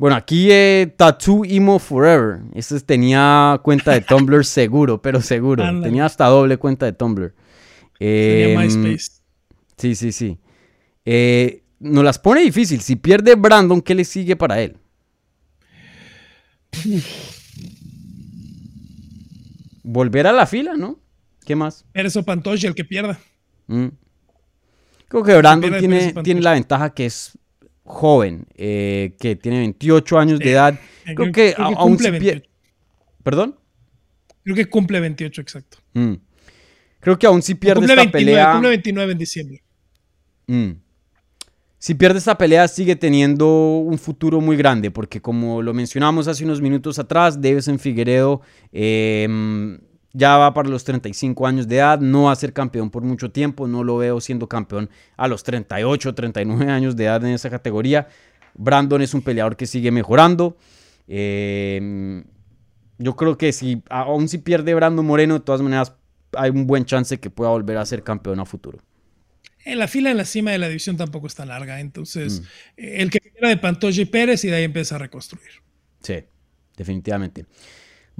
Bueno, 0.00 0.16
aquí 0.16 0.50
eh, 0.50 0.94
Tattoo 0.96 1.44
Emo 1.44 1.78
Forever. 1.78 2.40
Este 2.54 2.80
tenía 2.80 3.60
cuenta 3.62 3.92
de 3.92 4.00
Tumblr 4.00 4.42
seguro, 4.46 5.02
pero 5.02 5.20
seguro. 5.20 5.62
Tenía 5.82 6.06
hasta 6.06 6.24
doble 6.24 6.56
cuenta 6.56 6.86
de 6.86 6.94
Tumblr. 6.94 7.34
Tenía 7.98 8.54
em, 8.54 8.58
MySpace. 8.58 9.20
Sí, 9.76 9.94
sí, 9.94 10.10
sí. 10.10 10.38
Eh, 11.04 11.64
nos 11.80 12.02
las 12.02 12.18
pone 12.18 12.40
difícil. 12.40 12.80
Si 12.80 12.96
pierde 12.96 13.34
Brandon, 13.34 13.82
¿qué 13.82 13.94
le 13.94 14.06
sigue 14.06 14.36
para 14.36 14.62
él? 14.62 14.78
Volver 19.82 20.28
a 20.28 20.32
la 20.32 20.46
fila, 20.46 20.76
¿no? 20.78 20.98
¿Qué 21.44 21.54
más? 21.54 21.84
Eres 21.92 22.16
Pantoshi 22.24 22.66
el 22.66 22.74
que 22.74 22.86
pierda. 22.86 23.20
Mm. 23.66 23.88
Creo 25.08 25.22
que 25.22 25.36
Brandon 25.36 25.78
tiene, 25.78 26.14
tiene, 26.22 26.40
la 26.40 26.52
ventaja 26.52 26.88
que 26.88 27.04
es 27.04 27.36
joven, 27.90 28.46
eh, 28.56 29.14
que 29.18 29.36
tiene 29.36 29.58
28 29.58 30.18
años 30.18 30.38
de 30.38 30.52
edad. 30.52 30.78
creo, 31.04 31.32
que, 31.32 31.54
aún 31.56 31.98
si 31.98 32.42
¿Perdón? 33.22 33.56
Creo 34.42 34.56
que 34.56 34.66
cumple 34.66 35.00
28, 35.00 35.40
exacto. 35.40 35.78
Mm. 35.92 36.14
Creo 37.00 37.18
que 37.18 37.26
aún 37.26 37.42
si 37.42 37.54
pierde 37.54 37.84
esta 37.84 38.10
pelea. 38.10 38.52
Cumple 38.52 38.70
29 38.70 39.12
en 39.12 39.18
diciembre. 39.18 39.62
Mm 40.46 40.70
si 41.80 41.94
pierde 41.94 42.18
esta 42.18 42.36
pelea 42.36 42.68
sigue 42.68 42.94
teniendo 42.94 43.78
un 43.78 43.98
futuro 43.98 44.42
muy 44.42 44.54
grande, 44.54 44.90
porque 44.90 45.22
como 45.22 45.62
lo 45.62 45.72
mencionamos 45.72 46.28
hace 46.28 46.44
unos 46.44 46.60
minutos 46.60 46.98
atrás, 46.98 47.38
en 47.42 47.78
Figueredo 47.78 48.42
em, 48.70 49.78
ya 50.12 50.36
va 50.36 50.52
para 50.52 50.68
los 50.68 50.84
35 50.84 51.46
años 51.46 51.68
de 51.68 51.76
edad, 51.76 52.00
no 52.00 52.24
va 52.24 52.32
a 52.32 52.36
ser 52.36 52.52
campeón 52.52 52.90
por 52.90 53.02
mucho 53.02 53.30
tiempo, 53.30 53.68
no 53.68 53.84
lo 53.84 53.96
veo 53.96 54.20
siendo 54.20 54.48
campeón 54.48 54.90
a 55.16 55.28
los 55.28 55.44
38, 55.44 56.14
39 56.14 56.70
años 56.70 56.96
de 56.96 57.04
edad 57.04 57.24
en 57.24 57.32
esa 57.32 57.50
categoría. 57.50 58.08
Brandon 58.54 59.02
es 59.02 59.14
un 59.14 59.22
peleador 59.22 59.56
que 59.56 59.66
sigue 59.66 59.90
mejorando. 59.90 60.56
Em, 61.06 62.24
yo 62.98 63.16
creo 63.16 63.38
que 63.38 63.52
si, 63.52 63.82
aún 63.88 64.28
si 64.28 64.38
pierde 64.38 64.74
Brandon 64.74 65.06
Moreno, 65.06 65.34
de 65.34 65.40
todas 65.40 65.62
maneras 65.62 65.94
hay 66.36 66.50
un 66.50 66.66
buen 66.66 66.84
chance 66.84 67.18
que 67.18 67.30
pueda 67.30 67.50
volver 67.50 67.76
a 67.78 67.86
ser 67.86 68.02
campeón 68.02 68.40
a 68.40 68.44
futuro. 68.44 68.80
En 69.64 69.78
la 69.78 69.88
fila 69.88 70.10
en 70.10 70.16
la 70.16 70.24
cima 70.24 70.52
de 70.52 70.58
la 70.58 70.68
división 70.68 70.96
tampoco 70.96 71.26
es 71.26 71.34
tan 71.34 71.48
larga. 71.48 71.80
Entonces, 71.80 72.40
mm. 72.40 72.44
el 72.76 73.10
que 73.10 73.18
era 73.36 73.48
de 73.48 73.56
Pantoja 73.56 74.00
y 74.00 74.04
Pérez 74.06 74.44
y 74.44 74.48
de 74.48 74.56
ahí 74.56 74.64
empieza 74.64 74.96
a 74.96 74.98
reconstruir. 74.98 75.50
Sí, 76.00 76.24
definitivamente. 76.76 77.46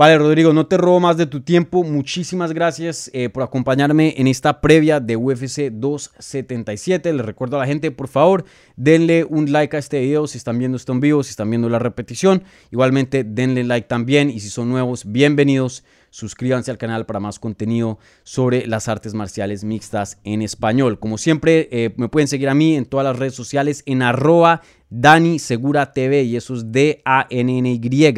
Vale, 0.01 0.17
Rodrigo, 0.17 0.55
no 0.55 0.67
te 0.67 0.79
robo 0.79 0.99
más 0.99 1.19
de 1.19 1.27
tu 1.27 1.43
tiempo. 1.43 1.85
Muchísimas 1.85 2.55
gracias 2.55 3.11
eh, 3.13 3.29
por 3.29 3.43
acompañarme 3.43 4.15
en 4.17 4.29
esta 4.29 4.63
previa 4.63 4.99
de 4.99 5.15
UFC 5.15 5.71
277. 5.71 7.13
Les 7.13 7.27
recuerdo 7.27 7.59
a 7.59 7.61
la 7.61 7.67
gente, 7.67 7.91
por 7.91 8.09
favor, 8.09 8.47
denle 8.77 9.25
un 9.25 9.53
like 9.53 9.77
a 9.77 9.79
este 9.79 10.01
video 10.01 10.27
si 10.27 10.39
están 10.39 10.59
viendo 10.59 10.79
esto 10.79 10.93
en 10.93 11.01
vivo, 11.01 11.23
si 11.23 11.29
están 11.29 11.51
viendo 11.51 11.69
la 11.69 11.79
repetición. 11.79 12.45
Igualmente, 12.71 13.25
denle 13.25 13.63
like 13.63 13.89
también 13.89 14.31
y 14.31 14.41
si 14.41 14.49
son 14.49 14.71
nuevos, 14.71 15.05
bienvenidos 15.05 15.85
suscríbanse 16.09 16.71
al 16.71 16.79
canal 16.79 17.05
para 17.05 17.21
más 17.21 17.39
contenido 17.39 17.99
sobre 18.23 18.67
las 18.67 18.89
artes 18.89 19.13
marciales 19.13 19.65
mixtas 19.65 20.19
en 20.25 20.41
español. 20.41 20.99
Como 20.99 21.19
siempre, 21.19 21.69
eh, 21.71 21.93
me 21.99 22.09
pueden 22.09 22.27
seguir 22.27 22.49
a 22.49 22.55
mí 22.55 22.75
en 22.75 22.87
todas 22.87 23.05
las 23.05 23.19
redes 23.19 23.35
sociales 23.35 23.83
en 23.85 24.01
arroba 24.01 24.63
Dani 24.89 25.39
Segura 25.39 25.93
TV 25.93 26.23
y 26.23 26.37
eso 26.37 26.55
es 26.55 26.73
D-A-N-N-Y 26.73 28.15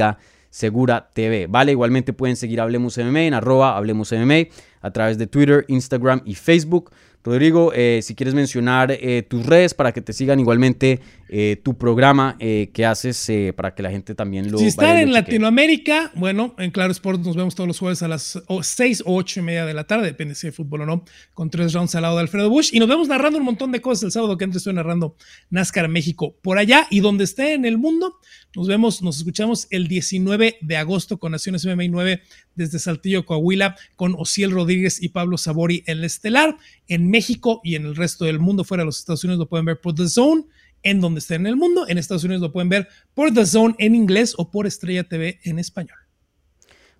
Segura 0.52 1.08
TV, 1.14 1.46
¿vale? 1.46 1.72
Igualmente 1.72 2.12
pueden 2.12 2.36
seguir 2.36 2.60
Hablemos 2.60 2.98
MMA 2.98 3.22
en 3.22 3.32
arroba 3.32 3.74
Hablemos 3.74 4.12
MMA 4.12 4.48
a 4.82 4.90
través 4.90 5.16
de 5.16 5.26
Twitter, 5.26 5.64
Instagram 5.66 6.20
y 6.26 6.34
Facebook. 6.34 6.90
Rodrigo, 7.24 7.72
eh, 7.72 8.00
si 8.02 8.16
quieres 8.16 8.34
mencionar 8.34 8.90
eh, 8.90 9.22
tus 9.22 9.46
redes 9.46 9.74
para 9.74 9.92
que 9.92 10.00
te 10.00 10.12
sigan 10.12 10.40
igualmente 10.40 11.00
eh, 11.28 11.56
tu 11.62 11.78
programa 11.78 12.36
que 12.38 12.84
haces 12.84 13.30
para 13.56 13.74
que 13.74 13.82
la 13.82 13.90
gente 13.90 14.14
también 14.14 14.50
lo 14.50 14.58
Si 14.58 14.66
están 14.66 14.98
en 14.98 15.12
Latinoamérica, 15.12 16.10
bueno, 16.14 16.54
en 16.58 16.70
Claro 16.70 16.92
Sports 16.92 17.24
nos 17.24 17.36
vemos 17.36 17.54
todos 17.54 17.68
los 17.68 17.78
jueves 17.78 18.02
a 18.02 18.08
las 18.08 18.42
6 18.60 19.04
o 19.06 19.14
8 19.14 19.40
y 19.40 19.42
media 19.42 19.64
de 19.64 19.72
la 19.72 19.84
tarde, 19.84 20.06
depende 20.06 20.34
si 20.34 20.48
hay 20.48 20.52
fútbol 20.52 20.82
o 20.82 20.86
no, 20.86 21.04
con 21.32 21.48
tres 21.48 21.72
rounds 21.72 21.94
al 21.94 22.02
lado 22.02 22.16
de 22.16 22.22
Alfredo 22.22 22.50
Bush. 22.50 22.70
Y 22.72 22.80
nos 22.80 22.88
vemos 22.88 23.08
narrando 23.08 23.38
un 23.38 23.44
montón 23.44 23.72
de 23.72 23.80
cosas 23.80 24.02
el 24.02 24.12
sábado 24.12 24.36
que 24.36 24.44
antes 24.44 24.58
estoy 24.58 24.74
narrando 24.74 25.16
NASCAR 25.48 25.88
México 25.88 26.36
por 26.42 26.58
allá 26.58 26.86
y 26.90 27.00
donde 27.00 27.24
esté 27.24 27.54
en 27.54 27.64
el 27.64 27.78
mundo. 27.78 28.18
Nos 28.54 28.66
vemos, 28.66 29.00
nos 29.00 29.16
escuchamos 29.16 29.66
el 29.70 29.88
19 29.88 30.58
de 30.60 30.76
agosto 30.76 31.18
con 31.18 31.32
Naciones 31.32 31.64
MMA 31.64 31.84
9 31.88 32.22
desde 32.54 32.78
Saltillo, 32.78 33.24
Coahuila, 33.24 33.76
con 33.96 34.14
Ociel 34.18 34.50
Rodríguez 34.50 35.02
y 35.02 35.08
Pablo 35.08 35.38
Sabori 35.38 35.82
en 35.86 35.98
el 35.98 36.04
estelar. 36.04 36.58
En 36.86 37.08
México 37.08 37.62
y 37.64 37.76
en 37.76 37.86
el 37.86 37.96
resto 37.96 38.26
del 38.26 38.40
mundo, 38.40 38.64
fuera 38.64 38.82
de 38.82 38.86
los 38.86 38.98
Estados 38.98 39.24
Unidos, 39.24 39.38
lo 39.38 39.48
pueden 39.48 39.64
ver 39.64 39.80
por 39.80 39.94
The 39.94 40.06
Zone, 40.06 40.44
en 40.82 41.00
donde 41.00 41.20
esté 41.20 41.36
en 41.36 41.46
el 41.46 41.56
mundo. 41.56 41.88
En 41.88 41.96
Estados 41.96 42.24
Unidos 42.24 42.42
lo 42.42 42.52
pueden 42.52 42.68
ver 42.68 42.88
por 43.14 43.32
The 43.32 43.46
Zone 43.46 43.74
en 43.78 43.94
inglés 43.94 44.34
o 44.36 44.50
por 44.50 44.66
Estrella 44.66 45.04
TV 45.04 45.40
en 45.44 45.58
español. 45.58 46.01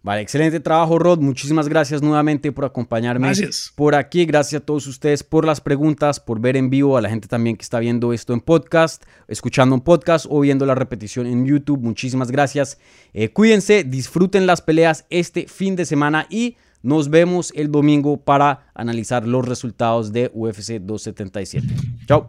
Vale, 0.03 0.21
excelente 0.21 0.59
trabajo, 0.59 0.99
Rod. 0.99 1.21
Muchísimas 1.21 1.69
gracias 1.69 2.03
nuevamente 2.03 2.51
por 2.51 2.65
acompañarme 2.65 3.33
por 3.77 3.95
aquí. 3.95 4.25
Gracias 4.25 4.61
a 4.61 4.65
todos 4.65 4.89
ustedes 4.89 5.23
por 5.23 5.45
las 5.45 5.61
preguntas, 5.61 6.19
por 6.19 6.41
ver 6.41 6.57
en 6.57 6.71
vivo, 6.71 6.97
a 6.97 7.01
la 7.01 7.09
gente 7.09 7.29
también 7.29 7.57
que 7.57 7.63
está 7.63 7.79
viendo 7.79 8.13
esto 8.13 8.33
en 8.33 8.41
podcast, 8.41 9.05
escuchando 9.29 9.77
un 9.77 9.81
podcast 9.81 10.27
o 10.29 10.41
viendo 10.41 10.67
la 10.67 10.75
repetición 10.75 11.27
en 11.27 11.47
YouTube. 11.47 11.81
Muchísimas 11.81 12.33
gracias. 12.33 12.79
Eh, 13.13 13.29
cuídense, 13.29 13.85
disfruten 13.85 14.45
las 14.45 14.61
peleas 14.61 15.07
este 15.09 15.47
fin 15.47 15.77
de 15.77 15.85
semana 15.85 16.27
y 16.29 16.57
nos 16.83 17.09
vemos 17.09 17.53
el 17.55 17.71
domingo 17.71 18.17
para 18.17 18.73
analizar 18.75 19.27
los 19.27 19.47
resultados 19.47 20.13
de 20.13 20.33
UFC 20.35 20.81
277. 20.81 21.67
Chao. 22.07 22.29